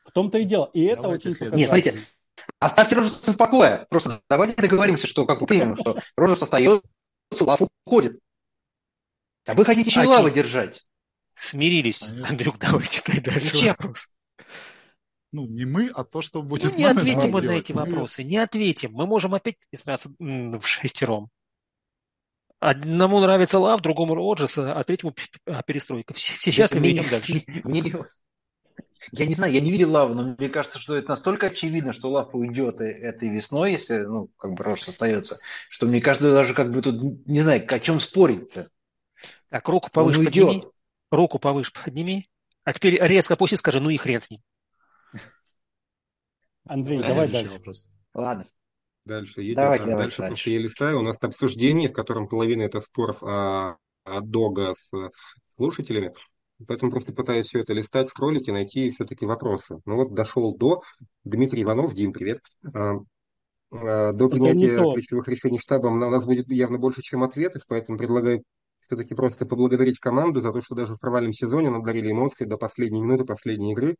в 0.05 0.11
том-то 0.11 0.37
и 0.37 0.45
дело. 0.45 0.69
И 0.73 0.83
это 0.85 1.01
очень. 1.01 1.31
Нет, 1.55 1.67
смотрите. 1.67 2.01
Оставьте 2.59 2.95
Роджерса 2.95 3.33
в 3.33 3.37
покое. 3.37 3.85
Просто 3.89 4.21
давайте 4.29 4.61
договоримся, 4.61 5.07
что 5.07 5.25
как 5.25 5.39
бы 5.39 5.45
примем, 5.47 5.75
что 5.77 5.99
Роджерс 6.15 6.43
остается, 6.43 6.83
Лав 7.41 7.61
уходит. 7.85 8.19
А 9.45 9.53
вы 9.53 9.65
хотите 9.65 9.89
еще 9.89 10.03
и 10.03 10.05
лавы 10.05 10.31
держать? 10.31 10.87
Смирились. 11.37 12.09
Андрюк, 12.29 12.57
давай 12.59 12.87
читай 12.87 13.19
дальше 13.19 13.49
Зачем? 13.55 13.67
вопрос. 13.69 14.07
Ну, 15.31 15.47
не 15.47 15.65
мы, 15.65 15.91
а 15.93 16.05
то, 16.05 16.21
что 16.21 16.41
будет 16.41 16.71
Ну, 16.71 16.77
не 16.77 16.85
ответим 16.85 17.31
мы 17.31 17.41
на 17.41 17.51
эти 17.51 17.73
Мы- 17.73 17.81
вопросы, 17.81 18.23
не 18.23 18.37
ответим. 18.37 18.93
Мы 18.93 19.05
можем 19.05 19.35
опять 19.35 19.57
писаться 19.69 20.09
м, 20.19 20.57
в 20.59 20.65
шестером. 20.65 21.29
Одному 22.59 23.19
нравится 23.19 23.59
Лав, 23.59 23.81
другому 23.81 24.15
Роджерс, 24.15 24.57
а 24.57 24.83
третьему 24.83 25.13
п- 25.13 25.61
перестройка. 25.67 26.13
Все, 26.13 26.37
все 26.39 26.51
счастливы, 26.51 26.91
идем 26.91 27.09
дальше. 27.09 27.43
мне 27.63 27.81
не- 27.81 27.93
Я 29.11 29.25
не 29.27 29.35
знаю, 29.35 29.53
я 29.53 29.61
не 29.61 29.69
видел 29.69 29.91
лаву, 29.91 30.15
но 30.15 30.35
мне 30.37 30.49
кажется, 30.49 30.79
что 30.79 30.95
это 30.95 31.09
настолько 31.09 31.47
очевидно, 31.47 31.93
что 31.93 32.09
лав 32.09 32.33
уйдет 32.33 32.81
э- 32.81 32.85
этой 32.91 33.29
весной, 33.29 33.73
если, 33.73 33.99
ну, 33.99 34.29
как 34.37 34.53
бы 34.53 34.63
Рош 34.63 34.87
остается, 34.87 35.37
что 35.69 35.85
мне 35.85 36.01
кажется, 36.01 36.31
даже 36.31 36.53
как 36.55 36.71
бы 36.71 36.81
тут, 36.81 37.27
не 37.27 37.41
знаю, 37.41 37.63
о 37.67 37.79
чем 37.79 37.99
спорить-то. 37.99 38.69
Так, 39.49 39.67
руку 39.69 39.87
Он 39.87 39.91
повыше 39.91 40.23
подними. 40.23 40.45
уйдет. 40.47 40.71
Руку 41.11 41.37
повыше 41.39 41.71
подними. 41.71 42.25
А 42.63 42.73
теперь 42.73 42.97
резко 42.99 43.35
опусти, 43.35 43.55
скажи, 43.57 43.79
ну 43.79 43.91
и 43.91 43.97
хрен 43.97 44.21
с 44.21 44.31
ним. 44.31 44.41
Андрей, 46.65 47.03
давай 47.03 47.27
дальше. 47.27 47.51
вопрос. 47.51 47.87
Ладно. 48.13 48.47
Дальше 49.05 49.41
едем. 49.41 49.55
Давайте, 49.55 49.83
А, 49.83 49.87
давайте 49.87 50.03
дальше 50.03 50.17
дальше. 50.21 50.33
просто 50.33 50.49
я 50.49 50.59
листаю. 50.59 50.99
У 50.99 51.01
нас 51.03 51.17
обсуждение, 51.21 51.89
в 51.89 51.93
котором 51.93 52.27
половина 52.27 52.63
это 52.63 52.81
споров 52.81 53.21
о, 53.21 53.77
о 54.03 54.21
Дога 54.21 54.73
с 54.77 54.91
слушателями. 55.55 56.13
Поэтому 56.67 56.91
просто 56.91 57.13
пытаюсь 57.13 57.47
все 57.47 57.59
это 57.59 57.73
листать, 57.73 58.09
скроллить 58.09 58.47
и 58.47 58.51
найти 58.51 58.89
все-таки 58.91 59.25
вопросы. 59.25 59.79
Ну 59.85 59.95
вот 59.95 60.13
дошел 60.13 60.55
до 60.55 60.81
Дмитрий 61.23 61.63
Иванов. 61.63 61.93
Дим, 61.93 62.13
привет. 62.13 62.39
А, 62.73 62.95
а, 63.71 64.13
До 64.13 64.29
принятия 64.29 64.77
ключевых 64.93 65.27
решений 65.27 65.59
штабом 65.59 66.01
у 66.01 66.09
нас 66.09 66.25
будет 66.25 66.49
явно 66.49 66.77
больше, 66.77 67.01
чем 67.01 67.23
ответов, 67.23 67.63
поэтому 67.67 67.97
предлагаю 67.97 68.43
все-таки 68.79 69.15
просто 69.15 69.45
поблагодарить 69.45 69.99
команду 69.99 70.41
за 70.41 70.51
то, 70.51 70.61
что 70.61 70.75
даже 70.75 70.93
в 70.93 70.99
провальном 70.99 71.33
сезоне 71.33 71.69
надарили 71.71 72.11
эмоции 72.11 72.45
до 72.45 72.57
последней 72.57 73.01
минуты 73.01 73.25
последней 73.25 73.73
игры. 73.73 73.95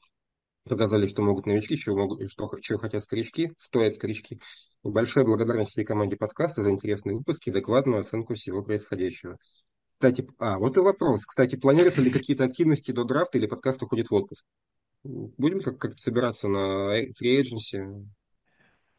Показали, 0.68 1.06
что 1.06 1.22
могут 1.22 1.46
новички, 1.46 1.78
чего, 1.78 1.96
могут, 1.96 2.28
что, 2.32 2.50
чего 2.60 2.80
хотят 2.80 3.04
старички, 3.04 3.54
стоят 3.60 3.96
старички. 3.96 4.40
И 4.84 4.90
большая 4.90 5.24
благодарность 5.24 5.72
всей 5.72 5.86
команде 5.86 6.18
подкаста 6.18 6.64
за 6.64 6.72
интересные 6.72 7.16
выпуски 7.16 7.50
и 7.50 7.54
докладную 7.54 8.02
оценку 8.02 8.34
всего 8.34 8.64
происходящего. 8.64 9.38
Кстати, 9.94 10.28
а, 10.40 10.58
вот 10.58 10.76
и 10.76 10.80
вопрос. 10.80 11.26
Кстати, 11.26 11.56
планируются 11.56 12.02
ли 12.02 12.10
какие-то 12.10 12.46
активности 12.46 12.92
до 12.92 13.04
драфта 13.04 13.38
или 13.38 13.46
подкаст 13.46 13.84
уходит 13.84 14.10
в 14.10 14.14
отпуск? 14.16 14.44
Будем 15.04 15.62
как- 15.62 15.78
как-то 15.78 16.02
собираться 16.02 16.48
на 16.48 17.00
free 17.00 17.42
agency? 17.42 18.04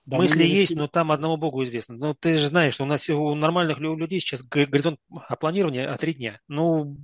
Да, 0.05 0.19
мы 0.19 0.23
Мысли 0.23 0.45
не 0.45 0.51
есть, 0.51 0.77
но 0.77 0.87
там 0.87 1.11
одному 1.11 1.37
богу 1.37 1.65
известно. 1.65 1.97
Но 1.97 2.15
ты 2.15 2.35
же 2.35 2.47
знаешь, 2.47 2.75
что 2.75 2.85
у 2.85 2.87
нас 2.87 3.11
у 3.11 3.35
нормальных 3.35 3.81
лю- 3.81 3.97
людей 3.97 4.21
сейчас 4.21 4.43
горизонт 4.43 5.01
планирования 5.41 5.93
от 5.93 6.01
три 6.01 6.15
дня. 6.15 6.39
Ну, 6.47 6.97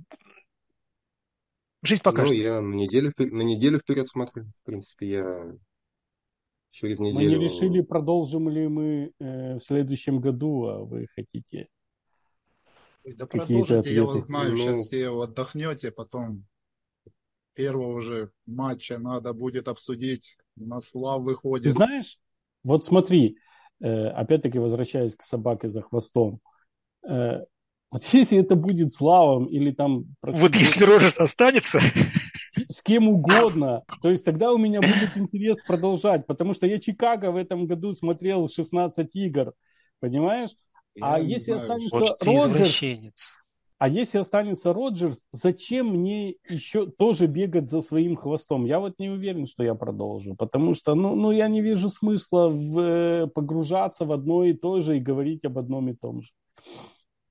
жизнь 1.83 2.01
Ну, 2.05 2.11
покажет. 2.11 2.35
я 2.37 2.61
на 2.61 2.73
неделю, 2.73 3.11
на 3.17 3.41
неделю 3.41 3.79
вперед 3.79 4.07
смотрю. 4.07 4.45
В 4.45 4.65
принципе, 4.65 5.07
я 5.09 5.53
через 6.71 6.99
Мы 6.99 7.11
неделю... 7.11 7.37
не 7.39 7.43
решили, 7.45 7.81
продолжим 7.81 8.49
ли 8.49 8.67
мы 8.67 9.11
э, 9.19 9.55
в 9.55 9.63
следующем 9.63 10.19
году, 10.19 10.65
а 10.65 10.79
вы 10.83 11.07
хотите. 11.15 11.67
Ой, 13.05 13.13
Да 13.13 13.25
продолжите, 13.27 13.73
я 13.73 13.79
ответы. 13.79 14.03
вас 14.05 14.21
знаю, 14.25 14.51
Ну. 14.51 14.57
сейчас 14.57 14.79
все 14.87 15.09
отдохнете, 15.09 15.91
потом 15.91 16.45
первого 17.53 17.97
уже 17.97 18.31
матча 18.45 18.97
надо 18.97 19.33
будет 19.33 19.67
обсудить. 19.67 20.37
У 20.57 20.65
нас 20.65 20.89
Слав 20.89 21.19
Ты 21.19 21.23
выходит. 21.25 21.73
знаешь, 21.73 22.17
вот 22.63 22.85
смотри, 22.85 23.37
э, 23.81 24.07
опять-таки 24.07 24.57
возвращаясь 24.57 25.15
к 25.15 25.21
собаке 25.21 25.69
за 25.69 25.81
хвостом. 25.81 26.39
Вот 27.93 28.03
если 28.05 28.39
это 28.39 28.55
будет 28.55 28.91
Славом 28.91 29.45
или 29.45 29.69
там 29.69 30.05
Вот 30.23 30.55
если 30.55 30.83
Роджерс 30.83 31.19
останется, 31.19 31.79
с 32.67 32.81
кем 32.81 33.07
угодно, 33.07 33.83
то 34.01 34.09
есть 34.09 34.25
тогда 34.25 34.51
у 34.51 34.57
меня 34.57 34.81
будет 34.81 35.15
интерес 35.15 35.63
продолжать, 35.63 36.25
потому 36.25 36.55
что 36.55 36.65
я 36.65 36.79
Чикаго 36.79 37.29
в 37.29 37.35
этом 37.35 37.67
году 37.67 37.93
смотрел 37.93 38.49
16 38.49 39.15
игр, 39.15 39.53
понимаешь? 39.99 40.49
А 40.99 41.19
Я 41.19 41.23
не 41.23 41.33
если 41.33 41.53
знаю, 41.53 41.61
останется 41.61 41.95
вот 41.95 42.23
Роджерс, 42.23 42.81
а 43.77 43.87
если 43.87 44.17
останется 44.17 44.73
Роджерс, 44.73 45.25
зачем 45.31 45.89
мне 45.89 46.37
еще 46.49 46.87
тоже 46.87 47.27
бегать 47.27 47.69
за 47.69 47.81
своим 47.81 48.15
хвостом? 48.15 48.65
Я 48.65 48.79
вот 48.79 48.97
не 48.97 49.09
уверен, 49.11 49.45
что 49.45 49.63
я 49.63 49.75
продолжу, 49.75 50.33
потому 50.33 50.73
что, 50.73 50.95
ну, 50.95 51.13
ну 51.13 51.31
я 51.31 51.47
не 51.47 51.61
вижу 51.61 51.89
смысла 51.89 52.49
в, 52.49 52.79
э, 52.79 53.27
погружаться 53.27 54.05
в 54.05 54.11
одно 54.11 54.45
и 54.45 54.53
то 54.53 54.79
же 54.79 54.97
и 54.97 54.99
говорить 54.99 55.45
об 55.45 55.59
одном 55.59 55.89
и 55.89 55.93
том 55.93 56.23
же. 56.23 56.29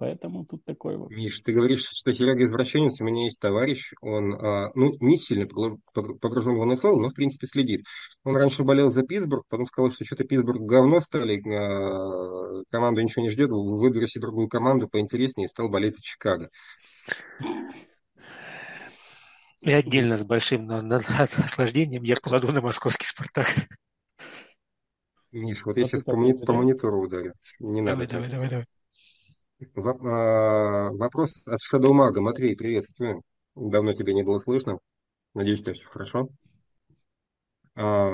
Поэтому 0.03 0.45
тут 0.45 0.65
такой 0.65 0.97
вот. 0.97 1.11
Миш, 1.13 1.39
ты 1.45 1.53
говоришь, 1.53 1.85
что 1.85 2.13
Серега 2.13 2.43
извращенец. 2.43 3.01
У 3.01 3.05
меня 3.05 3.27
есть 3.27 3.39
товарищ, 3.39 3.93
он 4.01 4.35
а, 4.35 4.73
ну, 4.75 4.97
не 4.99 5.17
сильно 5.17 5.45
погру- 5.45 5.79
погру- 5.95 6.19
погружен 6.19 6.59
в 6.59 6.67
НФЛ, 6.67 6.99
но, 6.99 7.11
в 7.11 7.15
принципе, 7.15 7.47
следит. 7.47 7.85
Он 8.25 8.37
раньше 8.37 8.65
болел 8.65 8.91
за 8.91 9.05
Питтсбург, 9.05 9.45
потом 9.49 9.67
сказал, 9.69 9.93
что 9.93 10.05
что-то 10.05 10.25
Питтсбург 10.25 10.61
говно 10.63 11.01
стали, 11.03 11.41
а, 11.55 12.65
команду 12.69 13.01
ничего 13.01 13.23
не 13.23 13.31
ждет, 13.31 13.51
выбери 13.51 14.07
себе 14.07 14.23
другую 14.23 14.49
команду 14.49 14.89
поинтереснее, 14.89 15.47
и 15.47 15.49
стал 15.49 15.69
болеть 15.69 15.95
за 15.95 16.03
Чикаго. 16.03 16.49
И 19.61 19.73
отдельно 19.73 20.19
с 20.19 20.25
большим 20.25 20.67
на- 20.67 20.83
на- 20.83 21.01
наслаждением 21.39 22.03
я 22.03 22.17
кладу 22.17 22.51
на 22.51 22.61
московский 22.61 23.07
«Спартак». 23.07 23.55
Миш, 25.31 25.65
вот 25.65 25.77
я 25.77 25.85
Вот 25.85 25.91
сейчас 25.91 26.03
по, 26.03 26.17
монитору 26.17 27.03
ударю. 27.03 27.35
Не 27.61 27.83
Давай, 27.83 28.09
надо 28.09 28.15
давай, 28.15 28.31
давай, 28.31 28.49
давай. 28.51 28.67
А, 29.77 30.91
Вопрос 30.93 31.43
от 31.47 31.61
Shadow. 31.61 31.93
Матвей, 32.21 32.57
приветствую. 32.57 33.23
Давно 33.55 33.93
тебя 33.93 34.13
не 34.13 34.23
было 34.23 34.39
слышно. 34.39 34.79
Надеюсь, 35.35 35.61
у 35.61 35.65
тебя 35.65 35.75
все 35.75 35.85
хорошо. 35.89 36.29
А, 37.75 38.11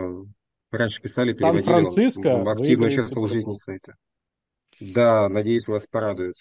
Раньше 0.70 1.00
писали, 1.00 1.32
переводили. 1.32 1.62
Сан-Франциско 1.62 2.26
Он 2.34 2.48
активно 2.48 2.86
участвовал 2.86 3.26
в 3.26 3.32
жизни 3.32 3.56
сайта. 3.56 3.94
Да, 4.80 5.28
надеюсь, 5.28 5.66
вас 5.66 5.86
порадует. 5.90 6.36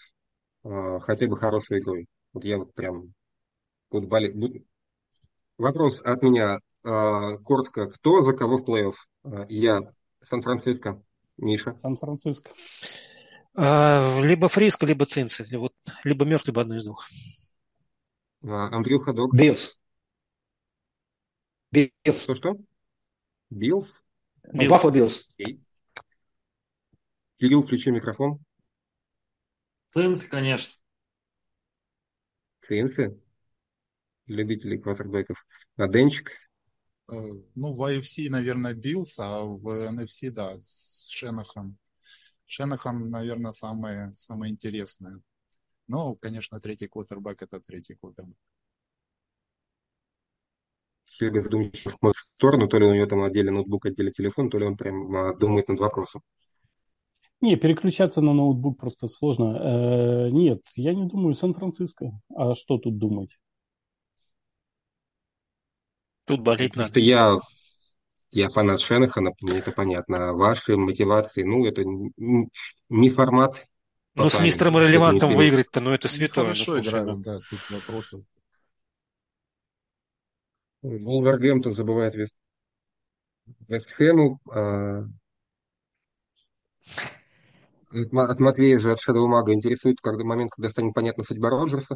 А, 0.64 1.00
Хотя 1.00 1.28
бы 1.28 1.38
хорошей 1.38 1.80
игрой. 1.80 2.08
Вот 2.34 2.44
я 2.44 2.58
вот 2.58 2.74
прям 2.74 3.14
буду 3.90 4.08
болеть. 4.08 4.36
буду- 4.36 4.60
Вопрос 5.58 6.02
от 6.02 6.22
меня. 6.24 6.60
А, 6.84 7.38
Коротко. 7.38 7.88
Кто 7.90 8.22
за 8.22 8.34
кого 8.36 8.58
в 8.58 8.64
плей-офф? 8.70 8.94
А, 9.24 9.46
Я. 9.50 9.82
Сан-Франциско. 10.24 11.02
Миша. 11.38 11.78
Сан-Франциско. 11.82 12.52
А, 13.58 14.22
Либо 14.22 14.48
Фриско, 14.48 14.86
либо 14.86 15.06
Цинцы. 15.06 15.46
Вот, 15.58 15.74
либо 16.04 16.26
мертв, 16.26 16.46
либо 16.48 16.62
одно 16.62 16.78
из 16.78 16.84
двух. 16.84 17.08
А, 18.44 18.68
Андрюха 18.76 19.14
Дог. 19.14 19.34
Биллс. 19.34 19.80
Биллс. 21.72 22.22
Что-что? 22.24 22.58
Биллс? 23.50 24.00
Биллс. 24.54 24.70
Баффало 24.72 24.92
Биллс. 24.92 25.28
Кирилл, 27.40 27.64
включи 27.64 27.90
микрофон. 27.92 28.40
Цинс, 29.90 30.24
конечно. 30.24 30.76
Цинцы. 32.62 33.20
Любители 34.28 34.78
квотербеков. 34.78 35.46
А 35.78 35.88
Денчик. 35.88 36.32
Э, 37.10 37.14
Ну, 37.56 37.74
в 37.74 37.82
AFC, 37.82 38.30
наверное, 38.30 38.74
Биллс, 38.76 39.18
а 39.20 39.42
в 39.44 39.68
NFC, 39.68 40.30
да, 40.30 40.60
с 40.60 41.10
Шенахан. 41.10 41.78
Шенахан, 42.48 43.10
наверное, 43.10 43.52
самое, 43.52 44.14
самое 44.15 44.52
интересное. 44.52 45.22
Но, 45.88 46.15
конечно, 46.15 46.60
третий 46.60 46.88
квотербек– 46.88 47.41
это 47.44 47.60
третий 47.60 47.95
квотербек. 47.95 48.38
Серега 51.06 51.41
задумчиво 51.41 51.91
смотрит 51.91 52.15
в 52.15 52.34
сторону, 52.36 52.68
то 52.68 52.80
ли 52.80 52.86
у 52.86 52.94
него 52.94 53.06
там 53.06 53.24
отдельно 53.24 53.52
ноутбук, 53.52 53.86
отдельно 53.86 54.11
телефон, 54.11 54.49
то 54.49 54.57
ли 54.57 54.65
он 54.65 54.76
прям 54.76 55.15
а, 55.15 55.34
думает 55.36 55.69
над 55.69 55.80
вопросом. 55.80 56.22
Не, 57.40 57.56
переключаться 57.56 58.22
на 58.22 58.34
ноутбук 58.34 58.80
просто 58.80 59.07
сложно. 59.07 59.57
Э, 59.57 60.30
нет, 60.32 60.61
я 60.76 60.94
не 60.94 61.06
думаю, 61.06 61.36
Сан-Франциско. 61.36 62.19
А 62.36 62.56
что 62.56 62.78
тут 62.78 62.98
думать? 62.98 63.30
Тут 66.26 66.41
болеть 66.41 66.74
Просто 66.74 66.99
надо. 66.99 67.07
я, 67.07 67.40
я 68.32 68.49
фанат 68.49 68.80
Шенахана, 68.80 69.32
мне 69.41 69.60
это 69.60 69.72
понятно. 69.72 70.30
А 70.30 70.34
ваши 70.34 70.76
мотивации, 70.76 71.44
ну, 71.44 71.66
это 71.66 71.84
не 72.90 73.10
формат. 73.10 73.66
Ну, 74.16 74.30
с 74.30 74.40
мистером 74.40 74.78
Релевантом 74.78 75.36
выиграть-то, 75.36 75.80
ну, 75.80 75.91
это 75.94 76.08
святое. 76.08 76.45
ну, 76.45 76.54
хорошо 76.54 76.82
слушай, 76.82 76.90
играют, 76.90 77.18
ну. 77.18 77.24
да, 77.24 77.40
тут 77.49 77.60
вопросов. 77.70 78.22
Вулвергемптон 80.82 81.74
забывает 81.74 82.16
Вест, 82.16 82.36
Вестхэму. 83.68 84.40
а, 84.52 85.04
от 87.91 88.12
Ма- 88.12 88.26
от 88.26 88.40
Матвея 88.40 88.80
же, 88.80 88.91
от 88.91 88.99
Shadow 88.99 89.28
Мага 89.28 89.54
интересует 89.54 89.99
когда 90.02 90.24
момент, 90.24 90.52
когда 90.52 90.70
станет 90.70 90.94
понятна 90.94 91.24
судьба 91.24 91.49
Роджерса. 91.49 91.95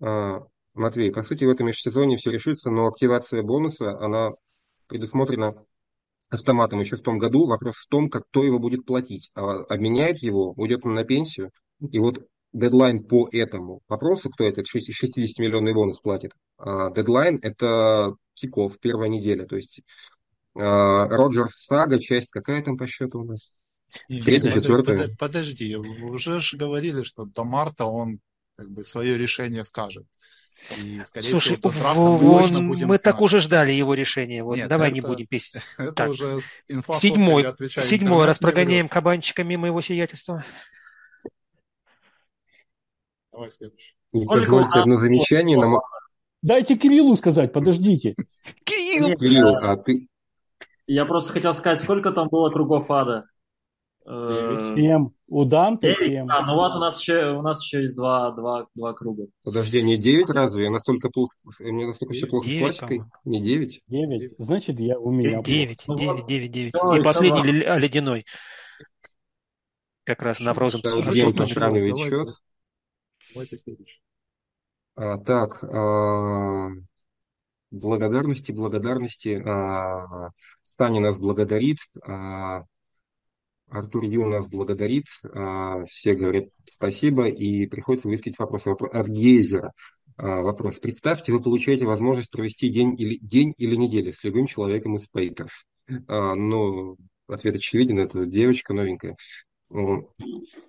А, 0.00 0.40
Матвей, 0.74 1.10
по 1.12 1.22
сути, 1.22 1.44
в 1.44 1.50
этом 1.50 1.66
межсезонье 1.68 2.18
все 2.18 2.30
решится, 2.30 2.70
но 2.70 2.86
активация 2.86 3.42
бонуса, 3.42 3.98
она 3.98 4.32
предусмотрена 4.88 5.54
автоматом 6.28 6.80
еще 6.80 6.96
в 6.96 7.02
том 7.02 7.18
году. 7.18 7.46
Вопрос 7.46 7.76
в 7.76 7.88
том, 7.88 8.10
как 8.10 8.26
кто 8.28 8.44
его 8.44 8.58
будет 8.58 8.84
платить. 8.84 9.30
А 9.34 9.62
обменяет 9.64 10.18
его, 10.18 10.52
уйдет 10.52 10.84
он 10.84 10.94
на 10.94 11.04
пенсию. 11.04 11.50
И 11.90 11.98
вот 11.98 12.26
дедлайн 12.52 13.04
по 13.04 13.28
этому 13.30 13.80
вопросу, 13.88 14.30
кто 14.30 14.44
этот 14.44 14.66
60-миллионный 14.66 15.74
бонус 15.74 16.00
платит. 16.00 16.32
А, 16.58 16.90
дедлайн– 16.90 17.38
это 17.42 18.14
Тиков, 18.34 18.78
первая 18.80 19.08
неделя. 19.08 19.46
То 19.46 19.56
есть 19.56 19.82
а, 20.54 21.06
Роджерс 21.06 21.64
Сага, 21.64 21.98
часть 21.98 22.30
какая 22.30 22.62
там 22.62 22.76
по 22.76 22.86
счету 22.86 23.20
у 23.20 23.24
нас? 23.24 23.60
Третья, 24.08 24.50
четвертая. 24.50 25.08
Подожди, 25.18 25.76
уже 25.76 26.40
же 26.40 26.56
говорили, 26.56 27.02
что 27.02 27.24
до 27.24 27.44
марта 27.44 27.84
он 27.84 28.18
как 28.56 28.70
бы 28.70 28.84
свое 28.84 29.16
решение 29.16 29.64
скажет. 29.64 30.06
И, 30.78 31.02
Слушай, 31.22 31.58
всего, 31.58 32.16
вон, 32.16 32.52
мы, 32.54 32.76
мы 32.76 32.78
знать. 32.78 33.02
так 33.02 33.20
уже 33.20 33.40
ждали 33.40 33.72
его 33.72 33.94
решения. 33.94 34.42
Вот, 34.42 34.56
Нет, 34.56 34.68
давай 34.68 34.88
это, 34.88 34.94
не 34.94 35.00
будем 35.00 35.26
песни. 35.26 35.60
Это 35.78 35.92
так. 35.92 36.10
уже 36.10 36.40
инфа, 36.68 36.94
седьмой, 36.94 37.46
седьмой 37.82 38.24
раз 38.24 38.38
прогоняем 38.38 38.88
кабанчика 38.88 39.44
мимо 39.44 39.66
его 39.68 39.80
сиятельства. 39.80 40.44
Давай 43.32 43.50
следующий. 43.50 43.94
Не 44.12 44.26
позвольте 44.26 44.78
одно 44.78 44.96
замечание. 44.96 45.58
Нам... 45.58 45.78
Дайте 46.42 46.76
Кириллу 46.76 47.14
сказать, 47.16 47.52
подождите. 47.52 48.14
Кирилл! 48.64 49.16
Кирилл, 49.16 49.56
а 49.56 49.76
ты... 49.76 50.08
Я 50.86 51.04
просто 51.04 51.32
хотел 51.32 51.52
сказать, 51.52 51.80
сколько 51.80 52.12
там 52.12 52.28
было 52.28 52.50
кругов 52.50 52.90
ада? 52.90 53.26
Семь. 54.06 55.08
У 55.28 55.44
Данте 55.44 55.94
семь. 55.94 56.28
А, 56.30 56.46
ну 56.46 56.54
вот 56.54 56.76
у 56.76 56.78
нас 56.78 57.00
еще, 57.00 57.32
у 57.32 57.42
нас 57.42 57.60
еще 57.62 57.82
есть 57.82 57.96
два, 57.96 58.30
два, 58.30 58.66
два 58.76 58.92
круга. 58.92 59.26
Подожди, 59.42 59.82
не 59.82 59.96
девять 59.96 60.30
разве? 60.30 60.64
Я 60.64 60.70
настолько 60.70 61.10
плохо, 61.10 61.34
мне 61.58 61.86
настолько 61.86 62.14
все 62.14 62.26
плохо 62.26 62.46
9, 62.46 62.56
с 62.56 62.78
классикой. 62.78 63.02
Не 63.24 63.42
девять? 63.42 63.80
Девять. 63.88 64.32
Значит, 64.38 64.78
я 64.78 64.96
у 64.98 65.10
меня. 65.10 65.42
Девять, 65.42 65.82
ну 65.88 65.96
девять, 65.96 66.26
девять, 66.26 66.52
девять. 66.52 66.74
И 66.74 67.02
последний 67.02 67.42
ледяной. 67.42 68.24
Как 70.04 70.22
раз 70.22 70.38
на 70.38 70.50
Frozen. 70.50 71.48
Сравнивает 71.48 71.98
счет. 71.98 72.28
Давайте 73.34 73.58
следующий. 73.58 74.00
А, 74.94 75.18
так, 75.18 75.64
а, 75.64 76.70
благодарности, 77.72 78.52
благодарности. 78.52 79.42
А, 79.44 80.30
Стани 80.62 81.00
нас 81.00 81.18
благодарит. 81.18 81.78
А, 82.06 82.62
Артур 83.68 84.04
Ю 84.04 84.26
нас 84.26 84.48
благодарит, 84.48 85.04
а, 85.32 85.84
все 85.86 86.14
говорят 86.14 86.44
спасибо, 86.64 87.28
и 87.28 87.66
приходится 87.66 88.08
высказать 88.08 88.38
вопрос 88.38 88.66
от 88.66 89.08
Гейзера. 89.08 89.72
Вопрос. 90.18 90.78
Представьте, 90.78 91.30
вы 91.32 91.42
получаете 91.42 91.84
возможность 91.84 92.30
провести 92.30 92.70
день 92.70 92.94
или, 92.98 93.18
день 93.20 93.52
или 93.58 93.76
неделю 93.76 94.14
с 94.14 94.24
любым 94.24 94.46
человеком 94.46 94.96
из 94.96 95.06
Пейкерс. 95.08 95.64
А, 96.08 96.34
ну, 96.34 96.96
ответ 97.28 97.56
очевиден, 97.56 97.98
это 97.98 98.24
девочка 98.26 98.72
новенькая. 98.72 99.16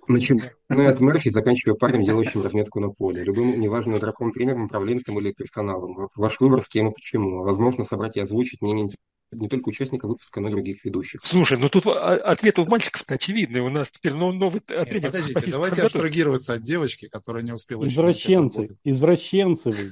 Начиная 0.08 0.52
от 0.70 1.00
Мерфи, 1.00 1.30
заканчивая 1.30 1.76
парнем, 1.76 2.04
делающим 2.04 2.42
разметку 2.42 2.80
на 2.80 2.90
поле. 2.90 3.24
Любым, 3.24 3.60
неважно, 3.60 3.98
игроком, 3.98 4.32
тренером, 4.32 4.66
управленцем 4.66 5.20
или 5.20 5.32
персоналом. 5.32 6.10
Ваш 6.16 6.40
выбор, 6.40 6.64
с 6.64 6.68
кем 6.68 6.90
и 6.90 6.94
почему. 6.94 7.44
Возможно, 7.44 7.84
собрать 7.84 8.18
и 8.18 8.22
озвучить 8.22 8.62
мнение 8.62 8.90
не 9.32 9.50
только 9.50 9.70
участника 9.70 10.08
выпуска, 10.08 10.40
но 10.40 10.48
и 10.48 10.52
других 10.52 10.86
ведущих. 10.86 11.22
Слушай, 11.24 11.58
ну 11.58 11.70
тут 11.70 11.88
ответ 11.88 12.60
у 12.60 12.66
мальчиков-то 12.66 13.16
очевидный. 13.16 13.62
У 13.62 13.70
нас 13.70 13.92
теперь 13.92 14.14
новый 14.14 14.62
тренер. 14.62 15.02
Подождите, 15.02 15.52
давайте 15.52 15.82
абстрагироваться 15.84 16.54
от 16.54 16.64
девочки, 16.64 17.08
которая 17.08 17.44
не 17.44 17.52
успела 17.52 17.86
Извращенцы, 17.86 18.78
извращенцы 18.84 19.72
вы. 19.72 19.92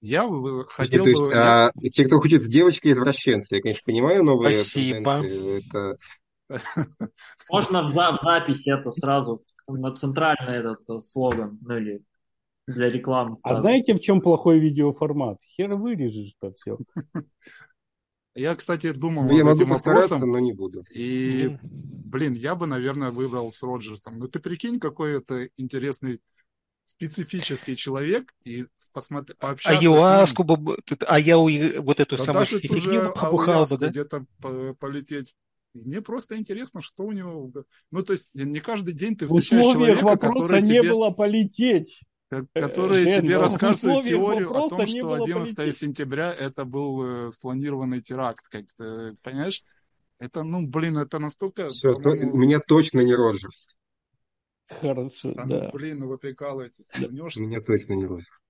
Я 0.00 0.28
хотел 0.68 1.04
то 1.04 1.10
есть, 1.10 1.20
бы... 1.20 1.32
А, 1.34 1.72
те, 1.92 2.04
кто 2.04 2.20
хочет 2.20 2.42
с 2.42 2.46
девочкой, 2.46 2.92
извращенцы. 2.92 3.56
Я, 3.56 3.62
конечно, 3.62 3.82
понимаю 3.84 4.22
новые 4.22 4.52
Спасибо. 4.52 5.24
Это... 5.24 5.98
Можно 7.50 7.88
в, 7.88 7.92
за 7.92 8.12
в 8.12 8.20
записи 8.22 8.70
это 8.70 8.90
сразу 8.92 9.42
на 9.66 9.94
центральный 9.96 10.58
этот 10.58 10.88
э, 10.88 11.00
слоган, 11.00 11.58
ну 11.60 11.76
или 11.76 12.02
для 12.66 12.88
рекламы. 12.88 13.34
А 13.34 13.38
сразу. 13.38 13.58
А 13.58 13.60
знаете, 13.60 13.94
в 13.94 14.00
чем 14.00 14.20
плохой 14.20 14.58
видеоформат? 14.58 15.40
Хер 15.56 15.74
вырежешь 15.74 16.36
под 16.38 16.56
все. 16.56 16.78
Я, 18.36 18.54
кстати, 18.54 18.92
думал 18.92 19.24
ну, 19.24 19.36
я 19.36 19.44
могу 19.44 19.62
этим 19.62 19.70
вопросом, 19.70 20.30
но 20.30 20.38
не 20.38 20.52
буду. 20.52 20.84
И, 20.94 21.56
блин, 21.62 22.34
я 22.34 22.54
бы, 22.54 22.66
наверное, 22.66 23.10
выбрал 23.10 23.50
с 23.50 23.62
Роджерсом. 23.62 24.18
Но 24.18 24.28
ты 24.28 24.40
прикинь, 24.40 24.78
какой 24.78 25.16
это 25.16 25.48
интересный 25.56 26.20
специфический 26.84 27.76
человек 27.76 28.32
и 28.44 28.66
посмотри, 28.92 29.34
пообщаться 29.36 29.78
а 29.78 29.82
Юаску 29.82 30.44
бы, 30.44 30.78
а 31.06 31.18
я 31.18 31.36
вот 31.38 31.98
эту 31.98 32.16
да 32.16 32.24
самую 32.24 32.46
фигню 32.46 33.12
побухал 33.12 33.66
бы, 33.66 33.78
да? 33.78 33.88
где-то 33.88 34.26
полететь. 34.78 35.34
Мне 35.72 36.00
просто 36.00 36.36
интересно, 36.36 36.82
что 36.82 37.04
у 37.04 37.12
него... 37.12 37.50
Ну, 37.90 38.02
то 38.02 38.12
есть 38.12 38.30
не 38.34 38.60
каждый 38.60 38.94
день 38.94 39.16
ты 39.16 39.26
встречаешь 39.26 39.72
человека, 39.72 40.16
который 40.16 40.60
не 40.60 40.80
тебе... 40.80 40.90
было 40.90 41.10
полететь. 41.10 42.02
Э, 42.30 42.42
которые 42.54 43.04
Жен, 43.04 43.22
тебе 43.22 43.38
рассказывают 43.38 44.06
теорию 44.06 44.50
о 44.50 44.68
том, 44.68 44.86
что 44.86 45.14
11 45.14 45.56
политики. 45.56 45.76
сентября 45.76 46.32
это 46.32 46.64
был 46.64 47.28
э, 47.28 47.30
спланированный 47.30 48.02
теракт. 48.02 48.48
Как 48.48 48.64
ты 48.76 49.14
понимаешь? 49.22 49.62
Это, 50.18 50.42
ну, 50.42 50.66
блин, 50.66 50.98
это 50.98 51.18
настолько... 51.18 51.68
Все, 51.68 51.94
то, 51.94 52.10
у 52.10 52.36
меня 52.36 52.58
точно 52.58 53.00
не 53.00 53.14
Роджерс. 53.14 53.78
Хорошо, 54.66 55.32
да. 55.34 55.44
да. 55.44 55.64
Ну, 55.64 55.70
блин, 55.72 56.00
ну 56.00 56.08
вы 56.08 56.18
прикалываетесь. 56.18 56.90
У 56.98 57.12
меня 57.42 57.60
точно 57.60 57.92
не 57.92 58.06
Роджерс. 58.06 58.42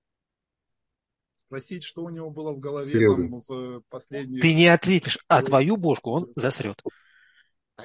Спросить, 1.35 1.83
что 1.83 2.03
у 2.03 2.09
него 2.09 2.29
было 2.29 2.53
в 2.53 2.59
голове 2.59 2.91
Серьезно. 2.91 3.29
там 3.29 3.39
в 3.47 3.81
последние... 3.89 4.41
Ты 4.41 4.53
не 4.53 4.67
ответишь, 4.67 5.19
а 5.27 5.41
твою 5.41 5.77
бошку 5.77 6.11
он 6.11 6.31
засрет. 6.35 6.81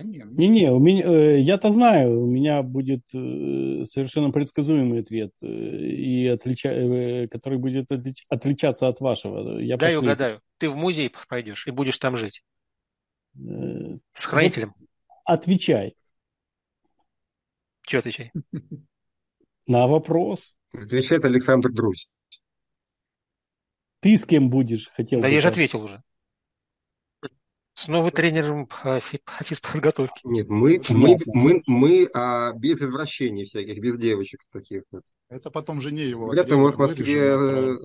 Не-не, 0.00 0.70
у 0.70 0.78
меня, 0.78 1.04
э, 1.04 1.40
я-то 1.40 1.70
знаю, 1.70 2.22
у 2.22 2.26
меня 2.26 2.62
будет 2.62 3.02
э, 3.12 3.84
совершенно 3.84 4.30
предсказуемый 4.30 5.00
ответ, 5.00 5.32
э, 5.42 5.46
и 5.46 6.26
отлича, 6.28 7.28
который 7.30 7.58
будет 7.58 7.90
отлич, 7.90 8.24
отличаться 8.28 8.88
от 8.88 9.00
вашего. 9.00 9.58
Я 9.58 9.76
Дай 9.76 9.90
последний. 9.90 10.08
угадаю, 10.08 10.40
ты 10.56 10.70
в 10.70 10.76
музей 10.76 11.12
пойдешь 11.28 11.66
и 11.66 11.70
будешь 11.72 11.98
там 11.98 12.16
жить. 12.16 12.42
С 13.34 14.24
хранителем. 14.24 14.74
Вот 14.78 14.88
отвечай. 15.24 15.94
Что 17.86 17.98
отвечай? 17.98 18.32
На 19.66 19.86
вопрос. 19.86 20.54
Отвечает 20.72 21.24
Александр 21.24 21.70
Друзь. 21.70 22.08
Ты 24.00 24.16
с 24.16 24.24
кем 24.24 24.50
будешь? 24.50 24.88
Хотел 24.94 25.20
да 25.20 25.28
я 25.28 25.40
же 25.40 25.48
ответил 25.48 25.82
уже. 25.82 26.02
С 27.82 27.88
новым 27.88 28.12
тренером 28.12 28.68
по 28.68 29.00
физподготовки. 29.00 30.20
Нет, 30.22 30.48
мы, 30.48 30.80
мы, 30.90 31.18
мы, 31.26 31.62
мы 31.66 32.08
а, 32.14 32.52
без 32.52 32.80
извращений 32.80 33.42
всяких, 33.42 33.80
без 33.80 33.98
девочек 33.98 34.42
таких 34.52 34.84
вот. 34.92 35.02
Это 35.28 35.50
потом 35.50 35.80
жене 35.80 36.08
его. 36.08 36.30
Где-то 36.30 36.58
мы 36.58 36.70
в 36.70 36.78
Москве... 36.78 37.18
Э, 37.18 37.76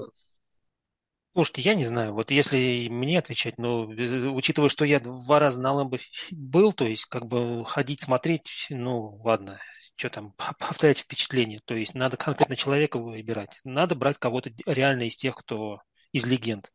Слушайте, 1.33 1.61
я 1.63 1.73
не 1.73 1.83
знаю, 1.83 2.13
вот 2.13 2.29
если 2.29 2.87
мне 2.89 3.17
отвечать, 3.17 3.57
но 3.57 3.91
э, 3.91 4.29
учитывая, 4.29 4.69
что 4.69 4.85
я 4.85 4.99
два 4.99 5.39
раза 5.39 5.59
на 5.59 5.73
Лэмбо 5.73 5.97
был, 6.29 6.73
то 6.73 6.85
есть 6.85 7.05
как 7.05 7.25
бы 7.25 7.65
ходить, 7.65 8.01
смотреть, 8.01 8.67
ну 8.69 9.19
ладно, 9.23 9.59
что 9.95 10.11
там, 10.11 10.35
повторять 10.59 10.99
впечатление. 10.99 11.59
То 11.65 11.73
есть 11.73 11.95
надо 11.95 12.17
конкретно 12.17 12.55
человека 12.55 12.99
выбирать. 12.99 13.59
Надо 13.63 13.95
брать 13.95 14.19
кого-то 14.19 14.51
реально 14.67 15.07
из 15.07 15.17
тех, 15.17 15.35
кто 15.35 15.79
из 16.11 16.27
легенд. 16.27 16.71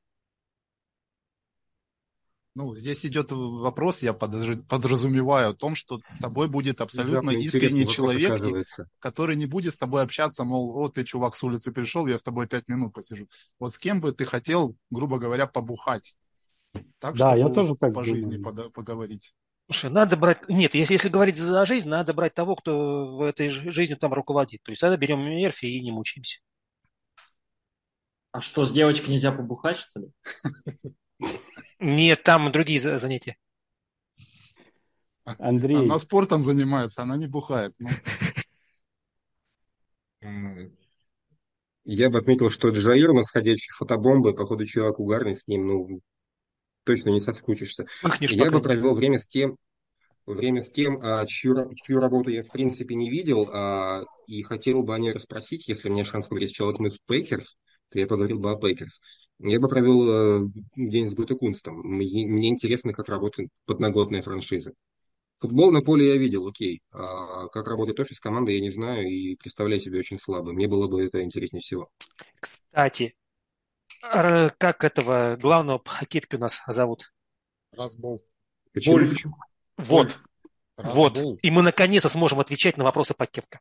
Ну, 2.54 2.74
здесь 2.76 3.06
идет 3.06 3.32
вопрос, 3.32 4.02
я 4.02 4.12
подразумеваю 4.12 5.50
о 5.50 5.54
том, 5.54 5.74
что 5.74 6.00
с 6.08 6.18
тобой 6.18 6.48
будет 6.48 6.82
абсолютно 6.82 7.30
искренний 7.30 7.86
человек, 7.86 8.66
который 8.98 9.36
не 9.36 9.46
будет 9.46 9.72
с 9.72 9.78
тобой 9.78 10.02
общаться, 10.02 10.44
мол, 10.44 10.72
вот 10.72 10.94
ты, 10.94 11.04
чувак, 11.04 11.34
с 11.34 11.42
улицы 11.42 11.72
пришел, 11.72 12.06
я 12.06 12.18
с 12.18 12.22
тобой 12.22 12.46
пять 12.46 12.68
минут 12.68 12.92
посижу. 12.92 13.26
Вот 13.58 13.72
с 13.72 13.78
кем 13.78 14.02
бы 14.02 14.12
ты 14.12 14.26
хотел, 14.26 14.76
грубо 14.90 15.18
говоря, 15.18 15.46
побухать? 15.46 16.14
Так, 16.98 17.16
да, 17.16 17.34
я 17.34 17.48
тоже 17.48 17.74
так 17.74 17.94
по 17.94 18.04
жизни 18.04 18.36
поговорить. 18.36 19.34
Слушай, 19.70 19.90
надо 19.90 20.18
брать... 20.18 20.46
Нет, 20.48 20.74
если, 20.74 20.94
если 20.94 21.08
говорить 21.08 21.36
за 21.36 21.64
жизнь, 21.64 21.88
надо 21.88 22.12
брать 22.12 22.34
того, 22.34 22.56
кто 22.56 23.16
в 23.16 23.22
этой 23.22 23.48
жизни 23.48 23.94
там 23.94 24.12
руководит. 24.12 24.62
То 24.62 24.72
есть 24.72 24.80
тогда 24.80 24.96
берем 24.96 25.20
Мерфи 25.20 25.66
и 25.66 25.80
не 25.80 25.92
мучаемся. 25.92 26.40
А 28.32 28.40
что, 28.40 28.64
с 28.64 28.72
девочкой 28.72 29.10
нельзя 29.10 29.32
побухать, 29.32 29.78
что 29.78 30.00
ли? 30.00 30.08
Нет, 31.82 32.22
там 32.22 32.52
другие 32.52 32.78
занятия. 32.78 33.36
Андрей. 35.24 35.76
Она 35.76 35.98
спортом 35.98 36.42
занимается, 36.42 37.02
она 37.02 37.16
не 37.16 37.26
бухает. 37.26 37.74
Ну. 40.20 40.70
Я 41.84 42.10
бы 42.10 42.18
отметил, 42.18 42.48
что 42.50 42.68
Джаир 42.68 43.10
у 43.10 43.14
нас 43.14 43.30
ходячий 43.30 43.72
фотобомбы, 43.72 44.34
походу 44.34 44.64
человек 44.64 45.00
угарный 45.00 45.34
с 45.34 45.48
ним, 45.48 45.66
ну, 45.66 46.00
точно 46.84 47.10
не 47.10 47.20
соскучишься. 47.20 47.86
Пахнешь 48.00 48.30
я 48.30 48.48
бы 48.48 48.62
провел 48.62 48.94
время 48.94 49.18
с 49.18 49.26
тем, 49.26 49.56
время 50.24 50.62
с 50.62 50.70
тем, 50.70 51.00
а, 51.02 51.26
чью, 51.26 51.74
чью 51.74 51.98
работу 51.98 52.30
я 52.30 52.44
в 52.44 52.48
принципе 52.48 52.94
не 52.94 53.10
видел, 53.10 53.50
а, 53.52 54.04
и 54.28 54.44
хотел 54.44 54.84
бы 54.84 54.94
о 54.94 54.98
ней 54.98 55.12
расспросить, 55.12 55.66
если 55.66 55.88
у 55.88 55.92
меня 55.92 56.04
шанс 56.04 56.28
поговорить 56.28 56.50
с 56.50 56.54
человеком 56.54 56.86
из 56.86 56.98
Пейкерс, 56.98 57.56
то 57.88 57.98
я 57.98 58.06
поговорил 58.06 58.38
бы 58.38 58.52
о 58.52 58.56
Пейкерс. 58.56 59.00
Я 59.42 59.58
бы 59.58 59.68
провел 59.68 60.44
э, 60.44 60.48
день 60.76 61.10
с 61.10 61.14
Гутекунстом. 61.14 61.80
Мне, 61.80 62.48
интересно, 62.48 62.92
как 62.92 63.08
работает 63.08 63.50
подноготная 63.66 64.22
франшиза. 64.22 64.72
Футбол 65.40 65.72
на 65.72 65.82
поле 65.82 66.06
я 66.06 66.16
видел, 66.16 66.46
окей. 66.46 66.80
А 66.92 67.48
как 67.48 67.66
работает 67.66 67.98
офис 67.98 68.20
команды, 68.20 68.52
я 68.52 68.60
не 68.60 68.70
знаю 68.70 69.08
и 69.08 69.34
представляю 69.34 69.80
себе 69.80 69.98
очень 69.98 70.18
слабо. 70.18 70.52
Мне 70.52 70.68
было 70.68 70.86
бы 70.86 71.04
это 71.04 71.22
интереснее 71.22 71.60
всего. 71.60 71.90
Кстати, 72.38 73.16
как 74.00 74.84
этого 74.84 75.36
главного 75.40 75.78
по 75.78 75.90
хоккейке 75.90 76.36
у 76.36 76.40
нас 76.40 76.62
зовут? 76.68 77.12
Разбол. 77.72 78.22
Почему? 78.72 78.94
Вольф. 78.94 79.10
Почему? 79.10 79.36
Вот, 79.78 80.16
вот. 80.76 81.16
Разбол. 81.16 81.38
И 81.42 81.50
мы 81.50 81.62
наконец-то 81.62 82.08
сможем 82.08 82.38
отвечать 82.38 82.76
на 82.76 82.84
вопросы 82.84 83.14
по 83.14 83.26
кепке. 83.26 83.58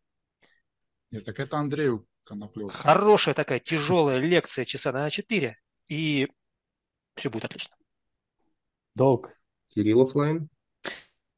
Нет, 1.10 1.26
так 1.26 1.40
это 1.40 1.58
Андрею 1.58 2.06
Коноплев. 2.24 2.72
Хорошая 2.72 3.34
такая 3.34 3.60
тяжелая 3.60 4.20
лекция 4.20 4.66
часа 4.66 4.92
на 4.92 5.10
4, 5.10 5.58
и 5.92 6.28
все 7.16 7.30
будет 7.30 7.46
отлично. 7.46 7.76
Док, 8.96 9.32
Кирилл 9.68 10.04
оффлайн. 10.04 10.50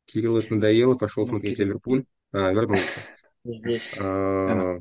Кирилл 0.05 0.37
это 0.37 0.53
надоело, 0.53 0.95
пошел 0.95 1.23
Ну, 1.23 1.29
смотреть 1.31 1.57
Кирилл. 1.57 1.67
Ливерпуль. 1.69 2.05
А, 2.31 2.51
вернулся. 2.53 2.99
Здесь. 3.43 3.93
А, 3.99 4.77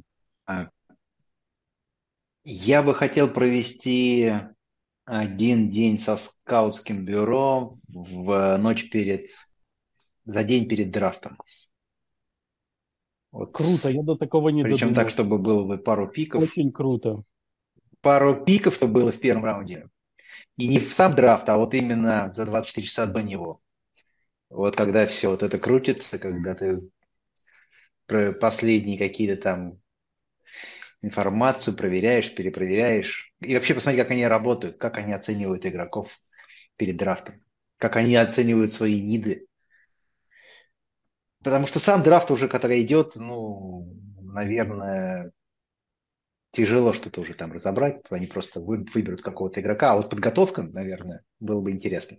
Я 2.44 2.82
бы 2.82 2.94
хотел 2.94 3.32
провести 3.32 4.32
один 5.04 5.70
день 5.70 5.96
со 5.98 6.16
скаутским 6.16 7.04
бюро 7.04 7.78
в 7.88 8.56
ночь 8.58 8.90
перед, 8.90 9.30
за 10.24 10.44
день 10.44 10.68
перед 10.68 10.90
драфтом. 10.90 11.38
Вот. 13.30 13.52
круто, 13.52 13.88
я 13.88 14.02
до 14.02 14.16
такого 14.16 14.50
не 14.50 14.62
Причем 14.62 14.94
так, 14.94 15.08
додумался. 15.08 15.14
чтобы 15.14 15.38
было 15.38 15.64
бы 15.66 15.78
пару 15.78 16.08
пиков. 16.10 16.42
Очень 16.42 16.72
круто. 16.72 17.22
Пару 18.02 18.44
пиков, 18.44 18.74
что 18.74 18.88
было 18.88 19.10
в 19.10 19.20
первом 19.20 19.44
раунде. 19.44 19.88
И 20.56 20.68
не 20.68 20.78
в 20.78 20.92
сам 20.92 21.14
драфт, 21.14 21.48
а 21.48 21.56
вот 21.56 21.72
именно 21.72 22.30
за 22.30 22.44
24 22.44 22.86
часа 22.86 23.06
до 23.06 23.22
него. 23.22 23.62
Вот 24.50 24.76
когда 24.76 25.06
все 25.06 25.28
вот 25.28 25.42
это 25.42 25.58
крутится, 25.58 26.18
когда 26.18 26.54
ты 26.54 26.82
про 28.06 28.32
последние 28.32 28.98
какие-то 28.98 29.40
там 29.40 29.78
информацию 31.00 31.76
проверяешь, 31.76 32.34
перепроверяешь. 32.34 33.32
И 33.40 33.54
вообще 33.54 33.74
посмотри, 33.74 34.00
как 34.00 34.10
они 34.10 34.26
работают, 34.26 34.76
как 34.76 34.98
они 34.98 35.12
оценивают 35.12 35.64
игроков 35.64 36.20
перед 36.76 36.96
драфтом, 36.96 37.42
как 37.78 37.96
они 37.96 38.16
оценивают 38.16 38.72
свои 38.72 39.00
need 39.00 39.31
ы. 39.31 39.46
Потому 41.42 41.66
что 41.66 41.78
сам 41.78 42.02
драфт 42.02 42.30
уже, 42.30 42.48
который 42.48 42.82
идет, 42.82 43.16
ну, 43.16 43.88
наверное, 44.20 45.32
тяжело 46.52 46.92
что-то 46.92 47.20
уже 47.20 47.34
там 47.34 47.52
разобрать. 47.52 48.02
Они 48.10 48.26
просто 48.26 48.60
вы- 48.60 48.86
выберут 48.94 49.22
какого-то 49.22 49.60
игрока. 49.60 49.92
А 49.92 49.96
вот 49.96 50.10
подготовка, 50.10 50.62
наверное, 50.62 51.24
было 51.40 51.60
бы 51.60 51.72
интересно. 51.72 52.18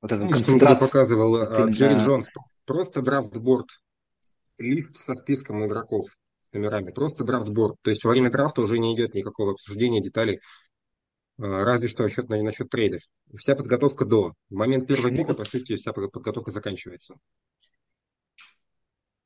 Вот 0.00 0.12
этот 0.12 0.24
тогда 0.24 0.36
концентрат. 0.36 0.78
показывал 0.80 1.30
вот 1.30 1.48
а, 1.50 1.66
Джерри 1.66 1.94
именно- 1.94 2.04
Джонс? 2.06 2.26
Просто 2.64 3.02
draft 3.02 3.31
board. 3.31 3.66
Лист 4.58 4.96
со 4.96 5.14
списком 5.14 5.64
игроков 5.66 6.06
с 6.50 6.52
номерами. 6.52 6.90
Просто 6.92 7.24
draft 7.24 7.48
board. 7.48 7.76
То 7.82 7.90
есть 7.90 8.04
во 8.04 8.10
время 8.10 8.30
драфта 8.30 8.60
уже 8.60 8.78
не 8.78 8.94
идет 8.94 9.14
никакого 9.14 9.52
обсуждения 9.52 10.02
деталей. 10.02 10.40
а, 11.40 11.64
Разве 11.64 11.88
что 11.88 12.02
насчет, 12.02 12.28
насчет 12.28 12.68
трейдов. 12.68 13.02
Вся 13.36 13.54
подготовка 13.56 14.04
до. 14.04 14.34
В 14.50 14.54
момент 14.54 14.86
первого 14.88 15.08
Ну 15.10 15.16
пика, 15.18 15.34
по 15.34 15.44
сути, 15.44 15.76
вся 15.76 15.92
подготовка 15.92 16.50
заканчивается. 16.50 17.14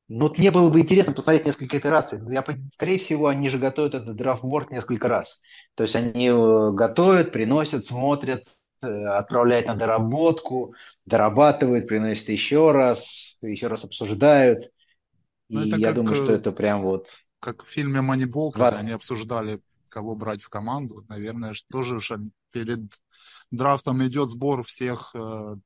Ну, 0.08 0.26
вот 0.26 0.38
мне 0.38 0.50
было 0.50 0.68
бы 0.68 0.80
интересно 0.80 1.12
посмотреть 1.12 1.46
несколько 1.46 1.78
итераций. 1.78 2.20
Но 2.20 2.32
я, 2.32 2.44
скорее 2.70 2.98
всего, 2.98 3.28
они 3.28 3.48
же 3.48 3.58
готовят 3.58 3.94
этот 3.94 4.16
драфтборд 4.16 4.70
несколько 4.70 5.08
раз. 5.08 5.42
То 5.74 5.84
есть 5.84 5.96
они 5.96 6.24
его 6.24 6.72
готовят, 6.72 7.32
приносят, 7.32 7.84
смотрят, 7.84 8.44
э, 8.82 8.86
отправляют 8.86 9.66
на 9.66 9.74
доработку, 9.74 10.74
дорабатывают, 11.06 11.86
приносят 11.86 12.28
еще 12.28 12.72
раз, 12.72 13.38
еще 13.42 13.68
раз 13.68 13.84
обсуждают. 13.84 14.64
И 15.48 15.54
Ну, 15.54 15.60
это 15.62 15.76
я 15.76 15.88
как, 15.88 15.96
думаю, 15.96 16.14
что 16.16 16.32
э, 16.32 16.36
это 16.36 16.52
прям 16.52 16.82
вот... 16.82 17.08
Как 17.40 17.62
в 17.62 17.68
фильме 17.68 18.00
«Манибол», 18.00 18.52
когда 18.52 18.70
20. 18.70 18.84
они 18.84 18.92
обсуждали, 18.92 19.60
кого 19.88 20.14
брать 20.14 20.42
в 20.42 20.48
команду. 20.48 21.04
Наверное, 21.08 21.54
тоже 21.70 21.98
перед 22.50 22.80
драфтом 23.50 24.04
идет 24.06 24.30
сбор 24.30 24.62
всех 24.62 25.14
э, 25.14 25.56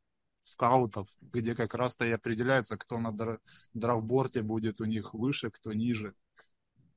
скаутов, 0.47 1.09
где 1.21 1.55
как 1.55 1.75
раз-то 1.75 2.07
и 2.07 2.11
определяется, 2.11 2.77
кто 2.77 2.99
на 2.99 3.09
дра- 3.13 3.39
драфтборде 3.75 4.43
будет 4.43 4.81
у 4.81 4.85
них 4.85 5.13
выше, 5.13 5.51
кто 5.51 5.73
ниже. 5.73 6.15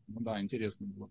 Ну 0.08 0.20
да, 0.22 0.40
интересно 0.42 0.88
было. 0.88 1.10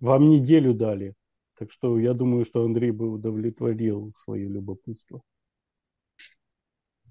Вам 0.00 0.28
неделю 0.28 0.74
дали. 0.74 1.14
Так 1.58 1.72
что 1.72 1.98
я 1.98 2.14
думаю, 2.14 2.44
что 2.44 2.64
Андрей 2.64 2.90
бы 2.90 3.10
удовлетворил 3.10 4.12
свое 4.14 4.48
любопытство. 4.48 5.22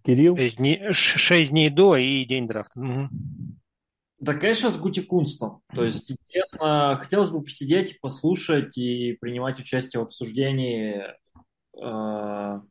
Кирилл? 0.03 0.37
Шесть 0.37 0.57
дней, 0.57 0.91
шесть 0.93 1.49
дней 1.49 1.69
до 1.69 1.97
и 1.97 2.25
день 2.25 2.47
драфта. 2.47 2.79
Мгм. 2.79 3.09
Да, 4.19 4.33
конечно, 4.33 4.69
с 4.69 4.77
гутикунством. 4.77 5.61
То 5.73 5.83
есть, 5.83 6.11
интересно, 6.11 6.97
хотелось 7.01 7.29
бы 7.29 7.41
посидеть, 7.41 8.01
послушать 8.01 8.77
и 8.77 9.13
принимать 9.13 9.59
участие 9.59 10.01
в 10.01 10.03
обсуждении 10.03 11.01
э, 11.81 12.61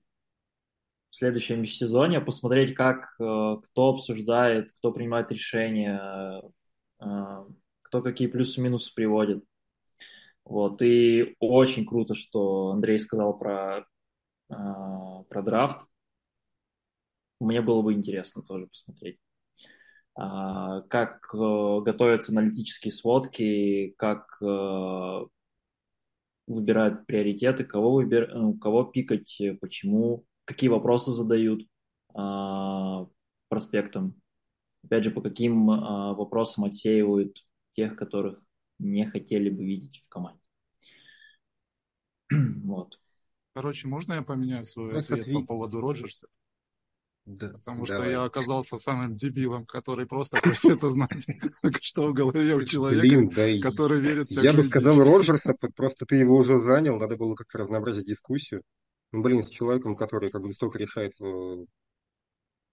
следующем 1.18 1.62
межсезонье, 1.62 2.20
посмотреть, 2.20 2.74
как 2.74 3.16
э, 3.20 3.56
кто 3.62 3.88
обсуждает, 3.88 4.70
кто 4.72 4.92
принимает 4.92 5.32
решения, 5.32 6.42
э, 7.00 7.44
кто 7.82 8.02
какие 8.02 8.28
плюсы-минусы 8.28 8.94
приводит. 8.94 9.44
Вот. 10.44 10.80
И 10.80 11.34
очень 11.40 11.86
круто, 11.86 12.14
что 12.14 12.68
Андрей 12.68 12.98
сказал 13.00 13.36
про, 13.36 13.80
э, 14.50 14.54
про 15.28 15.42
драфт. 15.42 15.86
Мне 17.40 17.60
было 17.62 17.82
бы 17.82 17.92
интересно 17.92 18.42
тоже 18.42 18.66
посмотреть 18.66 19.18
а, 20.16 20.80
как 20.82 21.28
готовятся 21.32 22.32
аналитические 22.32 22.92
сводки, 22.92 23.94
как 23.96 24.40
выбирают 26.48 27.06
приоритеты, 27.06 27.62
кого, 27.64 27.92
выбир... 27.92 28.34
ну, 28.34 28.54
кого 28.54 28.82
пикать, 28.82 29.40
почему, 29.60 30.24
какие 30.48 30.70
вопросы 30.70 31.12
задают 31.12 31.68
а, 32.14 33.06
проспектам. 33.48 34.14
Опять 34.82 35.04
же, 35.04 35.10
по 35.10 35.20
каким 35.20 35.70
а, 35.70 36.14
вопросам 36.14 36.64
отсеивают 36.64 37.44
тех, 37.74 37.96
которых 37.96 38.40
не 38.78 39.06
хотели 39.06 39.50
бы 39.50 39.62
видеть 39.64 39.98
в 39.98 40.08
команде. 40.08 40.40
Вот. 42.64 42.98
Короче, 43.54 43.88
можно 43.88 44.14
я 44.14 44.22
поменяю 44.22 44.64
свой 44.64 44.94
Раз 44.94 45.10
ответ 45.10 45.26
по 45.26 45.40
отви- 45.40 45.46
поводу 45.46 45.80
Роджерса? 45.80 46.28
Да, 47.26 47.52
Потому 47.52 47.84
что 47.84 47.96
давай. 47.96 48.12
я 48.12 48.24
оказался 48.24 48.78
самым 48.78 49.16
дебилом, 49.16 49.66
который 49.66 50.06
просто 50.06 50.40
хочет 50.40 50.82
узнать, 50.82 51.26
что 51.82 52.06
в 52.06 52.14
голове 52.14 52.54
у 52.54 52.64
человека, 52.64 53.02
Блин, 53.02 53.28
да 53.28 53.60
который 53.60 54.00
верит 54.00 54.30
в 54.30 54.42
Я 54.42 54.54
бы 54.54 54.62
сказал. 54.62 54.98
Роджерса, 54.98 55.54
просто 55.76 56.06
ты 56.06 56.16
его 56.16 56.36
уже 56.36 56.58
занял, 56.58 56.98
надо 56.98 57.18
было 57.18 57.34
как-то 57.34 57.58
разнообразить 57.58 58.06
дискуссию. 58.06 58.62
Ну, 59.12 59.22
блин, 59.22 59.42
с 59.42 59.50
человеком, 59.50 59.96
который 59.96 60.28
как 60.28 60.42
бы 60.42 60.52
столько 60.52 60.78
решает, 60.78 61.12
э, 61.20 61.64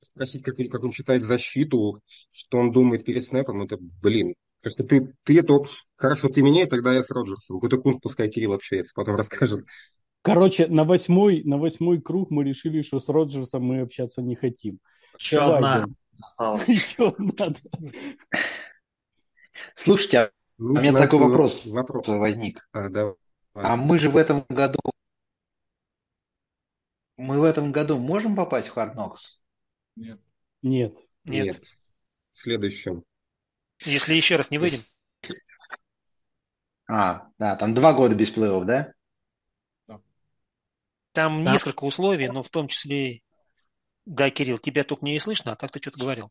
спросить, 0.02 0.44
как, 0.44 0.56
как 0.70 0.84
он 0.84 0.92
читает 0.92 1.24
защиту, 1.24 2.02
что 2.32 2.58
он 2.58 2.72
думает 2.72 3.06
перед 3.06 3.26
снэпом, 3.26 3.62
это, 3.62 3.78
блин, 3.80 4.36
просто 4.62 4.84
ты, 4.84 5.14
ты 5.24 5.40
это, 5.40 5.60
хорошо, 5.96 6.30
ты 6.30 6.42
меня, 6.42 6.64
и 6.64 6.70
тогда 6.70 6.94
я 6.94 7.04
с 7.04 7.10
Роджерсом. 7.10 7.58
Какой-то 7.58 7.82
кунг, 7.82 8.02
пускай 8.02 8.30
Кирилл 8.30 8.54
общается, 8.54 8.92
потом 8.96 9.16
расскажет. 9.18 9.66
Короче, 10.22 10.68
на 10.68 10.84
восьмой, 10.84 11.44
на 11.44 11.58
восьмой 11.58 12.02
круг 12.02 12.32
мы 12.32 12.44
решили, 12.44 12.82
что 12.82 13.00
с 13.00 13.10
Роджерсом 13.10 13.64
мы 13.64 13.82
общаться 13.82 14.22
не 14.22 14.36
хотим. 14.36 14.80
Еще 15.18 15.38
Давай, 15.38 15.56
одна 15.56 15.86
осталась. 16.20 16.68
Еще 16.68 17.14
надо. 17.18 17.60
Слушайте, 19.76 20.18
а 20.18 20.32
Ну, 20.58 20.74
у 20.74 20.78
меня 20.78 20.92
такой 20.92 21.20
финансовый 21.20 21.30
вопрос 21.30 21.66
Вопрос. 21.68 22.08
возник. 22.08 22.68
А, 22.72 22.90
давай. 22.90 23.14
А 23.54 23.76
мы 23.76 24.00
же 24.00 24.10
в 24.10 24.18
этом 24.18 24.46
году... 24.50 24.80
Мы 27.18 27.40
в 27.40 27.44
этом 27.44 27.72
году 27.72 27.98
можем 27.98 28.36
попасть 28.36 28.70
в 28.70 28.78
Hard 28.78 28.96
Knocks? 28.96 29.40
Нет. 29.96 30.20
Нет. 30.62 31.00
Нет. 31.24 31.62
В 32.34 32.38
следующем. 32.38 33.04
Если 33.84 34.14
еще 34.14 34.36
раз 34.36 34.52
не 34.52 34.58
выйдем, 34.58 34.80
А, 36.88 37.30
да, 37.40 37.56
там 37.56 37.74
два 37.74 37.94
года 37.94 38.16
без 38.16 38.30
плей 38.30 38.64
да? 38.66 38.94
там 41.14 41.44
Да. 41.44 41.54
несколько 41.54 41.86
условий, 41.86 42.28
но 42.28 42.44
в 42.44 42.50
том 42.50 42.68
числе... 42.68 43.22
Да, 44.06 44.30
Кирилл, 44.30 44.60
тебя 44.60 44.84
только 44.84 45.06
не 45.06 45.20
слышно, 45.20 45.54
а 45.54 45.56
так 45.56 45.72
ты 45.72 45.80
что-то 45.80 46.00
говорил. 46.00 46.30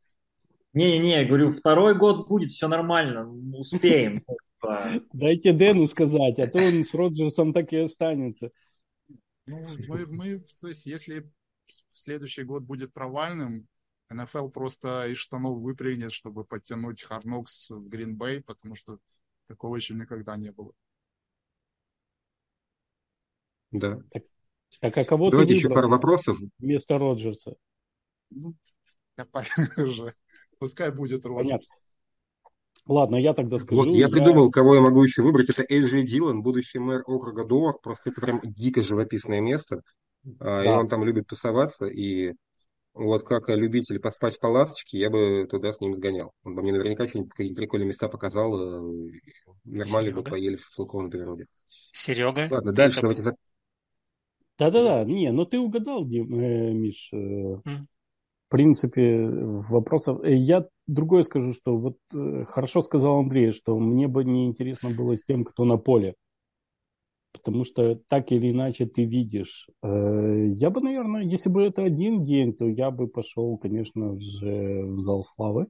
Не-не-не, 0.75 1.21
я 1.21 1.25
говорю, 1.25 1.53
второй 1.53 1.97
год 1.97 2.29
будет, 2.29 2.51
все 2.53 2.69
нормально, 2.69 3.29
успеем. 3.57 4.25
Дайте 5.13 5.53
Дэну 5.53 5.87
сказать, 5.87 6.39
а 6.39 6.47
то 6.47 6.59
он 6.59 6.85
с 6.85 6.95
Роджерсом 6.95 7.53
так 7.53 7.73
и 7.73 7.79
останется. 7.79 8.51
Ну, 9.47 9.67
мы, 9.89 10.07
мы, 10.07 10.39
то 10.59 10.69
есть, 10.69 10.87
если 10.87 11.31
следующий 11.93 12.45
год 12.45 12.63
будет 12.63 12.93
провальным, 12.93 13.69
НФЛ 14.11 14.49
просто 14.49 15.09
из 15.09 15.19
штанов 15.19 15.61
выпрыгнет, 15.61 16.13
чтобы 16.13 16.45
подтянуть 16.45 17.03
Харнокс 17.03 17.71
в 17.71 17.89
Гринбей, 17.89 18.43
потому 18.43 18.75
что 18.75 18.99
такого 19.47 19.77
еще 19.77 19.95
никогда 19.95 20.37
не 20.37 20.53
было. 20.53 20.73
Да. 23.71 24.01
Так 24.81 24.97
а 24.99 25.05
кого 25.05 25.31
Давайте 25.31 25.53
ты 25.53 25.59
еще 25.59 25.69
пару 25.69 25.89
вопросов. 25.89 26.39
вместо 26.59 26.99
Роджерса? 26.99 27.57
Ну, 28.31 28.55
уже. 29.77 30.15
Пускай 30.59 30.93
будет 30.93 31.25
Роджерс. 31.25 31.47
Понятно. 31.47 31.84
Ладно, 32.87 33.17
я 33.17 33.33
тогда 33.33 33.59
скажу. 33.59 33.85
Вот 33.85 33.95
я 33.95 34.09
придумал, 34.09 34.51
кого 34.51 34.75
я 34.75 34.81
могу 34.83 35.03
еще 35.03 35.23
выбрать. 35.23 35.49
Это 35.51 35.65
Эйджи 35.69 36.03
Дилан, 36.03 36.43
будущий 36.43 36.79
мэр 36.79 37.03
округа 37.07 37.45
Дуор. 37.45 37.79
Просто 37.83 38.11
это 38.11 38.21
прям 38.21 38.41
дико 38.45 38.83
живописное 38.83 39.41
место. 39.41 39.83
А, 40.39 40.63
И 40.63 40.67
Да. 40.67 40.81
он 40.81 40.89
там 40.89 41.05
любит 41.05 41.27
тусоваться. 41.27 41.87
И 41.87 42.33
вот 42.93 43.25
как 43.25 43.49
любитель 43.49 43.99
поспать 44.01 44.37
в 44.37 44.41
палаточке, 44.41 44.99
я 44.99 45.09
бы 45.11 45.47
туда 45.51 45.73
с 45.73 45.81
ним 45.81 45.95
сгонял. 45.97 46.33
Он 46.45 46.55
бы 46.55 46.63
мне 46.63 46.73
наверняка 46.73 47.07
что-нибудь 47.07 47.31
какие-нибудь 47.31 47.57
прикольные 47.57 47.89
места 47.89 48.09
показал. 48.09 48.55
э, 48.55 49.09
и 49.09 49.23
Нормально 49.65 50.11
бы 50.11 50.17
Серега? 50.19 50.31
поели 50.31 50.57
шашлыком 50.57 51.05
на 51.05 51.11
природе. 51.11 51.47
Серега, 51.93 52.49
Ладно, 52.51 52.73
дальше 52.73 53.01
давайте 53.01 53.23
за- 53.23 53.37
Да-да-да, 54.59 55.05
не, 55.05 55.33
ну 55.33 55.47
ты 55.47 55.59
угадал, 55.59 56.05
Дим, 56.05 56.33
э, 56.35 56.73
Миш. 56.73 57.09
э, 57.13 57.17
М. 57.65 57.89
Принципе, 58.55 59.27
вопросов... 59.29 60.23
э, 60.23 60.37
Я 60.37 60.69
другое 60.87 61.23
скажу, 61.25 61.53
что 61.53 61.77
вот 61.77 61.97
э, 62.13 62.45
хорошо 62.49 62.83
сказал 62.83 63.19
Андрей, 63.19 63.51
что 63.51 63.77
мне 63.81 64.07
бы 64.07 64.25
не 64.25 64.47
интересно 64.47 64.91
было 64.97 65.17
с 65.17 65.25
тем, 65.25 65.45
кто 65.45 65.65
на 65.65 65.77
поле. 65.77 66.15
Потому 67.33 67.65
что 67.65 67.97
так 68.07 68.31
или 68.31 68.53
иначе 68.53 68.87
ты 68.87 69.03
видишь. 69.03 69.67
Э, 69.83 70.47
Я 70.55 70.71
бы, 70.71 70.81
наверное, 70.83 71.23
если 71.23 71.49
бы 71.49 71.65
это 71.65 71.83
один 71.83 72.25
день, 72.25 72.55
то 72.55 72.69
я 72.69 72.93
бы 72.93 73.09
пошел, 73.09 73.59
конечно 73.59 74.17
же, 74.21 74.85
в 74.85 75.01
зал 75.01 75.25
славы. 75.25 75.67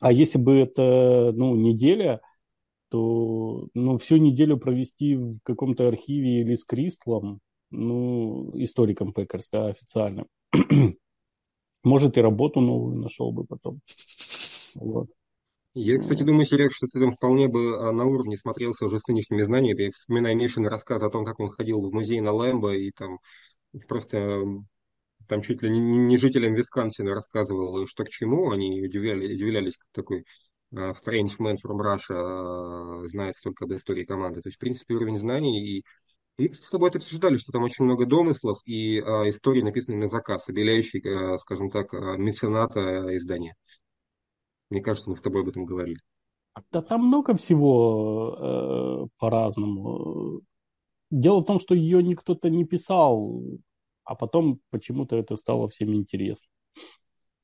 А 0.00 0.10
если 0.10 0.38
бы 0.38 0.56
это, 0.56 1.30
ну, 1.36 1.54
неделя, 1.54 2.20
то, 2.88 3.68
ну, 3.74 3.96
всю 3.96 4.16
неделю 4.16 4.56
провести 4.56 5.14
в 5.14 5.38
каком-то 5.44 5.86
архиве 5.86 6.40
или 6.40 6.56
с 6.56 6.64
Кристлом, 6.64 7.38
ну, 7.70 8.50
историком 8.56 9.12
Пекерс, 9.12 9.48
да, 9.52 9.66
официальным. 9.66 10.26
Может, 11.82 12.18
и 12.18 12.20
работу 12.20 12.60
новую 12.60 12.96
нашел 12.96 13.32
бы 13.32 13.44
потом. 13.44 13.80
Вот. 14.74 15.08
Я, 15.72 15.98
кстати, 15.98 16.24
думаю, 16.24 16.46
Серег, 16.46 16.72
что 16.72 16.88
ты 16.88 16.98
там 17.00 17.12
вполне 17.12 17.48
бы 17.48 17.78
а, 17.78 17.92
на 17.92 18.04
уровне 18.04 18.36
смотрелся 18.36 18.84
уже 18.86 18.98
с 18.98 19.06
нынешними 19.06 19.42
знаниями. 19.42 19.84
Я 19.84 19.90
вспоминаю 19.92 20.36
Мишин 20.36 20.66
рассказ 20.66 21.02
о 21.02 21.10
том, 21.10 21.24
как 21.24 21.38
он 21.38 21.50
ходил 21.50 21.80
в 21.80 21.92
музей 21.92 22.20
на 22.20 22.32
Лэмбо 22.32 22.74
и 22.74 22.90
там 22.90 23.18
просто 23.86 24.42
там 25.28 25.42
чуть 25.42 25.62
ли 25.62 25.70
не, 25.70 25.78
не 25.80 26.16
жителям 26.16 26.54
Висконсина 26.54 27.14
рассказывал, 27.14 27.86
что 27.86 28.04
к 28.04 28.08
чему. 28.08 28.50
Они 28.50 28.82
удивляли, 28.82 29.32
удивлялись, 29.32 29.76
как 29.76 29.88
такой 29.92 30.24
а, 30.74 30.90
strange 30.90 31.38
man 31.38 31.56
from 31.64 31.80
Russia 31.80 32.16
а, 32.16 33.04
знает 33.04 33.36
столько 33.36 33.64
об 33.64 33.72
истории 33.72 34.04
команды. 34.04 34.42
То 34.42 34.48
есть, 34.48 34.56
в 34.56 34.60
принципе, 34.60 34.94
уровень 34.94 35.18
знаний 35.18 35.78
и 35.78 35.84
и 36.40 36.48
мы 36.48 36.54
с 36.54 36.70
тобой 36.70 36.88
это 36.88 36.98
обсуждали, 36.98 37.36
что 37.36 37.52
там 37.52 37.62
очень 37.62 37.84
много 37.84 38.06
домыслов 38.06 38.60
и 38.64 38.98
а, 38.98 39.28
истории, 39.28 39.60
написанные 39.62 39.98
на 39.98 40.08
заказ, 40.08 40.48
обеляющие, 40.48 41.02
а, 41.04 41.38
скажем 41.38 41.70
так, 41.70 41.92
а, 41.92 42.16
мецената 42.16 43.14
издания. 43.16 43.54
Мне 44.70 44.80
кажется, 44.80 45.10
мы 45.10 45.16
с 45.16 45.20
тобой 45.20 45.42
об 45.42 45.48
этом 45.48 45.66
говорили. 45.66 46.00
Да 46.72 46.82
там 46.82 47.06
много 47.06 47.36
всего 47.36 48.36
э, 48.38 49.06
по-разному. 49.18 50.40
Дело 51.10 51.40
в 51.40 51.44
том, 51.44 51.60
что 51.60 51.74
ее 51.74 52.02
никто-то 52.02 52.50
не 52.50 52.64
писал, 52.64 53.42
а 54.04 54.14
потом 54.14 54.60
почему-то 54.70 55.16
это 55.16 55.36
стало 55.36 55.68
всем 55.68 55.94
интересно. 55.94 56.48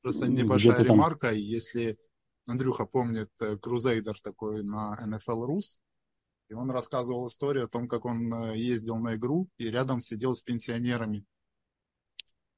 Просто 0.01 0.27
небольшая 0.27 0.73
где-то 0.73 0.87
там. 0.87 0.97
ремарка, 0.97 1.31
если 1.31 1.97
Андрюха 2.45 2.85
помнит 2.85 3.29
э, 3.41 3.57
Крузейдер 3.57 4.19
такой 4.21 4.63
на 4.63 4.97
NFL 5.05 5.45
Рус, 5.45 5.79
и 6.49 6.53
он 6.53 6.71
рассказывал 6.71 7.27
историю 7.27 7.65
о 7.65 7.67
том, 7.67 7.87
как 7.87 8.05
он 8.05 8.33
э, 8.33 8.57
ездил 8.57 8.97
на 8.97 9.15
игру 9.15 9.49
и 9.57 9.69
рядом 9.69 10.01
сидел 10.01 10.33
с 10.35 10.41
пенсионерами. 10.41 11.25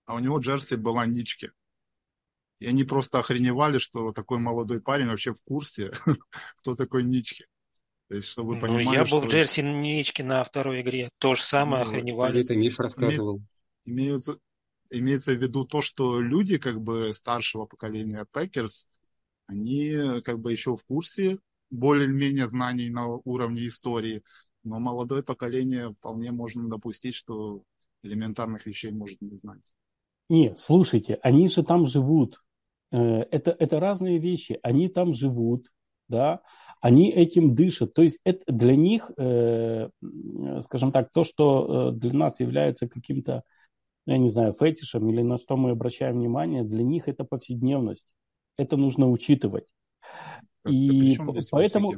А 0.05 0.15
у 0.15 0.19
него 0.19 0.39
джерси 0.39 0.75
была 0.75 1.05
Ничке. 1.05 1.51
И 2.59 2.65
они 2.67 2.83
просто 2.83 3.19
охреневали, 3.19 3.77
что 3.77 4.11
такой 4.11 4.39
молодой 4.39 4.81
парень 4.81 5.07
вообще 5.07 5.31
в 5.31 5.41
курсе, 5.43 5.91
кто 6.57 6.75
такой 6.75 7.03
Ничке. 7.03 7.45
То 8.09 8.15
есть, 8.15 8.27
чтобы 8.27 8.55
Ну, 8.55 8.61
понимали, 8.61 8.95
я 8.95 9.01
был 9.01 9.07
что 9.07 9.19
в 9.21 9.27
Джерси 9.27 9.61
Ничке 9.61 10.23
на 10.23 10.43
второй 10.43 10.81
игре. 10.81 11.09
То 11.19 11.35
же 11.35 11.43
самое, 11.43 11.83
Ну, 11.83 11.89
охреневали. 11.91 12.35
есть- 12.37 12.49
Это 12.49 12.59
Миша 12.59 12.83
рассказывал. 12.83 13.41
имеются, 13.85 14.39
имеется 14.89 15.33
в 15.33 15.37
виду 15.41 15.63
то, 15.65 15.81
что 15.81 16.19
люди 16.19 16.57
как 16.57 16.81
бы 16.81 17.13
старшего 17.13 17.65
поколения 17.65 18.25
Пекерс, 18.33 18.87
они 19.45 20.21
как 20.23 20.39
бы 20.39 20.51
еще 20.51 20.75
в 20.75 20.83
курсе 20.85 21.39
более-менее 21.69 22.47
знаний 22.47 22.89
на 22.89 23.07
уровне 23.07 23.65
истории, 23.65 24.23
но 24.63 24.79
молодое 24.79 25.23
поколение 25.23 25.91
вполне 25.91 26.31
можно 26.31 26.69
допустить, 26.69 27.15
что 27.15 27.63
элементарных 28.03 28.65
вещей 28.65 28.91
может 28.91 29.21
не 29.21 29.35
знать. 29.35 29.73
Не, 30.29 30.55
слушайте, 30.57 31.19
они 31.23 31.47
же 31.49 31.63
там 31.63 31.87
живут. 31.87 32.41
Э, 32.91 33.21
Это, 33.31 33.51
это 33.51 33.79
разные 33.79 34.19
вещи. 34.19 34.59
Они 34.63 34.87
там 34.89 35.13
живут, 35.13 35.71
да, 36.07 36.41
они 36.81 37.09
этим 37.11 37.55
дышат. 37.55 37.93
То 37.93 38.03
есть 38.03 38.19
это 38.23 38.51
для 38.51 38.75
них, 38.75 39.11
э, 39.17 39.89
скажем 40.61 40.91
так, 40.91 41.11
то, 41.11 41.23
что 41.23 41.91
э, 41.91 41.95
для 41.95 42.13
нас 42.13 42.39
является 42.39 42.87
каким-то, 42.87 43.43
я 44.05 44.17
не 44.17 44.29
знаю, 44.29 44.53
фетишем 44.53 45.09
или 45.09 45.21
на 45.21 45.37
что 45.37 45.57
мы 45.57 45.71
обращаем 45.71 46.17
внимание, 46.17 46.63
для 46.63 46.83
них 46.83 47.07
это 47.07 47.23
повседневность. 47.23 48.13
Это 48.57 48.77
нужно 48.77 49.09
учитывать. 49.09 49.65
И 50.71 51.17
поэтому-? 51.51 51.93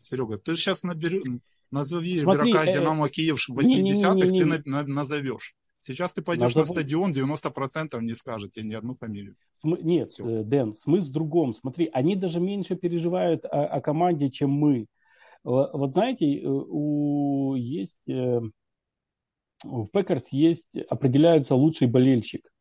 Серега, 0.00 0.38
ты 0.38 0.56
сейчас 0.56 0.82
наберешь, 0.82 1.22
назови 1.70 2.16
Смотри, 2.16 2.50
игрока 2.50 2.70
э, 2.70 2.72
Динамо 2.72 3.08
Киев 3.08 3.38
в 3.48 3.48
не-не-не-не-не. 3.62 3.92
80-х, 3.92 4.28
ты 4.28 4.44
на- 4.44 4.62
на- 4.82 4.86
назовешь. 4.88 5.54
Сейчас 5.80 6.14
ты 6.14 6.22
пойдешь 6.22 6.54
на 6.54 6.60
Назову. 6.60 6.78
стадион, 6.78 7.12
90% 7.12 8.00
не 8.02 8.14
скажет 8.14 8.52
тебе 8.52 8.68
ни 8.68 8.74
одну 8.74 8.94
фамилию. 8.94 9.34
См- 9.62 9.82
Нет, 9.82 10.10
Всё. 10.12 10.28
э, 10.28 10.44
Дэн, 10.44 10.74
смысл 10.74 11.08
в 11.08 11.12
другом. 11.12 11.54
Смотри, 11.54 11.88
они 11.92 12.14
даже 12.14 12.38
меньше 12.40 12.76
переживают 12.76 13.44
о, 13.44 13.66
о 13.66 13.80
команде, 13.80 14.30
чем 14.30 14.50
мы. 14.50 14.86
Во- 15.44 15.70
Вот 15.72 15.92
знаете, 15.92 16.38
э, 16.40 16.46
у 16.46 17.54
есть 17.56 17.98
э, 18.08 18.40
в 19.64 19.86
Пекерс 19.92 20.28
есть 20.32 20.76
определяется 20.88 21.54
лучший 21.54 21.86
болельщик. 21.88 22.51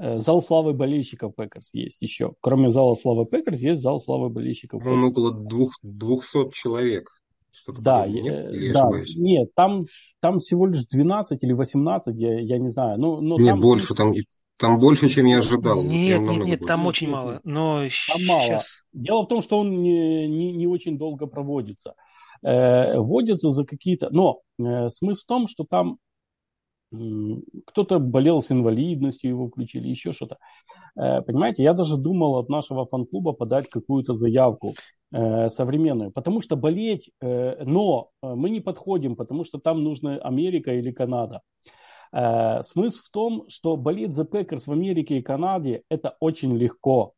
Э, 0.00 0.18
Зал 0.18 0.40
славы 0.42 0.72
болельщиков 0.72 1.34
Пекерс 1.36 1.74
есть 1.74 2.00
еще. 2.00 2.32
Кроме 2.40 2.70
зала 2.70 2.94
славы 2.94 3.26
Пекерс 3.26 3.60
есть 3.60 3.82
зал 3.82 4.00
славы 4.00 4.30
болельщиков. 4.30 4.82
По-моему, 4.82 5.08
Пекерс. 5.08 5.24
около 5.26 5.44
двух, 5.46 5.72
200 5.82 6.50
человек. 6.52 7.10
Что-то 7.52 7.82
Да, 7.82 8.00
подобное, 8.02 8.22
нет? 8.22 8.46
э, 8.46 8.56
Или 8.56 8.72
да, 8.72 8.80
ошибаюсь? 8.82 9.16
нет, 9.16 9.54
там, 9.54 9.82
там 10.20 10.38
всего 10.38 10.66
лишь 10.66 10.86
12 10.86 11.42
или 11.42 11.52
18, 11.52 12.16
я, 12.16 12.38
я 12.40 12.58
не 12.58 12.70
знаю. 12.70 12.98
Ну, 12.98 13.20
но 13.20 13.36
Нет, 13.38 13.48
там 13.48 13.60
больше. 13.60 13.94
Там, 13.94 14.14
там 14.56 14.78
больше, 14.78 15.08
чем 15.08 15.26
я 15.26 15.38
ожидал. 15.38 15.82
Нет, 15.82 16.20
нет, 16.20 16.44
нет, 16.44 16.60
там 16.66 16.84
больше. 16.84 17.04
очень 17.04 17.06
Нет, 17.08 17.16
мало. 17.16 17.40
Но 17.44 17.82
Там 18.08 18.26
мало. 18.26 18.58
Дело 18.92 19.22
в 19.24 19.28
том, 19.28 19.42
что 19.42 19.58
он 19.58 19.82
не, 19.82 20.28
не, 20.28 20.52
не 20.52 20.66
очень 20.66 20.96
долго 20.96 21.26
проводится. 21.26 21.94
Э, 22.42 22.98
вводится 22.98 23.50
за 23.50 23.64
какие-то... 23.64 24.08
Но 24.10 24.40
э, 24.58 24.88
смысл 24.90 25.22
в 25.24 25.26
том, 25.26 25.48
что 25.48 25.64
там 25.68 25.98
кто-то 27.66 27.98
болел 27.98 28.42
с 28.42 28.50
инвалидностью, 28.50 29.30
его 29.30 29.48
включили, 29.48 29.88
еще 29.88 30.12
что-то. 30.12 30.38
Э, 30.96 31.22
понимаете, 31.22 31.62
я 31.62 31.72
даже 31.72 31.96
думал 31.96 32.36
от 32.36 32.48
нашего 32.48 32.86
фан-клуба 32.86 33.32
подать 33.32 33.68
какую-то 33.68 34.14
заявку 34.14 34.74
э, 35.12 35.48
современную, 35.50 36.10
потому 36.10 36.40
что 36.40 36.56
болеть, 36.56 37.10
э, 37.20 37.64
но 37.64 38.10
мы 38.22 38.50
не 38.50 38.60
подходим, 38.60 39.16
потому 39.16 39.44
что 39.44 39.58
там 39.58 39.84
нужна 39.84 40.16
Америка 40.16 40.74
или 40.74 40.90
Канада. 40.90 41.42
Смысл 42.12 43.04
в 43.04 43.10
том, 43.12 43.44
что 43.48 43.76
болеть 43.76 44.14
за 44.14 44.24
Пекерс 44.24 44.66
в 44.66 44.72
Америке 44.72 45.18
и 45.18 45.22
Канаде 45.22 45.84
это 45.88 46.16
очень 46.18 46.56
легко. 46.56 47.14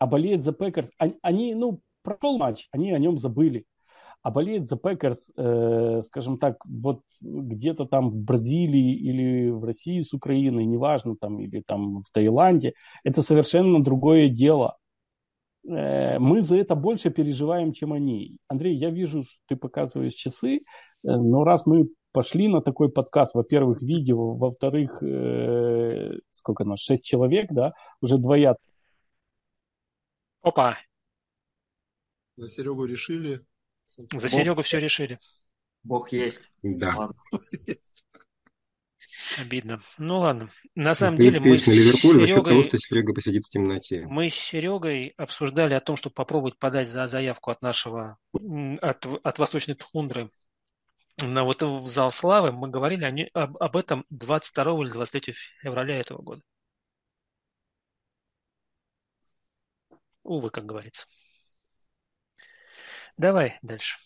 А 0.00 0.06
болеть 0.08 0.42
за 0.42 0.52
Пекерс, 0.52 0.90
они, 0.98 1.14
они, 1.22 1.54
ну, 1.54 1.80
прошел 2.02 2.38
матч, 2.38 2.66
они 2.72 2.90
о 2.90 2.98
нем 2.98 3.18
забыли. 3.18 3.66
А 4.22 4.30
болеть 4.30 4.68
за 4.68 4.76
Пекерс, 4.76 5.32
э, 5.36 6.00
скажем 6.02 6.38
так, 6.38 6.64
вот 6.64 7.02
где-то 7.20 7.86
там 7.86 8.10
в 8.10 8.16
Бразилии 8.16 8.94
или 8.94 9.50
в 9.50 9.64
России 9.64 10.00
с 10.00 10.12
Украиной, 10.12 10.64
неважно, 10.64 11.16
там, 11.16 11.40
или 11.40 11.60
там 11.66 12.02
в 12.02 12.10
Таиланде, 12.12 12.74
это 13.02 13.20
совершенно 13.22 13.82
другое 13.82 14.28
дело. 14.28 14.76
Э, 15.68 16.18
мы 16.18 16.42
за 16.42 16.56
это 16.56 16.76
больше 16.76 17.10
переживаем, 17.10 17.72
чем 17.72 17.92
они. 17.92 18.38
Андрей, 18.48 18.76
я 18.76 18.90
вижу, 18.90 19.24
что 19.24 19.40
ты 19.46 19.56
показываешь 19.56 20.14
часы, 20.14 20.58
э, 20.58 20.60
но 21.02 21.42
раз 21.42 21.66
мы 21.66 21.88
пошли 22.12 22.46
на 22.46 22.60
такой 22.60 22.90
подкаст, 22.90 23.34
во-первых, 23.34 23.82
видео, 23.82 24.34
во-вторых, 24.34 25.02
э, 25.02 26.18
сколько 26.34 26.64
нас, 26.64 26.80
шесть 26.80 27.04
человек, 27.04 27.48
да, 27.50 27.72
уже 28.00 28.18
двоят. 28.18 28.58
Опа, 30.42 30.76
За 32.36 32.48
Серегу 32.48 32.84
решили. 32.84 33.40
За 33.96 34.28
Серегу 34.28 34.62
все 34.62 34.78
решили. 34.78 35.18
Бог 35.82 36.12
есть. 36.12 36.50
Да. 36.62 36.94
Ладно. 36.96 37.16
Обидно. 39.38 39.80
Ну 39.98 40.18
ладно. 40.20 40.48
На 40.74 40.94
самом 40.94 41.16
Ты 41.16 41.24
деле 41.24 41.40
мы 41.40 41.58
с 41.58 41.66
Ливерпуль 41.66 42.20
за 42.20 42.26
счет 42.26 42.44
того, 42.44 42.62
Серегой, 42.62 42.62
что 42.62 42.78
Серега 42.78 43.14
посидит 43.14 43.46
в 43.46 43.50
темноте. 43.50 44.06
мы 44.06 44.28
с 44.28 44.34
Серегой 44.34 45.14
обсуждали 45.16 45.74
о 45.74 45.80
том, 45.80 45.96
чтобы 45.96 46.14
попробовать 46.14 46.58
подать 46.58 46.88
за 46.88 47.06
заявку 47.06 47.50
от 47.50 47.62
нашего, 47.62 48.18
от, 48.80 49.06
от 49.06 49.38
Восточной 49.38 49.74
Тундры 49.74 50.30
на 51.22 51.44
вот 51.44 51.62
в 51.62 51.86
зал 51.88 52.10
славы. 52.10 52.52
Мы 52.52 52.68
говорили 52.68 53.04
о 53.04 53.10
не- 53.10 53.30
об, 53.34 53.56
об 53.58 53.76
этом 53.76 54.04
22 54.10 54.82
или 54.84 54.90
23 54.90 55.34
февраля 55.62 55.98
этого 55.98 56.22
года. 56.22 56.42
Увы, 60.22 60.50
как 60.50 60.66
говорится. 60.66 61.06
Давай 63.16 63.58
дальше. 63.62 63.96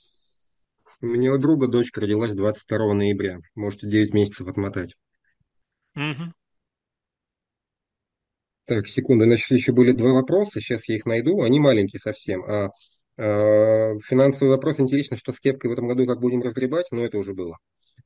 У 1.01 1.07
меня 1.07 1.35
у 1.35 1.39
друга 1.39 1.69
дочка 1.69 2.01
родилась 2.01 2.33
22 2.33 2.95
ноября. 2.95 3.39
Можете 3.55 3.89
9 3.89 4.15
месяцев 4.15 4.49
отмотать. 4.49 4.95
Угу. 5.95 6.33
Так, 8.67 8.89
секунду, 8.89 9.25
значит, 9.25 9.51
еще 9.51 9.73
были 9.73 9.93
два 9.93 10.13
вопроса, 10.13 10.61
сейчас 10.61 10.89
я 10.89 10.97
их 10.97 11.07
найду, 11.07 11.43
они 11.43 11.61
маленькие 11.61 12.01
совсем. 12.01 12.45
А, 12.45 12.71
а, 13.17 13.93
финансовый 14.01 14.49
вопрос, 14.49 14.81
интересно, 14.81 15.17
что 15.17 15.33
с 15.33 15.39
кепкой 15.39 15.71
в 15.71 15.73
этом 15.73 15.87
году 15.87 16.05
как 16.05 16.21
будем 16.21 16.43
разгребать, 16.43 16.87
но 16.91 17.05
это 17.05 17.17
уже 17.17 17.33
было. 17.33 17.59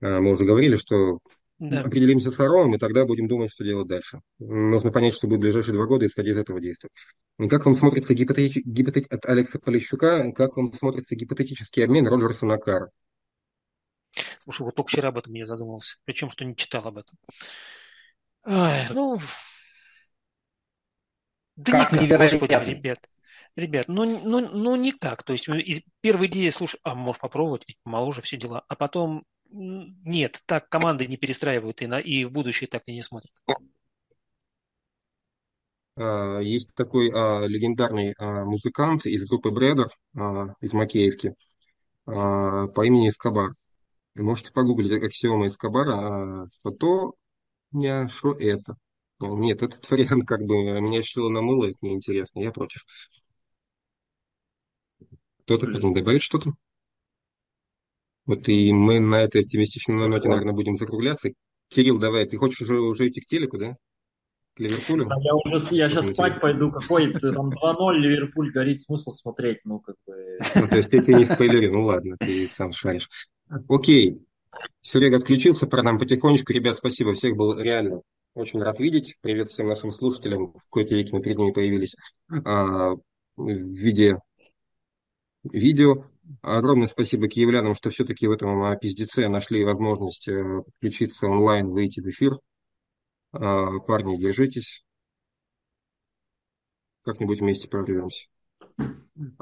А, 0.02 0.20
мы 0.20 0.32
уже 0.32 0.44
говорили, 0.44 0.76
что 0.76 1.18
Да. 1.60 1.82
определимся 1.82 2.30
с 2.30 2.40
Ароном, 2.40 2.74
и 2.74 2.78
тогда 2.78 3.04
будем 3.04 3.28
думать, 3.28 3.52
что 3.52 3.64
делать 3.64 3.86
дальше. 3.86 4.20
Нужно 4.38 4.90
понять, 4.90 5.14
что 5.14 5.26
будет 5.26 5.38
в 5.38 5.42
ближайшие 5.42 5.74
два 5.74 5.84
года, 5.84 6.06
исходя 6.06 6.30
из 6.30 6.38
этого 6.38 6.60
действия. 6.60 6.88
И 7.38 7.48
Как 7.48 7.66
вам 7.66 7.74
смотрится 7.74 8.14
гипотетич... 8.14 8.64
гипотет- 8.64 9.12
от 9.12 9.26
Алекса 9.26 9.58
Полищука, 9.58 10.32
как 10.32 10.56
вам 10.56 10.72
смотрится 10.72 11.14
гипотетический 11.14 11.84
обмен 11.84 12.08
Роджерса 12.08 12.46
на 12.46 12.56
Кара? 12.56 12.90
Слушай, 14.42 14.62
вот 14.62 14.74
только 14.74 14.88
вчера 14.88 15.10
об 15.10 15.18
этом 15.18 15.34
я 15.34 15.44
задумался. 15.44 15.96
Причем, 16.04 16.30
что 16.30 16.44
не 16.44 16.56
читал 16.56 16.86
об 16.86 16.98
этом. 16.98 17.16
Ай, 18.44 18.88
ну... 18.92 19.18
Да 21.56 21.72
Как 21.72 22.00
никак, 22.00 22.20
господи, 22.20 22.54
ребят. 22.54 23.10
Ребят, 23.56 23.88
ну, 23.88 24.04
ну, 24.04 24.48
ну 24.48 24.76
никак. 24.76 25.22
То 25.24 25.32
есть 25.32 25.48
э, 25.48 25.60
из 25.60 25.82
первой 26.00 26.28
идеи, 26.28 26.48
слушай, 26.50 26.80
а 26.84 26.94
можешь 26.94 27.20
попробовать, 27.20 27.64
ведь 27.66 27.78
моложе 27.84 28.22
все 28.22 28.36
дела. 28.36 28.64
А 28.68 28.76
потом, 28.76 29.24
нет, 29.52 30.42
так 30.46 30.68
команды 30.68 31.06
не 31.06 31.16
перестраивают 31.16 31.82
и, 31.82 31.86
на, 31.86 31.98
и 32.00 32.24
в 32.24 32.32
будущее 32.32 32.68
так 32.68 32.82
и 32.86 32.92
не 32.92 33.02
смотрят. 33.02 33.32
А, 35.96 36.40
Есть 36.40 36.70
такой 36.74 37.10
а, 37.14 37.46
легендарный 37.46 38.14
а, 38.18 38.44
музыкант 38.44 39.06
из 39.06 39.24
группы 39.26 39.50
Бредер, 39.50 39.88
а, 40.16 40.54
из 40.60 40.72
Макеевки, 40.72 41.34
а, 42.06 42.68
по 42.68 42.86
имени 42.86 43.10
Эскобар. 43.10 43.52
Вы 44.16 44.24
можете 44.24 44.52
погуглить 44.52 44.92
аксиомы 45.04 45.48
Эскобара, 45.48 46.44
а, 46.44 46.48
что 46.52 46.70
то, 46.72 47.14
не, 47.72 48.08
что 48.08 48.32
это. 48.34 48.76
Ну, 49.20 49.38
Нет, 49.38 49.62
этот 49.62 49.88
вариант 49.90 50.26
как 50.28 50.42
бы 50.42 50.80
меня 50.80 51.02
шило 51.04 51.30
на 51.30 51.42
мыло, 51.42 51.66
это 51.66 51.78
неинтересно, 51.82 52.40
я 52.40 52.52
против. 52.52 52.84
Кто-то 55.44 55.66
потом 55.66 55.92
добавит 55.92 56.22
что-то? 56.22 56.54
Вот 58.26 58.48
и 58.48 58.72
мы 58.72 59.00
на 59.00 59.22
этой 59.22 59.42
оптимистичной 59.42 60.08
ноте, 60.08 60.28
наверное, 60.28 60.54
будем 60.54 60.76
закругляться. 60.76 61.30
Кирилл, 61.68 61.98
давай, 61.98 62.26
ты 62.26 62.36
хочешь 62.36 62.62
уже, 62.62 62.80
уже 62.80 63.08
идти 63.08 63.20
к 63.20 63.26
телеку, 63.26 63.58
да? 63.58 63.76
К 64.54 64.60
Ливерпулю? 64.60 65.06
Да, 65.06 65.16
я 65.20 65.34
уже 65.34 65.56
я 65.74 65.88
сейчас 65.88 66.08
спать 66.08 66.40
пойду. 66.40 66.72
Какой 66.72 67.12
там 67.12 67.50
2-0, 67.50 67.98
Ливерпуль 67.98 68.52
горит, 68.52 68.80
смысл 68.80 69.10
смотреть, 69.10 69.58
ну 69.64 69.80
как 69.80 69.96
бы. 70.06 70.38
Ну, 70.56 70.68
то 70.68 70.76
есть 70.76 70.92
я 70.92 71.02
тебе 71.02 71.16
не 71.16 71.24
спойлерю, 71.24 71.72
ну 71.72 71.84
ладно, 71.84 72.16
ты 72.18 72.48
сам 72.52 72.72
шаришь. 72.72 73.08
Окей, 73.68 74.22
Серега 74.82 75.18
отключился, 75.18 75.66
пора 75.66 75.82
нам 75.82 75.98
потихонечку. 75.98 76.52
Ребят, 76.52 76.76
спасибо, 76.76 77.12
всех 77.12 77.36
был 77.36 77.58
реально 77.58 78.02
очень 78.34 78.62
рад 78.62 78.78
видеть. 78.80 79.16
Привет 79.20 79.48
всем 79.48 79.66
нашим 79.66 79.92
слушателям, 79.92 80.52
в 80.52 80.64
какой-то 80.64 80.94
веке 80.94 81.10
мы 81.12 81.22
перед 81.22 81.38
ними 81.38 81.52
появились 81.52 81.96
а, 82.44 82.94
в 83.36 83.48
виде 83.48 84.18
видео. 85.44 86.04
Огромное 86.42 86.86
спасибо 86.86 87.28
киевлянам, 87.28 87.74
что 87.74 87.90
все-таки 87.90 88.26
в 88.26 88.30
этом 88.32 88.62
а, 88.62 88.76
пиздеце 88.76 89.28
нашли 89.28 89.64
возможность 89.64 90.28
э, 90.28 90.62
подключиться 90.64 91.26
онлайн, 91.26 91.68
выйти 91.68 92.00
в 92.00 92.08
эфир. 92.08 92.38
А, 93.32 93.78
Парни, 93.80 94.16
держитесь. 94.16 94.84
Как-нибудь 97.02 97.40
вместе 97.40 97.68
прорвемся. 97.68 98.26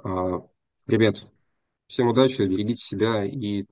А, 0.03 0.41
Ребят, 0.87 1.27
всем 1.87 2.09
удачи, 2.09 2.41
берегите 2.43 2.83
себя 2.85 3.25
и 3.25 3.65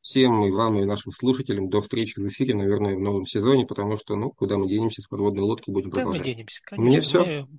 всем 0.00 0.44
и 0.44 0.50
вам, 0.50 0.78
и 0.80 0.84
нашим 0.84 1.12
слушателям 1.12 1.68
до 1.68 1.82
встречи 1.82 2.18
в 2.18 2.26
эфире, 2.28 2.54
наверное, 2.54 2.96
в 2.96 3.00
новом 3.00 3.26
сезоне, 3.26 3.66
потому 3.66 3.96
что, 3.96 4.16
ну, 4.16 4.30
куда 4.30 4.56
мы 4.56 4.68
денемся 4.68 5.02
с 5.02 5.06
подводной 5.06 5.42
лодки, 5.42 5.70
будем 5.70 5.90
Да, 5.90 5.98
мы 5.98 6.02
продолжать. 6.04 6.26
денемся, 6.26 6.60
У 6.72 6.82
меня 6.82 7.00
конечно. 7.00 7.24
все. 7.24 7.42
Мы- 7.42 7.58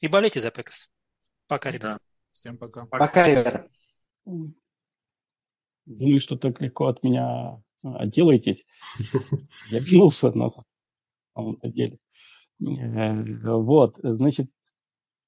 И 0.00 0.08
болейте 0.08 0.40
за 0.40 0.50
Пекерс. 0.50 0.90
Пока, 1.46 1.70
ребят. 1.70 1.92
Да. 1.92 1.98
Всем 2.34 2.58
пока. 2.58 2.84
Пока, 2.86 3.28
ребята. 3.28 3.68
Думаю, 5.86 6.18
что 6.18 6.36
так 6.36 6.60
легко 6.60 6.86
от 6.86 7.04
меня 7.04 7.62
а, 7.84 7.96
отделаетесь. 7.98 8.66
Я 9.70 9.78
вернулся 9.78 10.32
на 10.32 10.48
самом-то 11.36 11.68
деле. 11.68 11.98
Э, 12.60 13.22
Вот, 13.56 14.00
значит, 14.02 14.50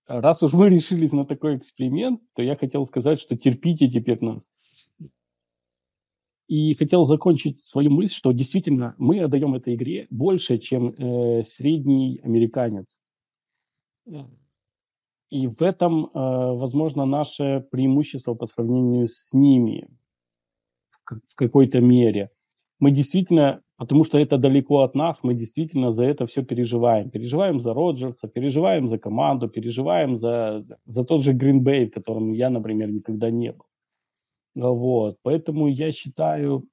раз 0.06 0.42
уж 0.42 0.52
мы 0.52 0.68
решились 0.68 1.12
на 1.12 1.24
такой 1.24 1.56
эксперимент, 1.56 2.20
то 2.34 2.42
я 2.42 2.56
хотел 2.56 2.84
сказать, 2.84 3.20
что 3.20 3.36
терпите 3.36 3.88
теперь 3.88 4.18
нас. 4.20 4.48
И 6.48 6.74
хотел 6.74 7.04
закончить 7.04 7.60
свою 7.60 7.90
мысль, 7.90 8.14
что 8.14 8.32
действительно 8.32 8.96
мы 8.98 9.20
отдаем 9.20 9.54
этой 9.54 9.74
игре 9.74 10.08
больше, 10.10 10.58
чем 10.58 10.88
э, 10.88 11.42
средний 11.44 12.20
американец. 12.24 13.00
И 15.30 15.48
в 15.48 15.62
этом, 15.62 16.06
э, 16.06 16.08
возможно, 16.14 17.04
наше 17.04 17.66
преимущество 17.70 18.34
по 18.34 18.46
сравнению 18.46 19.08
с 19.08 19.32
ними 19.32 19.88
в 20.90 21.04
как- 21.04 21.22
в 21.28 21.34
какой-то 21.34 21.80
мере. 21.80 22.30
Мы 22.78 22.90
действительно, 22.90 23.62
потому 23.76 24.04
что 24.04 24.18
это 24.18 24.38
далеко 24.38 24.82
от 24.82 24.94
нас, 24.94 25.20
мы 25.24 25.34
действительно 25.34 25.90
за 25.90 26.04
это 26.04 26.26
все 26.26 26.44
переживаем. 26.44 27.10
Переживаем 27.10 27.58
за 27.58 27.74
Роджерса, 27.74 28.28
переживаем 28.28 28.86
за 28.88 28.98
команду, 28.98 29.48
переживаем 29.48 30.16
за, 30.16 30.64
за 30.84 31.04
тот 31.04 31.22
же 31.22 31.32
Гринбей, 31.32 31.86
в 31.86 31.92
котором 31.92 32.32
я, 32.32 32.50
например, 32.50 32.92
никогда 32.92 33.30
не 33.30 33.52
был. 33.52 33.64
Вот. 34.54 35.18
Поэтому 35.22 35.68
я 35.68 35.92
считаю 35.92 36.68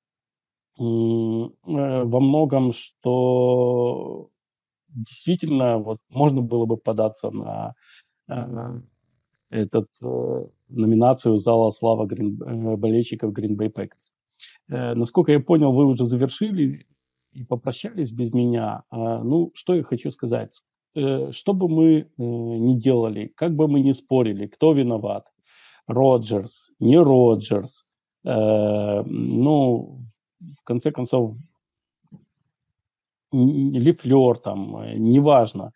э, 0.80 0.84
во 0.84 2.20
многом, 2.20 2.72
что 2.74 4.30
действительно 4.90 5.80
вот 5.80 6.00
можно 6.10 6.42
было 6.42 6.66
бы 6.66 6.78
податься 6.78 7.32
на 7.32 7.74
этот 9.54 9.88
э, 10.02 10.46
номинацию 10.70 11.38
зала 11.38 11.70
слава 11.70 12.06
Грин, 12.06 12.42
э, 12.42 12.76
болельщиков 12.76 13.32
Green 13.32 13.56
Bay 13.56 13.72
Packers. 13.72 14.12
Э, 14.70 14.96
насколько 14.96 15.32
я 15.32 15.40
понял, 15.40 15.72
вы 15.72 15.86
уже 15.86 16.06
завершили 16.06 16.88
и 17.34 17.44
попрощались 17.44 18.12
без 18.12 18.34
меня. 18.34 18.84
А, 18.90 19.24
ну, 19.24 19.52
что 19.54 19.76
я 19.76 19.84
хочу 19.84 20.12
сказать. 20.12 20.62
Что 20.96 21.54
бы 21.54 21.68
мы 21.68 22.08
ни 22.18 22.80
делали, 22.80 23.32
как 23.36 23.56
бы 23.56 23.68
мы 23.68 23.82
ни 23.82 23.94
спорили, 23.94 24.46
кто 24.46 24.74
виноват, 24.74 25.26
Роджерс, 25.88 26.70
не 26.80 27.00
Роджерс, 27.00 27.84
ну, 28.24 30.04
в 30.40 30.64
конце 30.64 30.92
концов, 30.92 31.36
Лифлер 33.32 34.38
там, 34.38 34.84
неважно. 35.00 35.72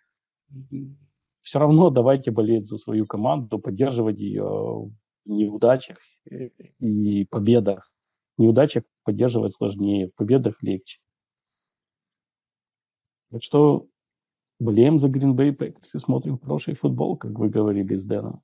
Все 1.48 1.60
равно 1.60 1.90
давайте 1.90 2.30
болеть 2.30 2.68
за 2.68 2.78
свою 2.78 3.07
команду, 3.07 3.57
поддерживать 3.57 4.19
ее 4.19 4.44
в 4.44 4.91
неудачах 5.24 5.98
э, 6.30 6.49
и 6.80 7.24
победах. 7.24 7.90
В 8.36 8.41
неудачах 8.41 8.84
поддерживать 9.06 9.56
сложнее, 9.56 10.10
в 10.10 10.15
победах 10.15 10.61
легче. 10.61 10.99
Так 13.32 13.44
что 13.44 13.88
болеем 14.60 14.99
за 14.99 15.07
Green 15.07 15.38
Bay 15.38 15.56
Packers 15.56 15.91
и 15.94 15.99
смотрим 15.99 16.38
хороший 16.38 16.76
футбол, 16.76 17.15
как 17.15 17.32
вы 17.40 17.48
говорили 17.48 17.95
с 17.95 18.03
Дэном. 18.03 18.44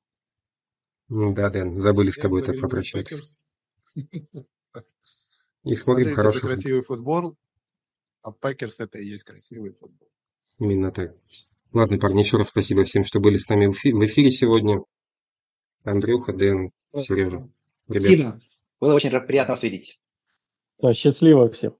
Ну 1.10 1.34
да, 1.34 1.50
Дэн, 1.50 1.82
забыли 1.82 2.10
с 2.10 2.16
тобой 2.16 2.42
так 2.42 2.58
попрощаться. 2.62 3.38
И 5.66 5.76
смотрим 5.76 6.16
хороший 6.16 6.40
футбол. 6.40 6.56
красивый 6.56 6.82
футбол, 6.82 7.36
а 8.22 8.32
Пекерс 8.32 8.80
это 8.80 8.98
и 9.00 9.08
есть 9.08 9.26
красивый 9.26 9.72
футбол. 9.72 10.08
Именно 10.58 10.94
так. 10.94 11.18
Ладно, 11.74 11.98
парни, 11.98 12.20
еще 12.20 12.38
раз 12.38 12.50
спасибо 12.50 12.84
всем, 12.84 13.04
что 13.04 13.20
были 13.20 13.38
с 13.38 13.50
нами 13.50 13.66
в 13.66 13.72
эфи- 13.72 13.94
в 13.94 14.06
эфире 14.06 14.30
сегодня. 14.30 14.82
Андрюха, 15.84 16.32
Дэн, 16.32 16.70
Сережа. 16.96 17.50
Ребят, 17.88 18.02
Спасибо. 18.02 18.40
Было 18.80 18.94
очень 18.94 19.10
приятно 19.10 19.54
вас 19.54 19.64
видеть. 19.64 20.00
Да, 20.80 20.94
счастливо 20.94 21.50
всем. 21.50 21.76